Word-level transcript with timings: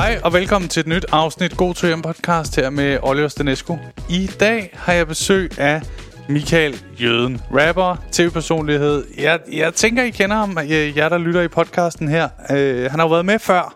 Hej 0.00 0.20
og 0.24 0.32
velkommen 0.32 0.68
til 0.68 0.80
et 0.80 0.86
nyt 0.86 1.06
afsnit 1.12 1.56
God 1.56 1.74
to 1.74 1.86
hjem 1.86 2.02
podcast 2.02 2.56
her 2.56 2.70
med 2.70 2.98
Oliver 3.02 3.28
Stanescu. 3.28 3.78
I 4.08 4.26
dag 4.40 4.70
har 4.74 4.92
jeg 4.92 5.06
besøg 5.06 5.58
af 5.58 5.82
Michael 6.28 6.84
Jøden, 7.00 7.40
rapper, 7.50 7.96
tv-personlighed. 8.12 9.04
Jeg, 9.18 9.40
jeg 9.52 9.74
tænker, 9.74 10.02
I 10.02 10.10
kender 10.10 10.36
ham, 10.36 10.58
øh, 10.58 10.96
jer 10.96 11.08
der 11.08 11.18
lytter 11.18 11.42
i 11.42 11.48
podcasten 11.48 12.08
her. 12.08 12.28
Uh, 12.50 12.90
han 12.90 12.98
har 12.98 13.02
jo 13.02 13.08
været 13.08 13.24
med 13.24 13.38
før, 13.38 13.74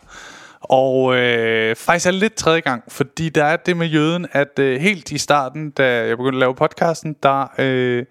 og 0.60 1.16
øh, 1.16 1.77
faktisk 1.77 2.06
er 2.06 2.10
det 2.10 2.20
lidt 2.20 2.34
tredje 2.34 2.61
gang, 2.61 2.82
fordi 2.88 3.29
der 3.29 3.45
er 3.45 3.56
det 3.56 3.77
med 3.77 3.86
Jøden, 3.86 4.27
at 4.32 4.59
øh, 4.59 4.80
helt 4.80 5.12
i 5.12 5.18
starten, 5.18 5.70
da 5.70 6.06
jeg 6.06 6.16
begyndte 6.16 6.36
at 6.36 6.41
lave 6.41 6.54
podcasten, 6.54 7.16
der 7.22 7.46
øh, 7.59 8.04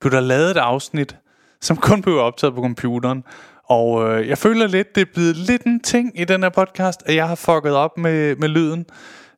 blev 0.00 0.12
der 0.12 0.20
lavet 0.20 0.50
et 0.50 0.56
afsnit, 0.56 1.16
som 1.60 1.76
kun 1.76 2.02
blev 2.02 2.18
optaget 2.18 2.54
på 2.54 2.62
computeren. 2.62 3.24
Og 3.68 4.10
øh, 4.10 4.28
jeg 4.28 4.38
føler 4.38 4.66
lidt, 4.66 4.94
det 4.94 5.00
er 5.00 5.12
blevet 5.14 5.36
lidt 5.36 5.62
en 5.62 5.80
ting 5.80 6.20
i 6.20 6.24
den 6.24 6.42
her 6.42 6.50
podcast, 6.50 7.02
at 7.06 7.14
jeg 7.14 7.28
har 7.28 7.34
fucket 7.34 7.72
op 7.72 7.98
med, 7.98 8.36
med 8.36 8.48
lyden. 8.48 8.86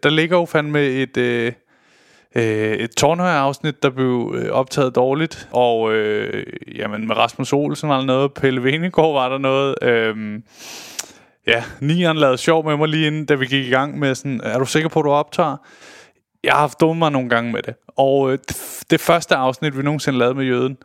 Der 0.03 0.11
ligger 0.11 0.39
jo 0.39 0.45
fandme 0.45 0.87
et, 0.87 1.17
øh, 1.17 1.53
øh, 2.35 2.73
et 2.73 2.91
Tornhøj-afsnit, 2.91 3.83
der 3.83 3.91
blev 3.91 4.35
øh, 4.37 4.51
optaget 4.51 4.95
dårligt. 4.95 5.49
Og 5.53 5.93
øh, 5.93 6.47
jamen, 6.75 7.07
med 7.07 7.17
Rasmus 7.17 7.53
Olsen 7.53 7.89
var 7.89 7.99
der 7.99 8.07
noget, 8.07 8.35
Pelle 8.35 8.65
Venegård 8.65 9.15
var 9.15 9.29
der 9.29 9.39
noget. 9.39 9.75
Øh, 9.83 10.41
ja, 11.47 11.65
Nian 11.81 12.17
lavede 12.17 12.39
sjov 12.39 12.65
med 12.65 12.77
mig 12.77 12.89
lige 12.89 13.07
inden, 13.07 13.27
da 13.27 13.35
vi 13.35 13.47
gik 13.47 13.67
i 13.67 13.71
gang 13.71 13.99
med 13.99 14.15
sådan, 14.15 14.41
er 14.45 14.59
du 14.59 14.65
sikker 14.65 14.89
på, 14.89 14.99
at 14.99 15.05
du 15.05 15.11
optager? 15.11 15.57
Jeg 16.45 16.53
har 16.53 16.61
haft 16.61 16.81
dummet 16.81 16.99
mig 16.99 17.13
nogle 17.13 17.29
gange 17.29 17.53
med 17.53 17.63
det. 17.63 17.75
Og 17.97 18.33
øh, 18.33 18.39
det, 18.49 18.85
det 18.91 19.01
første 19.01 19.35
afsnit, 19.35 19.79
vi 19.79 19.83
nogensinde 19.83 20.19
lavede 20.19 20.35
med 20.35 20.45
Jøden, 20.45 20.77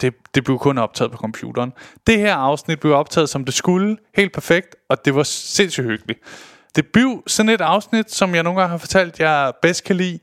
det, 0.00 0.14
det 0.34 0.44
blev 0.44 0.58
kun 0.58 0.78
optaget 0.78 1.12
på 1.12 1.18
computeren. 1.18 1.72
Det 2.06 2.18
her 2.18 2.34
afsnit 2.34 2.80
blev 2.80 2.94
optaget 2.94 3.28
som 3.28 3.44
det 3.44 3.54
skulle, 3.54 3.96
helt 4.14 4.32
perfekt, 4.32 4.76
og 4.88 5.04
det 5.04 5.14
var 5.14 5.22
sindssygt 5.22 5.86
hyggeligt. 5.86 6.20
Det 6.76 6.86
blev 6.86 7.22
sådan 7.26 7.48
et 7.48 7.60
afsnit, 7.60 8.10
som 8.10 8.34
jeg 8.34 8.42
nogle 8.42 8.60
gange 8.60 8.70
har 8.70 8.78
fortalt, 8.78 9.20
jeg 9.20 9.52
bedst 9.62 9.84
kan 9.84 9.96
lide. 9.96 10.18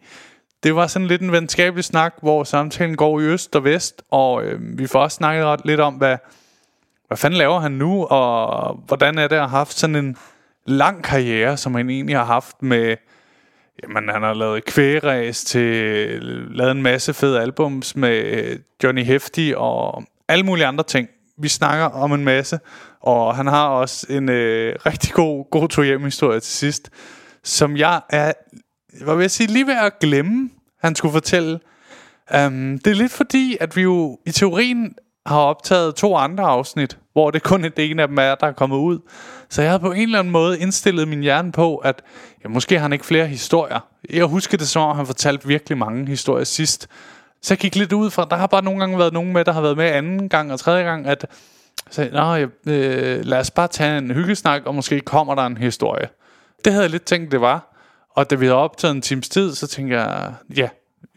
Det 0.64 0.76
var 0.76 0.88
sådan 0.88 1.08
lidt 1.08 1.22
en 1.22 1.32
venskabelig 1.32 1.84
snak, 1.84 2.14
hvor 2.22 2.44
samtalen 2.44 2.96
går 2.96 3.20
i 3.20 3.24
øst 3.24 3.56
og 3.56 3.64
vest, 3.64 4.02
og 4.12 4.44
øh, 4.44 4.78
vi 4.80 4.88
får 4.88 5.00
også 5.00 5.16
snakket 5.16 5.46
ret 5.46 5.66
lidt 5.66 5.80
om, 5.80 5.94
hvad, 5.94 6.18
hvad 7.08 7.18
fanden 7.18 7.38
laver 7.38 7.60
han 7.60 7.72
nu, 7.72 8.06
og 8.06 8.74
hvordan 8.88 9.18
er 9.18 9.28
det 9.28 9.36
at 9.36 9.42
have 9.42 9.50
haft 9.50 9.74
sådan 9.74 9.96
en 9.96 10.18
lang 10.66 11.04
karriere, 11.04 11.58
som 11.58 11.76
han 11.76 11.90
egentlig 11.90 12.18
har 12.18 12.26
haft 12.26 12.62
med 12.62 12.96
Jamen, 13.84 14.10
han 14.10 14.22
har 14.22 14.34
lavet 14.34 14.66
kvægeræs 14.66 15.44
til, 15.44 16.20
lavet 16.52 16.72
en 16.72 16.82
masse 16.82 17.14
fede 17.14 17.42
albums 17.42 17.96
med 17.96 18.24
øh, 18.24 18.60
Johnny 18.84 19.04
Hefti 19.04 19.54
og 19.58 20.04
alle 20.28 20.46
mulige 20.46 20.66
andre 20.66 20.84
ting. 20.84 21.10
Vi 21.38 21.48
snakker 21.48 21.86
om 21.86 22.14
en 22.14 22.24
masse, 22.24 22.60
og 23.02 23.36
han 23.36 23.48
har 23.48 23.68
også 23.68 24.08
en 24.10 24.30
øh, 24.30 24.76
rigtig 24.86 25.14
god, 25.14 25.50
god 25.52 25.70
to 25.70 25.84
hjem 25.84 26.04
historie 26.04 26.40
til 26.40 26.54
sidst, 26.54 26.90
som 27.44 27.78
jeg 27.78 28.02
er, 28.10 28.34
hvad 29.04 29.16
vil 29.16 29.24
jeg 29.24 29.32
sige, 29.32 29.48
lige 29.48 29.68
ved 29.68 29.78
at 29.78 30.00
glemme, 30.00 30.50
han 30.82 30.96
skulle 30.96 31.12
fortælle. 31.12 31.60
Um, 32.36 32.80
det 32.80 32.88
er 32.88 32.96
lidt 32.96 33.12
fordi, 33.12 33.58
at 33.60 33.76
vi 33.76 33.82
jo 33.82 34.20
i 34.26 34.32
teorien 34.32 34.96
har 35.26 35.40
optaget 35.40 35.96
to 35.96 36.16
andre 36.16 36.44
afsnit, 36.44 36.98
hvor 37.14 37.32
det 37.32 37.44
kun 37.44 37.66
er 37.66 37.70
det 37.70 37.92
ene 37.92 38.02
af 38.02 38.08
dem 38.08 38.18
er, 38.18 38.36
der 38.36 38.48
er 38.48 38.52
kommet 38.52 38.78
ud. 38.78 39.00
Så 39.50 39.62
jeg 39.62 39.72
havde 39.72 39.80
på 39.80 39.92
en 39.92 40.02
eller 40.02 40.20
anden 40.20 40.32
måde 40.32 40.60
indstillet 40.60 41.08
min 41.08 41.22
hjerne 41.22 41.52
på, 41.52 41.78
at 41.78 42.02
ja, 42.44 42.50
måske 42.50 42.76
har 42.76 42.82
han 42.82 42.94
ikke 42.94 43.06
flere 43.06 43.28
historier. 43.28 43.80
Jeg 44.10 44.26
husker 44.26 44.58
det 44.58 44.68
som 44.68 44.82
om, 44.82 44.96
han 44.96 45.06
fortalte 45.06 45.48
virkelig 45.48 45.78
mange 45.78 46.08
historier 46.08 46.44
sidst. 46.44 46.88
Så 47.42 47.54
jeg 47.54 47.60
gik 47.60 47.76
lidt 47.76 47.94
ud 47.94 48.10
fra, 48.10 48.28
der 48.30 48.36
har 48.36 48.48
bare 48.48 48.64
nogle 48.64 48.80
gange 48.80 48.98
været 48.98 49.14
nogen 49.14 49.34
med, 49.34 49.46
der 49.46 49.52
har 49.52 49.62
været 49.62 49.78
med 49.78 49.86
anden 49.86 50.30
gang 50.30 50.54
og 50.54 50.60
tredje 50.60 50.84
gang, 50.84 51.08
at 51.08 51.26
så, 51.90 52.10
Nå, 52.12 52.36
jeg, 52.36 52.48
øh, 52.68 53.26
lad 53.26 53.40
os 53.40 53.52
bare 53.52 53.68
tage 53.68 53.98
en 53.98 54.12
hyggesnak, 54.12 54.62
og 54.66 54.76
måske 54.76 55.00
kommer 55.00 55.36
der 55.36 55.46
en 55.46 55.58
historie. 55.58 56.10
Det 56.66 56.74
havde 56.74 56.84
jeg 56.84 56.92
lidt 56.92 57.04
tænkt, 57.04 57.32
det 57.32 57.42
var. 57.42 57.78
Og 58.16 58.30
da 58.30 58.36
vi 58.36 58.46
havde 58.46 58.58
optaget 58.58 58.96
en 58.96 59.02
times 59.02 59.30
tid, 59.30 59.56
så 59.56 59.68
tænkte 59.68 60.00
jeg, 60.00 60.34
ja, 60.58 60.70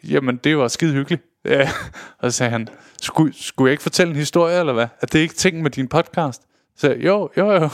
jamen 0.09 0.37
det 0.37 0.59
var 0.59 0.69
skide 0.69 0.93
hyggeligt. 0.93 1.23
Ja. 1.45 1.71
Og 2.19 2.33
så 2.33 2.37
sagde 2.39 2.51
han, 2.51 2.69
Sku, 3.03 3.29
skulle 3.33 3.69
jeg 3.69 3.73
ikke 3.73 3.83
fortælle 3.83 4.11
en 4.11 4.17
historie, 4.17 4.61
eller 4.61 4.73
hvad? 4.73 4.87
Er 5.03 5.07
det 5.07 5.19
ikke 5.19 5.35
ting 5.35 5.63
med 5.63 5.71
din 5.71 5.89
podcast? 5.89 6.43
Så 6.77 6.93
jo, 6.93 7.31
jo, 7.37 7.53
jo. 7.53 7.69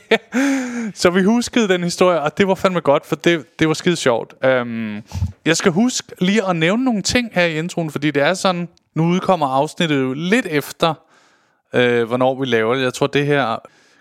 så 1.00 1.10
vi 1.10 1.22
huskede 1.22 1.68
den 1.68 1.84
historie, 1.84 2.20
og 2.20 2.38
det 2.38 2.48
var 2.48 2.54
fandme 2.54 2.80
godt, 2.80 3.06
for 3.06 3.16
det, 3.16 3.58
det 3.58 3.68
var 3.68 3.74
skide 3.74 3.96
sjovt. 3.96 4.34
Um, 4.46 5.02
jeg 5.44 5.56
skal 5.56 5.72
huske 5.72 6.12
lige 6.18 6.48
at 6.48 6.56
nævne 6.56 6.84
nogle 6.84 7.02
ting 7.02 7.30
her 7.32 7.44
i 7.44 7.58
introen, 7.58 7.90
fordi 7.90 8.10
det 8.10 8.22
er 8.22 8.34
sådan, 8.34 8.68
nu 8.94 9.04
udkommer 9.04 9.46
afsnittet 9.46 10.00
jo 10.00 10.12
lidt 10.12 10.46
efter, 10.46 10.94
uh, 11.72 12.02
hvornår 12.02 12.40
vi 12.40 12.46
laver 12.46 12.74
det. 12.74 12.82
Jeg 12.82 12.94
tror, 12.94 13.06
det 13.06 13.26
her 13.26 13.56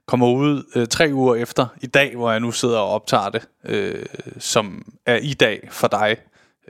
kommer 0.05 0.27
ud 0.27 0.63
uh, 0.75 0.85
tre 0.85 1.09
uger 1.13 1.35
efter 1.35 1.65
i 1.81 1.87
dag, 1.87 2.15
hvor 2.15 2.31
jeg 2.31 2.39
nu 2.39 2.51
sidder 2.51 2.77
og 2.77 2.89
optager 2.89 3.29
det, 3.29 3.47
uh, 3.69 4.05
som 4.39 4.93
er 5.05 5.15
i 5.15 5.33
dag 5.33 5.67
for 5.71 5.87
dig, 5.87 6.17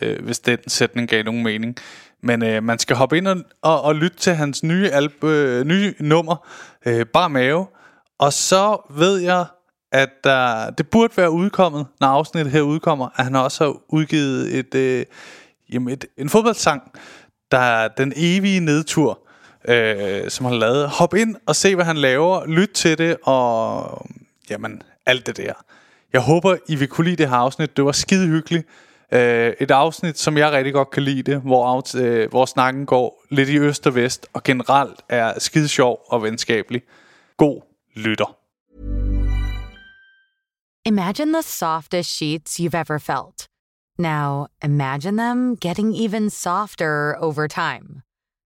øh, 0.01 0.25
hvis 0.25 0.39
den 0.39 0.57
sætning 0.67 1.09
gav 1.09 1.23
nogen 1.23 1.43
mening. 1.43 1.75
Men 2.23 2.43
øh, 2.43 2.63
man 2.63 2.79
skal 2.79 2.95
hoppe 2.95 3.17
ind 3.17 3.27
og, 3.27 3.37
og, 3.61 3.81
og 3.81 3.95
lytte 3.95 4.17
til 4.17 4.33
hans 4.33 4.63
nye, 4.63 4.89
alb, 4.89 5.23
øh, 5.23 5.65
nye 5.65 5.93
nummer, 5.99 6.47
øh, 6.85 7.05
Bar 7.05 7.27
Mave. 7.27 7.67
Og 8.19 8.33
så 8.33 8.77
ved 8.89 9.17
jeg, 9.17 9.45
at 9.91 10.09
der, 10.23 10.69
det 10.69 10.89
burde 10.89 11.17
være 11.17 11.31
udkommet, 11.31 11.85
når 11.99 12.07
afsnittet 12.07 12.53
her 12.53 12.61
udkommer, 12.61 13.09
at 13.15 13.23
han 13.23 13.35
også 13.35 13.63
har 13.63 13.75
udgivet 13.89 14.55
et, 14.59 14.75
øh, 14.75 15.05
jamen 15.73 15.93
et, 15.93 16.05
en 16.17 16.29
fodboldsang, 16.29 16.81
der 17.51 17.57
er 17.57 17.87
den 17.87 18.13
evige 18.15 18.59
nedtur, 18.59 19.19
øh, 19.67 20.29
som 20.29 20.45
han 20.45 20.53
har 20.53 20.59
lavet. 20.59 20.89
Hop 20.89 21.13
ind 21.13 21.35
og 21.45 21.55
se, 21.55 21.75
hvad 21.75 21.85
han 21.85 21.97
laver. 21.97 22.45
Lyt 22.47 22.69
til 22.69 22.97
det, 22.97 23.17
og 23.23 24.07
jamen, 24.49 24.81
alt 25.05 25.27
det 25.27 25.37
der. 25.37 25.53
Jeg 26.13 26.21
håber, 26.21 26.57
I 26.67 26.75
vil 26.75 26.87
kunne 26.87 27.05
lide 27.05 27.15
det 27.15 27.29
her 27.29 27.35
afsnit. 27.35 27.77
Det 27.77 27.85
var 27.85 27.91
skide 27.91 28.27
hyggeligt. 28.27 28.67
Øh, 29.13 29.53
et 29.59 29.71
afsnit, 29.71 30.17
som 30.17 30.37
jeg 30.37 30.51
rigtig 30.51 30.73
godt 30.73 30.91
kan 30.91 31.03
lide 31.03 31.31
det, 31.31 31.41
hvor, 31.41 31.97
øh, 31.97 32.29
hvor 32.29 32.45
snakken 32.45 32.85
går 32.85 33.23
lidt 33.29 33.49
i 33.49 33.59
øst 33.59 33.87
og 33.87 33.95
vest, 33.95 34.27
og 34.33 34.43
generelt 34.43 34.99
er 35.09 35.39
skide 35.39 35.67
sjov 35.67 35.99
og 36.07 36.23
venskabelig. 36.23 36.81
God 37.37 37.61
lytter. 37.95 38.37
Imagine 40.85 41.33
the 41.33 41.41
softest 41.41 42.09
sheets 42.17 42.59
you've 42.59 42.77
ever 42.77 42.97
felt. 42.97 43.47
Now, 43.99 44.47
imagine 44.63 45.17
them 45.17 45.57
getting 45.57 45.93
even 45.95 46.29
softer 46.29 47.15
over 47.19 47.47
time. 47.47 48.01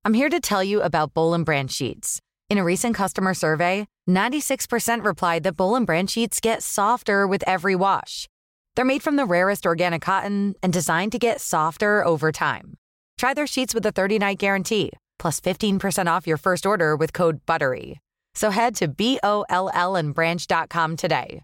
I'm 0.06 0.16
here 0.16 0.30
to 0.30 0.40
tell 0.40 0.64
you 0.64 0.82
about 0.82 1.14
Bowl 1.14 1.44
Brand 1.44 1.72
sheets. 1.72 2.20
In 2.50 2.58
a 2.58 2.64
recent 2.64 2.96
customer 2.96 3.34
survey, 3.34 3.86
96% 4.10 5.04
replied 5.06 5.44
that 5.44 5.56
Bowl 5.56 5.80
Brand 5.86 6.10
sheets 6.10 6.40
get 6.42 6.64
softer 6.64 7.28
with 7.28 7.44
every 7.46 7.76
wash. 7.76 8.28
They're 8.76 8.86
made 8.86 9.04
from 9.04 9.16
the 9.18 9.26
rarest 9.26 9.66
organic 9.66 10.02
cotton 10.02 10.56
and 10.64 10.72
designed 10.72 11.12
to 11.12 11.20
get 11.20 11.42
softer 11.42 12.06
over 12.06 12.32
time. 12.32 12.78
Try 13.18 13.34
their 13.34 13.48
sheets 13.48 13.74
with 13.76 13.86
a 13.86 13.92
30 13.92 14.20
night 14.20 14.38
guarantee, 14.38 14.92
plus 15.20 15.42
15% 15.42 16.08
off 16.08 16.26
your 16.28 16.38
first 16.38 16.66
order 16.66 16.96
with 16.96 17.14
code 17.14 17.46
BUTTERY. 17.46 18.00
So 18.34 18.50
head 18.50 18.76
to 18.76 18.88
B 18.88 19.20
O 19.24 19.46
L 19.50 19.70
L 19.74 19.96
and 19.96 20.14
branch.com 20.14 20.96
today. 20.96 21.44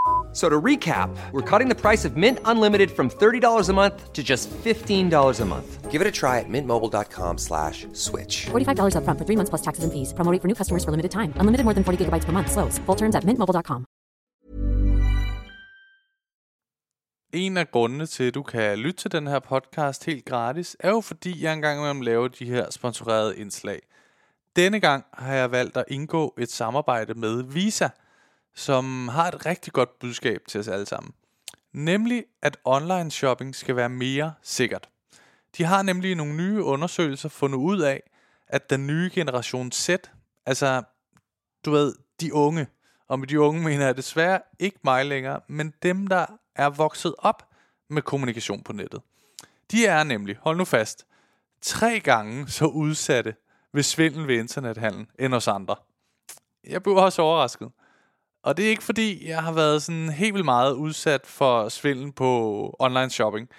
So 0.33 0.47
to 0.49 0.61
recap, 0.61 1.09
we're 1.31 1.49
cutting 1.49 1.67
the 1.67 1.75
price 1.75 2.05
of 2.05 2.15
Mint 2.15 2.39
Unlimited 2.45 2.91
from 2.91 3.09
$30 3.09 3.69
a 3.69 3.73
month 3.73 4.13
to 4.13 4.23
just 4.23 4.49
$15 4.49 5.41
a 5.41 5.45
month. 5.45 5.91
Give 5.91 5.99
it 5.99 6.07
a 6.07 6.11
try 6.11 6.39
at 6.39 6.45
mintmobile.com 6.47 7.37
slash 7.37 7.85
switch. 7.91 8.45
$45 8.45 8.95
up 8.95 9.03
front 9.03 9.19
for 9.19 9.25
three 9.25 9.35
months 9.35 9.49
plus 9.49 9.61
taxes 9.61 9.83
and 9.83 9.91
fees. 9.91 10.13
Promo 10.13 10.31
rate 10.31 10.41
for 10.41 10.47
new 10.47 10.55
customers 10.55 10.85
for 10.85 10.91
limited 10.91 11.11
time. 11.11 11.33
Unlimited 11.35 11.65
more 11.65 11.73
than 11.73 11.83
40 11.83 12.05
gigabytes 12.05 12.23
per 12.23 12.31
month. 12.31 12.49
Slows. 12.49 12.79
Full 12.85 12.95
terms 12.95 13.15
at 13.15 13.25
mintmobile.com. 13.25 13.85
En 17.33 17.57
af 17.57 17.71
grundene 17.71 18.05
til, 18.05 18.23
at 18.23 18.33
du 18.33 18.43
kan 18.43 18.77
lytte 18.77 19.01
til 19.01 19.11
den 19.11 19.27
her 19.27 19.39
podcast 19.39 20.05
helt 20.05 20.25
gratis, 20.25 20.77
er 20.79 20.89
jo 20.89 21.01
fordi, 21.01 21.43
jeg 21.43 21.53
engang 21.53 21.79
imellem 21.79 22.01
laver 22.01 22.27
de 22.27 22.45
her 22.45 22.69
sponsorerede 22.69 23.37
indslag. 23.37 23.79
Denne 24.55 24.79
gang 24.79 25.05
har 25.13 25.33
jeg 25.33 25.51
valgt 25.51 25.77
at 25.77 25.85
indgå 25.87 26.33
et 26.37 26.51
samarbejde 26.51 27.13
med 27.13 27.43
Visa– 27.43 27.87
som 28.55 29.07
har 29.07 29.27
et 29.27 29.45
rigtig 29.45 29.73
godt 29.73 29.99
budskab 29.99 30.41
til 30.47 30.59
os 30.59 30.67
alle 30.67 30.85
sammen. 30.85 31.13
Nemlig, 31.73 32.25
at 32.41 32.57
online 32.63 33.11
shopping 33.11 33.55
skal 33.55 33.75
være 33.75 33.89
mere 33.89 34.33
sikkert. 34.41 34.89
De 35.57 35.63
har 35.63 35.81
nemlig 35.81 36.15
nogle 36.15 36.35
nye 36.35 36.63
undersøgelser 36.63 37.29
fundet 37.29 37.57
ud 37.57 37.81
af, 37.81 38.03
at 38.47 38.69
den 38.69 38.87
nye 38.87 39.11
generation 39.13 39.71
Z, 39.71 39.89
altså 40.45 40.83
du 41.65 41.71
ved, 41.71 41.95
de 42.21 42.33
unge, 42.33 42.67
og 43.07 43.19
med 43.19 43.27
de 43.27 43.39
unge 43.39 43.63
mener 43.63 43.85
jeg 43.85 43.97
desværre 43.97 44.41
ikke 44.59 44.79
mig 44.83 45.05
længere, 45.05 45.39
men 45.47 45.73
dem, 45.83 46.07
der 46.07 46.25
er 46.55 46.69
vokset 46.69 47.15
op 47.17 47.49
med 47.89 48.01
kommunikation 48.01 48.63
på 48.63 48.73
nettet. 48.73 49.01
De 49.71 49.85
er 49.85 50.03
nemlig, 50.03 50.37
hold 50.41 50.57
nu 50.57 50.65
fast, 50.65 51.05
tre 51.61 51.99
gange 51.99 52.47
så 52.47 52.65
udsatte 52.65 53.35
ved 53.73 53.83
svindel 53.83 54.27
ved 54.27 54.35
internethandel 54.39 55.07
end 55.19 55.33
os 55.33 55.47
andre. 55.47 55.75
jeg 56.63 56.83
blev 56.83 56.95
også 56.95 57.21
overrasket. 57.21 57.71
Og 58.43 58.57
det 58.57 58.65
er 58.65 58.69
ikke 58.69 58.83
fordi, 58.83 59.27
jeg 59.27 59.43
har 59.43 59.51
været 59.51 59.83
sådan 59.83 60.09
helt 60.09 60.33
vildt 60.33 60.45
meget 60.45 60.73
udsat 60.73 61.21
for 61.25 61.69
svindel 61.69 62.11
på 62.11 62.75
online 62.79 63.09
shopping. 63.09 63.49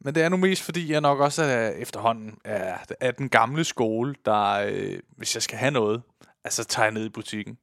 Men 0.00 0.14
det 0.14 0.22
er 0.22 0.28
nu 0.28 0.36
mest 0.36 0.62
fordi, 0.62 0.92
jeg 0.92 1.00
nok 1.00 1.20
også 1.20 1.42
er 1.42 1.70
efterhånden 1.70 2.38
er, 2.44 2.78
er 3.00 3.10
den 3.10 3.28
gamle 3.28 3.64
skole, 3.64 4.14
der, 4.24 4.52
øh, 4.52 4.98
hvis 5.16 5.34
jeg 5.34 5.42
skal 5.42 5.58
have 5.58 5.70
noget, 5.70 6.02
altså 6.44 6.64
tager 6.64 6.86
jeg 6.86 6.94
ned 6.94 7.04
i 7.04 7.08
butikken. 7.08 7.58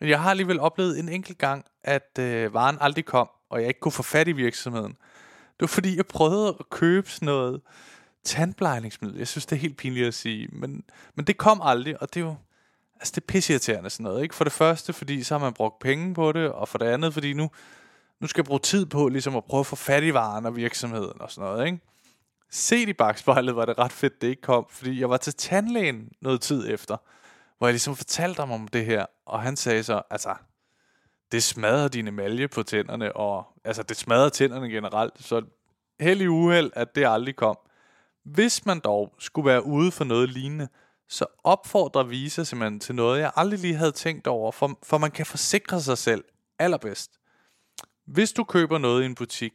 Men 0.00 0.08
jeg 0.08 0.20
har 0.22 0.30
alligevel 0.30 0.60
oplevet 0.60 0.98
en 0.98 1.08
enkelt 1.08 1.38
gang, 1.38 1.64
at 1.84 2.18
øh, 2.18 2.54
varen 2.54 2.78
aldrig 2.80 3.04
kom, 3.04 3.28
og 3.50 3.60
jeg 3.60 3.68
ikke 3.68 3.80
kunne 3.80 3.92
få 3.92 4.02
fat 4.02 4.28
i 4.28 4.32
virksomheden. 4.32 4.92
Det 4.92 5.60
var 5.60 5.66
fordi, 5.66 5.96
jeg 5.96 6.06
prøvede 6.06 6.56
at 6.60 6.70
købe 6.70 7.10
sådan 7.10 7.26
noget 7.26 7.60
tandplejningsmiddel. 8.24 9.18
Jeg 9.18 9.28
synes, 9.28 9.46
det 9.46 9.56
er 9.56 9.60
helt 9.60 9.76
pinligt 9.76 10.06
at 10.06 10.14
sige, 10.14 10.48
men, 10.52 10.84
men 11.14 11.24
det 11.24 11.36
kom 11.36 11.60
aldrig, 11.64 12.02
og 12.02 12.14
det 12.14 12.20
er 12.20 12.24
jo... 12.24 12.34
Altså, 13.02 13.12
det 13.14 13.20
er 13.20 13.26
pisseirriterende 13.26 13.90
sådan 13.90 14.04
noget, 14.04 14.22
ikke? 14.22 14.34
For 14.34 14.44
det 14.44 14.52
første, 14.52 14.92
fordi 14.92 15.22
så 15.22 15.34
har 15.34 15.38
man 15.38 15.52
brugt 15.52 15.78
penge 15.78 16.14
på 16.14 16.32
det, 16.32 16.52
og 16.52 16.68
for 16.68 16.78
det 16.78 16.86
andet, 16.86 17.14
fordi 17.14 17.32
nu, 17.32 17.50
nu 18.20 18.26
skal 18.26 18.40
jeg 18.40 18.46
bruge 18.46 18.60
tid 18.60 18.86
på 18.86 19.08
ligesom 19.08 19.36
at 19.36 19.44
prøve 19.44 19.60
at 19.60 19.66
få 19.66 19.76
fat 19.76 20.04
i 20.04 20.14
varen 20.14 20.46
og 20.46 20.56
virksomheden 20.56 21.20
og 21.20 21.30
sådan 21.30 21.50
noget, 21.50 21.66
ikke? 21.66 21.78
Set 22.50 22.88
i 22.88 22.92
bagspejlet 22.92 23.56
var 23.56 23.64
det 23.64 23.78
ret 23.78 23.92
fedt, 23.92 24.22
det 24.22 24.28
ikke 24.28 24.42
kom, 24.42 24.66
fordi 24.70 25.00
jeg 25.00 25.10
var 25.10 25.16
til 25.16 25.34
tandlægen 25.34 26.08
noget 26.20 26.40
tid 26.40 26.70
efter, 26.70 26.96
hvor 27.58 27.66
jeg 27.66 27.72
ligesom 27.72 27.96
fortalte 27.96 28.40
ham 28.40 28.50
om 28.52 28.68
det 28.68 28.84
her, 28.84 29.06
og 29.26 29.42
han 29.42 29.56
sagde 29.56 29.82
så, 29.82 30.02
altså, 30.10 30.34
det 31.32 31.42
smadrer 31.42 31.88
din 31.88 32.08
emalje 32.08 32.48
på 32.48 32.62
tænderne, 32.62 33.16
og 33.16 33.46
altså, 33.64 33.82
det 33.82 33.96
smadrer 33.96 34.28
tænderne 34.28 34.68
generelt, 34.68 35.14
så 35.20 35.42
heldig 36.00 36.30
uheld, 36.30 36.70
at 36.74 36.94
det 36.94 37.06
aldrig 37.06 37.36
kom. 37.36 37.58
Hvis 38.24 38.66
man 38.66 38.80
dog 38.80 39.14
skulle 39.18 39.46
være 39.46 39.66
ude 39.66 39.90
for 39.90 40.04
noget 40.04 40.28
lignende, 40.28 40.68
så 41.12 41.26
opfordrer 41.44 42.02
Visa 42.02 42.44
simpelthen 42.44 42.80
til 42.80 42.94
noget, 42.94 43.20
jeg 43.20 43.32
aldrig 43.36 43.58
lige 43.58 43.74
havde 43.74 43.92
tænkt 43.92 44.26
over, 44.26 44.52
for, 44.52 44.78
for 44.82 44.98
man 44.98 45.10
kan 45.10 45.26
forsikre 45.26 45.80
sig 45.80 45.98
selv 45.98 46.24
allerbedst. 46.58 47.10
Hvis 48.06 48.32
du 48.32 48.44
køber 48.44 48.78
noget 48.78 49.02
i 49.02 49.06
en 49.06 49.14
butik, 49.14 49.52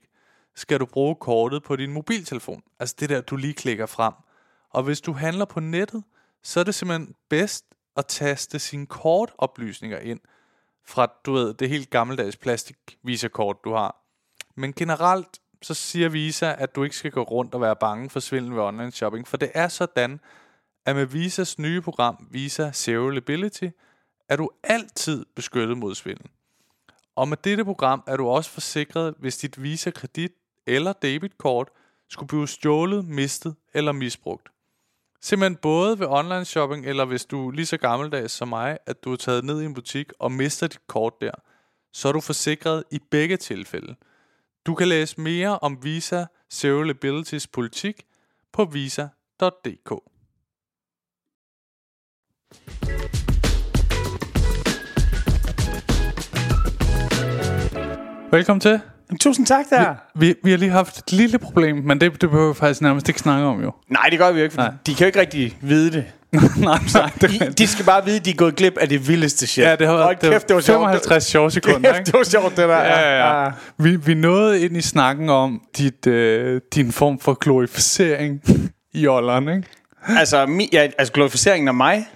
skal 0.55 0.79
du 0.79 0.85
bruge 0.85 1.15
kortet 1.15 1.63
på 1.63 1.75
din 1.75 1.93
mobiltelefon. 1.93 2.63
Altså 2.79 2.95
det 2.99 3.09
der, 3.09 3.21
du 3.21 3.35
lige 3.35 3.53
klikker 3.53 3.85
frem. 3.85 4.13
Og 4.69 4.83
hvis 4.83 5.01
du 5.01 5.13
handler 5.13 5.45
på 5.45 5.59
nettet, 5.59 6.03
så 6.43 6.59
er 6.59 6.63
det 6.63 6.75
simpelthen 6.75 7.15
bedst 7.29 7.65
at 7.95 8.05
taste 8.05 8.59
sine 8.59 8.85
kortoplysninger 8.85 9.99
ind 9.99 10.19
fra, 10.85 11.07
du 11.25 11.33
ved, 11.33 11.53
det 11.53 11.69
helt 11.69 11.89
gammeldags 11.89 12.37
plastik 12.37 12.77
kort 13.31 13.57
du 13.63 13.73
har. 13.73 13.95
Men 14.55 14.73
generelt, 14.73 15.39
så 15.61 15.73
siger 15.73 16.09
Visa, 16.09 16.55
at 16.57 16.75
du 16.75 16.83
ikke 16.83 16.95
skal 16.95 17.11
gå 17.11 17.23
rundt 17.23 17.53
og 17.53 17.61
være 17.61 17.75
bange 17.75 18.09
for 18.09 18.19
svindel 18.19 18.55
ved 18.55 18.61
online 18.61 18.91
shopping, 18.91 19.27
for 19.27 19.37
det 19.37 19.51
er 19.53 19.67
sådan, 19.67 20.19
at 20.87 20.95
med 20.95 21.05
Visas 21.05 21.59
nye 21.59 21.81
program, 21.81 22.27
Visa 22.31 22.71
Zero 22.71 23.09
Liability, 23.09 23.67
er 24.29 24.35
du 24.35 24.49
altid 24.63 25.25
beskyttet 25.35 25.77
mod 25.77 25.95
svindel. 25.95 26.27
Og 27.15 27.27
med 27.27 27.37
dette 27.43 27.65
program 27.65 28.03
er 28.07 28.17
du 28.17 28.27
også 28.27 28.49
forsikret, 28.49 29.15
hvis 29.19 29.37
dit 29.37 29.63
Visa 29.63 29.91
kredit 29.91 30.31
eller 30.67 30.93
debitkort 30.93 31.69
skulle 32.09 32.27
blive 32.27 32.47
stjålet, 32.47 33.05
mistet 33.05 33.55
eller 33.73 33.91
misbrugt. 33.91 34.49
Simpelthen 35.21 35.55
både 35.55 35.99
ved 35.99 36.07
online 36.09 36.45
shopping, 36.45 36.85
eller 36.85 37.05
hvis 37.05 37.25
du 37.25 37.47
er 37.47 37.51
lige 37.51 37.65
så 37.65 37.77
gammeldags 37.77 38.33
som 38.33 38.47
mig, 38.47 38.77
at 38.85 39.03
du 39.03 39.11
er 39.11 39.15
taget 39.15 39.45
ned 39.45 39.61
i 39.61 39.65
en 39.65 39.73
butik 39.73 40.11
og 40.19 40.31
mister 40.31 40.67
dit 40.67 40.87
kort 40.87 41.13
der, 41.21 41.31
så 41.93 42.07
er 42.07 42.11
du 42.11 42.21
forsikret 42.21 42.83
i 42.91 42.99
begge 43.11 43.37
tilfælde. 43.37 43.95
Du 44.65 44.75
kan 44.75 44.87
læse 44.87 45.21
mere 45.21 45.59
om 45.59 45.83
Visa 45.83 46.25
Zero 46.51 46.93
politik 47.53 48.05
på 48.53 48.65
visa.dk. 48.65 50.16
Velkommen 58.31 58.61
til. 58.61 58.79
Tusind 59.19 59.45
tak 59.45 59.65
der. 59.69 59.95
Vi, 60.15 60.35
vi 60.43 60.51
har 60.51 60.57
lige 60.57 60.71
haft 60.71 60.97
et 60.97 61.11
lille 61.11 61.39
problem, 61.39 61.75
men 61.75 62.01
det, 62.01 62.21
det 62.21 62.29
behøver 62.29 62.53
vi 62.53 62.57
faktisk 62.57 62.81
nærmest 62.81 63.07
ikke 63.09 63.19
snakke 63.19 63.47
om 63.47 63.61
jo. 63.63 63.71
Nej, 63.89 64.07
det 64.11 64.19
gør 64.19 64.31
vi 64.31 64.37
jo 64.39 64.43
ikke, 64.43 64.55
for 64.55 64.61
Nej. 64.61 64.71
de 64.85 64.95
kan 64.95 64.99
jo 65.03 65.05
ikke 65.05 65.19
rigtig 65.19 65.57
vide 65.61 65.91
det. 65.91 66.05
nej, 66.57 66.77
nej. 66.93 67.11
Det, 67.21 67.29
De, 67.29 67.53
de 67.57 67.67
skal 67.67 67.85
bare 67.85 68.05
vide, 68.05 68.17
at 68.17 68.25
de 68.25 68.29
er 68.29 68.35
gået 68.35 68.55
glip 68.55 68.77
af 68.77 68.89
det 68.89 69.07
vildeste 69.07 69.47
shit. 69.47 69.63
ja, 69.65 69.75
det 69.75 69.87
har 69.87 69.95
været 69.97 70.21
det 70.21 70.31
kæft, 70.31 70.47
det 70.47 70.55
var 70.55 70.61
sjovt. 70.61 70.79
55 70.85 71.23
sjove 71.23 71.51
sekunder, 71.51 71.79
Kæft, 71.79 71.99
ikke? 71.99 72.05
det 72.11 72.13
var 72.17 72.23
sjovt, 72.23 72.49
det 72.49 72.57
der. 72.57 72.77
Ja, 72.77 73.17
ja, 73.17 73.43
ja. 73.43 73.51
Vi, 73.77 73.95
vi 73.95 74.13
nåede 74.13 74.61
ind 74.61 74.77
i 74.77 74.81
snakken 74.81 75.29
om 75.29 75.61
dit, 75.77 76.07
øh, 76.07 76.61
din 76.75 76.91
form 76.91 77.19
for 77.19 77.33
glorificering 77.33 78.41
i 78.93 79.07
ålderen, 79.07 79.49
ikke? 79.49 79.67
Altså, 80.17 80.45
mi, 80.45 80.69
ja, 80.73 80.87
altså 80.97 81.13
glorificeringen 81.13 81.67
af 81.67 81.73
mig, 81.73 82.07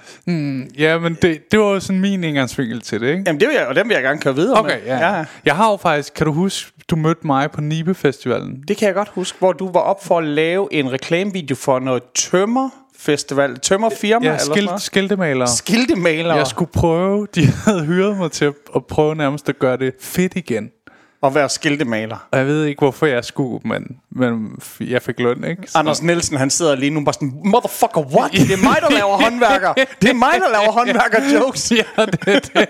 Ja, 0.78 0.98
men 1.00 1.18
det, 1.22 1.52
det 1.52 1.60
var 1.60 1.66
jo 1.66 1.80
sådan 1.80 2.00
min 2.02 2.24
indgangsvinkel 2.24 2.82
til 2.82 3.02
det, 3.02 3.08
ikke? 3.10 3.24
jamen 3.28 3.40
det 3.40 3.48
vil 3.48 3.56
jeg, 3.56 3.68
og 3.68 3.76
den 3.76 3.88
vil 3.90 3.94
jeg 3.94 4.04
gerne 4.04 4.20
køre 4.20 4.36
videre 4.36 4.60
Okay, 4.60 4.80
med. 4.80 4.86
ja. 4.88 5.18
ja. 5.18 5.26
Jeg 5.46 5.56
har 5.56 5.72
jo 5.72 5.78
faktisk, 5.78 6.14
kan 6.14 6.26
du 6.26 6.32
huske, 6.34 6.72
du 6.90 6.96
mødte 6.96 7.28
mig 7.28 7.52
på 7.52 7.62
Nibe 7.62 7.94
Festivalen? 7.94 8.64
Det 8.68 8.78
kan 8.78 8.86
jeg 8.86 8.96
godt 8.96 9.10
huske, 9.10 9.40
hvor 9.40 9.54
du 9.54 9.72
var 9.72 9.80
op 9.80 10.04
for 10.06 10.18
at 10.18 10.24
lave 10.24 10.68
en 10.74 10.92
reklamevideo 10.92 11.56
for 11.56 11.80
noget 11.80 12.04
tømmerfestival, 12.16 13.60
tømmerfirma 13.60 14.26
Ja, 14.26 14.30
eller 14.32 14.40
sådan 14.40 14.54
skilt, 14.54 14.66
noget. 14.66 14.82
skiltemaler. 14.82 15.46
Skiltemaler 15.46 16.36
Jeg 16.36 16.48
skulle 16.48 16.72
prøve, 16.72 17.28
de 17.36 17.46
havde 17.66 17.86
hyret 17.86 18.18
mig 18.18 18.32
til 18.32 18.52
at 18.76 18.86
prøve 18.86 19.16
nærmest 19.16 19.50
at 19.50 19.60
gøre 19.60 19.78
det 19.78 19.94
fedt 20.02 20.36
igen. 20.36 20.70
Og 21.22 21.36
være 21.36 21.50
skiltemaler. 21.50 22.28
Og 22.32 22.38
jeg 22.40 22.48
ved 22.48 22.66
ikke, 22.66 22.80
hvorfor 22.80 23.06
jeg 23.06 23.26
skulle, 23.26 23.62
men, 23.68 23.98
men 24.12 24.56
jeg 24.80 25.02
fik 25.02 25.20
løn, 25.20 25.44
ikke? 25.44 25.64
Så- 25.68 25.78
Anders 25.78 26.02
Nielsen, 26.02 26.38
han 26.38 26.50
sidder 26.50 26.76
lige 26.76 26.90
nu 26.90 27.04
bare 27.06 27.14
sådan, 27.14 27.34
motherfucker, 27.46 28.02
what? 28.02 28.32
Det 28.32 28.52
er 28.52 28.64
mig, 28.64 28.78
der 28.82 28.90
laver 28.92 29.18
håndværker. 29.24 29.74
Det 30.02 30.10
er 30.10 30.14
mig, 30.14 30.32
der 30.34 30.50
laver 30.52 30.72
håndværker 30.80 31.40
jokes. 31.40 31.72
ja, 31.72 32.06
det, 32.06 32.52
det. 32.56 32.66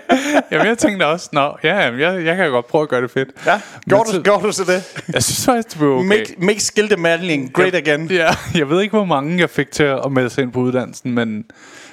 Jamen, 0.50 0.66
jeg 0.66 0.78
tænkte 0.78 1.06
også, 1.06 1.28
nå, 1.32 1.52
ja, 1.64 1.76
jeg, 1.76 2.24
jeg 2.24 2.36
kan 2.36 2.50
godt 2.50 2.66
prøve 2.66 2.82
at 2.82 2.88
gøre 2.88 3.02
det 3.02 3.10
fedt. 3.10 3.28
Ja, 3.46 3.60
gjorde 3.88 4.04
Men 4.12 4.16
du, 4.16 4.22
gjorde 4.22 4.46
du 4.46 4.52
så 4.52 4.64
det? 4.64 5.02
Jeg 5.14 5.22
synes 5.22 5.44
faktisk, 5.44 5.72
det 5.78 5.80
var 5.88 5.94
okay. 5.94 6.08
Make, 6.08 6.34
make 6.38 6.60
skiltemaling 6.60 7.52
great 7.52 7.74
again. 7.74 8.10
Ja, 8.10 8.28
jeg 8.54 8.68
ved 8.70 8.80
ikke, 8.82 8.96
hvor 8.96 9.04
mange 9.04 9.38
jeg 9.40 9.50
fik 9.50 9.70
til 9.70 9.82
at 9.82 10.12
melde 10.12 10.30
sig 10.30 10.42
ind 10.42 10.52
på 10.52 10.60
uddannelsen, 10.60 11.12
men, 11.12 11.44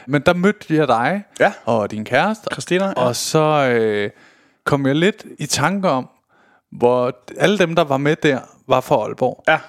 men 0.08 0.22
der 0.26 0.34
mødte 0.34 0.76
jeg 0.76 0.88
dig 0.88 1.24
Ja. 1.40 1.52
og 1.66 1.92
din 1.92 2.06
kæreste. 2.06 2.48
Christina, 2.52 2.86
ja. 2.86 2.92
Og 2.94 3.16
så 3.16 3.40
øh, 3.72 4.10
kom 4.66 4.86
jeg 4.88 4.96
lidt 4.96 5.26
i 5.40 5.46
tanke 5.46 5.90
om, 5.90 6.10
hvor 6.72 7.14
alle 7.38 7.58
dem, 7.58 7.76
der 7.76 7.84
var 7.84 7.98
med 7.98 8.16
der, 8.16 8.40
var 8.68 8.82
fra 8.82 8.96
Aalborg. 8.96 9.44
Ja. 9.48 9.60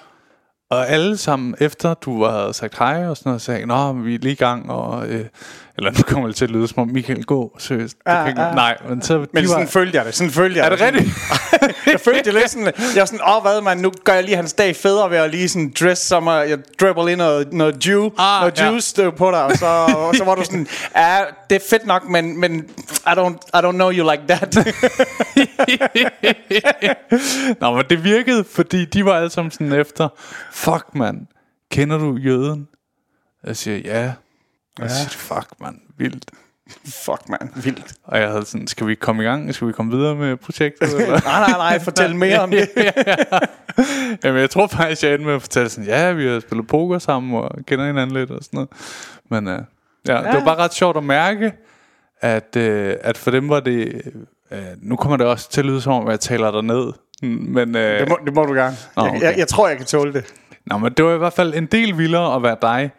Og 0.71 0.89
alle 0.89 1.17
sammen, 1.17 1.55
efter 1.61 1.95
du 1.95 2.25
havde 2.25 2.55
sagt 2.55 2.79
hej 2.79 3.09
og 3.09 3.17
sådan 3.17 3.31
noget, 3.31 3.43
sagde, 3.43 3.67
Nå, 3.67 3.93
vi 3.93 4.15
er 4.15 4.19
lige 4.19 4.33
i 4.33 4.37
gang, 4.37 4.71
og... 4.71 5.09
Øh, 5.09 5.25
eller 5.77 5.91
nu 5.91 6.03
kommer 6.03 6.27
det 6.27 6.37
til 6.37 6.45
at 6.45 6.51
lyde 6.51 6.69
som 6.69 6.79
om, 6.79 6.89
Michael, 6.89 7.25
gå, 7.25 7.57
seriøst. 7.59 7.97
Det 8.07 8.29
ikke, 8.29 8.43
ja. 8.43 8.55
Nej, 8.55 8.77
men 8.89 9.03
så... 9.03 9.27
Men 9.33 9.49
sådan 9.49 9.65
var, 9.65 9.71
følte 9.71 9.97
jeg 9.99 10.05
det. 10.07 10.15
Sådan 10.15 10.31
følte 10.33 10.59
jeg 10.59 10.67
er 10.67 10.71
det 10.71 10.81
rigtigt? 10.81 11.09
jeg 11.93 12.01
følte 12.01 12.23
det 12.25 12.35
lidt 12.35 12.51
sådan, 12.51 12.67
jeg 12.67 12.75
var 12.97 13.05
sådan, 13.05 13.21
åh 13.37 13.43
hvad 13.43 13.61
man, 13.61 13.79
nu 13.79 13.93
gør 14.05 14.13
jeg 14.13 14.25
lige 14.25 14.37
hans 14.37 14.53
dag 14.53 14.77
federe 14.77 15.11
ved 15.11 15.19
at 15.19 15.31
lige 15.31 15.49
sådan 15.49 15.73
dress 15.81 16.03
som, 16.03 16.27
jeg 16.27 16.59
dribble 16.81 17.11
ind 17.13 17.19
noget, 17.19 17.53
noget, 17.53 17.85
dew, 17.85 18.11
Ah, 18.19 18.41
noget 18.41 18.59
ja. 18.59 18.71
juice 18.71 19.11
på 19.11 19.31
dig, 19.31 19.45
og 19.45 19.57
så, 19.57 19.67
og 19.97 20.15
så 20.15 20.25
var 20.25 20.35
du 20.35 20.45
sådan, 20.45 20.67
ja, 20.97 21.19
det 21.51 21.57
er 21.57 21.61
fedt 21.71 21.87
nok, 21.87 22.09
men, 22.09 22.41
men 22.41 22.55
I, 23.07 23.11
don't, 23.11 23.37
I 23.55 23.57
don't 23.57 23.73
know 23.73 23.93
you 23.93 24.11
like 24.11 24.23
that. 24.29 24.57
Nå, 27.61 27.75
men 27.77 27.85
det 27.91 28.05
virkede, 28.05 28.45
fordi 28.45 28.85
de 28.85 29.05
var 29.05 29.13
alle 29.13 29.31
sammen 29.31 29.51
sådan 29.51 29.73
efter, 29.73 30.09
fuck 30.53 30.85
mand, 30.95 31.27
kender 31.71 31.99
du 31.99 32.17
jøden? 32.17 32.69
Jeg 33.47 33.57
siger, 33.57 33.79
ja. 33.85 34.13
Og 34.79 34.83
jeg 34.83 34.91
siger, 34.91 35.09
fuck 35.09 35.61
mand, 35.61 35.77
vildt. 35.99 36.31
Fuck 37.05 37.29
man, 37.29 37.51
vildt. 37.57 37.95
Og 38.05 38.21
jeg 38.21 38.29
havde 38.29 38.45
sådan, 38.45 38.67
skal 38.67 38.87
vi 38.87 38.95
komme 38.95 39.23
i 39.23 39.27
gang? 39.27 39.55
Skal 39.55 39.69
vi 39.69 39.73
komme 39.73 39.97
videre 39.97 40.15
med 40.15 40.37
projektet? 40.37 40.95
Eller? 41.03 41.21
Nej, 41.25 41.41
nej, 41.49 41.59
nej, 41.59 41.79
fortæl 41.81 42.17
mere 42.17 42.39
om 42.39 42.51
det. 42.51 42.69
Jamen, 44.25 44.41
jeg 44.41 44.51
tror 44.51 44.67
faktisk, 44.67 45.03
jeg 45.03 45.13
endte 45.13 45.27
med 45.27 45.35
at 45.35 45.43
fortælle 45.43 45.69
sådan, 45.69 45.85
ja, 45.89 46.13
vi 46.13 46.27
har 46.27 46.41
spillet 46.41 46.67
poker 46.67 46.99
sammen 46.99 47.35
og 47.35 47.51
kender 47.67 47.87
hinanden 47.87 48.17
lidt 48.17 48.31
og 48.31 48.45
sådan 48.45 48.57
noget. 48.57 48.69
Men 49.31 49.47
uh, 49.47 49.65
ja, 50.09 50.15
ja, 50.15 50.19
det 50.19 50.35
var 50.35 50.45
bare 50.45 50.57
ret 50.57 50.75
sjovt 50.75 50.97
at 50.97 51.05
mærke, 51.05 51.53
at, 52.21 52.57
uh, 52.57 52.63
at 53.01 53.19
for 53.19 53.31
dem 53.31 53.49
var 53.49 53.61
det... 53.61 54.03
Uh, 54.51 54.59
nu 54.79 54.97
kommer 54.97 55.17
det 55.17 55.27
også 55.27 55.51
til 55.51 55.61
at 55.61 55.67
lyde 55.67 55.81
som 55.81 55.93
om, 55.93 56.11
jeg 56.11 56.21
taler 56.21 56.51
dig 56.51 56.63
ned. 56.63 56.93
Men, 57.23 57.75
uh, 57.75 57.81
Det 57.81 58.09
må, 58.09 58.19
det 58.25 58.35
må 58.35 58.45
du 58.45 58.53
gerne. 58.53 58.77
Nå, 58.97 59.05
Jeg, 59.05 59.13
okay. 59.15 59.23
jeg, 59.23 59.39
jeg 59.39 59.49
tror, 59.49 59.69
jeg 59.69 59.77
kan 59.77 59.87
tåle 59.87 60.13
det. 60.13 60.35
Nå, 60.67 60.79
men 60.79 60.93
det 60.93 61.05
var 61.05 61.15
i 61.15 61.19
hvert 61.19 61.33
fald 61.33 61.55
en 61.55 61.67
del 61.67 61.99
vildere 61.99 62.35
at 62.37 62.43
være 62.43 62.57
dig 62.63 62.91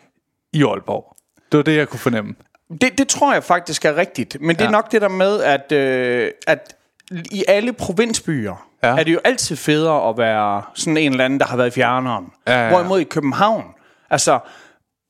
i 0.54 0.64
Aalborg. 0.64 1.11
Det 1.52 1.58
var 1.58 1.64
det, 1.64 1.76
jeg 1.78 1.88
kunne 1.88 2.00
fornemme. 2.00 2.36
Det, 2.82 2.98
det 2.98 3.08
tror 3.08 3.34
jeg 3.34 3.44
faktisk 3.44 3.86
er 3.86 3.98
rigtigt. 3.98 4.38
Men 4.42 4.50
det 4.56 4.62
er 4.62 4.66
Ja. 4.66 4.72
nok 4.72 4.92
det 4.92 5.02
der 5.02 5.10
med, 5.10 5.42
at, 5.44 5.72
øh, 5.72 6.32
at 6.48 6.76
i 7.32 7.44
alle 7.48 7.74
provinsbyer 7.74 8.68
Ja. 8.84 8.88
er 8.98 9.04
det 9.04 9.14
jo 9.14 9.20
altid 9.24 9.56
federe 9.56 10.10
at 10.10 10.18
være 10.18 10.62
sådan 10.76 10.98
en 10.98 11.12
eller 11.12 11.26
anden, 11.26 11.40
der 11.40 11.46
har 11.46 11.58
været 11.58 11.68
i 11.68 11.72
fjerneren. 11.72 12.26
Ja, 12.48 12.54
ja, 12.54 12.64
ja. 12.64 12.70
Hvorimod 12.70 13.00
i 13.00 13.04
København, 13.04 13.64
altså, 14.10 14.40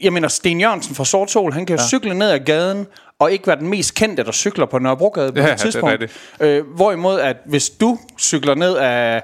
jeg 0.03 0.13
mener, 0.13 0.27
Sten 0.27 0.61
Jørgensen 0.61 0.95
fra 0.95 1.05
Sortol, 1.05 1.53
han 1.53 1.65
kan 1.65 1.75
jo 1.75 1.81
ja. 1.81 1.87
cykle 1.87 2.13
ned 2.13 2.29
ad 2.31 2.39
gaden, 2.39 2.87
og 3.19 3.31
ikke 3.31 3.47
være 3.47 3.55
den 3.55 3.67
mest 3.67 3.95
kendte, 3.95 4.23
der 4.23 4.31
cykler 4.31 4.65
på 4.65 4.79
Nørrebrogade 4.79 5.31
på 5.31 5.37
Ja, 5.39 5.41
ja, 5.41 5.45
det 5.45 5.49
er 5.51 5.53
et 5.55 5.59
tidspunkt. 5.61 5.91
rigtigt. 5.91 6.13
Øh, 6.39 6.65
hvorimod, 6.75 7.19
at 7.19 7.37
hvis 7.45 7.69
du 7.69 7.99
cykler 8.19 8.55
ned 8.55 8.77
ad 8.77 9.21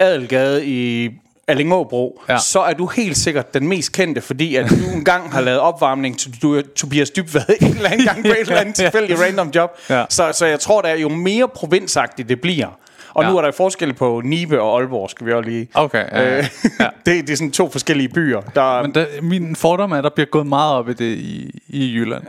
Adelgade 0.00 0.66
i 0.66 1.10
Allingåbro, 1.48 2.22
Ja. 2.28 2.38
så 2.38 2.60
er 2.60 2.72
du 2.72 2.86
helt 2.86 3.16
sikkert 3.16 3.54
den 3.54 3.68
mest 3.68 3.92
kendte, 3.92 4.20
fordi 4.20 4.56
at 4.56 4.70
du 4.70 4.74
engang 4.96 5.32
har 5.32 5.40
lavet 5.40 5.60
opvarmning 5.60 6.18
til 6.18 6.42
du, 6.42 6.62
Tobias 6.76 7.10
Dybvad 7.10 7.42
en 7.60 7.66
eller 7.76 7.90
anden 7.90 8.06
gang 8.06 8.22
på 8.22 8.28
et 8.28 8.40
eller 8.40 8.56
andet 8.56 8.74
tilfældigt 8.74 9.20
random 9.20 9.50
job. 9.54 9.70
Ja. 9.90 10.04
Så, 10.10 10.32
så 10.32 10.46
jeg 10.46 10.60
tror, 10.60 10.82
at 10.82 11.02
jo 11.02 11.08
mere 11.08 11.48
provinsagtigt 11.48 12.28
det 12.28 12.40
bliver, 12.40 12.78
og 13.14 13.24
Ja. 13.24 13.30
nu 13.30 13.36
er 13.38 13.42
der 13.42 13.52
forskel 13.52 13.94
på 13.94 14.22
Nibe 14.24 14.60
og 14.60 14.78
Aalborg, 14.80 15.10
skal 15.10 15.26
vi 15.26 15.32
også 15.32 15.48
lige... 15.50 15.68
Okay, 15.74 16.04
ja, 16.12 16.22
ja. 16.34 16.38
Øh, 16.38 16.44
det, 17.06 17.26
det 17.26 17.30
er 17.30 17.36
sådan 17.36 17.50
to 17.52 17.70
forskellige 17.70 18.08
byer, 18.08 18.40
der, 18.40 18.82
Men 18.82 18.94
der, 18.94 19.06
min 19.22 19.56
fordom 19.56 19.92
er, 19.92 19.96
at 19.98 20.04
der 20.04 20.10
bliver 20.14 20.26
gået 20.30 20.46
meget 20.46 20.74
op 20.74 20.88
i 20.88 20.92
det 20.92 21.16
i, 21.18 21.50
i 21.68 21.94
Jylland. 21.94 22.24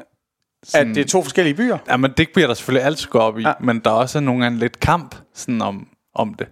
at 0.74 0.88
det 0.88 0.98
er 0.98 1.06
to 1.06 1.24
forskellige 1.24 1.54
byer. 1.56 1.78
Ja, 1.90 1.98
men 1.98 2.12
det 2.18 2.28
bliver 2.34 2.48
der 2.48 2.54
selvfølgelig 2.54 2.86
altid 2.86 3.08
gå 3.08 3.20
op 3.20 3.40
i, 3.40 3.42
ja. 3.42 3.54
Men 3.60 3.80
der 3.86 3.92
er 3.92 3.96
også 3.96 4.20
nogle 4.20 4.44
gange 4.44 4.60
lidt 4.60 4.80
kamp 4.80 5.16
sådan 5.36 5.62
om, 5.62 5.88
om 6.16 6.34
det. 6.34 6.48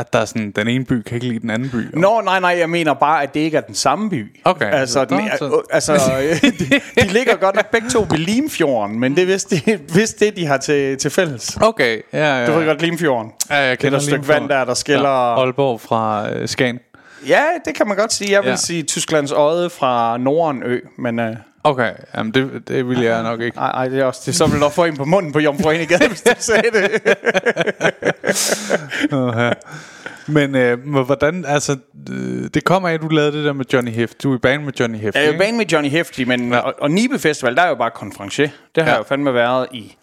At 0.00 0.12
der 0.12 0.18
er 0.18 0.24
sådan, 0.24 0.50
den 0.56 0.68
ene 0.68 0.84
by 0.84 1.02
kan 1.02 1.14
ikke 1.14 1.26
lide 1.28 1.40
den 1.40 1.50
anden 1.50 1.70
by. 1.70 1.94
og- 1.94 2.00
Nå, 2.00 2.20
nej, 2.24 2.40
nej, 2.40 2.56
jeg 2.58 2.70
mener 2.70 2.94
bare, 2.94 3.22
at 3.22 3.34
det 3.34 3.40
ikke 3.40 3.56
er 3.56 3.60
den 3.60 3.74
samme 3.74 4.10
by. 4.10 4.40
Okay. 4.44 4.72
Altså, 4.72 5.04
den, 5.04 5.18
er, 5.20 5.36
så- 5.38 5.62
altså 5.70 5.92
de, 6.42 6.80
de 7.02 7.08
ligger 7.12 7.36
godt 7.36 7.54
nok 7.56 7.70
begge 7.70 7.88
to 7.90 8.06
ved 8.10 8.18
Limfjorden, 8.18 9.00
men 9.00 9.14
det 9.16 9.22
er 9.22 9.26
vist 9.26 9.50
det, 9.50 9.80
vist 9.94 10.20
det 10.20 10.36
de 10.36 10.46
har 10.46 10.56
til, 10.56 10.98
til 10.98 11.10
fælles. 11.10 11.58
Okay, 11.60 12.00
ja, 12.12 12.40
ja. 12.40 12.46
Du 12.46 12.52
ved 12.58 12.66
godt 12.66 12.82
Limfjorden. 12.82 13.32
ja, 13.50 13.56
jeg 13.56 13.64
Det 13.66 13.70
er 13.72 13.76
kender 13.76 13.98
der 13.98 14.06
stykke 14.06 14.28
vand 14.28 14.48
der, 14.48 14.64
der 14.64 14.74
skiller... 14.74 15.08
Ja, 15.08 15.40
Aalborg 15.44 15.80
fra 15.80 16.30
øh, 16.32 16.48
Skagen. 16.48 16.78
Ja, 17.28 17.42
det 17.64 17.74
kan 17.74 17.88
man 17.88 17.96
godt 17.96 18.12
sige. 18.12 18.30
Jeg 18.32 18.40
vil 18.40 18.46
Ja. 18.46 18.50
ja. 18.52 18.56
sige 18.56 18.82
Tysklands 18.82 19.32
Odde 19.32 19.70
fra 19.70 20.18
Nordenø, 20.18 20.80
men... 20.98 21.18
Øh, 21.18 21.36
Okay, 21.64 21.90
jamen 22.16 22.34
det, 22.34 22.50
det 22.68 22.88
vil 22.88 23.00
jeg 23.00 23.22
nok 23.22 23.40
ikke. 23.40 23.58
ej, 23.58 23.68
ej, 23.70 23.88
det 23.88 24.00
er 24.00 24.04
også 24.04 24.20
det. 24.26 24.34
Så 24.34 24.46
vil 24.46 24.60
du 24.60 24.68
få 24.68 24.84
en 24.84 24.96
på 24.96 25.04
munden 25.04 25.32
på 25.32 25.38
Jomfru 25.40 25.70
Enegade, 25.70 26.08
hvis 26.08 26.22
du 26.22 26.30
sagde 26.38 26.62
det. 26.72 27.00
Uh, 29.12 29.34
men, 30.28 30.54
øh, 30.54 30.86
men 30.86 31.04
hvordan, 31.04 31.44
altså, 31.48 31.76
øh, 32.10 32.48
det 32.54 32.64
kommer 32.64 32.88
af, 32.88 32.94
at 32.94 33.00
du 33.02 33.08
lavede 33.08 33.32
det 33.36 33.44
der 33.44 33.52
med 33.52 33.64
Johnny 33.72 33.90
Heft. 33.90 34.22
Du 34.22 34.32
er 34.32 34.36
i 34.36 34.38
band 34.38 34.64
med 34.64 34.72
Johnny 34.80 34.98
Heft, 34.98 35.14
Jeg 35.16 35.22
er 35.22 35.32
jo 35.32 35.40
ikke? 35.42 35.52
med 35.56 35.66
Johnny 35.66 35.88
Hefti, 35.90 36.24
men 36.24 36.52
Ja. 36.52 36.58
og, 36.58 36.74
og 36.80 36.90
Nibe 36.90 37.18
Festival, 37.18 37.56
der 37.56 37.62
er 37.62 37.68
jo 37.68 37.74
bare 37.74 37.90
konferencier. 37.90 38.48
Det 38.74 38.82
har 38.82 38.90
ja. 38.90 38.94
jeg 38.94 38.98
jo 38.98 39.04
fandme 39.08 39.34
været 39.34 39.66
i... 39.72 39.96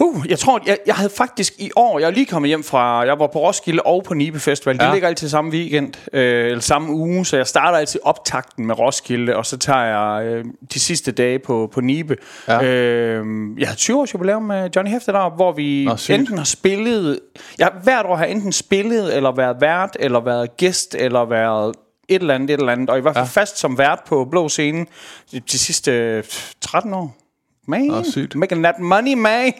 Uh, 0.00 0.24
jeg 0.28 0.38
tror, 0.38 0.60
jeg, 0.66 0.78
jeg 0.86 0.94
havde 0.94 1.10
faktisk 1.16 1.52
i 1.58 1.70
år, 1.76 1.98
jeg 1.98 2.06
er 2.06 2.10
lige 2.10 2.26
kommet 2.26 2.48
hjem 2.48 2.64
fra, 2.64 3.00
jeg 3.00 3.18
var 3.18 3.26
på 3.26 3.38
Roskilde 3.38 3.82
og 3.82 4.04
på 4.04 4.14
Nibe 4.14 4.40
Festival. 4.40 4.78
Det 4.78 4.84
Ja. 4.84 4.92
ligger 4.92 5.08
altid 5.08 5.28
samme 5.28 5.50
weekend, 5.50 5.92
øh, 6.12 6.46
eller 6.46 6.60
samme 6.60 6.92
uge, 6.92 7.26
så 7.26 7.36
jeg 7.36 7.46
starter 7.46 7.78
altid 7.78 8.00
optakten 8.04 8.66
med 8.66 8.78
Roskilde, 8.78 9.36
og 9.36 9.46
så 9.46 9.58
tager 9.58 9.82
jeg 9.84 10.26
øh, 10.26 10.44
de 10.74 10.80
sidste 10.80 11.12
dage 11.12 11.38
på, 11.38 11.70
på 11.72 11.80
Nibe. 11.80 12.16
Ja. 12.48 12.62
Øh, 12.64 13.24
jeg 13.58 13.68
har 13.68 13.74
20 13.76 14.00
års 14.00 14.14
jubilæum 14.14 14.42
med 14.42 14.70
Johnny 14.76 14.90
Hefte 14.90 15.12
deroppe, 15.12 15.36
hvor 15.36 15.52
vi 15.52 15.84
Nå, 15.84 15.96
sygt. 15.96 16.14
enten 16.18 16.38
har 16.38 16.44
spillet, 16.44 17.20
jeg 17.58 17.70
hvert 17.82 18.06
år 18.06 18.16
har 18.16 18.24
enten 18.24 18.52
spillet, 18.52 19.16
eller 19.16 19.32
været 19.32 19.56
vært, 19.60 19.96
eller 20.00 20.20
været 20.20 20.56
gæst, 20.56 20.94
eller 20.98 21.24
været 21.24 21.74
et 22.08 22.20
eller 22.20 22.34
andet, 22.34 22.50
et 22.50 22.60
eller 22.60 22.72
andet, 22.72 22.90
og 22.90 22.98
i 22.98 23.00
hvert 23.00 23.14
fald 23.14 23.24
Ja. 23.36 23.40
fast 23.40 23.58
som 23.58 23.78
vært 23.78 24.00
på 24.06 24.24
Blå 24.30 24.48
Scene 24.48 24.86
de, 25.32 25.40
de 25.40 25.58
sidste 25.58 25.92
øh, 25.92 26.24
13 26.60 26.94
år. 26.94 27.16
Man, 27.68 27.80
Nå, 27.86 28.02
sygt. 28.02 28.34
making 28.34 28.62
that 28.64 28.78
money, 28.78 29.14
man. 29.14 29.52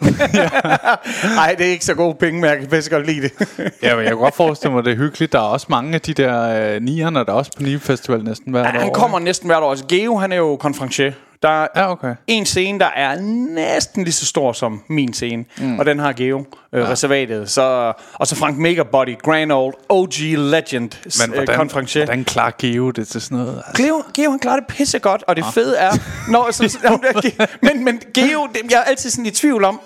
Nej, 1.35 1.55
det 1.57 1.65
er 1.67 1.71
ikke 1.71 1.85
så 1.85 1.93
gode 1.93 2.15
penge, 2.19 2.41
men 2.41 2.49
jeg 2.49 2.59
kan 2.59 2.67
bedst 2.67 2.89
godt 2.91 3.05
lide 3.05 3.21
det. 3.21 3.31
Ja, 3.83 3.95
men 3.95 4.03
jeg 4.03 4.07
kan 4.11 4.17
godt 4.17 4.35
forestille 4.35 4.73
mig, 4.73 4.83
det 4.85 4.93
er 4.93 4.97
hyggeligt. 4.97 5.31
Der 5.33 5.39
er 5.39 5.43
også 5.43 5.67
mange 5.69 5.93
af 5.93 6.01
de 6.01 6.13
der 6.13 6.73
øh, 6.75 6.81
nierne, 6.81 7.19
der 7.19 7.25
er 7.25 7.31
også 7.31 7.51
på 7.57 7.63
Nibe 7.63 7.83
Festival 7.83 8.23
næsten 8.23 8.51
hvert 8.51 8.75
år. 8.75 8.79
Han 8.79 8.93
kommer 8.93 9.19
næsten 9.19 9.47
hvert 9.47 9.63
år. 9.63 9.69
Altså, 9.69 9.85
Geo, 9.89 10.17
han 10.17 10.31
er 10.31 10.35
jo 10.35 10.55
konferencier. 10.55 11.11
Der 11.41 11.49
er 11.63 11.67
Ja, 11.75 11.91
okay. 11.91 12.15
en 12.27 12.45
scene, 12.45 12.79
der 12.79 12.85
er 12.85 13.21
næsten 13.53 14.03
lige 14.03 14.13
så 14.13 14.25
stor 14.25 14.53
som 14.53 14.81
min 14.89 15.13
scene. 15.13 15.45
Mm. 15.57 15.79
Og 15.79 15.85
den 15.85 15.99
har 15.99 16.13
Geo 16.13 16.45
øh, 16.73 16.81
ja. 16.83 16.87
reservatet. 16.89 17.49
Så, 17.49 17.93
og 18.13 18.27
så 18.27 18.35
Frank 18.35 18.57
Megabody, 18.57 19.17
Grand 19.23 19.51
Old 19.51 19.73
OG 19.89 20.13
Legend, 20.37 20.91
Men 21.03 21.29
øh, 21.29 21.35
hvordan, 21.35 21.55
konferencier. 21.57 22.05
hvordan 22.05 22.23
klarer 22.23 22.51
Geo 22.59 22.91
det 22.91 23.07
til 23.07 23.21
sådan 23.21 23.37
noget? 23.37 23.63
Altså, 23.67 23.83
Geo, 23.83 24.03
Geo 24.13 24.31
han 24.31 24.39
klarer 24.39 24.59
det 24.59 24.67
pisse 24.67 24.99
godt, 24.99 25.23
og 25.27 25.35
det 25.35 25.45
fede 25.53 25.77
er, 25.77 25.91
når, 26.31 26.51
så, 26.51 26.67
så, 26.69 27.47
men, 27.61 27.83
men 27.85 28.01
Geo, 28.13 28.47
det, 28.53 28.71
jeg 28.71 28.77
er 28.77 28.83
altid 28.83 29.09
sådan 29.09 29.25
i 29.25 29.31
tvivl 29.31 29.63
om, 29.63 29.81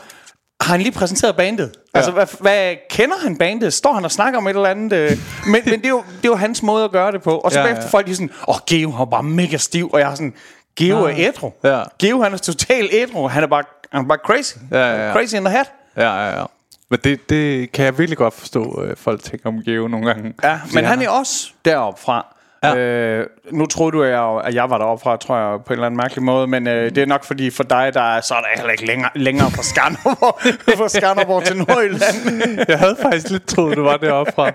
har 0.61 0.71
han 0.71 0.81
lige 0.81 0.91
præsenteret 0.91 1.35
bandet? 1.35 1.71
Ja. 1.93 1.99
Altså, 1.99 2.11
hvad, 2.11 2.27
hvad, 2.39 2.75
kender 2.89 3.15
han 3.23 3.37
bandet? 3.37 3.73
Står 3.73 3.93
han 3.93 4.05
og 4.05 4.11
snakker 4.11 4.39
om 4.39 4.47
et 4.47 4.55
eller 4.55 4.69
andet? 4.69 4.93
Øh, 4.97 5.17
men 5.45 5.61
men 5.65 5.79
det, 5.79 5.85
er 5.85 5.89
jo, 5.89 5.97
det 6.17 6.25
er 6.25 6.29
jo 6.29 6.35
hans 6.35 6.63
måde 6.63 6.83
at 6.85 6.91
gøre 6.91 7.11
det 7.11 7.21
på. 7.21 7.37
Og 7.37 7.51
så 7.51 7.59
Ja, 7.59 7.63
ja, 7.63 7.67
ja. 7.67 7.73
bagefter 7.73 7.91
folk, 7.91 8.05
de 8.05 8.11
er 8.11 8.15
sådan, 8.15 8.29
åh, 8.47 8.55
oh, 8.55 8.59
Geo 8.67 8.91
har 8.91 9.05
bare 9.05 9.23
mega 9.23 9.57
stiv, 9.57 9.89
og 9.93 9.99
jeg 9.99 10.11
er 10.11 10.15
sådan, 10.15 10.33
Geo 10.75 10.97
er 11.03 11.13
ædru. 11.17 11.51
Ja. 11.63 11.81
Geo, 11.99 12.21
han 12.23 12.33
er 12.33 12.37
totalt 12.37 12.89
ædru. 12.93 13.27
Han 13.27 13.43
er 13.43 13.47
bare, 13.47 13.63
han 13.91 14.03
er 14.03 14.07
bare 14.07 14.17
crazy. 14.25 14.53
Ja, 14.71 14.77
ja, 14.95 15.07
ja. 15.07 15.13
Crazy 15.13 15.35
in 15.35 15.45
the 15.45 15.51
head. 15.53 15.65
Ja, 15.97 16.15
ja, 16.25 16.39
ja. 16.39 16.45
Men 16.89 16.99
det, 17.03 17.29
det 17.29 17.71
kan 17.71 17.85
jeg 17.85 17.97
virkelig 17.97 18.17
godt 18.17 18.33
forstå, 18.33 18.83
øh, 18.83 18.97
folk 18.97 19.23
tænker 19.23 19.49
om 19.49 19.63
Geo 19.65 19.87
nogle 19.87 20.05
gange. 20.07 20.33
Ja, 20.43 20.59
men 20.73 20.85
han 20.85 21.01
er 21.01 21.09
også 21.09 21.47
deroppe 21.65 22.01
fra. 22.01 22.25
Ja. 22.63 22.75
Øh, 22.75 23.27
nu 23.51 23.65
troede 23.65 23.91
du, 23.91 24.03
at 24.03 24.09
jeg, 24.09 24.41
at 24.43 24.55
jeg 24.55 24.69
var 24.69 24.77
deroppe 24.77 25.03
fra, 25.03 25.17
tror 25.17 25.37
jeg, 25.37 25.59
på 25.65 25.65
en 25.67 25.73
eller 25.73 25.85
anden 25.85 25.97
mærkelig 25.97 26.23
måde, 26.23 26.47
men 26.47 26.67
øh, 26.67 26.89
det 26.95 26.97
er 26.97 27.05
nok 27.05 27.23
fordi 27.23 27.49
for 27.49 27.63
dig, 27.63 27.91
der 27.93 28.01
er, 28.01 28.21
så 28.21 28.33
er 28.33 28.39
der 28.39 28.47
heller 28.55 28.71
ikke 28.71 28.85
længere, 28.85 29.09
længere 29.15 29.51
fra 29.51 29.63
Skanderborg, 29.63 30.39
fra 30.79 30.89
Skanderborg 30.89 31.43
til 31.43 31.57
Nordjylland. 31.57 32.59
Jeg 32.69 32.79
havde 32.79 32.97
faktisk 33.01 33.29
lidt 33.29 33.47
troet, 33.47 33.77
du 33.77 33.83
var 33.83 33.97
deroppe 33.97 34.31
fra. 34.35 34.47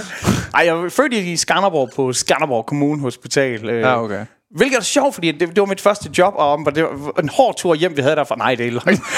Ej, 0.58 0.66
jeg 0.66 0.68
er 0.68 0.88
født 0.88 1.12
i 1.12 1.36
Skanderborg 1.36 1.90
på 1.96 2.12
Skanderborg 2.12 2.66
Kommune 2.66 3.00
Hospital. 3.00 3.68
Øh, 3.70 3.80
Ja, 3.80 4.02
okay. 4.02 4.24
Hvilket 4.54 4.78
er 4.78 4.82
sjovt, 4.82 5.14
fordi 5.14 5.32
det, 5.32 5.40
det 5.40 5.60
var 5.60 5.64
mit 5.64 5.80
første 5.80 6.10
job, 6.18 6.34
og 6.36 6.74
det 6.74 6.84
var 6.84 7.20
en 7.22 7.28
hård 7.28 7.56
tur 7.56 7.74
hjem, 7.74 7.96
vi 7.96 8.02
havde 8.02 8.16
derfra. 8.16 8.36
Nej, 8.36 8.54
det 8.54 8.66
er 8.66 8.70
løgn. 8.70 8.98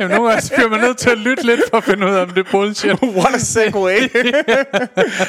Jamen, 0.00 0.16
nogle 0.16 0.30
gange 0.30 0.50
bliver 0.56 0.68
man 0.68 0.80
nødt 0.80 0.98
til 0.98 1.10
at 1.10 1.18
lytte 1.18 1.46
lidt 1.46 1.60
for 1.70 1.76
at 1.76 1.84
finde 1.84 2.06
ud 2.06 2.12
af, 2.12 2.22
om 2.22 2.28
det 2.28 2.46
er 2.46 2.50
bullshit. 2.50 3.02
What 3.18 3.34
a 3.34 3.38
segway. 3.38 3.98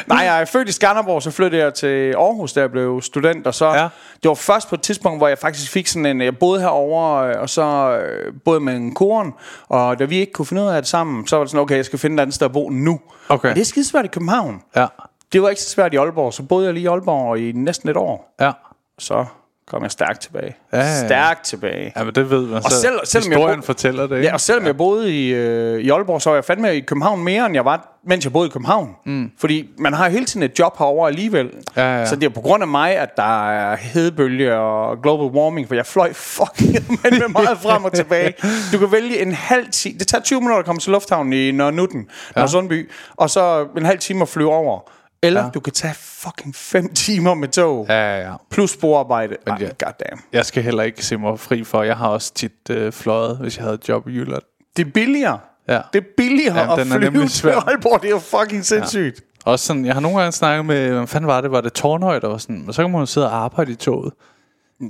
Nej, 0.07 0.17
jeg 0.17 0.41
er 0.41 0.45
født 0.45 0.69
i 0.69 0.71
Skanderborg, 0.71 1.21
så 1.23 1.31
flyttede 1.31 1.63
jeg 1.63 1.73
til 1.73 2.11
Aarhus, 2.13 2.53
da 2.53 2.59
jeg 2.59 2.71
blev 2.71 3.01
student, 3.01 3.47
og 3.47 3.53
så, 3.53 3.65
Ja. 3.73 3.87
det 4.23 4.29
var 4.29 4.33
først 4.33 4.69
på 4.69 4.75
et 4.75 4.81
tidspunkt, 4.81 5.19
hvor 5.19 5.27
jeg 5.27 5.37
faktisk 5.37 5.71
fik 5.71 5.87
sådan 5.87 6.05
en, 6.05 6.21
jeg 6.21 6.37
boede 6.37 6.61
herovre, 6.61 7.29
øh, 7.29 7.41
og 7.41 7.49
så 7.49 7.97
øh, 7.97 8.33
boede 8.45 8.59
med 8.59 8.75
en 8.75 8.93
koren, 8.93 9.33
og 9.69 9.99
da 9.99 10.03
vi 10.03 10.17
ikke 10.17 10.33
kunne 10.33 10.45
finde 10.45 10.61
ud 10.61 10.67
af 10.67 10.81
det 10.81 10.89
sammen, 10.89 11.27
så 11.27 11.35
var 11.35 11.43
det 11.43 11.51
sådan, 11.51 11.61
okay, 11.61 11.75
jeg 11.75 11.85
skal 11.85 11.99
finde 11.99 12.15
et 12.15 12.19
andet 12.19 12.33
sted 12.35 12.45
at 12.45 12.53
bo 12.53 12.69
nu. 12.69 12.99
Okay. 13.29 13.49
Og 13.49 13.55
det 13.55 13.61
er 13.61 13.65
skidesvært 13.65 14.05
i 14.05 14.07
København. 14.07 14.61
Ja, 14.75 14.85
Det 15.33 15.41
var 15.41 15.49
ikke 15.49 15.61
så 15.61 15.69
svært 15.69 15.93
i 15.93 15.97
Aalborg, 15.97 16.33
så 16.33 16.43
boede 16.43 16.65
jeg 16.65 16.73
lige 16.73 16.83
i 16.83 16.87
Aalborg 16.87 17.39
i 17.39 17.51
næsten 17.51 17.89
et 17.89 17.97
år. 17.97 18.35
ja. 18.41 18.51
Så 18.99 19.25
kom 19.67 19.83
jeg 19.83 19.91
stærkt 19.91 20.19
tilbage. 20.21 20.55
Ja, 20.73 20.77
ja, 20.79 20.83
ja. 20.85 21.05
Stærkt 21.07 21.43
tilbage. 21.45 21.93
Ja, 21.97 22.03
men 22.03 22.15
det 22.15 22.29
ved 22.29 22.45
man. 22.47 22.55
Og 22.65 22.71
selv- 22.71 22.99
selvom 23.03 23.31
jeg 23.31 23.37
historien 23.37 23.59
bo- 23.59 23.65
fortæller 23.65 24.07
det, 24.07 24.15
ikke? 24.15 24.27
Ja, 24.27 24.33
og 24.33 24.41
selvom 24.41 24.63
ja. 24.63 24.67
jeg 24.67 24.77
boede 24.77 25.19
i, 25.25 25.33
øh, 25.33 25.79
i 25.81 25.89
Aalborg, 25.89 26.21
så 26.21 26.29
var 26.29 26.37
jeg 26.37 26.45
fandme 26.45 26.75
i 26.75 26.79
København 26.79 27.23
mere, 27.23 27.45
end 27.45 27.55
jeg 27.55 27.65
var, 27.65 27.99
mens 28.07 28.25
jeg 28.25 28.33
boede 28.33 28.47
i 28.47 28.49
København. 28.49 28.95
Mm. 29.05 29.31
Fordi 29.39 29.69
man 29.77 29.93
har 29.93 30.09
hele 30.09 30.25
tiden 30.25 30.43
et 30.43 30.59
job 30.59 30.77
herovre 30.77 31.07
alligevel. 31.09 31.51
Ja, 31.77 31.97
ja. 31.99 32.05
Så 32.05 32.15
det 32.15 32.23
er 32.23 32.29
på 32.29 32.41
grund 32.41 32.63
af 32.63 32.67
mig, 32.67 32.95
at 32.97 33.17
der 33.17 33.49
er 33.49 33.75
hedebølge 33.75 34.55
og 34.55 35.01
global 35.01 35.27
warming, 35.39 35.67
for 35.67 35.75
jeg 35.75 35.85
fløj 35.85 36.13
fucking 36.13 36.73
med 37.03 37.27
meget 37.29 37.57
frem 37.57 37.83
og 37.85 37.93
tilbage. 37.93 38.33
Du 38.73 38.77
kan 38.77 38.91
vælge 38.91 39.21
en 39.21 39.31
halv 39.31 39.65
time. 39.71 39.99
Det 39.99 40.07
tager 40.07 40.21
20 40.21 40.39
minutter 40.39 40.57
at 40.59 40.65
komme 40.65 40.79
til 40.79 40.91
lufthavnen 40.91 41.33
i 41.33 41.51
Nørre-Nutten, 41.51 42.09
ja. 42.35 42.47
Sundby, 42.47 42.91
og 43.17 43.29
så 43.29 43.67
en 43.77 43.85
halv 43.85 43.99
time 43.99 44.21
at 44.21 44.29
flyve 44.29 44.51
over. 44.53 44.79
Eller 45.23 45.43
ja. 45.43 45.49
du 45.49 45.59
kan 45.59 45.73
tage 45.73 45.93
fucking 45.93 46.55
5 46.55 46.93
timer 47.05 47.33
med 47.33 47.47
tog. 47.47 47.85
Ja. 47.89 47.93
Ja, 47.93 48.17
ja, 48.17 48.29
ja. 48.29 48.35
Plus 48.49 48.71
sporarbejde. 48.71 49.37
Ej, 49.47 49.57
ja. 49.59 49.65
goddamn. 49.85 50.21
Jeg 50.33 50.45
skal 50.45 50.63
heller 50.63 50.83
ikke 50.83 51.05
se 51.05 51.17
mig 51.17 51.39
fri 51.39 51.63
for. 51.63 51.83
Jeg 51.83 51.97
har 51.97 52.07
også 52.07 52.33
tit 52.33 52.69
øh, 52.69 52.91
fløjet, 52.91 53.37
hvis 53.37 53.57
jeg 53.57 53.63
havde 53.63 53.75
et 53.75 53.89
job 53.89 54.07
i 54.07 54.11
Jylland. 54.11 54.43
Det 54.77 54.87
er 54.87 54.91
billigere. 54.91 55.39
Ja. 55.67 55.81
Det 55.93 56.03
er 56.03 56.07
billigere 56.17 56.59
Jamen, 56.59 56.93
at 56.93 57.03
er 57.03 57.11
flyve 57.11 57.27
til. 57.27 57.49
Aalborg. 57.49 58.01
Det 58.01 58.11
er 58.11 58.19
fucking 58.19 58.65
sindssygt. 58.65 59.21
Også 59.45 59.65
sådan, 59.65 59.85
jeg 59.85 59.93
har 59.93 60.01
nogle 60.01 60.17
gange 60.17 60.31
snakket 60.31 60.65
med, 60.65 60.91
hvad 60.93 61.07
fanden 61.07 61.27
var 61.27 61.41
det? 61.41 61.51
Var 61.51 61.61
det 61.61 61.73
Tornhøj, 61.73 62.19
der 62.19 62.27
var 62.27 62.37
sådan, 62.37 62.61
men 62.65 62.73
så 62.73 62.81
kan 62.83 62.91
man 62.91 62.99
jo 62.99 63.05
sidde 63.05 63.27
og 63.27 63.35
arbejde 63.35 63.71
i 63.71 63.75
toget. 63.75 64.13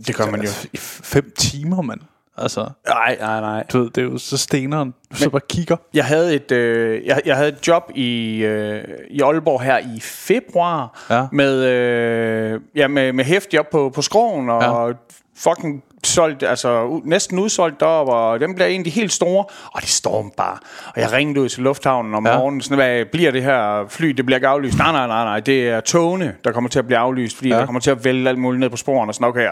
Det 0.07 0.15
gør 0.15 0.31
man 0.31 0.41
jo. 0.41 0.49
I 0.73 0.77
fem 0.77 1.33
timer, 1.37 1.81
mand. 1.81 1.99
Altså, 2.37 2.69
Nej, 2.87 3.17
nej, 3.19 3.41
nej. 3.41 3.63
du 3.73 3.79
ved, 3.81 3.89
det 3.89 3.97
er 4.01 4.05
jo 4.05 4.17
så 4.17 4.37
steneren. 4.37 4.93
Du 5.11 5.15
så 5.15 5.29
bare 5.29 5.41
kigger. 5.49 5.75
Jeg 5.93 6.05
havde 6.05 6.35
et, 6.35 6.51
øh, 6.51 7.05
jeg, 7.05 7.21
jeg 7.25 7.35
havde 7.35 7.49
et 7.49 7.67
job 7.67 7.91
i, 7.95 8.35
øh, 8.37 8.83
i 9.09 9.21
Aalborg 9.21 9.61
her 9.61 9.77
i 9.77 9.99
februar 10.01 11.05
Ja. 11.09 11.27
med, 11.31 11.63
øh, 11.65 12.61
ja, 12.75 12.87
med, 12.87 13.13
med 13.13 13.25
hæft 13.25 13.53
job 13.53 13.65
på, 13.71 13.91
på 13.95 14.01
skroven 14.01 14.49
og 14.49 14.61
ja. 14.89 14.93
fucking 15.37 15.83
solgt, 16.03 16.43
altså 16.43 17.01
næsten 17.05 17.39
udsolgt 17.39 17.79
deroppe, 17.79 18.13
og 18.13 18.39
dem 18.39 18.55
bliver 18.55 18.67
egentlig 18.67 18.93
helt 18.93 19.11
store, 19.13 19.45
og 19.73 19.81
det 19.81 19.89
står 19.89 20.31
bare. 20.37 20.57
Og 20.95 21.01
jeg 21.01 21.11
ringede 21.11 21.41
ud 21.41 21.49
til 21.49 21.63
lufthavnen 21.63 22.15
om 22.15 22.27
Ja. 22.27 22.37
morgenen, 22.37 22.61
sådan, 22.61 22.77
hvad 22.77 23.05
bliver 23.05 23.31
det 23.31 23.43
her 23.43 23.85
fly, 23.89 24.07
det 24.07 24.25
bliver 24.25 24.37
ikke 24.37 24.47
aflyst. 24.47 24.77
Nej, 24.77 24.91
nej, 24.91 25.07
nej, 25.07 25.23
nej, 25.23 25.39
det 25.39 25.69
er 25.69 25.79
togene, 25.79 26.35
der 26.43 26.51
kommer 26.51 26.69
til 26.69 26.79
at 26.79 26.85
blive 26.85 26.97
aflyst, 26.97 27.35
fordi 27.37 27.49
Ja. 27.49 27.57
der 27.59 27.65
kommer 27.65 27.79
til 27.79 27.91
at 27.91 28.05
vælge 28.05 28.29
alt 28.29 28.39
muligt 28.39 28.59
ned 28.59 28.69
på 28.69 28.77
sporene, 28.77 29.09
og 29.09 29.15
sådan, 29.15 29.27
okay, 29.27 29.47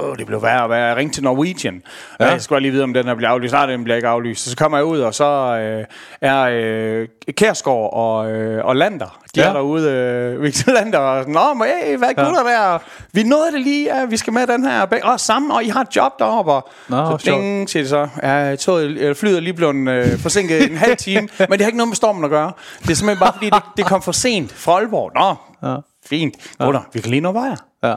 åh, 0.00 0.16
det 0.16 0.26
blev 0.26 0.42
værre 0.42 0.62
og 0.62 0.70
værre. 0.70 0.84
Jeg 0.84 0.96
ringte 0.96 1.16
til 1.16 1.24
Norwegian. 1.24 1.82
Ja. 2.20 2.26
jeg 2.30 2.42
skulle 2.42 2.60
lige 2.60 2.72
vide, 2.72 2.82
om 2.84 2.94
den 2.94 3.04
her 3.06 3.14
bliver 3.14 3.30
aflyst. 3.30 3.52
Nej, 3.52 3.66
den 3.66 3.84
bliver 3.84 3.96
ikke 3.96 4.08
aflyst. 4.08 4.44
Så, 4.44 4.50
så 4.50 4.56
kommer 4.56 4.78
jeg 4.78 4.84
ud, 4.84 5.00
og 5.00 5.14
så 5.14 5.24
øh, 5.60 5.84
er 6.20 6.40
øh, 6.52 7.08
Kærsgaard 7.36 7.90
og, 7.92 8.30
øh, 8.32 8.64
og 8.64 8.76
Lander, 8.76 9.18
de 9.34 9.40
Ja. 9.40 9.42
ja. 9.42 9.48
er 9.48 9.52
derude, 9.52 9.90
øh, 9.90 10.42
Victor 10.42 10.72
Lander, 10.72 10.98
og 10.98 11.20
sådan, 11.22 11.34
Nå, 11.34 11.54
men 11.54 11.68
hey, 11.84 11.96
hvad 11.96 12.08
gutter 12.08 12.50
ja. 12.50 12.56
der? 12.72 12.78
Vi 13.12 13.22
nåede 13.22 13.52
det 13.52 13.60
lige, 13.60 13.96
ja, 13.96 14.04
vi 14.04 14.16
skal 14.16 14.32
med 14.32 14.46
den 14.46 14.64
her. 14.64 14.86
Åh, 15.04 15.18
sammen, 15.18 15.50
og 15.50 15.64
I 15.64 15.68
har 15.68 15.80
et 15.80 15.96
job 15.96 16.18
deroppe. 16.18 16.52
Og 16.52 16.68
Nå, 16.88 17.18
så 17.18 17.30
ding, 17.30 17.70
siger 17.70 17.82
de 17.82 17.88
så. 17.88 18.08
Ja, 18.22 18.56
toget, 18.56 18.84
eller 18.84 19.14
flyet 19.14 19.36
er 19.36 19.40
lige 19.40 19.54
blevet 19.54 19.88
øh, 19.88 20.18
forsinket 20.18 20.70
en 20.70 20.76
halv 20.76 20.96
time. 20.96 21.28
Men 21.38 21.50
det 21.52 21.60
har 21.60 21.66
ikke 21.66 21.76
noget 21.78 21.88
med 21.88 21.96
stormen 21.96 22.24
at 22.24 22.30
gøre. 22.30 22.52
Det 22.82 22.90
er 22.90 22.94
simpelthen 22.94 23.24
bare, 23.24 23.32
fordi 23.32 23.50
det, 23.50 23.62
det 23.76 23.86
kom 23.86 24.02
for 24.02 24.12
sent 24.12 24.52
fra 24.52 24.72
Aalborg. 24.72 25.12
Nå, 25.14 25.34
Ja. 25.70 25.76
fint. 26.08 26.34
Gutter, 26.58 26.80
vi 26.92 27.00
kan 27.00 27.10
lige 27.10 27.20
nå 27.20 27.32
vejer. 27.32 27.56
Ja. 27.84 27.94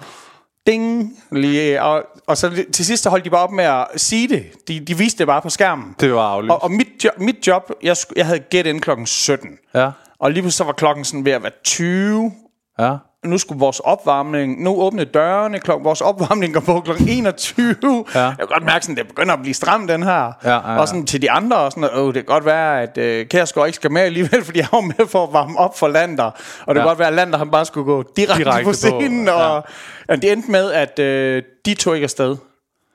Ding. 0.67 1.13
Lige, 1.31 1.81
og, 1.81 2.03
og 2.27 2.37
så 2.37 2.65
til 2.73 2.85
sidst 2.85 3.03
så 3.03 3.09
holdt 3.09 3.25
de 3.25 3.29
bare 3.29 3.41
op 3.41 3.51
med 3.51 3.63
at 3.63 3.87
sige 3.95 4.27
det. 4.27 4.45
De, 4.67 4.79
de 4.79 4.97
viste 4.97 5.17
det 5.17 5.27
bare 5.27 5.41
på 5.41 5.49
skærmen. 5.49 5.95
Det 5.99 6.13
var 6.13 6.21
aflyst. 6.21 6.51
Og, 6.51 6.63
og 6.63 6.71
mit, 6.71 6.87
job, 7.03 7.19
mit 7.19 7.47
job, 7.47 7.71
jeg, 7.83 7.95
jeg 8.15 8.25
havde 8.25 8.39
get 8.39 8.65
ind 8.65 8.81
klokken 8.81 9.05
17. 9.05 9.49
Ja. 9.75 9.91
Og 10.19 10.31
lige 10.31 10.41
pludselig 10.41 10.57
så 10.57 10.63
var 10.63 10.71
klokken 10.73 11.05
sådan 11.05 11.25
ved 11.25 11.31
at 11.31 11.43
være 11.43 11.51
20. 11.63 12.31
Ja. 12.79 12.95
Nu 13.25 13.37
skulle 13.37 13.59
vores 13.59 13.79
opvarmning, 13.79 14.63
nu 14.63 14.81
åbne 14.81 15.03
dørene, 15.03 15.59
klokken, 15.59 15.85
vores 15.85 16.01
opvarmning 16.01 16.53
går 16.53 16.59
på 16.59 16.79
klokken 16.81 17.07
21. 17.09 17.75
Ja. 18.15 18.19
Jeg 18.19 18.35
kan 18.39 18.47
godt 18.47 18.63
mærke, 18.65 18.85
sådan, 18.85 18.95
det 18.97 19.07
begynder 19.07 19.33
at 19.33 19.39
blive 19.41 19.53
stram, 19.53 19.87
den 19.87 20.03
her. 20.03 20.11
Ja, 20.43 20.49
ja, 20.51 20.71
ja. 20.73 20.79
Og 20.79 20.87
sådan 20.87 21.05
til 21.05 21.21
de 21.21 21.31
andre, 21.31 21.57
og 21.57 21.71
sådan, 21.71 21.89
åh, 21.95 22.05
det 22.07 22.13
kan 22.13 22.23
godt 22.25 22.45
være, 22.45 22.81
at 22.81 22.97
øh, 22.97 23.25
Kærsgaard 23.27 23.67
ikke 23.67 23.75
skal 23.75 23.91
med 23.91 24.01
alligevel, 24.01 24.43
fordi 24.45 24.59
jeg 24.59 24.67
var 24.71 24.81
med 24.81 25.07
for 25.07 25.23
at 25.27 25.33
varme 25.33 25.57
op 25.59 25.77
for 25.77 25.87
Lander. 25.87 26.23
Og 26.23 26.33
det 26.35 26.67
Ja. 26.67 26.73
kan 26.73 26.83
godt 26.83 26.99
være, 26.99 27.07
at 27.07 27.13
Lander 27.13 27.37
han 27.37 27.51
bare 27.51 27.65
skulle 27.65 27.85
gå 27.85 28.03
direkte, 28.15 28.43
Direkte 28.43 28.63
på 28.63 28.69
på, 28.69 28.73
scenen. 28.73 29.27
Og, 29.29 29.39
ja. 29.39 30.13
og 30.13 30.21
det 30.21 30.31
endte 30.31 30.51
med, 30.51 30.71
at 30.71 30.99
øh, 30.99 31.43
de 31.65 31.73
tog 31.73 31.95
ikke 31.95 32.05
afsted. 32.05 32.35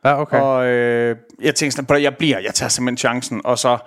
Ja, 0.04 0.20
okay. 0.20 0.40
Og 0.40 0.66
øh, 0.66 1.16
jeg 1.42 1.54
tænkte 1.54 1.74
sådan, 1.76 1.86
"Prøv 1.86 1.96
at 1.96 2.02
jeg 2.02 2.16
bliver, 2.16 2.38
jeg 2.38 2.54
tager 2.54 2.68
simpelthen 2.68 2.96
chancen. 2.98 3.40
Og 3.44 3.58
så 3.58 3.78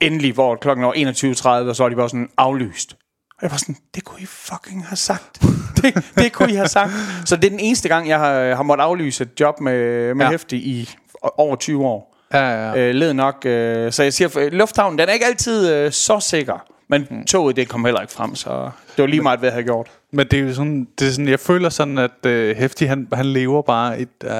endelig, 0.00 0.32
hvor 0.32 0.54
klokken 0.56 0.86
var 0.86 0.92
21.30, 0.92 1.68
og 1.68 1.76
så 1.76 1.82
var 1.84 1.88
de 1.88 1.96
bare 1.96 2.08
sådan 2.08 2.28
aflyst. 2.38 2.96
Og 3.38 3.42
jeg 3.42 3.50
var 3.50 3.56
sådan, 3.56 3.76
det 3.94 4.04
kunne 4.04 4.20
I 4.20 4.26
fucking 4.26 4.86
have 4.86 4.96
sagt. 4.96 5.42
det, 5.82 6.04
det 6.14 6.32
kunne 6.32 6.52
I 6.52 6.54
have 6.54 6.68
sagt. 6.68 6.90
Så 7.24 7.36
det 7.36 7.44
er 7.44 7.50
den 7.50 7.60
eneste 7.60 7.88
gang, 7.88 8.08
jeg 8.08 8.18
har, 8.18 8.54
har 8.54 8.62
måttet 8.62 8.84
aflyse 8.84 9.22
et 9.24 9.40
job 9.40 9.60
med, 9.60 10.14
med 10.14 10.24
Ja. 10.26 10.30
hæfte 10.30 10.56
i 10.56 10.90
over 11.22 11.56
20 11.56 11.84
år. 11.86 12.14
Ja, 12.32 12.38
ja, 12.50 12.70
ja. 12.72 12.88
Øh, 12.88 12.94
led 12.94 13.12
nok. 13.14 13.46
Øh, 13.46 13.92
så 13.92 14.02
jeg 14.02 14.12
siger, 14.12 14.28
for, 14.28 14.50
lufthavnen, 14.50 14.98
den 14.98 15.08
er 15.08 15.12
ikke 15.12 15.26
altid 15.26 15.72
øh, 15.72 15.92
så 15.92 16.20
sikker. 16.20 16.64
Men 16.90 17.06
Mm. 17.10 17.24
toget, 17.24 17.56
det 17.56 17.68
kom 17.68 17.84
heller 17.84 18.00
ikke 18.00 18.12
frem, 18.12 18.34
så 18.34 18.70
det 18.96 19.02
var 19.02 19.06
lige 19.06 19.22
meget, 19.22 19.38
hvad 19.38 19.48
jeg 19.48 19.54
havde 19.54 19.64
gjort. 19.64 19.86
Men 20.12 20.26
det 20.30 20.38
er 20.38 20.42
jo 20.42 20.54
sådan, 20.54 20.88
det 20.98 21.08
er 21.08 21.10
sådan 21.12 21.28
jeg 21.28 21.40
føler 21.40 21.68
sådan, 21.68 21.98
at 21.98 22.26
øh, 22.26 22.56
Hæftig, 22.56 22.88
han, 22.88 23.08
han 23.12 23.26
lever 23.26 23.62
bare 23.62 23.98
et, 24.00 24.08
øh, 24.24 24.30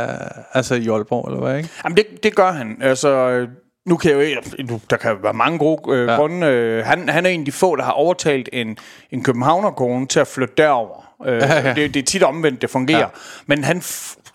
altså 0.55 0.75
i 0.75 0.89
Aalborg, 0.89 1.29
eller 1.29 1.41
hvad, 1.41 1.57
ikke? 1.57 1.69
Jamen, 1.85 1.97
det, 1.97 2.07
det 2.23 2.35
gør 2.37 2.53
han. 2.53 2.79
Altså, 2.81 3.09
øh, 3.09 3.49
nu 3.89 3.97
kan 3.97 4.11
jeg 4.11 4.37
jo 4.59 4.65
nu, 4.65 4.81
der 4.91 4.97
kan 4.97 5.17
være 5.23 5.33
mange 5.35 5.59
gode 5.59 5.81
øh, 5.97 6.07
Ja. 6.09 6.15
grunde. 6.17 6.47
Øh, 6.47 6.85
han, 6.85 7.09
han 7.09 7.27
er 7.27 7.31
en 7.31 7.41
af 7.41 7.45
de 7.45 7.53
få, 7.53 7.77
der 7.77 7.83
har 7.83 7.93
overtalt 7.93 8.49
en, 8.53 8.79
en 9.11 9.23
københavnerkone 9.23 10.07
til 10.07 10.21
at 10.21 10.27
flytte 10.27 10.55
derover. 10.57 11.13
Øh, 11.27 11.33
Ja, 11.43 11.55
ja. 11.69 11.75
det, 11.75 11.95
det 11.95 12.01
er 12.01 12.05
tit 12.05 12.23
omvendt, 12.23 12.63
det 12.63 12.71
fungerer. 12.71 12.99
Ja. 12.99 13.07
Men 13.47 13.65
han, 13.65 13.83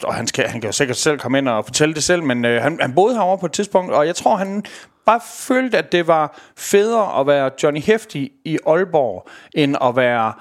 og 0.04 0.14
han, 0.14 0.28
skal, 0.28 0.48
han 0.48 0.62
kan 0.62 0.68
jo 0.68 0.72
sikkert 0.72 0.98
selv 0.98 1.20
komme 1.20 1.38
ind 1.38 1.50
og 1.50 1.66
fortælle 1.66 1.94
det 1.96 2.04
selv, 2.04 2.24
men 2.24 2.46
øh, 2.46 2.62
han, 2.62 2.78
han 2.82 2.96
boede 2.96 3.16
herovre 3.16 3.38
på 3.38 3.46
et 3.46 3.52
tidspunkt, 3.52 3.94
og 3.94 4.08
jeg 4.08 4.16
tror, 4.16 4.36
han 4.36 4.64
bare 5.06 5.20
følte, 5.36 5.78
at 5.78 5.92
det 5.92 6.08
var 6.08 6.40
federe 6.58 7.20
at 7.20 7.28
være 7.28 7.52
Johnny 7.64 7.82
Hefti 7.82 8.32
i 8.46 8.58
Aalborg, 8.68 9.28
end 9.54 9.76
at 9.84 9.96
være 9.96 10.34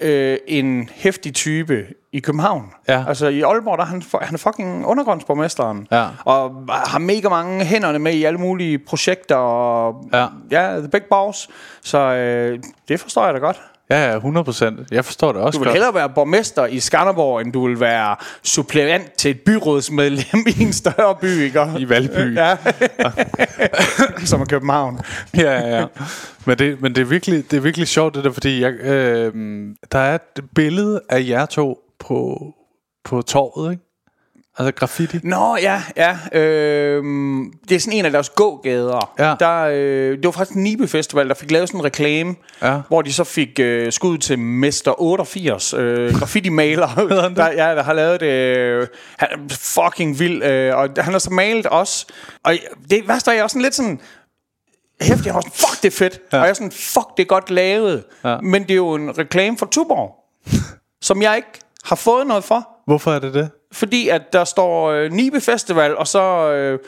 øh, 0.00 0.38
en 0.46 0.88
hæftig 0.94 1.34
type 1.34 1.86
i 2.12 2.20
København. 2.20 2.64
Ja. 2.88 3.04
Altså 3.08 3.26
i 3.28 3.40
Aalborg, 3.40 3.78
der 3.78 3.84
er 3.84 3.88
han, 3.88 4.02
han 4.22 4.34
er 4.34 4.38
fucking 4.38 4.86
undergrundsborgmesteren. 4.86 5.86
Ja. 5.92 6.06
Og 6.24 6.64
har 6.68 6.98
mega 6.98 7.28
mange 7.28 7.64
hænderne 7.64 7.98
med 7.98 8.12
i 8.14 8.24
alle 8.24 8.38
mulige 8.38 8.78
projekter. 8.78 9.36
Og, 9.36 10.04
Ja. 10.12 10.26
ja, 10.50 10.78
the 10.78 10.88
big 10.88 11.02
boss. 11.10 11.48
Så 11.82 11.98
øh, 11.98 12.58
det 12.88 13.00
forstår 13.00 13.24
jeg 13.24 13.34
da 13.34 13.38
godt. 13.38 13.60
Ja, 13.90 14.10
ja, 14.10 14.16
100 14.16 14.44
procent. 14.44 14.80
Jeg 14.90 15.04
forstår 15.04 15.32
det 15.32 15.40
også 15.42 15.56
Du 15.56 15.60
vil 15.60 15.66
godt. 15.66 15.74
hellere 15.74 15.94
være 15.94 16.08
borgmester 16.08 16.66
i 16.66 16.80
Skanderborg, 16.80 17.40
end 17.40 17.52
du 17.52 17.66
vil 17.66 17.80
være 17.80 18.16
suppleant 18.42 19.12
til 19.12 19.30
et 19.30 19.40
byrådsmedlem 19.40 20.44
i 20.58 20.62
en 20.62 20.72
større 20.72 21.14
by, 21.20 21.42
ikke? 21.42 21.66
I 21.78 21.88
Valby. 21.88 22.36
Ja. 22.36 22.56
Som 24.24 24.40
er 24.40 24.44
København. 24.44 25.00
ja, 25.36 25.52
ja, 25.60 25.78
ja. 25.78 25.86
Men, 26.44 26.58
det, 26.58 26.82
men 26.82 26.94
det, 26.94 27.00
er 27.00 27.04
virkelig, 27.06 27.50
det 27.50 27.56
er 27.56 27.60
virkelig 27.60 27.88
sjovt, 27.88 28.14
det 28.14 28.24
der, 28.24 28.32
fordi 28.32 28.62
jeg, 28.62 28.72
øh, 28.72 29.32
der 29.92 29.98
er 29.98 30.14
et 30.14 30.44
billede 30.54 31.00
af 31.08 31.24
jer 31.28 31.46
to 31.46 31.78
på, 32.06 32.44
på 33.04 33.22
torvet, 33.22 33.72
ikke? 33.72 33.84
Altså 34.58 34.72
graffiti. 34.72 35.18
Nå, 35.22 35.56
ja, 35.56 35.82
ja. 35.96 36.18
Øh, 36.38 37.04
det 37.68 37.74
er 37.74 37.78
sådan 37.80 37.98
en 37.98 38.04
af 38.04 38.10
deres 38.10 38.28
gågader. 38.28 39.12
Ja. 39.18 39.34
Der, 39.40 39.60
øh, 39.72 40.16
det 40.16 40.24
var 40.24 40.30
faktisk 40.30 40.56
Nibe 40.56 40.88
Festival, 40.88 41.28
der 41.28 41.34
fik 41.34 41.50
lavet 41.50 41.68
sådan 41.68 41.80
en 41.80 41.84
reklame, 41.84 42.34
Ja. 42.62 42.80
hvor 42.88 43.02
de 43.02 43.12
så 43.12 43.24
fik 43.24 43.58
øh, 43.60 43.92
skud 43.92 44.18
til 44.18 44.38
Mester 44.38 45.00
88, 45.02 45.74
øh, 45.74 46.14
graffiti-maler, 46.18 46.94
der, 47.36 47.46
ja, 47.52 47.74
der 47.74 47.82
har 47.82 47.92
lavet 47.92 48.20
det. 48.20 48.26
Øh, 48.56 48.86
han 49.18 49.28
er 49.32 49.54
fucking 49.54 50.18
vild, 50.18 50.42
øh, 50.42 50.76
og 50.76 50.88
han 50.98 51.12
har 51.12 51.18
så 51.18 51.30
malet 51.30 51.66
os. 51.70 52.06
Og 52.44 52.54
det 52.90 53.08
værste 53.08 53.30
er, 53.30 53.34
jeg 53.34 53.44
også 53.44 53.54
sådan 53.54 53.62
lidt 53.62 53.74
sådan 53.74 54.00
hæftig. 55.00 55.26
Jeg 55.26 55.34
var 55.34 55.40
sådan, 55.40 55.52
fuck, 55.52 55.82
det 55.82 55.92
er 55.92 55.96
fedt. 55.96 56.20
Ja. 56.32 56.36
Og 56.38 56.42
jeg 56.44 56.50
er 56.50 56.54
sådan, 56.54 56.72
fuck, 56.72 57.06
det 57.16 57.22
er 57.22 57.26
godt 57.26 57.50
lavet. 57.50 58.04
Ja. 58.24 58.40
Men 58.40 58.62
det 58.62 58.70
er 58.70 58.74
jo 58.76 58.94
en 58.94 59.18
reklame 59.18 59.58
for 59.58 59.66
Tuborg, 59.66 60.14
som 61.08 61.22
jeg 61.22 61.36
ikke 61.36 61.48
har 61.84 61.96
fået 61.96 62.26
noget 62.26 62.44
for. 62.44 62.68
Hvorfor 62.86 63.12
er 63.12 63.18
det 63.18 63.34
det? 63.34 63.50
Fordi 63.72 64.08
at 64.08 64.22
der 64.32 64.44
står 64.44 64.90
øh, 64.90 65.12
Nibe 65.12 65.40
Festival, 65.40 65.96
og 65.96 66.06
så 66.08 66.22
øh, 66.52 66.78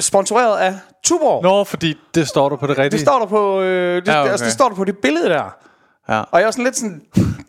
sponsoreret 0.00 0.58
af 0.58 0.74
Tuborg. 1.04 1.42
Nå, 1.42 1.64
fordi 1.64 1.94
det 2.14 2.28
står 2.28 2.48
der 2.48 2.56
på 2.56 2.66
det 2.66 2.78
rigtige. 2.78 2.90
Det 2.90 3.00
står 3.00 3.18
der 3.18 3.26
på, 3.26 3.60
øh, 3.60 3.96
det, 4.02 4.08
Ja, 4.08 4.20
okay. 4.20 4.30
altså, 4.30 4.44
det 4.44 4.52
står 4.52 4.68
der 4.68 4.76
på 4.76 4.84
det 4.84 4.98
billede 4.98 5.28
der. 5.28 5.54
Ja. 6.08 6.20
Og 6.30 6.40
jeg 6.40 6.46
er 6.46 6.50
sådan 6.50 6.64
lidt 6.64 6.76
sådan, 6.76 7.02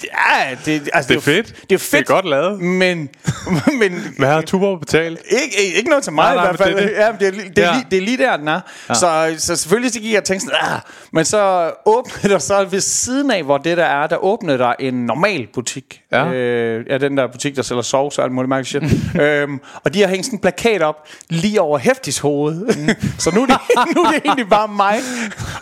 ja, 0.03 0.55
det, 0.65 0.89
altså, 0.93 1.09
Det 1.09 1.17
er 1.17 1.21
fedt. 1.21 1.47
Det 1.69 1.75
er 1.75 1.79
fedt. 1.79 1.91
Det 1.91 1.99
er 1.99 2.03
godt 2.03 2.25
lavet. 2.25 2.59
Men, 2.59 3.09
men 3.79 4.13
Hvad 4.17 4.27
har 4.27 4.41
Tuborg 4.41 4.79
betalt? 4.79 5.19
ikke, 5.29 5.75
ikke, 5.77 5.89
noget 5.89 6.03
til 6.03 6.13
mig 6.13 6.25
Nej, 6.25 6.35
nej, 6.35 6.43
i 6.43 6.47
hvert 6.47 6.57
fald. 6.59 6.75
Det, 6.75 6.83
det. 6.83 6.91
Ja, 6.97 7.11
det, 7.19 7.27
er, 7.27 7.31
det, 7.49 7.57
er 7.57 7.67
Ja. 7.67 7.73
lige, 7.73 7.85
det 7.91 7.97
er 7.97 8.01
lige 8.01 8.17
der, 8.17 8.37
den 8.37 8.47
er. 8.47 8.59
Ja. 8.89 8.93
Så, 8.93 9.35
så 9.37 9.55
selvfølgelig 9.55 9.93
så 9.93 9.99
gik 9.99 10.11
jeg 10.11 10.19
og 10.19 10.23
tænkte 10.25 10.45
sådan, 10.45 10.73
ah, 10.73 10.79
men 11.13 11.25
så 11.25 11.71
åbnede 11.85 12.29
der 12.29 12.39
så 12.39 12.65
ved 12.65 12.79
siden 12.81 13.31
af, 13.31 13.43
hvor 13.43 13.57
det 13.57 13.77
der 13.77 13.85
er, 13.85 14.07
der 14.07 14.17
åbnede 14.23 14.57
der 14.57 14.73
en 14.79 14.93
normal 15.05 15.47
butik. 15.53 16.01
Ja. 16.11 16.25
Øh, 16.25 16.85
ja, 16.89 16.97
den 16.97 17.17
der 17.17 17.27
butik, 17.27 17.55
der 17.55 17.61
sælger 17.61 17.81
sovs 17.81 18.17
og 18.17 18.23
alt 18.23 18.33
muligt 18.33 18.49
mærkeligt 18.49 18.91
shit. 18.91 19.21
øhm, 19.21 19.59
og 19.83 19.93
de 19.93 20.01
har 20.01 20.07
hængt 20.07 20.25
sådan 20.25 20.37
en 20.37 20.41
plakat 20.41 20.81
op 20.81 21.07
lige 21.29 21.61
over 21.61 21.77
Hæftis 21.77 22.19
hoved. 22.19 22.55
Mm. 22.65 22.89
så 23.19 23.31
nu 23.35 23.41
er, 23.41 23.45
det, 23.45 23.55
nu 23.95 24.01
er 24.01 24.11
det 24.11 24.21
egentlig 24.25 24.49
bare 24.49 24.67
mig 24.67 24.99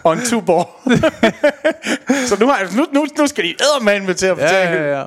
og 0.04 0.14
en 0.14 0.22
tuborg. 0.26 0.70
så 2.28 2.38
nu, 2.40 2.48
har, 2.48 2.76
nu, 2.76 2.86
nu, 2.94 3.06
nu 3.18 3.28
skal 3.28 3.44
de 3.44 3.50
ædermand 3.50 4.06
med 4.06 4.16
til 4.16 4.26
fortælle. 4.36 4.76
Ja, 4.76 4.92
ja, 4.92 5.00
ja. 5.00 5.06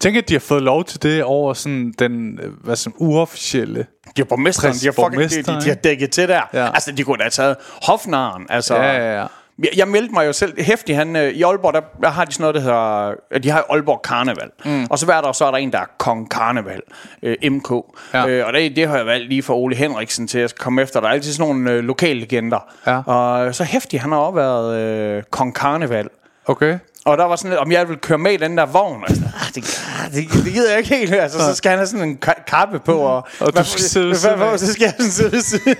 Tænk, 0.00 0.16
at 0.16 0.28
de 0.28 0.34
har 0.34 0.40
fået 0.40 0.62
lov 0.62 0.84
til 0.84 1.02
det 1.02 1.24
over 1.24 1.54
sådan 1.54 1.94
den, 1.98 2.40
øh, 2.42 2.50
hvad 2.64 2.76
som 2.76 2.94
uofficielle. 2.98 3.86
De 4.16 4.22
har 4.22 4.24
borgmesteren, 4.24 4.74
de 4.74 4.84
har, 4.86 4.92
fucking, 4.92 5.30
de, 5.30 5.52
de, 5.52 5.60
de 5.60 5.68
har 5.68 5.74
dækket 5.74 6.10
til 6.10 6.28
der. 6.28 6.40
Ja. 6.52 6.66
Altså, 6.74 6.92
de 6.92 7.02
kunne 7.02 7.16
da 7.18 7.22
have 7.22 7.30
taget 7.30 7.56
hofnaren. 7.82 8.46
Altså, 8.50 8.74
Ja, 8.74 8.92
ja, 8.96 9.20
ja. 9.20 9.26
Jeg, 9.58 9.68
jeg 9.76 9.88
meldte 9.88 10.14
mig 10.14 10.26
jo 10.26 10.32
selv 10.32 10.62
hæftig. 10.62 10.96
Han, 10.96 11.16
øh, 11.16 11.28
I 11.30 11.42
Aalborg, 11.42 11.74
der, 11.74 11.80
der 12.02 12.08
har 12.08 12.24
de 12.24 12.32
sådan 12.32 12.42
noget, 12.42 12.54
der 12.54 12.60
hedder... 12.60 13.38
De 13.38 13.50
har 13.50 13.64
Aalborg 13.70 14.02
Karneval. 14.02 14.50
Mm. 14.64 14.86
Og 14.90 14.98
så 14.98 15.06
hver 15.06 15.20
dag, 15.20 15.34
så 15.34 15.44
er 15.44 15.50
der 15.50 15.58
en, 15.58 15.72
der 15.72 15.78
er 15.78 15.84
Kong 15.98 16.30
Karneval. 16.30 16.80
Øh, 17.22 17.36
MK. 17.50 17.70
Ja. 18.14 18.26
Øh, 18.28 18.46
og 18.46 18.52
det, 18.52 18.76
det 18.76 18.88
har 18.88 18.96
jeg 18.96 19.06
valgt 19.06 19.28
lige 19.28 19.42
for 19.42 19.54
Ole 19.54 19.76
Henriksen 19.76 20.28
til 20.28 20.38
at 20.38 20.58
komme 20.58 20.82
efter. 20.82 21.00
Der 21.00 21.08
er 21.08 21.12
altid 21.12 21.32
sådan 21.32 21.54
nogle 21.54 21.70
øh, 21.70 21.84
lokale 21.84 22.20
legender. 22.20 22.72
Ja. 22.86 23.02
Og 23.12 23.54
så 23.54 23.64
hæftig, 23.64 24.00
han 24.00 24.12
har 24.12 24.18
også 24.18 24.34
været 24.34 24.76
øh, 24.80 25.22
Kong 25.30 25.54
Karneval. 25.54 26.08
Okay. 26.46 26.78
Og 27.06 27.18
der 27.18 27.24
var 27.24 27.36
sådan 27.36 27.50
lidt, 27.50 27.60
om 27.60 27.72
jeg 27.72 27.88
ville 27.88 28.00
køre 28.00 28.18
med 28.18 28.32
i 28.32 28.36
den 28.36 28.58
der 28.58 28.66
vogn. 28.66 29.04
Sådan, 29.08 29.22
ah, 29.24 29.54
det, 29.54 29.82
ah, 30.04 30.12
det, 30.14 30.44
det 30.44 30.52
gider 30.52 30.70
jeg 30.70 30.78
ikke 30.78 30.96
helt. 30.96 31.14
Altså, 31.14 31.38
så 31.38 31.54
skal 31.54 31.70
han 31.70 31.78
have 31.78 31.86
sådan 31.86 32.08
en 32.08 32.18
ka- 32.26 32.44
kappe 32.44 32.78
på. 32.78 32.98
Og, 32.98 33.26
Og 33.40 33.56
du 33.56 33.64
skal 33.64 33.82
sidde 33.82 34.06
ved 34.06 34.12
hvad- 34.12 34.18
siden 34.20 34.40
af. 34.42 34.60
Så 34.60 34.72
skal 34.72 34.82
jeg 34.84 34.94
sådan 34.98 35.12
sidde 35.12 35.32
ved 35.32 35.40
siden. 35.40 35.74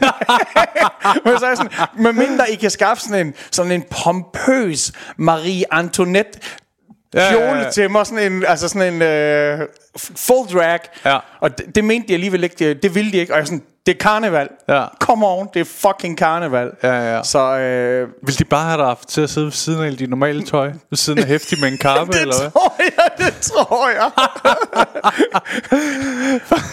Men 1.25 1.39
så 1.39 1.47
er 1.47 1.55
sådan, 1.55 1.71
med 1.99 2.13
mindre 2.13 2.51
I 2.51 2.55
kan 2.55 2.71
skaffe 2.71 3.03
sådan 3.03 3.27
en, 3.27 3.35
sådan 3.51 3.73
en 3.73 3.83
pompøs 3.91 4.93
Marie 5.17 5.65
Antoinette 5.75 6.39
Ja, 7.15 7.25
ja, 7.25 7.31
kjole 7.33 7.61
ja. 7.61 7.71
til 7.71 7.91
mig, 7.91 8.07
sådan 8.07 8.33
en, 8.33 8.45
altså 8.49 8.69
sådan 8.69 8.95
en 8.95 9.03
øh, 9.03 9.61
full 10.17 10.49
drag. 10.53 10.81
Ja. 11.05 11.19
Og 11.41 11.59
det, 11.59 11.75
det 11.75 11.85
mente 11.85 12.09
de 12.09 12.15
alligevel 12.15 12.45
ikke, 12.45 12.57
det, 12.59 12.83
det 12.83 12.95
ville 12.95 13.13
de 13.13 13.17
ikke. 13.17 13.33
Og 13.33 13.39
jeg 13.39 13.47
sådan, 13.47 13.63
det 13.87 13.95
er 13.95 13.99
karneval. 13.99 14.49
Ja. 14.69 14.85
Come 15.01 15.27
on, 15.27 15.49
det 15.55 15.61
er 15.61 15.65
fucking 15.65 16.19
karneval. 16.19 16.71
Ja, 16.83 17.15
ja. 17.17 17.23
Så 17.23 17.39
øh, 17.59 18.09
Vil 18.23 18.39
de 18.39 18.45
bare 18.45 18.65
have 18.65 18.79
dig 18.79 18.87
haft 18.87 19.09
til 19.09 19.21
at 19.21 19.31
sidde 19.31 19.45
ved 19.47 19.53
siden 19.53 19.85
af 19.85 19.97
dit 19.97 20.11
normale 20.11 20.45
tøj? 20.45 20.67
Ved 20.91 20.97
siden 20.97 21.19
af 21.19 21.25
hæftig 21.27 21.61
med 21.61 21.69
en 21.69 21.79
kappe, 21.79 22.13
det 22.13 22.21
eller 22.21 22.35
hvad? 22.41 22.51
tror 22.51 22.75
jeg, 22.79 23.11
det 23.19 23.35
tror 23.41 23.89
jeg. 23.89 24.11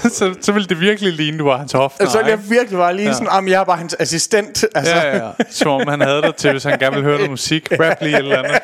så, 0.17 0.35
så 0.41 0.51
ville 0.51 0.67
det 0.67 0.79
virkelig 0.79 1.13
ligne, 1.13 1.37
du 1.39 1.43
var 1.45 1.57
hans 1.57 1.71
hofte. 1.71 2.07
Så 2.09 2.19
jeg 2.19 2.49
virkelig 2.49 2.79
var 2.79 2.91
lige 2.91 3.07
ja. 3.07 3.13
sådan, 3.13 3.27
om 3.27 3.47
jeg 3.47 3.59
er 3.59 3.63
bare 3.65 3.77
hans 3.77 3.95
assistent. 3.99 4.65
Altså, 4.75 4.95
Ja, 4.95 5.17
ja, 5.17 5.25
ja. 5.25 5.31
Som 5.49 5.71
om 5.71 5.87
han 5.87 6.01
havde 6.01 6.21
dig 6.21 6.35
til, 6.35 6.51
hvis 6.51 6.63
han 6.63 6.79
gerne 6.79 6.95
ville 6.95 7.05
høre 7.05 7.17
noget 7.17 7.31
musik. 7.39 7.71
Rap 7.71 7.97
lige 8.01 8.17
eller 8.17 8.37
andet. 8.37 8.59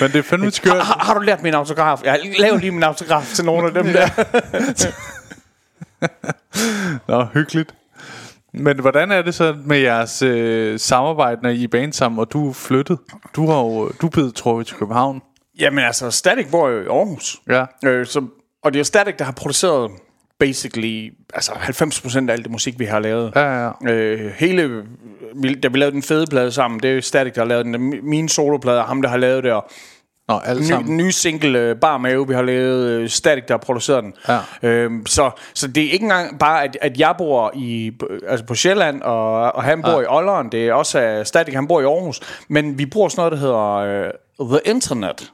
Men 0.00 0.12
det 0.12 0.18
er 0.18 0.22
fandme 0.22 0.50
skørt. 0.50 0.82
Har, 0.82 0.98
har 1.04 1.14
du 1.14 1.20
lært 1.20 1.42
min 1.42 1.54
autograf? 1.54 2.02
Jeg 2.04 2.20
laver 2.38 2.58
lige 2.58 2.70
min 2.70 2.82
autograf 2.82 3.26
til 3.34 3.44
nogle 3.44 3.66
af 3.66 3.74
dem 3.74 3.86
der. 3.86 4.08
Nå, 7.08 7.24
hyggeligt. 7.34 7.74
Men 8.54 8.80
hvordan 8.80 9.12
er 9.12 9.22
det 9.22 9.34
så 9.34 9.56
med 9.64 9.78
jeres 9.78 10.22
øh, 10.22 10.78
samarbejde, 10.78 11.42
når 11.42 11.50
I 11.50 11.64
er 11.64 11.68
band 11.68 11.92
sammen, 11.92 12.18
og 12.18 12.32
du 12.32 12.48
er 12.48 12.52
flyttet? 12.52 12.98
Du 13.36 13.46
har 13.46 13.58
jo 13.58 13.88
du 14.00 14.06
er 14.06 14.10
blevet 14.10 14.34
trukket 14.34 14.66
til 14.66 14.76
København. 14.76 15.22
Jamen 15.58 15.84
altså, 15.84 16.10
Static 16.10 16.46
bor 16.50 16.68
jo 16.68 16.82
i 16.82 16.86
Aarhus. 16.86 17.36
Ja. 17.48 17.64
Øh, 17.84 18.06
så, 18.06 18.26
og 18.64 18.72
det 18.72 18.80
er 18.80 18.84
Static, 18.84 19.14
der 19.18 19.24
har 19.24 19.32
produceret 19.32 19.90
basically 20.40 21.10
altså 21.34 21.52
90% 21.52 22.28
af 22.28 22.32
alt 22.32 22.42
det 22.44 22.50
musik, 22.52 22.78
vi 22.78 22.84
har 22.84 22.98
lavet. 23.00 23.32
Ja, 23.36 23.64
ja. 23.66 23.70
Øh, 23.92 24.30
hele, 24.38 24.82
vi- 25.34 25.54
da 25.54 25.68
vi 25.68 25.78
lavede 25.78 25.94
den 25.94 26.02
fede 26.02 26.26
plade 26.30 26.52
sammen, 26.52 26.80
det 26.80 26.96
er 26.96 27.00
Static, 27.00 27.32
der 27.34 27.40
har 27.40 27.48
lavet 27.48 27.64
den. 27.64 27.94
Mine 28.02 28.28
soloplader, 28.28 28.82
ham 28.84 29.02
der 29.02 29.08
har 29.08 29.16
lavet 29.16 29.44
det, 29.44 29.52
og 29.52 29.70
Nå, 30.30 30.38
alle 30.44 30.62
ny, 30.62 30.66
sammen. 30.66 30.88
den 30.88 30.96
nye 30.96 31.12
single, 31.12 31.70
uh, 31.70 31.76
Bar 31.80 31.98
Mave, 31.98 32.28
vi 32.28 32.34
har 32.34 32.42
lavet, 32.42 33.02
uh, 33.02 33.08
Static, 33.08 33.44
der 33.48 33.54
har 33.54 33.58
produceret 33.58 34.04
den. 34.04 34.12
Ja. 34.28 34.38
Øhm, 34.68 35.06
så, 35.06 35.30
så 35.54 35.68
det 35.68 35.84
er 35.86 35.90
ikke 35.92 36.02
engang 36.02 36.38
bare, 36.38 36.64
at, 36.64 36.78
at 36.80 36.98
jeg 37.00 37.14
bor 37.18 37.52
i, 37.54 37.92
altså 38.28 38.46
på 38.46 38.54
Sjælland, 38.54 39.02
og, 39.02 39.52
og 39.52 39.62
han 39.62 39.82
bor 39.82 39.90
Ja. 39.90 40.00
i 40.00 40.04
Olleren. 40.08 40.52
Det 40.52 40.68
er 40.68 40.72
også 40.72 41.18
uh, 41.18 41.26
Static, 41.26 41.54
han 41.54 41.66
bor 41.68 41.80
i 41.80 41.84
Aarhus. 41.84 42.20
Men 42.48 42.78
vi 42.78 42.86
bruger 42.86 43.08
sådan 43.08 43.20
noget, 43.20 43.32
der 43.32 43.38
hedder 43.38 44.08
uh, 44.38 44.48
The 44.50 44.60
Internet. 44.64 45.32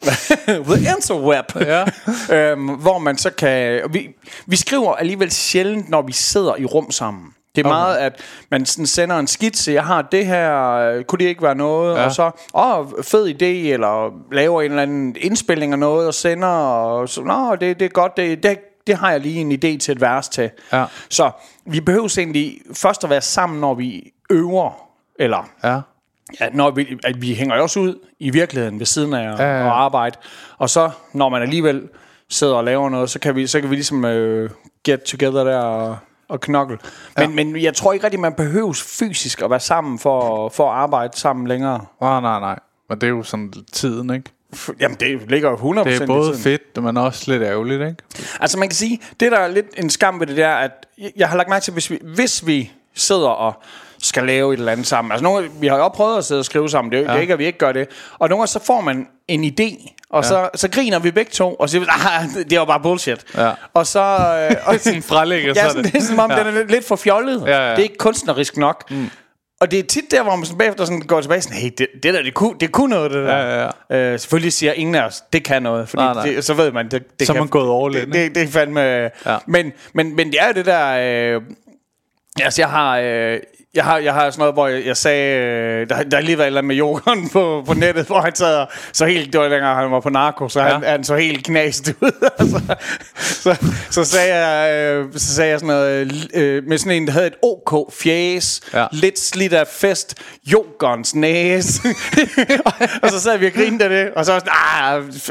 The 0.70 0.78
Interweb. 0.96 1.44
Ja. 1.56 1.84
øhm, 2.50 2.66
hvor 2.68 2.98
man 2.98 3.18
så 3.18 3.30
kan... 3.30 3.80
Vi, 3.90 4.08
vi 4.46 4.56
skriver 4.56 4.94
alligevel 4.94 5.30
sjældent, 5.32 5.88
når 5.90 6.02
vi 6.02 6.12
sidder 6.12 6.56
i 6.58 6.64
rum 6.64 6.90
sammen. 6.90 7.24
Det 7.56 7.66
er 7.66 7.68
okay. 7.68 7.76
meget, 7.76 7.96
at 7.96 8.20
man 8.50 8.66
sådan 8.66 8.86
sender 8.86 9.18
en 9.18 9.26
skitse, 9.26 9.72
jeg 9.72 9.84
har 9.84 10.02
det 10.02 10.26
her, 10.26 10.64
øh, 10.72 11.04
kunne 11.04 11.18
det 11.18 11.24
ikke 11.24 11.42
være 11.42 11.54
noget? 11.54 11.96
Ja. 11.96 12.04
Og 12.04 12.12
så, 12.12 12.30
åh, 12.54 12.86
fed 13.02 13.28
idé, 13.28 13.72
eller 13.72 14.10
laver 14.32 14.62
en 14.62 14.70
eller 14.70 14.82
anden 14.82 15.16
indspilning 15.20 15.72
af 15.72 15.78
noget 15.78 16.06
og 16.06 16.14
sender, 16.14 16.48
og 16.48 17.08
så, 17.08 17.22
nå, 17.22 17.56
det, 17.56 17.80
det 17.80 17.84
er 17.84 17.90
godt, 17.90 18.16
det, 18.16 18.42
det, 18.42 18.58
det 18.86 18.96
har 18.96 19.10
jeg 19.10 19.20
lige 19.20 19.40
en 19.40 19.52
idé 19.52 19.78
til 19.78 19.92
et 19.92 20.00
vers 20.00 20.28
til. 20.28 20.50
Ja. 20.72 20.84
Så 21.10 21.30
vi 21.66 21.80
behøver 21.80 22.14
egentlig 22.18 22.58
først 22.74 23.04
at 23.04 23.10
være 23.10 23.20
sammen, 23.20 23.60
når 23.60 23.74
vi 23.74 24.12
øver, 24.30 24.88
eller 25.18 25.50
Ja. 25.64 25.80
Ja, 26.40 26.48
når 26.52 26.70
vi, 26.70 26.98
at 27.04 27.22
vi 27.22 27.34
hænger 27.34 27.60
også 27.60 27.80
ud 27.80 27.98
i 28.18 28.30
virkeligheden 28.30 28.78
ved 28.78 28.86
siden 28.86 29.14
af 29.14 29.32
at, 29.32 29.38
Ja, 29.38 29.64
ja, 29.64 29.68
arbejde. 29.68 30.16
Og 30.58 30.70
så, 30.70 30.90
når 31.12 31.28
man 31.28 31.42
alligevel 31.42 31.88
sidder 32.28 32.54
og 32.54 32.64
laver 32.64 32.90
noget, 32.90 33.10
så 33.10 33.18
kan 33.18 33.36
vi, 33.36 33.46
så 33.46 33.60
kan 33.60 33.70
vi 33.70 33.74
ligesom 33.74 34.04
uh, 34.04 34.50
get 34.84 35.02
together 35.02 35.44
der 35.44 35.58
og, 35.58 35.96
og 36.28 36.40
knokle. 36.40 36.78
Men, 37.16 37.22
ja. 37.30 37.44
men 37.44 37.62
jeg 37.62 37.74
tror 37.74 37.92
ikke 37.92 38.04
rigtig, 38.04 38.20
man 38.20 38.32
behøves 38.32 38.82
fysisk 38.82 39.42
at 39.42 39.50
være 39.50 39.60
sammen 39.60 39.98
for, 39.98 40.48
for 40.48 40.70
at 40.70 40.76
arbejde 40.78 41.18
sammen 41.18 41.46
længere. 41.46 41.80
Nej, 42.00 42.20
nej, 42.20 42.40
nej. 42.40 42.58
Men 42.88 43.00
det 43.00 43.06
er 43.06 43.10
jo 43.10 43.22
sådan 43.22 43.52
tiden, 43.72 44.10
ikke? 44.14 44.30
Jamen, 44.80 44.96
det 45.00 45.30
ligger 45.30 45.50
jo 45.50 45.56
100% 45.56 45.84
Det 45.84 45.96
er 46.00 46.02
i 46.02 46.06
både 46.06 46.28
tiden. 46.28 46.38
fedt, 46.42 46.82
men 46.84 46.96
også 46.96 47.30
lidt 47.32 47.42
ærgerligt, 47.42 47.80
ikke? 47.82 47.96
Altså 48.40 48.58
man 48.58 48.68
kan 48.68 48.76
sige, 48.76 49.00
det 49.20 49.32
der 49.32 49.38
er 49.38 49.48
lidt 49.48 49.66
en 49.76 49.90
skam 49.90 50.20
ved 50.20 50.26
det 50.26 50.36
der, 50.36 50.48
at 50.54 50.70
jeg- 51.16 51.28
har 51.28 51.36
lagt 51.36 51.48
mærke 51.48 51.62
til, 51.64 51.72
hvis 51.72 51.90
vi, 51.90 51.98
hvis 52.14 52.46
vi 52.46 52.70
sidder 52.94 53.28
og 53.28 53.52
skal 54.02 54.24
lave 54.24 54.54
et 54.54 54.58
eller 54.58 54.72
andet 54.72 54.86
sammen. 54.86 55.12
Altså 55.12 55.22
nogle, 55.24 55.50
vi 55.60 55.66
har 55.66 55.76
jo 55.76 55.88
prøvet 55.88 56.18
at 56.18 56.24
sidde 56.24 56.38
og 56.38 56.44
skrive 56.44 56.68
sammen, 56.68 56.92
det 56.92 56.98
er 57.00 57.02
jo 57.04 57.12
ja. 57.12 57.20
ikke, 57.20 57.32
at 57.32 57.38
vi 57.38 57.46
ikke 57.46 57.58
gør 57.58 57.72
det. 57.72 57.88
Og 58.18 58.28
nogle 58.28 58.40
gange 58.40 58.46
så 58.48 58.64
får 58.64 58.80
man 58.80 59.06
en 59.28 59.44
idé, 59.44 59.95
og 60.10 60.22
ja. 60.22 60.28
så, 60.28 60.48
så 60.54 60.68
griner 60.70 60.98
vi 60.98 61.10
begge 61.10 61.30
to, 61.30 61.54
og 61.54 61.70
siger, 61.70 61.84
ah, 61.88 62.44
det 62.50 62.58
var 62.58 62.64
bare 62.64 62.80
bullshit. 62.80 63.24
Ja. 63.36 63.52
Og 63.74 63.86
så... 63.86 64.00
Øh, 64.00 64.56
og, 64.66 64.80
Sådan 64.80 65.02
frelægger 65.02 65.52
ja, 65.56 65.64
så 65.64 65.68
sådan, 65.68 65.84
det 65.84 65.94
er 65.94 66.00
som 66.00 66.18
om, 66.18 66.30
ja. 66.30 66.38
den 66.38 66.46
er 66.46 66.50
lidt, 66.50 66.70
lidt 66.70 66.84
for 66.84 66.96
fjollet. 66.96 67.42
Ja, 67.46 67.50
ja. 67.50 67.70
Det 67.70 67.78
er 67.78 67.82
ikke 67.82 67.96
kunstnerisk 67.96 68.56
nok. 68.56 68.90
Mm. 68.90 69.10
Og 69.60 69.70
det 69.70 69.78
er 69.78 69.82
tit 69.82 70.10
der, 70.10 70.22
hvor 70.22 70.36
man 70.36 70.44
sådan 70.44 70.58
bagefter 70.58 70.84
sådan 70.84 71.00
går 71.00 71.20
tilbage 71.20 71.40
sådan, 71.40 71.58
hey, 71.58 71.70
det, 71.78 71.86
det 72.02 72.14
der, 72.14 72.22
det 72.22 72.34
kunne, 72.34 72.54
det 72.60 72.72
kunne 72.72 72.90
noget, 72.90 73.10
det 73.10 73.24
der. 73.24 73.36
Ja, 73.36 73.70
ja, 73.90 74.12
Øh, 74.12 74.18
selvfølgelig 74.18 74.52
siger 74.52 74.72
ingen 74.72 74.94
af 74.94 75.02
os, 75.06 75.22
det 75.32 75.44
kan 75.44 75.62
noget, 75.62 75.88
fordi 75.88 76.02
Nej, 76.02 76.14
nej. 76.14 76.26
Det, 76.26 76.44
så 76.44 76.54
ved 76.54 76.72
man, 76.72 76.88
det, 76.90 77.18
det 77.18 77.26
Så 77.26 77.32
kan, 77.32 77.42
man 77.42 77.48
gået 77.48 77.84
all 77.84 78.02
in, 78.02 78.12
det, 78.12 78.14
det, 78.14 78.34
det 78.34 78.42
er 78.42 78.48
fandme... 78.48 78.80
Ja. 78.80 79.38
Men, 79.46 79.72
men, 79.94 80.16
men 80.16 80.26
det 80.32 80.40
er 80.40 80.46
jo 80.46 80.52
det 80.52 80.66
der... 80.66 81.36
Øh, 81.36 81.42
altså, 82.42 82.62
jeg 82.62 82.68
har... 82.68 82.98
Øh, 82.98 83.38
jeg 83.76 83.84
har, 83.84 83.98
jeg 83.98 84.14
har 84.14 84.30
sådan 84.30 84.38
noget, 84.40 84.54
hvor 84.54 84.68
jeg, 84.68 84.86
jeg 84.86 84.96
sagde, 84.96 85.38
øh, 85.38 85.88
der, 85.88 86.02
der 86.02 86.16
har 86.16 86.22
lige 86.22 86.38
været 86.38 86.46
et 86.46 86.48
eller 86.48 86.60
andet 86.60 86.68
med 86.68 86.76
yoghurt 86.78 87.18
på, 87.32 87.62
på 87.66 87.74
nettet, 87.74 88.06
hvor 88.06 88.20
han 88.20 88.34
sad 88.34 88.56
og- 88.56 88.68
så 88.92 89.06
helt, 89.06 89.32
det 89.32 89.40
var 89.40 89.48
længere, 89.48 89.74
han 89.74 89.90
var 89.90 90.00
på 90.00 90.08
narko, 90.10 90.48
så 90.48 90.60
han, 90.60 90.82
Ja. 90.82 90.90
han 90.90 91.04
så 91.04 91.16
helt 91.16 91.44
knast 91.46 91.92
ud. 92.00 92.28
altså, 92.38 92.60
så, 93.16 93.56
så, 93.90 94.04
sagde 94.04 94.34
jeg, 94.36 94.74
øh, 94.74 95.04
så 95.16 95.34
sagde 95.34 95.50
jeg 95.50 95.60
sådan 95.60 95.74
noget, 95.74 96.28
øh, 96.34 96.64
med 96.68 96.78
sådan 96.78 96.92
en, 96.92 97.06
der 97.06 97.12
havde 97.12 97.26
et 97.26 97.34
OK 97.42 97.92
fjæs, 97.94 98.60
Ja. 98.74 98.86
lidt 98.92 99.18
slidt 99.18 99.52
af 99.52 99.66
fest, 99.66 100.14
yoghurts 100.52 101.14
næse. 101.14 101.80
og 103.02 103.10
så 103.10 103.20
sad 103.20 103.38
vi 103.38 103.46
og 103.46 103.52
grinede 103.52 103.84
af 103.84 103.90
det, 103.90 104.10
og 104.16 104.24
så 104.24 104.32
var 104.32 104.38
sådan, 104.38 104.52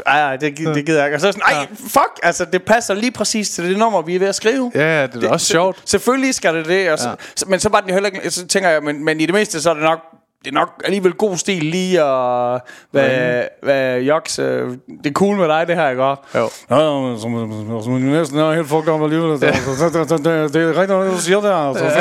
ah, 0.06 0.30
ah 0.32 0.40
det, 0.40 0.54
gi- 0.54 0.64
det 0.64 0.86
gider 0.86 0.98
jeg 0.98 1.06
ikke. 1.06 1.16
Og 1.16 1.20
så 1.20 1.32
sådan, 1.32 1.42
nej, 1.56 1.66
fuck, 1.80 2.20
altså 2.22 2.44
det 2.44 2.62
passer 2.62 2.94
lige 2.94 3.10
præcis 3.12 3.50
til 3.50 3.64
det 3.68 3.78
nummer, 3.78 4.02
vi 4.02 4.14
er 4.14 4.18
ved 4.18 4.28
at 4.28 4.34
skrive. 4.34 4.72
Ja, 4.74 5.02
det 5.06 5.14
er 5.16 5.20
da 5.20 5.28
også 5.28 5.46
sjovt. 5.46 5.78
Selvfølgelig 5.84 6.34
skal 6.34 6.54
det 6.54 6.66
det. 6.66 6.90
Og 6.90 6.98
så, 6.98 7.08
Ja. 7.08 7.14
men 7.46 7.60
så 7.60 7.68
var 7.68 7.80
den 7.80 7.90
heller 7.92 8.06
ikke... 8.10 8.30
Så 8.36 8.46
tænker 8.46 8.68
jeg, 8.68 8.82
men, 8.82 9.04
men 9.04 9.20
i 9.20 9.26
det 9.26 9.34
mindste, 9.34 9.62
så 9.62 9.70
er 9.70 9.74
det 9.74 9.82
nok... 9.82 9.98
Det 10.44 10.52
er 10.52 10.54
nok 10.54 10.82
alligevel 10.84 11.12
god 11.12 11.36
stil 11.36 11.64
lige 11.64 12.02
at... 12.02 12.60
Hvad, 12.90 13.44
hvad 13.62 14.00
Joks... 14.00 14.38
Øh, 14.38 14.70
det 15.04 15.06
er 15.06 15.12
cool 15.12 15.36
med 15.36 15.48
dig, 15.48 15.68
det 15.68 15.76
her, 15.76 15.90
ikke 15.90 16.04
også? 16.04 16.22
Jo. 16.34 16.48
Ja, 16.70 16.94
ja, 16.94 17.00
men 17.00 17.20
som, 17.20 17.52
som, 17.68 17.82
som 17.82 17.92
næsten 17.92 18.38
er 18.38 18.54
helt 18.54 18.68
fucked 18.68 18.92
up 18.92 19.02
alligevel. 19.02 19.38
Ja. 19.42 19.52
Så, 19.54 19.76
så, 19.76 20.04
så, 20.08 20.16
det, 20.16 20.54
det 20.54 20.62
er 20.62 20.68
rigtigt, 20.68 20.98
hvad 20.98 21.10
du 21.10 21.18
siger 21.20 21.40
der. 21.40 21.72
Så, 21.72 21.78
så, 21.78 22.00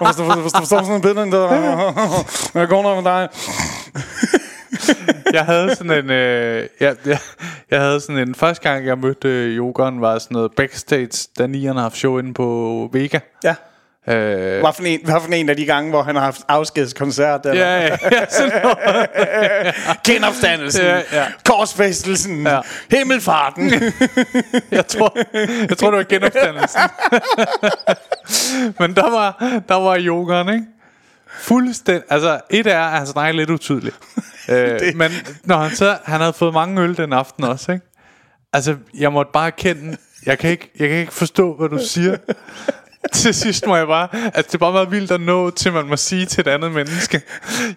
hvis, 0.04 0.16
du, 0.16 0.24
forstår 0.42 0.82
sådan 0.82 0.94
en 0.94 1.02
billede, 1.02 1.30
der... 1.30 1.48
Jeg 2.60 2.68
går 2.68 2.82
nok 2.82 3.04
med 3.04 3.12
dig. 3.12 3.28
jeg 5.32 5.44
havde 5.44 5.76
sådan 5.76 6.04
en 6.04 6.10
øh, 6.10 6.66
jeg, 6.80 6.96
jeg, 7.06 7.18
jeg 7.70 7.80
havde 7.80 8.00
sådan 8.00 8.28
en 8.28 8.34
første 8.34 8.68
gang 8.70 8.86
jeg 8.86 8.98
mødte 8.98 9.28
øh, 9.28 9.56
Jokeren 9.56 10.00
var 10.00 10.18
sådan 10.18 10.34
noget 10.34 10.52
backstage 10.56 11.28
da 11.38 11.46
Nian 11.46 11.74
har 11.74 11.82
haft 11.82 11.96
show 11.96 12.18
inde 12.18 12.34
på 12.34 12.88
Vega. 12.92 13.18
Ja. 13.44 13.54
Øh, 14.08 14.14
Hvad 14.60 14.72
for, 14.76 14.82
en, 14.82 15.00
hvad 15.04 15.14
for 15.20 15.32
en 15.32 15.48
af 15.48 15.56
de 15.56 15.64
gange, 15.66 15.90
hvor 15.90 16.02
han 16.02 16.14
har 16.14 16.22
haft 16.22 16.40
afskedskoncert? 16.48 17.46
Eller? 17.46 17.64
ja, 17.66 17.80
ja, 17.86 17.96
ja, 18.12 18.24
sådan. 18.30 18.62
Genopstandelsen, 20.06 20.82
Ja, 20.84 21.00
ja. 21.12 21.26
korsfæstelsen, 21.44 22.46
Ja. 22.46 22.60
himmelfarten. 22.90 23.72
Jeg 24.70 24.86
tror, 24.86 25.16
jeg 25.68 25.78
tror 25.78 25.90
det 25.90 25.98
var 25.98 26.02
genopstandelsen. 26.04 26.80
Men 28.80 28.96
der 28.96 29.10
var, 29.10 29.60
der 29.68 29.74
var 29.74 29.96
Jokeren, 29.96 30.48
ikke? 30.54 30.66
Fuldstændig. 31.40 32.04
Altså, 32.10 32.40
et 32.50 32.66
er, 32.66 32.80
at 32.80 32.98
han 32.98 33.06
snakker 33.06 33.32
lidt 33.32 33.50
utydeligt. 33.50 33.96
øh, 34.50 34.80
men 34.94 35.10
når 35.44 35.56
han 35.56 35.76
så, 35.76 35.98
han 36.04 36.20
havde 36.20 36.32
fået 36.32 36.54
mange 36.54 36.82
øl 36.82 36.96
den 36.96 37.12
aften 37.12 37.44
også, 37.44 37.72
ikke? 37.72 37.86
Altså, 38.52 38.76
jeg 38.98 39.12
måtte 39.12 39.30
bare 39.32 39.50
kende, 39.52 39.96
jeg 40.26 40.38
kan 40.38 40.50
ikke, 40.50 40.70
jeg 40.78 40.88
kan 40.88 40.98
ikke 40.98 41.12
forstå, 41.12 41.56
hvad 41.56 41.68
du 41.68 41.78
siger. 41.86 42.16
til 43.14 43.34
sidst 43.34 43.66
må 43.66 43.76
jeg 43.76 43.86
bare, 43.86 44.08
altså 44.12 44.42
det 44.42 44.54
er 44.54 44.58
bare 44.58 44.72
meget 44.72 44.90
vildt 44.90 45.10
at 45.10 45.20
nå 45.20 45.50
til, 45.50 45.72
man 45.72 45.86
må 45.86 45.96
sige 45.96 46.26
til 46.26 46.40
et 46.40 46.46
andet 46.48 46.72
menneske, 46.72 47.20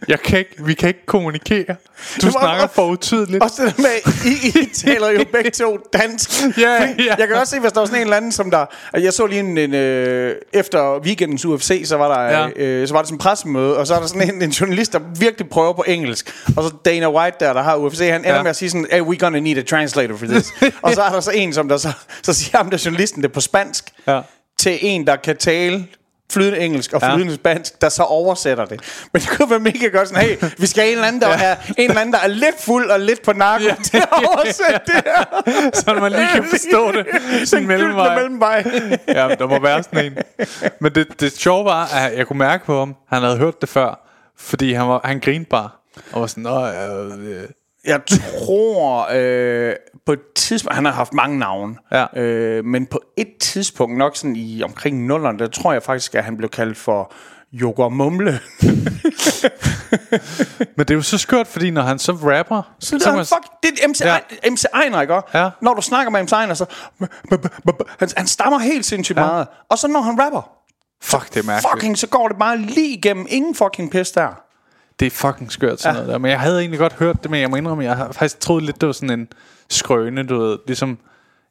jeg 0.08 0.20
kan 0.20 0.40
ikke, 0.40 0.56
vi 0.66 0.74
kan 0.74 0.88
ikke 0.88 1.06
kommunikere. 1.06 1.76
Du 2.22 2.26
var- 2.26 2.32
snakker 2.32 2.68
for 2.68 2.86
utydeligt. 2.86 3.44
Også 3.44 3.64
det 3.66 3.78
der 3.78 3.82
med, 3.82 4.14
I, 4.26 4.60
I 4.62 4.66
taler 4.86 5.10
jo 5.10 5.26
begge 5.32 5.50
to 5.50 5.78
dansk. 5.94 6.30
Ja, 6.58 6.72
ja. 6.84 7.16
Jeg 7.18 7.28
kan 7.28 7.38
også 7.38 7.56
se, 7.56 7.60
hvis 7.60 7.72
der 7.72 7.80
var 7.80 7.86
sådan 7.86 8.00
en 8.00 8.04
eller 8.08 8.18
anden, 8.18 8.32
som 8.32 8.52
der... 8.52 8.66
Jeg 8.94 9.14
så 9.14 9.26
lige 9.28 9.40
en, 9.40 9.58
en 9.58 9.74
øh, 9.74 10.36
efter 10.54 11.00
weekendens 11.00 11.46
UFC, 11.46 11.82
så 11.86 11.98
var 11.98 12.16
der, 12.16 12.40
Ja. 12.40 12.50
øh, 12.64 12.88
så 12.88 12.94
var 12.94 13.02
der 13.02 13.06
sådan 13.08 13.16
en 13.16 13.20
pressemøde, 13.20 13.78
og 13.78 13.88
så 13.88 13.96
er 13.96 14.00
der 14.00 14.08
sådan 14.08 14.36
en, 14.36 14.42
en 14.42 14.50
journalist, 14.50 14.94
der 14.94 15.00
virkelig 15.20 15.50
prøver 15.50 15.74
på 15.74 15.84
engelsk. 15.88 16.34
Og 16.58 16.64
så 16.64 16.72
Dana 16.86 17.10
White 17.12 17.38
der, 17.40 17.54
der 17.54 17.62
har 17.64 17.76
UFC, 17.76 18.00
han 18.00 18.22
ender 18.22 18.36
Ja. 18.36 18.42
med 18.44 18.50
at 18.50 18.56
sige 18.56 18.70
sådan, 18.70 18.88
hey, 18.92 19.02
we 19.02 19.18
gonna 19.18 19.40
need 19.40 19.58
a 19.58 19.62
translator 19.62 20.18
for 20.18 20.26
this. 20.26 20.48
og 20.82 20.94
så 20.94 21.02
er 21.02 21.10
der 21.10 21.20
så 21.20 21.32
en, 21.32 21.54
som 21.54 21.70
der 21.70 21.78
så, 21.78 21.92
så 22.24 22.34
siger 22.34 22.58
ham 22.58 22.70
der 22.70 22.82
journalisten 22.86 23.24
det 23.24 23.32
på 23.32 23.42
spansk, 23.42 23.86
Ja. 24.08 24.22
Til 24.64 24.78
en, 24.82 25.08
der 25.08 25.16
kan 25.16 25.38
tale 25.38 25.88
flydende 26.32 26.60
engelsk 26.60 26.94
og 26.94 27.02
Ja. 27.02 27.16
flydende 27.16 27.36
spansk, 27.36 27.82
der 27.82 27.90
så 27.90 28.04
oversætter 28.04 28.66
det. 28.66 28.82
Men 29.14 29.22
det 29.22 29.30
kunne 29.30 29.50
være 29.50 29.60
mega 29.60 29.88
godt 29.88 30.08
sådan, 30.08 30.24
hey, 30.24 30.36
vi 30.58 30.68
skal 30.68 30.82
have 30.84 30.92
en 30.92 30.98
eller 30.98 31.08
anden, 31.08 31.22
der, 31.22 31.30
Ja. 31.30 31.44
er, 31.44 31.56
en 31.78 31.90
eller 31.90 32.02
anden, 32.02 32.14
der 32.14 32.20
er 32.20 32.28
lidt 32.28 32.56
fuld 32.62 32.90
og 32.90 33.00
lidt 33.00 33.22
på 33.22 33.34
narko 33.34 33.64
Ja. 33.64 33.76
til 33.84 33.98
at 33.98 34.08
oversætte 34.12 34.82
det 34.86 35.04
her. 35.06 35.24
så 35.80 35.94
man 35.94 36.12
lige 36.12 36.28
kan 36.34 36.44
forstå 36.50 36.92
det. 36.92 37.06
Sådan 37.50 37.68
mellemvej. 37.68 38.16
mellemvej. 38.16 38.64
Ja, 39.08 39.36
der 39.40 39.48
må 39.48 39.60
være 39.62 39.84
sådan 39.84 40.06
en. 40.06 40.18
Men 40.80 40.96
det, 40.96 41.08
det 41.20 41.38
sjove 41.38 41.66
var, 41.66 41.96
at 41.96 42.18
jeg 42.18 42.28
kunne 42.28 42.40
mærke 42.40 42.66
på 42.66 42.80
ham, 42.80 42.96
han 43.10 43.22
havde 43.22 43.38
hørt 43.38 43.62
det 43.62 43.70
før, 43.70 44.08
fordi 44.38 44.74
han, 44.74 44.88
var, 44.88 45.02
han 45.04 45.20
grinede 45.20 45.50
bare. 45.50 45.70
Og 46.12 46.22
var 46.22 46.28
sådan, 46.28 46.44
Nå, 46.44 46.68
øh, 46.68 47.48
Jeg 47.86 48.00
tror, 48.06 49.08
øh, 49.14 49.76
på 50.06 50.12
et 50.14 50.20
tidspunkt, 50.36 50.76
han 50.76 50.86
har 50.86 50.92
haft 50.92 51.14
mange 51.14 51.40
navne, 51.40 51.76
Ja. 51.92 52.06
øh, 52.22 52.66
men 52.66 52.86
på 52.86 53.02
et 53.18 53.28
tidspunkt, 53.40 53.98
nok 53.98 54.18
sådan 54.18 54.36
i 54.36 54.64
omkring 54.64 55.06
nullerne, 55.06 55.40
der 55.40 55.48
tror 55.48 55.74
jeg 55.74 55.84
faktisk, 55.84 56.16
at 56.16 56.24
han 56.24 56.38
blev 56.38 56.50
kaldt 56.50 56.78
for 56.78 57.14
Joker 57.54 57.90
Mumle. 57.90 58.40
Men 60.78 60.86
det 60.88 60.90
er 60.92 60.96
jo 60.96 61.02
så 61.02 61.18
skørt, 61.18 61.48
fordi 61.48 61.72
når 61.72 61.82
han 61.82 62.00
så 62.00 62.12
rapper, 62.12 62.74
Så 62.80 63.00
så 63.00 63.12
man- 63.12 63.26
fuck, 63.26 63.44
det 63.64 63.72
er 63.84 63.88
MC, 63.88 64.02
Ja. 64.02 64.18
MC 64.52 64.64
Ejner, 64.74 65.02
ikke? 65.02 65.22
Ja. 65.34 65.50
Når 65.62 65.74
du 65.74 65.82
snakker 65.82 66.12
med 66.12 66.24
MC 66.24 66.32
Ejner, 66.32 66.54
så... 66.54 66.66
Han, 68.00 68.10
han 68.18 68.28
stammer 68.28 68.60
helt 68.60 68.86
sindssygt 68.86 69.18
ja. 69.18 69.26
meget. 69.26 69.48
Og 69.70 69.78
så 69.78 69.88
når 69.88 70.02
han 70.02 70.20
rapper, 70.22 70.50
Fuck, 71.04 71.34
det 71.34 71.40
er 71.40 71.44
mærkeligt. 71.44 71.72
fucking, 71.74 71.98
så 71.98 72.08
går 72.08 72.28
det 72.28 72.38
bare 72.38 72.58
lige 72.58 72.98
igennem. 72.98 73.26
Ingen 73.30 73.56
fucking 73.56 73.92
pis 73.92 74.12
der. 74.12 74.28
Det 75.00 75.06
er 75.06 75.12
fucking 75.12 75.52
skørt 75.52 75.82
sådan 75.82 75.96
ja. 75.96 76.02
noget 76.02 76.14
der. 76.14 76.18
Men 76.18 76.32
jeg 76.32 76.40
havde 76.40 76.60
egentlig 76.60 76.80
godt 76.80 76.94
hørt 76.94 77.24
det, 77.24 77.32
men 77.32 77.42
jeg 77.42 77.50
må 77.50 77.56
indrømme, 77.56 77.84
jeg 77.84 77.96
har 77.98 78.12
faktisk 78.12 78.40
troet 78.40 78.64
lidt, 78.64 78.82
det 78.82 78.88
var 78.88 78.94
sådan 78.94 79.20
en 79.20 79.28
skrøne, 79.70 80.24
du 80.24 80.40
ved. 80.40 80.58
Ligesom 80.68 80.98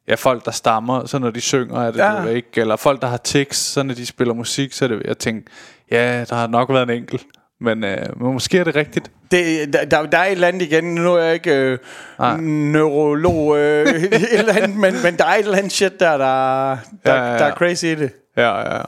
ja, 0.07 0.15
folk, 0.15 0.45
der 0.45 0.51
stammer, 0.51 1.05
så 1.05 1.19
når 1.19 1.29
de 1.31 1.41
synger, 1.41 1.81
er 1.81 1.91
det 1.91 1.97
Ja. 1.99 2.21
ja. 2.21 2.27
ikke. 2.29 2.49
Eller 2.61 2.75
folk, 2.75 3.01
der 3.01 3.07
har 3.07 3.17
tekst, 3.17 3.73
så 3.73 3.83
når 3.83 3.93
de 3.93 4.05
spiller 4.05 4.33
musik, 4.33 4.73
så 4.73 4.85
er 4.85 4.89
det, 4.89 5.01
jeg 5.05 5.17
tænkte, 5.17 5.51
ja, 5.91 6.23
der 6.29 6.35
har 6.35 6.47
nok 6.47 6.69
været 6.69 6.83
en 6.83 6.89
enkelt. 6.97 7.23
Men, 7.61 7.83
øh, 7.83 8.21
men 8.21 8.33
måske 8.33 8.59
er 8.59 8.63
det 8.63 8.75
rigtigt. 8.75 9.11
Det, 9.31 9.73
der, 9.73 9.85
der, 9.85 10.05
der 10.05 10.17
er 10.17 10.25
et 10.25 10.31
eller 10.31 10.47
andet 10.47 10.61
igen, 10.61 10.83
nu 10.95 11.13
er 11.15 11.23
jeg 11.23 11.33
ikke 11.33 11.55
øh, 12.21 12.37
neurolog, 12.39 13.57
øh, 13.57 13.85
et 14.03 14.39
eller 14.39 14.53
andet, 14.53 14.77
men, 14.77 14.93
men 15.03 15.17
der 15.17 15.25
er 15.25 15.33
et 15.35 15.39
eller 15.39 15.57
andet 15.57 15.71
shit 15.71 15.99
der, 15.99 16.17
der, 16.17 16.77
der, 17.05 17.13
Ja, 17.13 17.23
ja, 17.23 17.31
ja. 17.31 17.37
der 17.37 17.45
er 17.45 17.55
crazy 17.55 17.85
i 17.85 17.95
det. 17.95 18.11
Ja, 18.37 18.75
ja, 18.75 18.81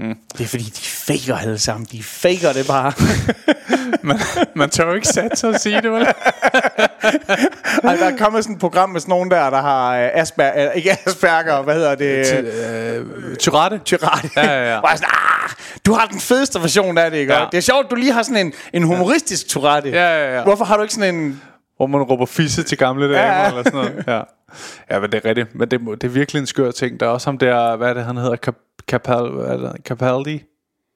ja. 0.00 0.14
Det 0.38 0.44
er 0.44 0.48
fordi, 0.48 0.64
de 0.64 0.82
faker 0.82 1.36
alle 1.36 1.58
sammen. 1.58 1.88
De 1.92 2.02
faker 2.02 2.52
det 2.52 2.66
bare. 2.66 2.92
Man, 4.02 4.18
man 4.54 4.70
tør 4.70 4.86
jo 4.86 4.94
ikke 4.94 5.08
sig 5.08 5.30
og 5.44 5.60
sige 5.60 5.80
det, 5.82 5.92
vel? 5.92 6.02
Ej, 7.84 7.96
der 7.96 8.04
er 8.04 8.16
kommet 8.18 8.44
sådan 8.44 8.54
et 8.54 8.60
program 8.60 8.90
med 8.90 9.00
sådan 9.00 9.10
nogen 9.12 9.30
der, 9.30 9.50
der 9.50 9.60
har 9.60 9.96
øh, 9.96 10.08
Asperger, 10.14 10.70
øh, 10.70 10.76
ikke 10.76 10.96
Asperger, 11.06 11.62
hvad 11.62 11.74
hedder 11.74 11.94
det? 11.94 12.44
Øh, 12.44 13.36
Tyrette? 13.36 13.80
Tyrate. 13.84 14.30
Ja, 14.36 14.46
ja, 14.46 14.74
ja. 14.74 14.80
Sådan, 14.96 15.08
ah, 15.08 15.50
du 15.86 15.92
har 15.92 16.06
den 16.06 16.20
fedeste 16.20 16.60
version 16.60 16.98
af 16.98 17.10
det, 17.10 17.18
ikke? 17.18 17.34
Ja. 17.34 17.46
Det 17.52 17.58
er 17.58 17.62
sjovt, 17.62 17.90
du 17.90 17.94
lige 17.94 18.12
har 18.12 18.22
sådan 18.22 18.46
en, 18.46 18.52
en 18.72 18.82
humoristisk 18.82 19.48
Tourette. 19.48 19.90
Ja, 19.90 20.24
ja, 20.24 20.36
ja. 20.36 20.42
Hvorfor 20.42 20.64
har 20.64 20.76
du 20.76 20.82
ikke 20.82 20.94
sådan 20.94 21.14
en... 21.14 21.42
Hvor 21.76 21.86
man 21.86 22.02
råber 22.02 22.26
fisse 22.26 22.62
til 22.62 22.78
gamle 22.78 23.04
damer, 23.04 23.18
Ja, 23.18 23.48
eller 23.48 23.62
sådan 23.62 23.72
noget. 23.80 24.04
Ja. 24.06 24.20
ja, 24.90 25.00
men 25.00 25.12
det 25.12 25.20
er 25.24 25.28
rigtigt. 25.28 25.54
Men 25.54 25.70
det, 25.70 25.80
det 25.80 26.04
er 26.04 26.08
virkelig 26.08 26.40
en 26.40 26.46
skør 26.46 26.70
ting. 26.70 27.00
Der 27.00 27.06
er 27.06 27.10
også 27.10 27.26
ham 27.26 27.38
der, 27.38 27.76
hvad 27.76 27.88
er 27.88 27.94
det, 27.94 28.04
han 28.04 28.16
hedder? 28.16 28.36
Cap- 28.92 29.04
Capal? 29.04 29.72
Capaldi? 29.84 30.42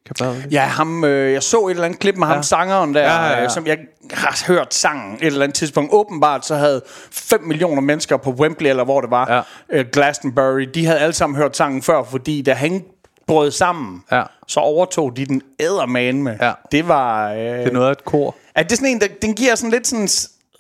Capaldi? 0.09 0.49
Ja, 0.51 0.61
ham, 0.63 1.05
øh, 1.05 1.33
jeg 1.33 1.43
så 1.43 1.67
et 1.67 1.71
eller 1.71 1.85
andet 1.85 1.99
klip 2.01 2.17
med 2.17 2.27
ham, 2.27 2.43
sangeren 2.43 2.95
der, 2.95 3.01
Ja, 3.01 3.25
ja, 3.25 3.31
ja. 3.39 3.45
Øh, 3.45 3.51
som 3.51 3.67
jeg 3.67 3.79
har 4.13 4.45
hørt 4.47 4.75
sangen 4.75 5.15
et 5.15 5.27
eller 5.27 5.43
andet 5.43 5.55
tidspunkt. 5.57 5.93
Åbenbart 5.93 6.47
så 6.47 6.55
havde 6.57 6.83
5 7.13 7.41
millioner 7.43 7.81
mennesker 7.83 8.17
på 8.17 8.31
Wembley, 8.31 8.71
eller 8.71 8.85
hvor 8.85 9.01
det 9.01 9.11
var, 9.11 9.33
Ja. 9.35 9.79
øh, 9.79 9.87
Glastonbury, 9.93 10.61
de 10.75 10.87
havde 10.87 10.99
alle 10.99 11.13
sammen 11.13 11.37
hørt 11.37 11.57
sangen 11.57 11.83
før, 11.83 12.03
fordi 12.05 12.43
da 12.43 12.53
han 12.55 12.85
brød 13.27 13.51
sammen, 13.51 14.03
Ja. 14.13 14.23
så 14.49 14.61
overtog 14.61 15.17
de 15.17 15.27
den 15.27 15.43
ædermane 15.61 16.23
med. 16.23 16.37
Ja. 16.41 16.53
Det 16.73 16.89
var... 16.89 17.31
Øh, 17.33 17.39
Det 17.39 17.67
er 17.69 17.73
noget 17.73 17.87
af 17.89 17.93
et 17.93 18.05
kor. 18.05 18.35
Er 18.55 18.63
det 18.63 18.77
sådan 18.79 18.89
en, 18.89 19.01
der, 19.01 19.07
den 19.23 19.35
giver 19.35 19.55
sådan 19.55 19.71
lidt 19.71 19.87
sådan... 19.87 20.09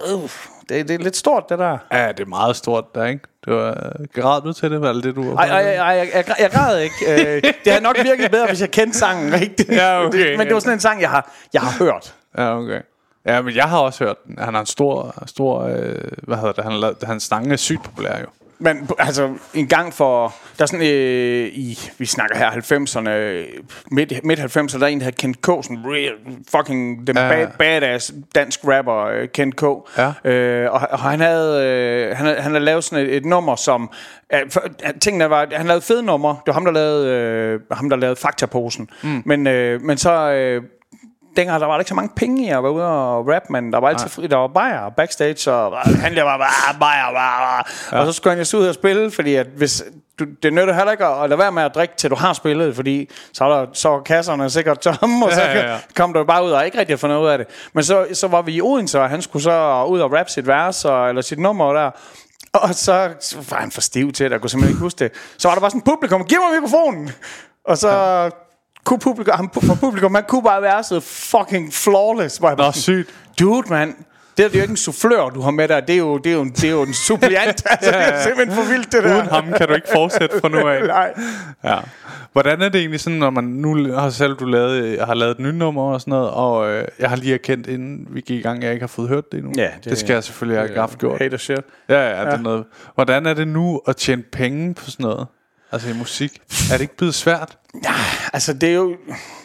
Øh, 0.06 0.28
det, 0.68 0.88
det 0.88 0.94
er 0.94 0.98
lidt 0.98 1.16
stort, 1.16 1.48
det 1.48 1.58
der. 1.58 1.78
Ja, 1.92 2.08
det 2.08 2.20
er 2.20 2.26
meget 2.26 2.56
stort 2.56 2.94
der, 2.94 3.04
ikke? 3.04 3.24
Du 3.46 3.54
var 3.54 3.92
græd 4.12 4.42
du 4.42 4.52
til 4.52 4.70
det, 4.70 4.78
hvad 4.78 4.90
er 4.90 5.00
det, 5.00 5.16
du 5.16 5.34
Ej, 5.34 5.48
ej, 5.48 5.62
ej, 5.62 5.74
ej 5.74 5.86
jeg, 5.86 6.08
jeg, 6.14 6.36
jeg 6.40 6.50
græd 6.50 6.80
ikke. 6.80 6.94
Øh, 7.08 7.42
det 7.42 7.72
havde 7.72 7.82
nok 7.82 7.96
virket 8.02 8.30
bedre, 8.30 8.46
hvis 8.46 8.60
jeg 8.60 8.70
kendte 8.70 8.98
sangen 8.98 9.32
rigtigt. 9.32 9.68
Ja, 9.68 10.06
okay. 10.06 10.30
Det, 10.30 10.38
men 10.38 10.46
det 10.46 10.54
var 10.54 10.60
sådan 10.60 10.72
en 10.72 10.80
sang, 10.80 11.00
jeg 11.00 11.10
har, 11.10 11.32
jeg 11.52 11.62
har 11.62 11.84
hørt. 11.84 12.14
Ja, 12.38 12.58
okay. 12.58 12.80
Ja, 13.26 13.42
men 13.42 13.54
jeg 13.54 13.64
har 13.64 13.78
også 13.78 14.04
hørt 14.04 14.24
den. 14.26 14.38
Han 14.38 14.54
har 14.54 14.60
en 14.60 14.66
stor, 14.66 15.14
stor 15.26 15.62
øh, 15.62 15.94
hvad 16.22 16.36
hedder 16.36 16.52
det, 16.52 16.64
han, 16.64 16.94
hans 17.02 17.22
sange 17.22 17.52
er 17.52 17.56
sygt 17.56 17.82
populær 17.82 18.18
jo. 18.20 18.26
Men 18.64 18.88
altså, 18.98 19.34
en 19.54 19.66
gang 19.66 19.94
for... 19.94 20.34
Der 20.58 20.62
er 20.62 20.66
sådan 20.66 20.86
øh, 20.86 21.46
i... 21.46 21.78
Vi 21.98 22.06
snakker 22.06 22.36
her 22.36 22.50
90'erne... 22.50 23.08
øh, 23.08 23.46
Midt, 23.90 24.24
midt 24.24 24.40
90'erne, 24.40 24.78
der 24.78 24.84
er 24.84 24.86
en, 24.86 25.00
der 25.00 25.04
hedder 25.04 25.16
Kent 25.16 25.42
K. 25.42 25.46
Sådan 25.46 25.82
real 25.84 26.12
fucking 26.50 27.06
den 27.06 27.16
Ja. 27.16 27.28
bad, 27.28 27.46
badass 27.58 28.14
dansk 28.34 28.60
rapper, 28.64 29.04
øh, 29.06 29.28
Kent 29.28 29.56
K. 29.56 29.62
Ja. 29.98 30.30
Øh, 30.30 30.72
og, 30.72 30.80
og 30.90 30.98
han 30.98 31.20
havde... 31.20 31.64
Øh, 31.66 32.16
han, 32.16 32.26
havde, 32.26 32.40
han 32.40 32.52
havde 32.52 32.64
lavet 32.64 32.84
sådan 32.84 33.06
et, 33.06 33.16
et 33.16 33.24
nummer, 33.24 33.56
som... 33.56 33.90
Øh, 34.34 34.40
for, 34.50 34.62
tingene 35.00 35.30
var... 35.30 35.46
Han 35.52 35.66
lavede 35.66 35.82
fede 35.82 36.02
nummer. 36.02 36.30
Det 36.34 36.46
var 36.46 36.52
ham, 36.52 36.64
der 36.64 36.72
lavede, 36.72 37.08
øh, 37.08 37.60
ham, 37.72 37.90
der 37.90 37.96
lavede 37.96 38.16
Faktaposen. 38.16 38.90
Mm. 39.02 39.22
Men, 39.24 39.46
øh, 39.46 39.82
men 39.82 39.98
så... 39.98 40.30
Øh, 40.30 40.62
dengang 41.36 41.60
der 41.60 41.66
var 41.66 41.74
der 41.74 41.80
ikke 41.80 41.88
så 41.88 41.94
mange 41.94 42.12
penge 42.16 42.46
i 42.46 42.48
at 42.48 42.62
være 42.62 42.72
ude 42.72 42.86
og 42.86 43.28
rap, 43.28 43.42
men 43.50 43.72
der 43.72 43.80
var 43.80 43.88
altid 43.88 44.08
fri, 44.08 44.26
der 44.26 44.36
var 44.36 44.46
bajer 44.46 44.88
backstage, 44.88 45.52
og 45.52 45.78
han 45.78 46.16
der 46.16 46.22
var 46.22 46.38
bare 46.38 46.78
bajer, 46.80 47.12
bajer, 47.12 47.62
ja. 47.92 47.98
og 48.00 48.06
så 48.06 48.12
skulle 48.12 48.30
han 48.30 48.38
jo 48.38 48.44
så 48.44 48.56
ud 48.56 48.66
og 48.66 48.74
spille, 48.74 49.10
fordi 49.10 49.34
at 49.34 49.46
hvis, 49.56 49.84
du, 50.18 50.24
det 50.42 50.52
nytter 50.52 50.74
heller 50.74 50.92
ikke 50.92 51.04
at 51.06 51.28
lade 51.28 51.38
være 51.38 51.52
med 51.52 51.62
at 51.62 51.74
drikke, 51.74 51.94
til 51.96 52.10
du 52.10 52.14
har 52.14 52.32
spillet, 52.32 52.74
fordi 52.74 53.10
så, 53.32 53.44
er 53.44 53.48
der, 53.48 53.66
så 53.72 53.88
var 53.88 54.00
kasserne 54.00 54.50
sikkert 54.50 54.78
tomme, 54.78 55.26
og 55.26 55.32
så 55.32 55.40
Ja, 55.40 55.58
ja, 55.58 55.72
ja. 55.72 55.78
kom 55.96 56.12
du 56.12 56.24
bare 56.24 56.44
ud 56.44 56.50
og 56.50 56.64
ikke 56.66 56.78
rigtig 56.78 56.92
at 56.92 57.00
få 57.00 57.06
noget 57.06 57.22
ud 57.22 57.28
af 57.28 57.38
det. 57.38 57.46
Men 57.72 57.84
så, 57.84 58.06
så 58.12 58.28
var 58.28 58.42
vi 58.42 58.52
i 58.52 58.60
Odense, 58.62 59.00
og 59.00 59.10
han 59.10 59.22
skulle 59.22 59.42
så 59.42 59.84
ud 59.88 60.00
og 60.00 60.12
rappe 60.12 60.32
sit 60.32 60.46
vers, 60.46 60.84
og, 60.84 61.08
eller 61.08 61.22
sit 61.22 61.38
nummer 61.38 61.72
der, 61.72 61.90
og 62.52 62.74
så, 62.74 63.14
så 63.20 63.36
var 63.50 63.56
han 63.56 63.70
for 63.70 63.80
stiv 63.80 64.12
til 64.12 64.24
det, 64.24 64.32
jeg 64.32 64.40
kunne 64.40 64.50
simpelthen 64.50 64.74
ikke 64.76 64.82
huske 64.82 64.98
det. 64.98 65.12
Så 65.38 65.48
var 65.48 65.54
der 65.54 65.60
bare 65.60 65.70
sådan 65.70 65.82
publikum, 65.82 66.24
giv 66.24 66.38
mig 66.40 66.62
mikrofonen! 66.62 67.10
Og 67.64 67.78
så 67.78 67.88
ja. 67.90 68.28
Kunne 68.84 68.98
publikum, 68.98 69.34
han, 69.36 69.48
for 69.62 69.74
publikum, 69.74 70.12
man 70.12 70.24
kunne 70.28 70.42
bare 70.42 70.62
være 70.62 70.82
så 70.84 71.00
fucking 71.00 71.72
flawless. 71.74 72.40
Jeg 72.42 72.54
Nå, 72.58 72.72
sygt. 72.72 73.10
Dude, 73.40 73.68
mand. 73.70 73.94
Det 74.36 74.44
er 74.44 74.48
jo 74.54 74.60
ikke 74.62 74.70
en 74.70 74.76
soufflør, 74.76 75.28
du 75.28 75.40
har 75.40 75.50
med 75.50 75.68
dig. 75.68 75.82
Det 75.88 75.94
er 75.94 75.98
jo, 75.98 76.18
det 76.18 76.32
er 76.32 76.36
jo, 76.36 76.44
det 76.44 76.64
er 76.64 76.70
jo 76.70 76.82
en 76.82 76.94
suppliant. 76.94 77.62
altså, 77.70 77.90
det 77.90 77.98
er 78.00 78.22
simpelthen 78.22 78.56
for 78.64 78.72
vildt, 78.72 78.92
det 78.92 79.04
der. 79.04 79.16
Uden 79.16 79.26
ham 79.26 79.44
kan 79.56 79.68
du 79.68 79.74
ikke 79.74 79.88
fortsætte 79.92 80.40
fra 80.40 80.48
nu 80.48 80.58
af. 80.68 80.82
Nej. 80.96 81.12
Ja. 81.64 81.76
Hvordan 82.32 82.62
er 82.62 82.68
det 82.68 82.78
egentlig 82.80 83.00
sådan, 83.00 83.18
når 83.18 83.30
man 83.30 83.44
nu 83.44 83.92
har 83.94 84.10
selv 84.10 84.34
du 84.36 84.44
lavet, 84.44 85.00
har 85.00 85.14
lavet 85.14 85.30
et 85.32 85.38
nyt 85.38 85.54
nummer 85.54 85.82
og 85.92 86.00
sådan 86.00 86.10
noget, 86.10 86.30
og 86.30 86.70
øh, 86.70 86.84
jeg 86.98 87.08
har 87.08 87.16
lige 87.16 87.34
erkendt, 87.34 87.66
inden 87.66 88.06
vi 88.10 88.20
gik 88.20 88.38
i 88.38 88.42
gang, 88.42 88.58
at 88.58 88.64
jeg 88.64 88.72
ikke 88.72 88.82
har 88.82 88.86
fået 88.88 89.08
hørt 89.08 89.32
det 89.32 89.38
endnu. 89.38 89.52
Ja, 89.56 89.62
det, 89.62 89.72
det- 89.84 89.90
det 89.90 89.98
skal 89.98 90.14
jeg 90.14 90.24
selvfølgelig 90.24 90.60
have 90.62 90.78
haft 90.80 90.98
gjort. 90.98 91.18
Hater 91.18 91.36
shit. 91.38 91.58
Ja, 91.88 91.94
ja, 92.08 92.18
ja, 92.20 92.24
det 92.24 92.32
er 92.32 92.38
noget. 92.42 92.64
Hvordan 92.94 93.26
er 93.26 93.34
det 93.34 93.48
nu 93.48 93.80
at 93.88 93.96
tjene 93.96 94.22
penge 94.32 94.74
på 94.74 94.90
sådan 94.90 95.04
noget? 95.04 95.26
Altså 95.74 95.88
i 95.90 95.92
musik. 95.92 96.32
Er 96.72 96.74
det 96.76 96.80
ikke 96.80 96.96
blevet 96.96 97.14
svært? 97.14 97.58
Altså, 98.32 98.52
det 98.52 98.68
er 98.68 98.74
jo... 98.74 98.96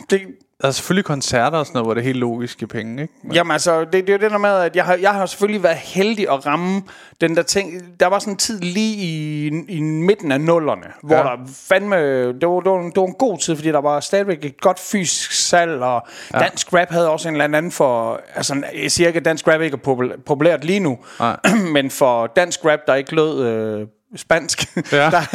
Det, 0.09 0.21
Der 0.61 0.67
er 0.67 0.71
selvfølgelig 0.71 1.05
koncerter 1.05 1.57
og 1.57 1.65
sådan 1.65 1.73
noget, 1.77 1.85
hvor 1.87 1.93
det 1.93 2.01
er 2.01 2.05
helt 2.05 2.17
logiske 2.19 2.67
penge, 2.67 3.01
ikke? 3.01 3.13
Men, 3.23 3.33
Jamen 3.33 3.51
altså, 3.51 3.79
det, 3.79 3.93
det 3.93 4.09
er 4.09 4.13
jo 4.13 4.19
det 4.19 4.31
der 4.31 4.37
med, 4.37 4.49
at 4.49 4.75
jeg 4.75 4.85
har, 4.85 4.95
jeg 4.95 5.11
har 5.13 5.25
selvfølgelig 5.25 5.63
været 5.63 5.77
heldig 5.77 6.29
at 6.31 6.45
ramme 6.45 6.81
den 7.21 7.35
der 7.35 7.41
ting. 7.43 7.81
Der 7.99 8.07
var 8.07 8.19
sådan 8.19 8.33
en 8.33 8.37
tid 8.37 8.59
lige 8.59 8.95
i, 8.95 9.47
i 9.69 9.81
midten 9.81 10.31
af 10.31 10.41
nullerne, 10.41 10.85
hvor 11.03 11.15
Ja. 11.15 11.21
der 11.23 11.37
fandme, 11.67 11.95
det 12.27 12.47
var, 12.47 12.59
det, 12.59 12.71
var, 12.71 12.77
det 12.77 12.95
var 12.95 13.05
en 13.07 13.13
god 13.19 13.37
tid, 13.37 13.55
fordi 13.55 13.69
der 13.69 13.81
var 13.81 13.99
stadigvæk 13.99 14.45
et 14.45 14.61
godt 14.61 14.79
fysisk 14.79 15.31
salg, 15.31 15.71
og 15.81 16.07
ja. 16.33 16.39
dansk 16.39 16.73
rap 16.73 16.89
havde 16.89 17.09
også 17.09 17.27
en 17.29 17.35
eller 17.35 17.45
anden 17.57 17.71
for, 17.71 18.21
altså 18.35 18.63
jeg 18.83 18.91
siger 18.91 19.07
ikke, 19.07 19.17
at 19.19 19.25
dansk 19.25 19.47
rap 19.47 19.61
ikke 19.61 19.77
er 19.85 19.91
popul- 19.93 20.21
populært 20.25 20.63
lige 20.63 20.79
nu, 20.79 20.97
Nej. 21.19 21.37
men 21.73 21.91
for 21.91 22.27
dansk 22.27 22.65
rap, 22.65 22.79
der 22.87 22.95
ikke 22.95 23.15
lød... 23.15 23.43
Øh, 23.45 23.87
spansk. 24.15 24.75
Ja. 24.91 24.97
der, 25.09 25.09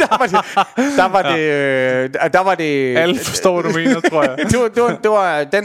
der 0.00 0.18
var 0.18 0.26
det, 0.26 0.36
der 0.96 1.08
var 1.08 1.22
det, 1.22 1.40
øh, 1.40 2.32
der 2.32 2.40
var 2.40 2.54
det 2.54 2.96
Alle 2.96 3.18
forstår, 3.18 3.60
hvad 3.60 3.72
du 3.72 3.78
mener, 3.78 4.00
tror 4.00 4.22
jeg. 4.22 4.38
det, 4.50 4.58
var, 4.58 4.68
det, 4.68 4.82
var, 4.82 4.98
det 5.02 5.10
var 5.10 5.44
den, 5.44 5.64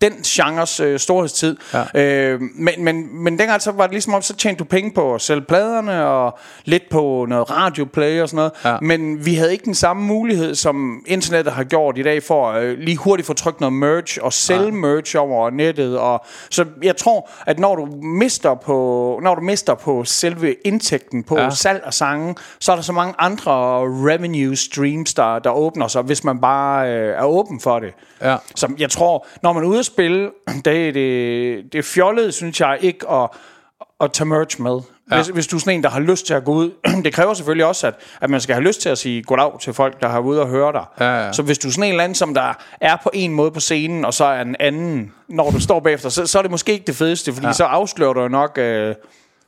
den 0.00 0.12
genres 0.12 0.80
øh, 0.80 0.98
storhedstid. 0.98 1.56
Ja. 1.94 2.00
Øh, 2.02 2.40
men, 2.40 2.84
men, 2.84 3.22
men 3.24 3.38
dengang 3.38 3.62
så 3.62 3.72
var 3.72 3.84
det 3.84 3.92
ligesom 3.92 4.14
om, 4.14 4.22
så 4.22 4.36
tjente 4.36 4.58
du 4.58 4.64
penge 4.64 4.92
på 4.94 5.14
at 5.14 5.20
sælge 5.20 5.42
pladerne, 5.42 6.06
og 6.06 6.38
lidt 6.64 6.82
på 6.90 7.26
noget 7.28 7.50
radioplay 7.50 8.20
og 8.20 8.28
sådan 8.28 8.36
noget. 8.36 8.52
Ja. 8.64 8.76
Men 8.80 9.26
vi 9.26 9.34
havde 9.34 9.52
ikke 9.52 9.64
den 9.64 9.74
samme 9.74 10.02
mulighed, 10.02 10.54
som 10.54 11.02
internettet 11.06 11.52
har 11.52 11.64
gjort 11.64 11.98
i 11.98 12.02
dag, 12.02 12.22
for 12.22 12.50
at 12.50 12.62
øh, 12.62 12.78
lige 12.78 12.96
hurtigt 12.96 13.26
få 13.26 13.32
trykt 13.32 13.60
noget 13.60 13.72
merch, 13.72 14.18
og 14.22 14.32
sælge 14.32 14.72
merch 14.72 15.16
over 15.18 15.50
nettet. 15.50 15.98
Og, 15.98 16.24
så 16.50 16.64
jeg 16.82 16.96
tror, 16.96 17.30
at 17.46 17.58
når 17.58 17.76
du 17.76 17.86
mister 18.02 18.54
på, 18.54 19.20
når 19.22 19.34
du 19.34 19.40
mister 19.40 19.74
på 19.74 20.04
selve 20.04 20.54
indtægten 20.94 21.22
på 21.24 21.38
Ja. 21.38 21.50
salg 21.50 21.82
af 21.84 21.94
sange, 21.94 22.34
så 22.60 22.72
er 22.72 22.76
der 22.76 22.82
så 22.82 22.92
mange 22.92 23.14
andre 23.18 23.52
revenue 23.80 24.56
streams, 24.56 25.14
der, 25.14 25.38
der 25.38 25.50
åbner 25.50 25.88
sig, 25.88 26.02
hvis 26.02 26.24
man 26.24 26.40
bare 26.40 26.88
øh, 26.92 27.18
er 27.18 27.24
åben 27.24 27.60
for 27.60 27.78
det. 27.78 27.94
Ja. 28.22 28.36
Som 28.54 28.76
jeg 28.78 28.90
tror, 28.90 29.26
når 29.42 29.52
man 29.52 29.62
er 29.64 29.68
ude 29.68 29.78
at 29.78 29.84
spille, 29.86 30.30
det 30.64 30.88
er, 30.88 30.92
det, 30.92 31.72
det 31.72 31.84
fjollet, 31.84 32.34
synes 32.34 32.60
jeg, 32.60 32.78
ikke 32.80 33.10
at, 33.10 33.28
at 34.00 34.12
tage 34.12 34.26
merch 34.28 34.60
med. 34.62 34.80
Ja. 35.10 35.16
Hvis, 35.16 35.26
hvis 35.28 35.46
du 35.46 35.56
er 35.56 35.60
sådan 35.60 35.74
en, 35.74 35.82
der 35.82 35.88
har 35.90 36.00
lyst 36.00 36.26
til 36.26 36.34
at 36.34 36.44
gå 36.44 36.52
ud. 36.52 36.70
det 37.04 37.12
kræver 37.12 37.34
selvfølgelig 37.34 37.66
også, 37.66 37.86
at, 37.86 37.94
at 38.20 38.30
man 38.30 38.40
skal 38.40 38.54
have 38.54 38.64
lyst 38.64 38.80
til 38.80 38.88
at 38.88 38.98
sige 38.98 39.22
goddag 39.22 39.52
til 39.60 39.72
folk, 39.72 40.00
der 40.02 40.08
har 40.08 40.20
ude 40.20 40.40
og 40.40 40.48
høre 40.48 40.72
dig. 40.72 40.84
Ja, 41.00 41.24
ja. 41.26 41.32
Så 41.32 41.42
hvis 41.42 41.58
du 41.58 41.68
er 41.68 41.72
sådan 41.72 41.84
en 41.84 41.90
eller 41.90 42.04
anden, 42.04 42.14
som 42.14 42.34
der 42.34 42.52
er 42.80 42.96
på 43.02 43.10
en 43.12 43.32
måde 43.34 43.50
på 43.50 43.60
scenen, 43.60 44.04
og 44.04 44.14
så 44.14 44.24
er 44.24 44.40
en 44.42 44.56
anden, 44.60 45.12
når 45.28 45.50
du 45.50 45.60
står 45.60 45.80
bagefter, 45.80 46.08
så, 46.08 46.26
så 46.26 46.38
er 46.38 46.42
det 46.42 46.50
måske 46.50 46.72
ikke 46.72 46.84
det 46.86 46.96
fedeste, 46.96 47.32
fordi 47.32 47.46
Ja. 47.46 47.52
så 47.52 47.64
afslører 47.64 48.12
du 48.12 48.28
nok, 48.28 48.58
øh, 48.58 48.94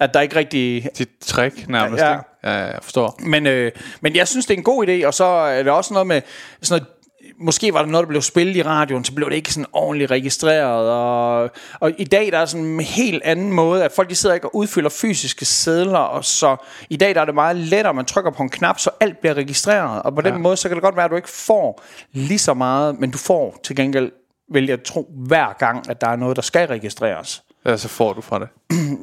at 0.00 0.14
der 0.14 0.20
ikke 0.20 0.36
rigtig 0.36 0.88
Dit 0.98 1.08
trick 1.20 1.68
nærmest, 1.68 2.02
Ja. 2.04 2.12
ikke? 2.12 2.24
Ja, 2.44 2.50
jeg 2.52 2.78
forstår. 2.82 3.20
men, 3.20 3.46
øh, 3.46 3.72
men 4.00 4.16
jeg 4.16 4.28
synes, 4.28 4.46
det 4.46 4.54
er 4.54 4.58
en 4.58 4.64
god 4.64 4.86
idé, 4.88 5.06
og 5.06 5.14
så 5.14 5.24
er 5.24 5.62
det 5.62 5.72
også 5.72 5.92
noget 5.94 6.06
med 6.06 6.22
sådan 6.62 6.80
noget, 6.80 6.92
Måske 7.40 7.74
var 7.74 7.82
det 7.82 7.90
noget, 7.90 8.04
der 8.04 8.08
blev 8.08 8.22
spillet 8.22 8.56
i 8.56 8.62
radioen, 8.62 9.04
så 9.04 9.12
blev 9.14 9.30
det 9.30 9.36
ikke 9.36 9.52
sådan 9.52 9.66
ordentligt 9.72 10.10
registreret. 10.10 10.90
Og, 10.90 11.50
og 11.80 11.92
i 11.98 12.04
dag 12.04 12.32
der 12.32 12.38
er 12.38 12.46
sådan 12.46 12.66
en 12.66 12.80
helt 12.80 13.22
anden 13.24 13.52
måde, 13.52 13.84
at 13.84 13.92
folk 13.92 14.10
de 14.10 14.14
sidder 14.14 14.34
ikke 14.34 14.46
og 14.46 14.56
udfylder 14.56 14.88
fysiske 14.90 15.44
sedler. 15.44 15.98
Og 15.98 16.24
så 16.24 16.56
i 16.90 16.96
dag 16.96 17.14
der 17.14 17.20
er 17.20 17.24
det 17.24 17.34
meget 17.34 17.56
lettere, 17.56 17.94
man 17.94 18.04
trykker 18.04 18.30
på 18.30 18.42
en 18.42 18.48
knap, 18.48 18.78
så 18.78 18.90
alt 19.00 19.18
bliver 19.20 19.34
registreret. 19.34 20.02
Og 20.02 20.14
på 20.14 20.20
den 20.20 20.32
Ja. 20.32 20.38
måde, 20.38 20.56
så 20.56 20.68
kan 20.68 20.76
det 20.76 20.82
godt 20.82 20.96
være, 20.96 21.04
at 21.04 21.10
du 21.10 21.16
ikke 21.16 21.30
får 21.30 21.82
lige 22.12 22.38
så 22.38 22.54
meget, 22.54 23.00
men 23.00 23.10
du 23.10 23.18
får 23.18 23.60
til 23.64 23.76
gengæld, 23.76 24.12
vil 24.52 24.66
jeg 24.66 24.82
tro, 24.84 25.10
hver 25.26 25.56
gang, 25.58 25.90
at 25.90 26.00
der 26.00 26.08
er 26.08 26.16
noget, 26.16 26.36
der 26.36 26.42
skal 26.42 26.68
registreres. 26.68 27.42
Ja, 27.66 27.76
så 27.76 27.88
får 27.88 28.12
du 28.12 28.20
fra 28.20 28.38
det. 28.38 28.48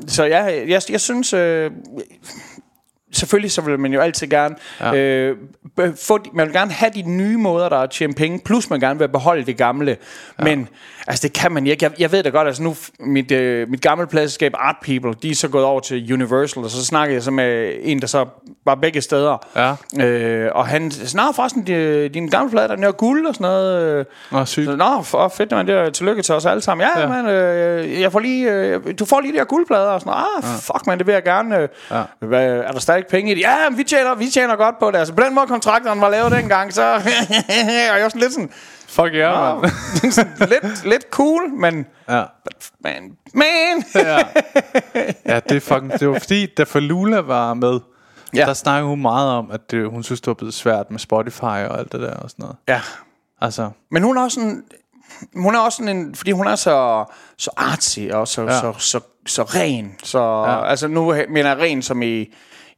Så 0.08 0.24
jeg, 0.24 0.64
jeg, 0.68 0.82
jeg 0.90 1.02
synes, 1.02 1.34
øh, 1.34 1.72
selvfølgelig 3.14 3.52
så 3.52 3.62
vil 3.62 3.80
man 3.80 3.94
jo 3.94 4.00
altid 4.00 4.28
gerne 4.28 4.56
ja. 4.80 4.96
øh, 4.96 5.38
få, 5.96 6.20
man 6.34 6.48
vil 6.48 6.54
gerne 6.54 6.72
have 6.72 6.92
de 6.96 7.02
nye 7.02 7.38
måder, 7.38 7.70
der 7.70 7.78
er 7.78 7.82
at 7.82 7.90
tjene 7.90 8.14
penge, 8.14 8.40
plus 8.46 8.70
man 8.70 8.80
gerne 8.80 9.00
vil 9.00 9.10
beholde 9.10 9.46
det 9.46 9.58
gamle. 9.58 9.98
Ja. 10.40 10.44
Men 10.44 10.68
altså, 11.08 11.28
det 11.28 11.34
kan 11.34 11.52
man 11.52 11.68
ikke. 11.68 11.86
Jeg, 11.86 11.92
jeg 12.00 12.12
ved 12.12 12.24
da 12.24 12.30
godt, 12.30 12.48
altså 12.48 12.64
nu, 12.64 12.76
mit, 13.00 13.32
øh, 13.32 13.70
mit 13.70 13.82
gamle 13.82 14.08
pladselskab 14.08 14.54
Art 14.56 14.76
People, 14.86 15.14
de 15.22 15.30
er 15.30 15.36
så 15.36 15.48
gået 15.48 15.66
over 15.66 15.80
til 15.80 16.14
Universal, 16.14 16.64
og 16.64 16.70
så 16.70 16.86
snakkede 16.86 17.16
jeg 17.16 17.24
så 17.24 17.32
med 17.32 17.74
en, 17.82 18.02
der 18.02 18.08
så 18.08 18.26
var 18.66 18.76
begge 18.76 19.02
steder. 19.02 19.38
Ja. 19.56 20.06
Øh, 20.06 20.52
og 20.56 20.68
han 20.68 20.92
snart 20.92 21.36
forresten, 21.36 21.68
de, 21.68 22.10
din 22.10 22.28
gamle 22.28 22.52
plade, 22.52 22.68
der 22.68 22.88
er 22.88 22.92
guld 22.92 23.26
og 23.26 23.36
sådan 23.36 23.46
noget. 23.46 24.06
Nå, 24.32 24.46
sygt. 24.46 24.66
så, 24.66 24.76
Nå, 24.76 25.02
for 25.02 25.28
fedt, 25.28 25.52
man. 25.52 25.68
Det 25.68 25.76
er 25.76 25.90
tillykke 25.90 26.22
til 26.22 26.36
os 26.36 26.46
alle 26.46 26.62
sammen. 26.62 26.88
Ja, 26.96 27.02
ja. 27.02 27.08
Man, 27.08 27.28
øh, 27.28 28.02
jeg 28.02 28.12
får 28.12 28.20
lige, 28.20 28.52
øh, 28.52 28.82
du 29.00 29.06
får 29.06 29.22
lige 29.22 29.34
de 29.34 29.38
her 29.38 29.46
guldplader. 29.46 29.88
Og 29.88 30.02
sådan, 30.02 30.14
ah, 30.14 30.44
ja. 30.44 30.48
fuck, 30.48 30.88
man, 30.88 30.98
det 30.98 31.08
vil 31.08 31.14
jeg 31.14 31.24
gerne. 31.24 31.58
Øh, 31.58 31.68
ja. 31.92 32.04
Er 32.38 32.72
der 32.72 32.80
stadig 32.80 33.03
penge 33.08 33.32
i 33.32 33.36
det? 33.36 33.42
Ja, 33.42 33.70
men 33.70 33.78
vi 33.78 33.84
tjener, 33.84 34.16
vi 34.16 34.28
tjener 34.28 34.56
godt 34.56 34.80
på 34.80 34.92
det. 34.92 34.98
Altså, 34.98 35.14
på 35.14 35.24
den 35.24 35.36
måde, 35.36 35.48
kontrakterne 35.48 36.02
var 36.02 36.10
lavet 36.10 36.32
dengang, 36.32 36.74
så... 36.74 36.94
og 36.94 37.02
jeg 37.96 38.04
var 38.04 38.10
sådan 38.10 38.22
lidt 38.22 38.34
sådan... 38.34 38.50
Fuck 38.88 39.14
ja, 39.14 39.54
yeah, 39.54 39.62
man. 39.62 39.72
lidt, 40.50 40.86
lidt 40.86 41.06
cool, 41.12 41.50
men... 41.50 41.86
Ja. 42.10 42.24
Man, 42.80 43.18
man. 43.34 43.84
ja. 43.96 44.20
ja, 45.26 45.40
det 45.40 45.56
er 45.56 45.60
fucking... 45.60 46.00
Det 46.00 46.10
var 46.10 46.20
fordi, 46.20 46.46
da 46.46 46.64
Falula 46.64 47.20
var 47.20 47.54
med, 47.54 47.80
Ja. 48.36 48.46
der 48.46 48.54
snakkede 48.54 48.88
hun 48.90 49.02
meget 49.02 49.30
om, 49.30 49.52
at 49.52 49.72
det, 49.72 49.90
hun 49.90 50.04
synes, 50.04 50.22
det 50.22 50.28
var 50.28 50.34
blevet 50.34 50.54
svært 50.54 50.92
med 50.92 51.00
Spotify 51.00 51.44
og 51.44 51.80
alt 51.80 51.92
det 51.92 52.02
der 52.02 52.14
og 52.14 52.30
sådan 52.30 52.44
noget. 52.44 52.56
ja. 52.68 52.82
Altså, 53.42 53.70
Men 53.92 54.04
hun 54.04 54.18
er 54.18 54.22
også 54.22 54.36
sådan... 54.36 54.64
Hun 55.36 55.56
er 55.56 55.60
også 55.60 55.76
sådan 55.76 55.98
en... 55.98 56.16
Fordi 56.16 56.32
hun 56.32 56.48
er 56.48 56.56
så, 56.56 57.06
så 57.38 57.52
artsy 57.58 58.00
og 58.12 58.28
så, 58.28 58.42
ja. 58.42 58.54
Ja. 58.54 58.60
så, 58.60 58.74
så, 58.78 59.00
så 59.26 59.44
ren. 59.44 59.96
Så, 60.04 60.20
ja. 60.20 60.66
Altså 60.66 60.88
nu 60.88 61.06
mener 61.30 61.50
jeg 61.50 61.58
ren 61.58 61.82
som 61.82 62.02
i 62.02 62.34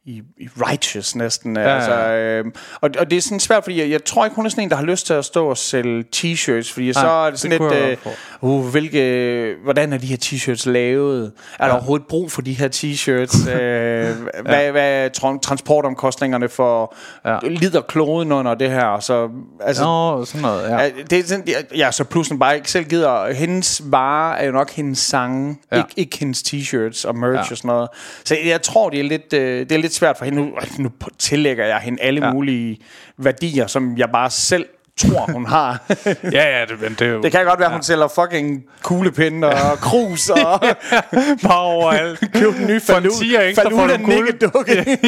i, 0.06 0.22
i 0.38 0.48
righteous 0.48 1.16
næsten. 1.16 1.56
Ja, 1.56 1.62
ja. 1.62 1.74
altså, 1.74 1.94
øh, 1.94 2.44
og, 2.80 2.90
og 2.98 3.10
det 3.10 3.16
er 3.16 3.20
sådan 3.20 3.40
svært, 3.40 3.64
fordi 3.64 3.80
jeg, 3.80 3.90
jeg 3.90 4.04
tror 4.04 4.24
ikke, 4.24 4.36
hun 4.36 4.46
er 4.46 4.50
sådan 4.50 4.64
en, 4.64 4.70
der 4.70 4.76
har 4.76 4.84
lyst 4.84 5.06
til 5.06 5.14
at 5.14 5.24
stå 5.24 5.46
og 5.46 5.58
sælge 5.58 6.04
t-shirts, 6.16 6.72
fordi 6.72 6.92
så 6.92 7.08
er 7.08 7.24
det 7.24 7.32
det 7.32 7.40
sådan 7.40 7.72
jeg 7.72 7.88
lidt, 7.88 7.98
øh, 8.06 8.12
uh, 8.40 8.66
hvilke, 8.66 9.54
hvordan 9.64 9.92
er 9.92 9.98
de 9.98 10.06
her 10.06 10.16
t-shirts 10.16 10.70
lavet? 10.70 11.32
Er 11.58 11.66
der 11.66 11.74
overhovedet 11.74 12.06
brug 12.06 12.32
for 12.32 12.42
de 12.42 12.52
her 12.52 12.68
t-shirts? 12.68 13.50
øh, 13.56 14.16
hvad, 14.42 14.70
hvad 14.70 15.04
er 15.04 15.08
tra- 15.08 15.40
transportomkostningerne 15.40 16.48
for? 16.48 16.94
Ja. 17.24 17.32
Ja. 17.32 17.38
Lider 17.48 17.80
kloden 17.80 18.32
under 18.32 18.54
det 18.54 18.70
her? 18.70 19.00
Så, 19.00 19.28
altså, 19.60 19.84
Nå, 19.84 20.24
sådan 20.24 20.42
noget, 20.42 20.68
ja. 20.68 20.82
Ja, 20.82 20.90
det 21.10 21.18
er 21.18 21.24
sådan, 21.24 21.44
ja, 21.48 21.76
ja, 21.76 21.90
så 21.90 22.04
pludselig 22.04 22.38
bare 22.38 22.56
ikke 22.56 22.70
selv 22.70 22.84
gider. 22.84 23.32
Hendes 23.32 23.82
vare 23.84 24.38
er 24.38 24.46
jo 24.46 24.52
nok 24.52 24.70
hendes 24.70 24.98
sange, 24.98 25.56
ja. 25.72 25.76
Ja. 25.76 25.82
ikke, 25.82 25.92
ikke 25.96 26.18
hendes 26.18 26.42
t-shirts 26.42 27.08
og 27.08 27.16
merch 27.16 27.32
ja. 27.32 27.36
Ja. 27.36 27.50
og 27.50 27.56
sådan 27.56 27.68
noget. 27.68 27.88
Så 28.24 28.36
jeg 28.46 28.62
tror, 28.62 28.90
det 28.90 29.00
er 29.00 29.04
lidt, 29.04 29.32
øh, 29.32 29.60
det 29.60 29.72
er 29.72 29.78
lidt 29.78 29.95
svært 29.96 30.18
for 30.18 30.24
hende. 30.24 30.38
Nu, 30.38 30.52
nu 30.78 30.90
tillægger 31.18 31.66
jeg 31.66 31.78
hende 31.78 32.02
alle 32.02 32.26
ja. 32.26 32.32
Mulige 32.32 32.78
værdier, 33.18 33.66
som 33.66 33.98
jeg 33.98 34.08
bare 34.12 34.30
selv 34.30 34.66
tror, 34.96 35.32
hun 35.32 35.46
har. 35.46 35.82
Ja, 36.32 36.58
ja, 36.58 36.64
det, 36.64 36.80
men 36.80 36.90
det 36.98 37.02
er 37.02 37.06
jo... 37.12 37.22
det 37.22 37.32
kan 37.32 37.44
godt 37.44 37.60
være, 37.60 37.70
hun 37.70 37.82
sælger 37.82 38.08
fucking 38.08 38.64
kuglepinde 38.82 39.48
og 39.48 39.78
krus 39.78 40.28
og 40.30 40.60
bare 41.46 41.60
overalt. 41.60 42.18
For 42.28 42.72
en 42.72 42.80
falu, 42.80 43.10
ekstra 43.42 43.62
får 43.62 43.70
Faluna 43.70 43.92
du 43.96 43.98
en 43.98 44.04
guld. 44.04 44.24
nikkedukke. 44.24 44.98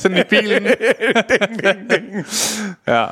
sådan 0.00 0.18
i 0.18 0.22
bilen. 0.30 0.66
ja. 2.86 3.06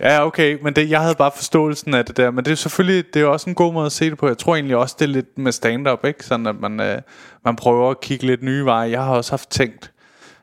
ja, 0.00 0.26
okay. 0.26 0.58
Men 0.62 0.76
det, 0.76 0.90
jeg 0.90 1.00
havde 1.00 1.14
bare 1.14 1.30
forståelsen 1.36 1.94
af 1.94 2.04
det 2.04 2.16
der. 2.16 2.30
Men 2.30 2.44
det 2.44 2.50
er 2.50 2.54
selvfølgelig 2.56 3.04
det 3.14 3.22
er 3.22 3.26
også 3.26 3.50
en 3.50 3.54
god 3.54 3.72
måde 3.72 3.86
at 3.86 3.92
se 3.92 4.10
det 4.10 4.18
på. 4.18 4.28
Jeg 4.28 4.38
tror 4.38 4.54
egentlig 4.54 4.76
også, 4.76 4.96
det 4.98 5.04
er 5.04 5.08
lidt 5.12 5.38
med 5.38 5.52
stand-up. 5.52 6.04
Ikke? 6.04 6.24
Sådan 6.24 6.46
at 6.46 6.56
man, 6.60 6.80
øh, 6.80 6.98
man 7.44 7.56
prøver 7.56 7.90
at 7.90 8.00
kigge 8.00 8.26
lidt 8.26 8.42
nye 8.42 8.64
veje. 8.64 8.90
Jeg 8.90 9.02
har 9.02 9.10
også 9.14 9.32
haft 9.32 9.50
tænkt, 9.50 9.90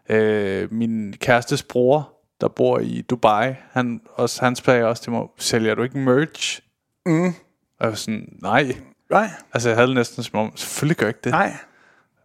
øh, 0.10 0.74
min 0.74 1.14
kærestes 1.22 1.64
bror, 1.64 2.15
der 2.42 2.48
bor 2.48 2.80
i 2.80 3.02
Dubai, 3.02 3.54
han, 3.72 4.02
også, 4.14 4.44
han 4.46 4.56
sagde 4.56 4.86
også 4.86 5.04
til 5.04 5.12
mig, 5.12 5.24
sælger 5.38 5.76
du 5.76 5.84
ikke 5.84 5.98
merch? 5.98 6.62
Mm. 7.06 7.26
Og 7.28 7.34
jeg 7.82 7.90
var 7.90 7.96
sådan, 7.96 8.30
nej. 8.42 8.76
Nej, 9.12 9.30
Altså 9.54 9.70
jeg 9.70 9.78
havde 9.78 9.94
næsten 9.94 10.24
som 10.24 10.40
om, 10.40 10.58
selvfølgelig 10.58 10.98
gør 10.98 11.06
jeg 11.06 11.10
ikke 11.10 11.20
det. 11.24 11.32
nej. 11.32 11.54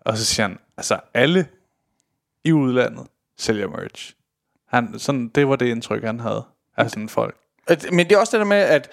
Og 0.01 0.18
så 0.18 0.25
siger 0.25 0.49
han, 0.49 0.59
altså 0.77 0.99
alle 1.14 1.46
i 2.44 2.53
udlandet 2.53 3.07
sælger 3.38 3.68
merch. 3.68 4.14
Han, 4.68 4.99
sådan, 4.99 5.29
det 5.29 5.49
var 5.49 5.57
det 5.57 5.66
indtryk, 5.66 6.05
han 6.05 6.20
havde 6.20 6.44
af 6.77 6.90
sådan 6.90 7.09
folk. 7.09 7.37
At- 7.66 7.87
Men 7.92 8.07
det 8.07 8.12
er 8.12 8.18
også 8.18 8.37
det 8.37 8.40
der 8.40 8.46
med, 8.51 8.57
at 8.57 8.88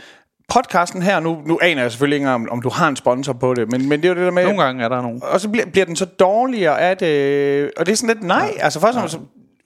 podcasten 0.49 1.01
her, 1.01 1.19
nu, 1.19 1.41
nu 1.45 1.59
aner 1.61 1.81
jeg 1.81 1.91
selvfølgelig 1.91 2.15
ikke, 2.15 2.29
om, 2.29 2.47
om 2.51 2.61
du 2.61 2.69
har 2.69 2.87
en 2.87 2.95
sponsor 2.95 3.33
på 3.33 3.53
det, 3.53 3.71
men, 3.71 3.89
men 3.89 4.01
det 4.01 4.05
er 4.05 4.09
jo 4.09 4.15
det 4.15 4.25
der 4.25 4.31
med... 4.31 4.43
Nogle 4.43 4.63
gange 4.63 4.83
er 4.83 4.89
der 4.89 5.01
nogen. 5.01 5.23
Og 5.23 5.41
så 5.41 5.49
bliver, 5.49 5.65
bliver 5.65 5.85
den 5.85 5.95
så 5.95 6.05
dårligere 6.05 6.79
af 6.81 6.97
det, 6.97 7.71
og 7.77 7.85
det 7.85 7.91
er 7.91 7.95
sådan 7.95 8.15
lidt, 8.15 8.23
nej, 8.27 8.51
ja. 8.57 8.63
altså 8.63 8.79
først 8.79 8.97
og 8.97 9.09
fremmest, 9.09 9.19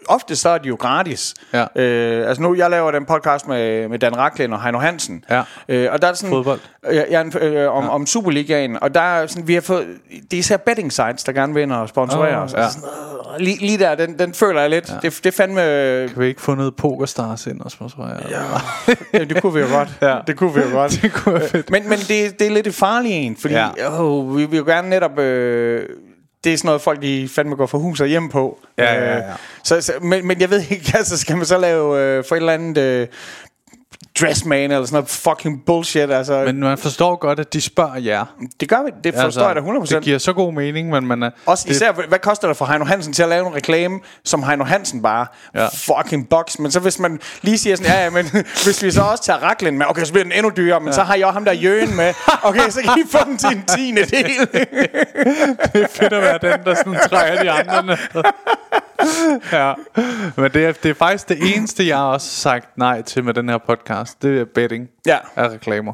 ofte 0.07 0.35
så 0.35 0.49
er 0.49 0.57
de 0.57 0.67
jo 0.67 0.75
gratis. 0.75 1.33
Ja. 1.53 1.65
Øh, 1.75 2.27
altså 2.27 2.43
nu, 2.43 2.55
jeg 2.55 2.69
laver 2.69 2.91
den 2.91 3.05
podcast 3.05 3.47
med, 3.47 3.87
med 3.87 3.99
Dan 3.99 4.17
Raklin 4.17 4.53
og 4.53 4.63
Heino 4.63 4.79
Hansen. 4.79 5.25
Ja. 5.29 5.43
Øh, 5.69 5.87
og 5.91 6.01
der 6.01 6.07
er 6.07 6.13
sådan, 6.13 6.29
Fodbold. 6.29 6.59
Ja, 6.83 7.03
ja, 7.09 7.23
øh, 7.39 7.75
om, 7.75 7.83
ja. 7.83 7.89
om 7.89 8.05
Superligaen, 8.05 8.77
og 8.83 8.93
der 8.93 9.01
er 9.01 9.27
sådan, 9.27 9.47
vi 9.47 9.53
har 9.53 9.61
fået, 9.61 9.87
det 10.09 10.33
er 10.33 10.37
især 10.37 10.57
betting 10.57 10.93
sites, 10.93 11.23
der 11.23 11.31
gerne 11.31 11.53
vil 11.53 11.63
ind 11.63 11.71
og 11.71 11.89
sponsorere 11.89 12.37
Åh, 12.37 12.43
os. 12.43 12.53
ja. 12.53 12.63
Altså 12.63 12.79
sådan, 12.79 12.89
øh, 13.33 13.39
lige, 13.39 13.57
lige 13.57 13.77
der, 13.77 13.95
den, 13.95 14.19
den 14.19 14.33
føler 14.33 14.61
jeg 14.61 14.69
lidt. 14.69 14.89
Ja. 14.89 15.09
Det, 15.09 15.19
det 15.23 15.33
fandme... 15.33 15.61
Kan 16.07 16.21
vi 16.21 16.27
ikke 16.27 16.41
få 16.41 16.55
noget 16.55 16.75
pokerstars 16.75 17.47
ind 17.47 17.61
og 17.61 17.71
sponsorere? 17.71 18.19
Ja. 18.29 18.41
ja, 19.19 19.23
det 19.23 19.41
kunne 19.41 19.53
vi 19.53 19.59
jo 19.59 19.67
godt. 19.67 19.89
Ja. 20.01 20.17
Det 20.27 20.37
kunne 20.37 20.53
vi 20.53 20.61
jo 20.61 20.69
godt. 20.71 20.99
det 21.01 21.13
kunne 21.13 21.35
være 21.35 21.49
fedt. 21.49 21.69
Men, 21.69 21.89
men 21.89 21.97
det, 21.97 22.39
det 22.39 22.47
er 22.47 22.51
lidt 22.51 22.67
et 22.67 22.75
farligt 22.75 23.13
en, 23.13 23.37
fordi 23.37 23.53
ja. 23.53 24.01
Åh, 24.01 24.37
vi 24.37 24.45
vil 24.45 24.57
jo 24.57 24.65
gerne 24.65 24.89
netop... 24.89 25.19
Øh, 25.19 25.85
det 26.43 26.53
er 26.53 26.57
sådan 26.57 26.67
noget, 26.67 26.81
folk 26.81 27.01
de 27.01 27.29
fandme 27.29 27.55
går 27.55 27.65
for 27.65 27.77
hus 27.77 28.01
og 28.01 28.07
hjem 28.07 28.29
på. 28.29 28.59
Ja, 28.77 28.93
ja, 28.93 29.17
ja. 29.17 29.17
Øh, 29.17 29.23
så, 29.63 29.81
så, 29.81 29.93
men, 30.01 30.27
men 30.27 30.41
jeg 30.41 30.49
ved 30.49 30.63
ikke, 30.69 30.91
altså 30.97 31.17
skal 31.17 31.37
man 31.37 31.45
så 31.45 31.57
lave 31.57 31.99
øh, 31.99 32.23
for 32.27 32.35
et 32.35 32.39
eller 32.39 32.53
andet 32.53 32.77
øh, 32.77 33.07
dressman 34.19 34.71
eller 34.71 34.85
sådan 34.85 34.95
noget 34.95 35.09
fucking 35.09 35.65
bullshit. 35.65 36.11
Altså, 36.11 36.43
men, 36.45 36.59
man 36.59 36.77
forstår 36.77 37.15
godt, 37.15 37.39
at 37.39 37.53
de 37.53 37.61
spørger 37.61 37.97
jer. 37.97 38.25
det 38.59 38.69
gør 38.69 38.83
vi. 38.85 38.91
Det 39.03 39.13
forstår 39.21 39.47
jeg 39.47 39.55
da 39.55 39.61
100%. 39.61 39.95
Det 39.95 40.03
giver 40.03 40.17
så 40.17 40.33
god 40.33 40.53
mening, 40.53 40.89
men 40.89 41.07
man 41.07 41.23
er... 41.23 41.29
også 41.45 41.63
det, 41.67 41.75
især, 41.75 41.91
hvad 41.91 42.19
koster 42.19 42.47
det 42.47 42.57
for 42.57 42.65
Heino 42.65 42.85
Hansen 42.85 43.13
til 43.13 43.23
at 43.23 43.29
lave 43.29 43.47
en 43.47 43.55
reklame, 43.55 43.99
som 44.23 44.43
Heino 44.43 44.63
Hansen 44.63 45.01
bare 45.01 45.25
ja. 45.55 45.67
Fucking 45.67 46.29
box. 46.29 46.59
Men 46.59 46.71
så 46.71 46.79
hvis 46.79 46.99
man 46.99 47.19
lige 47.41 47.57
siger 47.57 47.75
sådan, 47.75 47.91
ja, 47.91 48.03
ja, 48.03 48.09
men 48.09 48.25
hvis 48.65 48.83
vi 48.83 48.91
så 48.91 49.01
også 49.01 49.23
tager 49.23 49.39
Raklen 49.39 49.77
med, 49.77 49.85
okay, 49.89 50.03
så 50.03 50.11
bliver 50.11 50.23
den 50.23 50.33
endnu 50.33 50.51
dyrere, 50.57 50.79
men 50.79 50.87
ja. 50.87 50.93
så 50.93 51.03
har 51.03 51.15
jeg 51.15 51.25
også 51.25 51.33
ham 51.33 51.45
der 51.45 51.53
Jøen 51.53 51.95
med. 51.95 52.13
Okay, 52.43 52.69
så 52.69 52.81
kan 52.81 52.93
I 52.97 53.11
få 53.11 53.17
den 53.25 53.37
til 53.37 53.49
en 53.49 53.63
tiende 53.75 54.01
del. 54.01 54.31
det 55.73 55.83
er 55.83 55.87
fedt 55.91 56.13
at 56.13 56.21
være 56.21 56.39
den, 56.41 56.65
der 56.65 56.75
sådan 56.75 56.99
trækker 57.09 57.43
de 57.43 57.51
andre 57.51 57.85
ned. 57.85 57.97
ja. 59.51 59.73
Men 60.37 60.51
det 60.51 60.65
er, 60.65 60.71
det 60.71 60.89
er 60.89 60.93
faktisk 60.93 61.29
det 61.29 61.37
eneste, 61.55 61.87
jeg 61.87 61.97
har 61.97 62.05
også 62.05 62.27
sagt 62.27 62.77
nej 62.77 63.01
til 63.01 63.23
med 63.23 63.33
den 63.33 63.49
her 63.49 63.57
podcast. 63.57 64.21
Det 64.21 64.39
er 64.41 64.45
betting 64.55 64.87
Ja. 65.05 65.17
af 65.35 65.49
reklamer. 65.49 65.93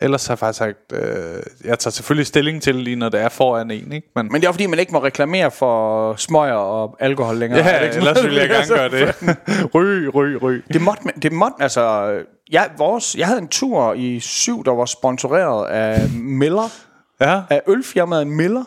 Ellers 0.00 0.26
har 0.26 0.34
jeg 0.34 0.38
faktisk 0.38 0.58
sagt, 0.58 0.78
øh, 0.92 1.42
jeg 1.64 1.78
tager 1.78 1.90
selvfølgelig 1.90 2.26
stilling 2.26 2.62
til 2.62 2.74
lige, 2.74 2.96
når 2.96 3.08
det 3.08 3.20
er 3.20 3.28
foran 3.28 3.70
en, 3.70 3.92
ikke? 3.92 4.08
Men, 4.16 4.28
Men 4.32 4.40
det 4.40 4.48
er 4.48 4.52
fordi, 4.52 4.66
man 4.66 4.78
ikke 4.78 4.92
må 4.92 5.02
reklamere 5.04 5.50
for 5.50 6.14
smøger 6.16 6.54
og 6.54 6.96
alkohol 7.00 7.36
længere. 7.36 7.60
Er 7.60 7.64
det 7.64 7.70
ja, 7.72 7.80
ikke 7.80 7.94
sådan 7.94 8.08
ellers 8.08 8.22
noget? 8.22 8.30
vil 8.30 8.38
jeg 8.40 8.48
gerne 8.48 8.66
gøre 8.68 8.88
det. 8.90 9.36
ryg, 9.74 10.14
ryg, 10.14 10.42
ryg. 10.42 10.64
Det 10.72 10.80
måtte, 10.82 11.02
det 11.22 11.32
måtte, 11.32 11.56
altså... 11.60 12.12
Jeg, 12.50 12.70
vores, 12.78 13.14
jeg 13.18 13.26
havde 13.26 13.40
en 13.40 13.48
tur 13.48 13.92
i 13.94 14.20
syv, 14.20 14.64
der 14.64 14.70
var 14.74 14.84
sponsoreret 14.84 15.66
af 15.66 16.08
Miller. 16.14 16.72
Ja, 17.20 17.40
Af 17.50 17.62
ølfirmaet 17.68 18.26
Miller. 18.26 18.64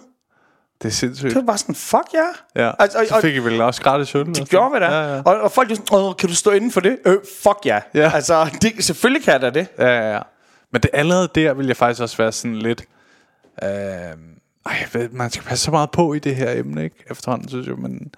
Det 0.81 0.87
er 0.87 0.93
sindssygt. 0.93 1.29
Det 1.29 1.35
var 1.35 1.41
bare 1.41 1.57
sådan, 1.57 1.75
fuck 1.75 2.13
ja. 2.13 2.63
Ja. 2.63 2.71
Altså, 2.79 2.97
og, 2.99 3.05
Så 3.07 3.21
fik 3.21 3.35
I 3.35 3.39
vel 3.39 3.61
også 3.61 3.81
gratis 3.81 4.15
øl? 4.15 4.25
Det 4.25 4.49
gjorde 4.49 4.73
vi 4.73 4.79
da. 4.79 4.85
Ja, 4.85 5.15
ja. 5.15 5.21
Og, 5.25 5.41
og 5.41 5.51
folk 5.51 5.71
er 5.71 5.75
sådan, 5.75 5.97
Åh, 5.97 6.15
kan 6.15 6.29
du 6.29 6.35
stå 6.35 6.51
inden 6.51 6.71
for 6.71 6.79
det? 6.81 6.97
Øh, 7.05 7.17
fuck 7.43 7.57
ja. 7.65 7.79
Ja. 7.93 8.11
Altså, 8.13 8.57
det, 8.61 8.83
selvfølgelig 8.85 9.23
kan 9.23 9.33
jeg 9.33 9.41
da 9.41 9.49
det. 9.49 9.67
Ja, 9.79 9.87
ja, 9.87 10.13
ja. 10.13 10.19
Men 10.71 10.81
det 10.81 10.89
allerede 10.93 11.29
der 11.35 11.53
vil 11.53 11.67
jeg 11.67 11.77
faktisk 11.77 12.01
også 12.01 12.17
være 12.17 12.31
sådan 12.31 12.55
lidt... 12.55 12.83
Øh, 13.63 13.69
ej, 14.65 14.85
ved, 14.93 15.09
man 15.09 15.29
skal 15.31 15.43
passe 15.43 15.65
så 15.65 15.71
meget 15.71 15.91
på 15.91 16.13
i 16.13 16.19
det 16.19 16.35
her 16.35 16.51
emne, 16.51 16.83
ikke? 16.83 17.03
Efterhånden, 17.11 17.49
synes 17.49 17.67
jeg. 17.67 17.75
Men 17.75 18.11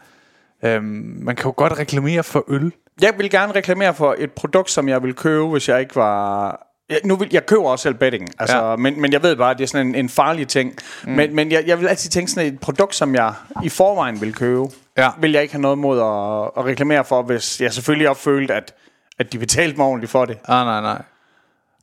øh, 0.63 0.83
man 1.23 1.35
kan 1.35 1.45
jo 1.45 1.53
godt 1.57 1.79
reklamere 1.79 2.23
for 2.23 2.45
øl. 2.47 2.71
Jeg 3.01 3.13
vil 3.17 3.29
gerne 3.29 3.53
reklamere 3.53 3.93
for 3.93 4.15
et 4.17 4.31
produkt, 4.31 4.71
som 4.71 4.89
jeg 4.89 5.03
vil 5.03 5.13
købe, 5.13 5.47
hvis 5.47 5.69
jeg 5.69 5.79
ikke 5.79 5.95
var... 5.95 6.65
Ja, 6.89 6.95
nu 7.03 7.15
vil, 7.15 7.29
jeg 7.31 7.45
køber 7.45 7.69
også 7.69 7.83
selv 7.83 7.93
betting, 7.95 8.27
altså, 8.39 8.57
ja. 8.57 8.75
Men, 8.75 9.01
men 9.01 9.13
jeg 9.13 9.23
ved 9.23 9.35
bare, 9.35 9.51
at 9.51 9.57
det 9.57 9.63
er 9.63 9.67
sådan 9.67 9.87
en, 9.87 9.95
en 9.95 10.09
farlig 10.09 10.47
ting. 10.47 10.73
Mm. 11.03 11.11
Men, 11.11 11.35
men 11.35 11.51
jeg, 11.51 11.63
jeg 11.67 11.79
vil 11.79 11.87
altid 11.87 12.09
tænke 12.09 12.31
sådan 12.31 12.53
et 12.53 12.59
produkt, 12.59 12.95
som 12.95 13.15
jeg 13.15 13.33
i 13.63 13.69
forvejen 13.69 14.21
vil 14.21 14.33
købe, 14.33 14.63
Ja. 14.97 15.09
vil 15.19 15.31
jeg 15.31 15.41
ikke 15.41 15.53
have 15.53 15.61
noget 15.61 15.77
mod 15.77 15.99
at, 15.99 16.51
at 16.61 16.65
reklamere 16.65 17.05
for, 17.05 17.21
hvis 17.21 17.61
jeg 17.61 17.73
selvfølgelig 17.73 18.09
også 18.09 18.21
følte, 18.21 18.53
at, 18.53 18.73
at 19.19 19.33
de 19.33 19.39
betalte 19.39 19.77
mig 19.77 19.85
ordentligt 19.85 20.11
for 20.11 20.25
det. 20.25 20.37
Ah, 20.47 20.65
nej, 20.65 20.81
nej. 20.81 21.01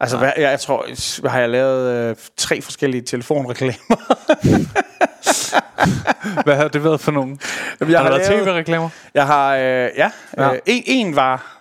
Altså, 0.00 0.16
hvad, 0.16 0.32
jeg, 0.36 0.50
jeg 0.50 0.60
tror, 0.60 0.86
hvad 1.20 1.30
har 1.30 1.40
jeg 1.40 1.48
lavet 1.48 1.94
øh, 2.10 2.16
tre 2.36 2.60
forskellige 2.62 3.02
telefonreklamer? 3.02 3.96
Hvad 6.44 6.56
har 6.56 6.68
det 6.68 6.84
været 6.84 7.00
for 7.00 7.12
nogen? 7.12 7.40
Jamen, 7.80 7.92
jeg 7.92 8.00
har 8.00 8.08
der 8.10 8.18
har 8.24 8.30
lavet- 8.30 8.44
tv-reklamer? 8.44 8.88
Jeg 9.14 9.26
har, 9.26 9.54
øh, 9.54 9.60
ja, 9.62 9.88
ja. 9.96 10.10
Ja. 10.38 10.52
Øh, 10.52 10.58
en, 10.66 10.82
en 10.86 11.16
var... 11.16 11.55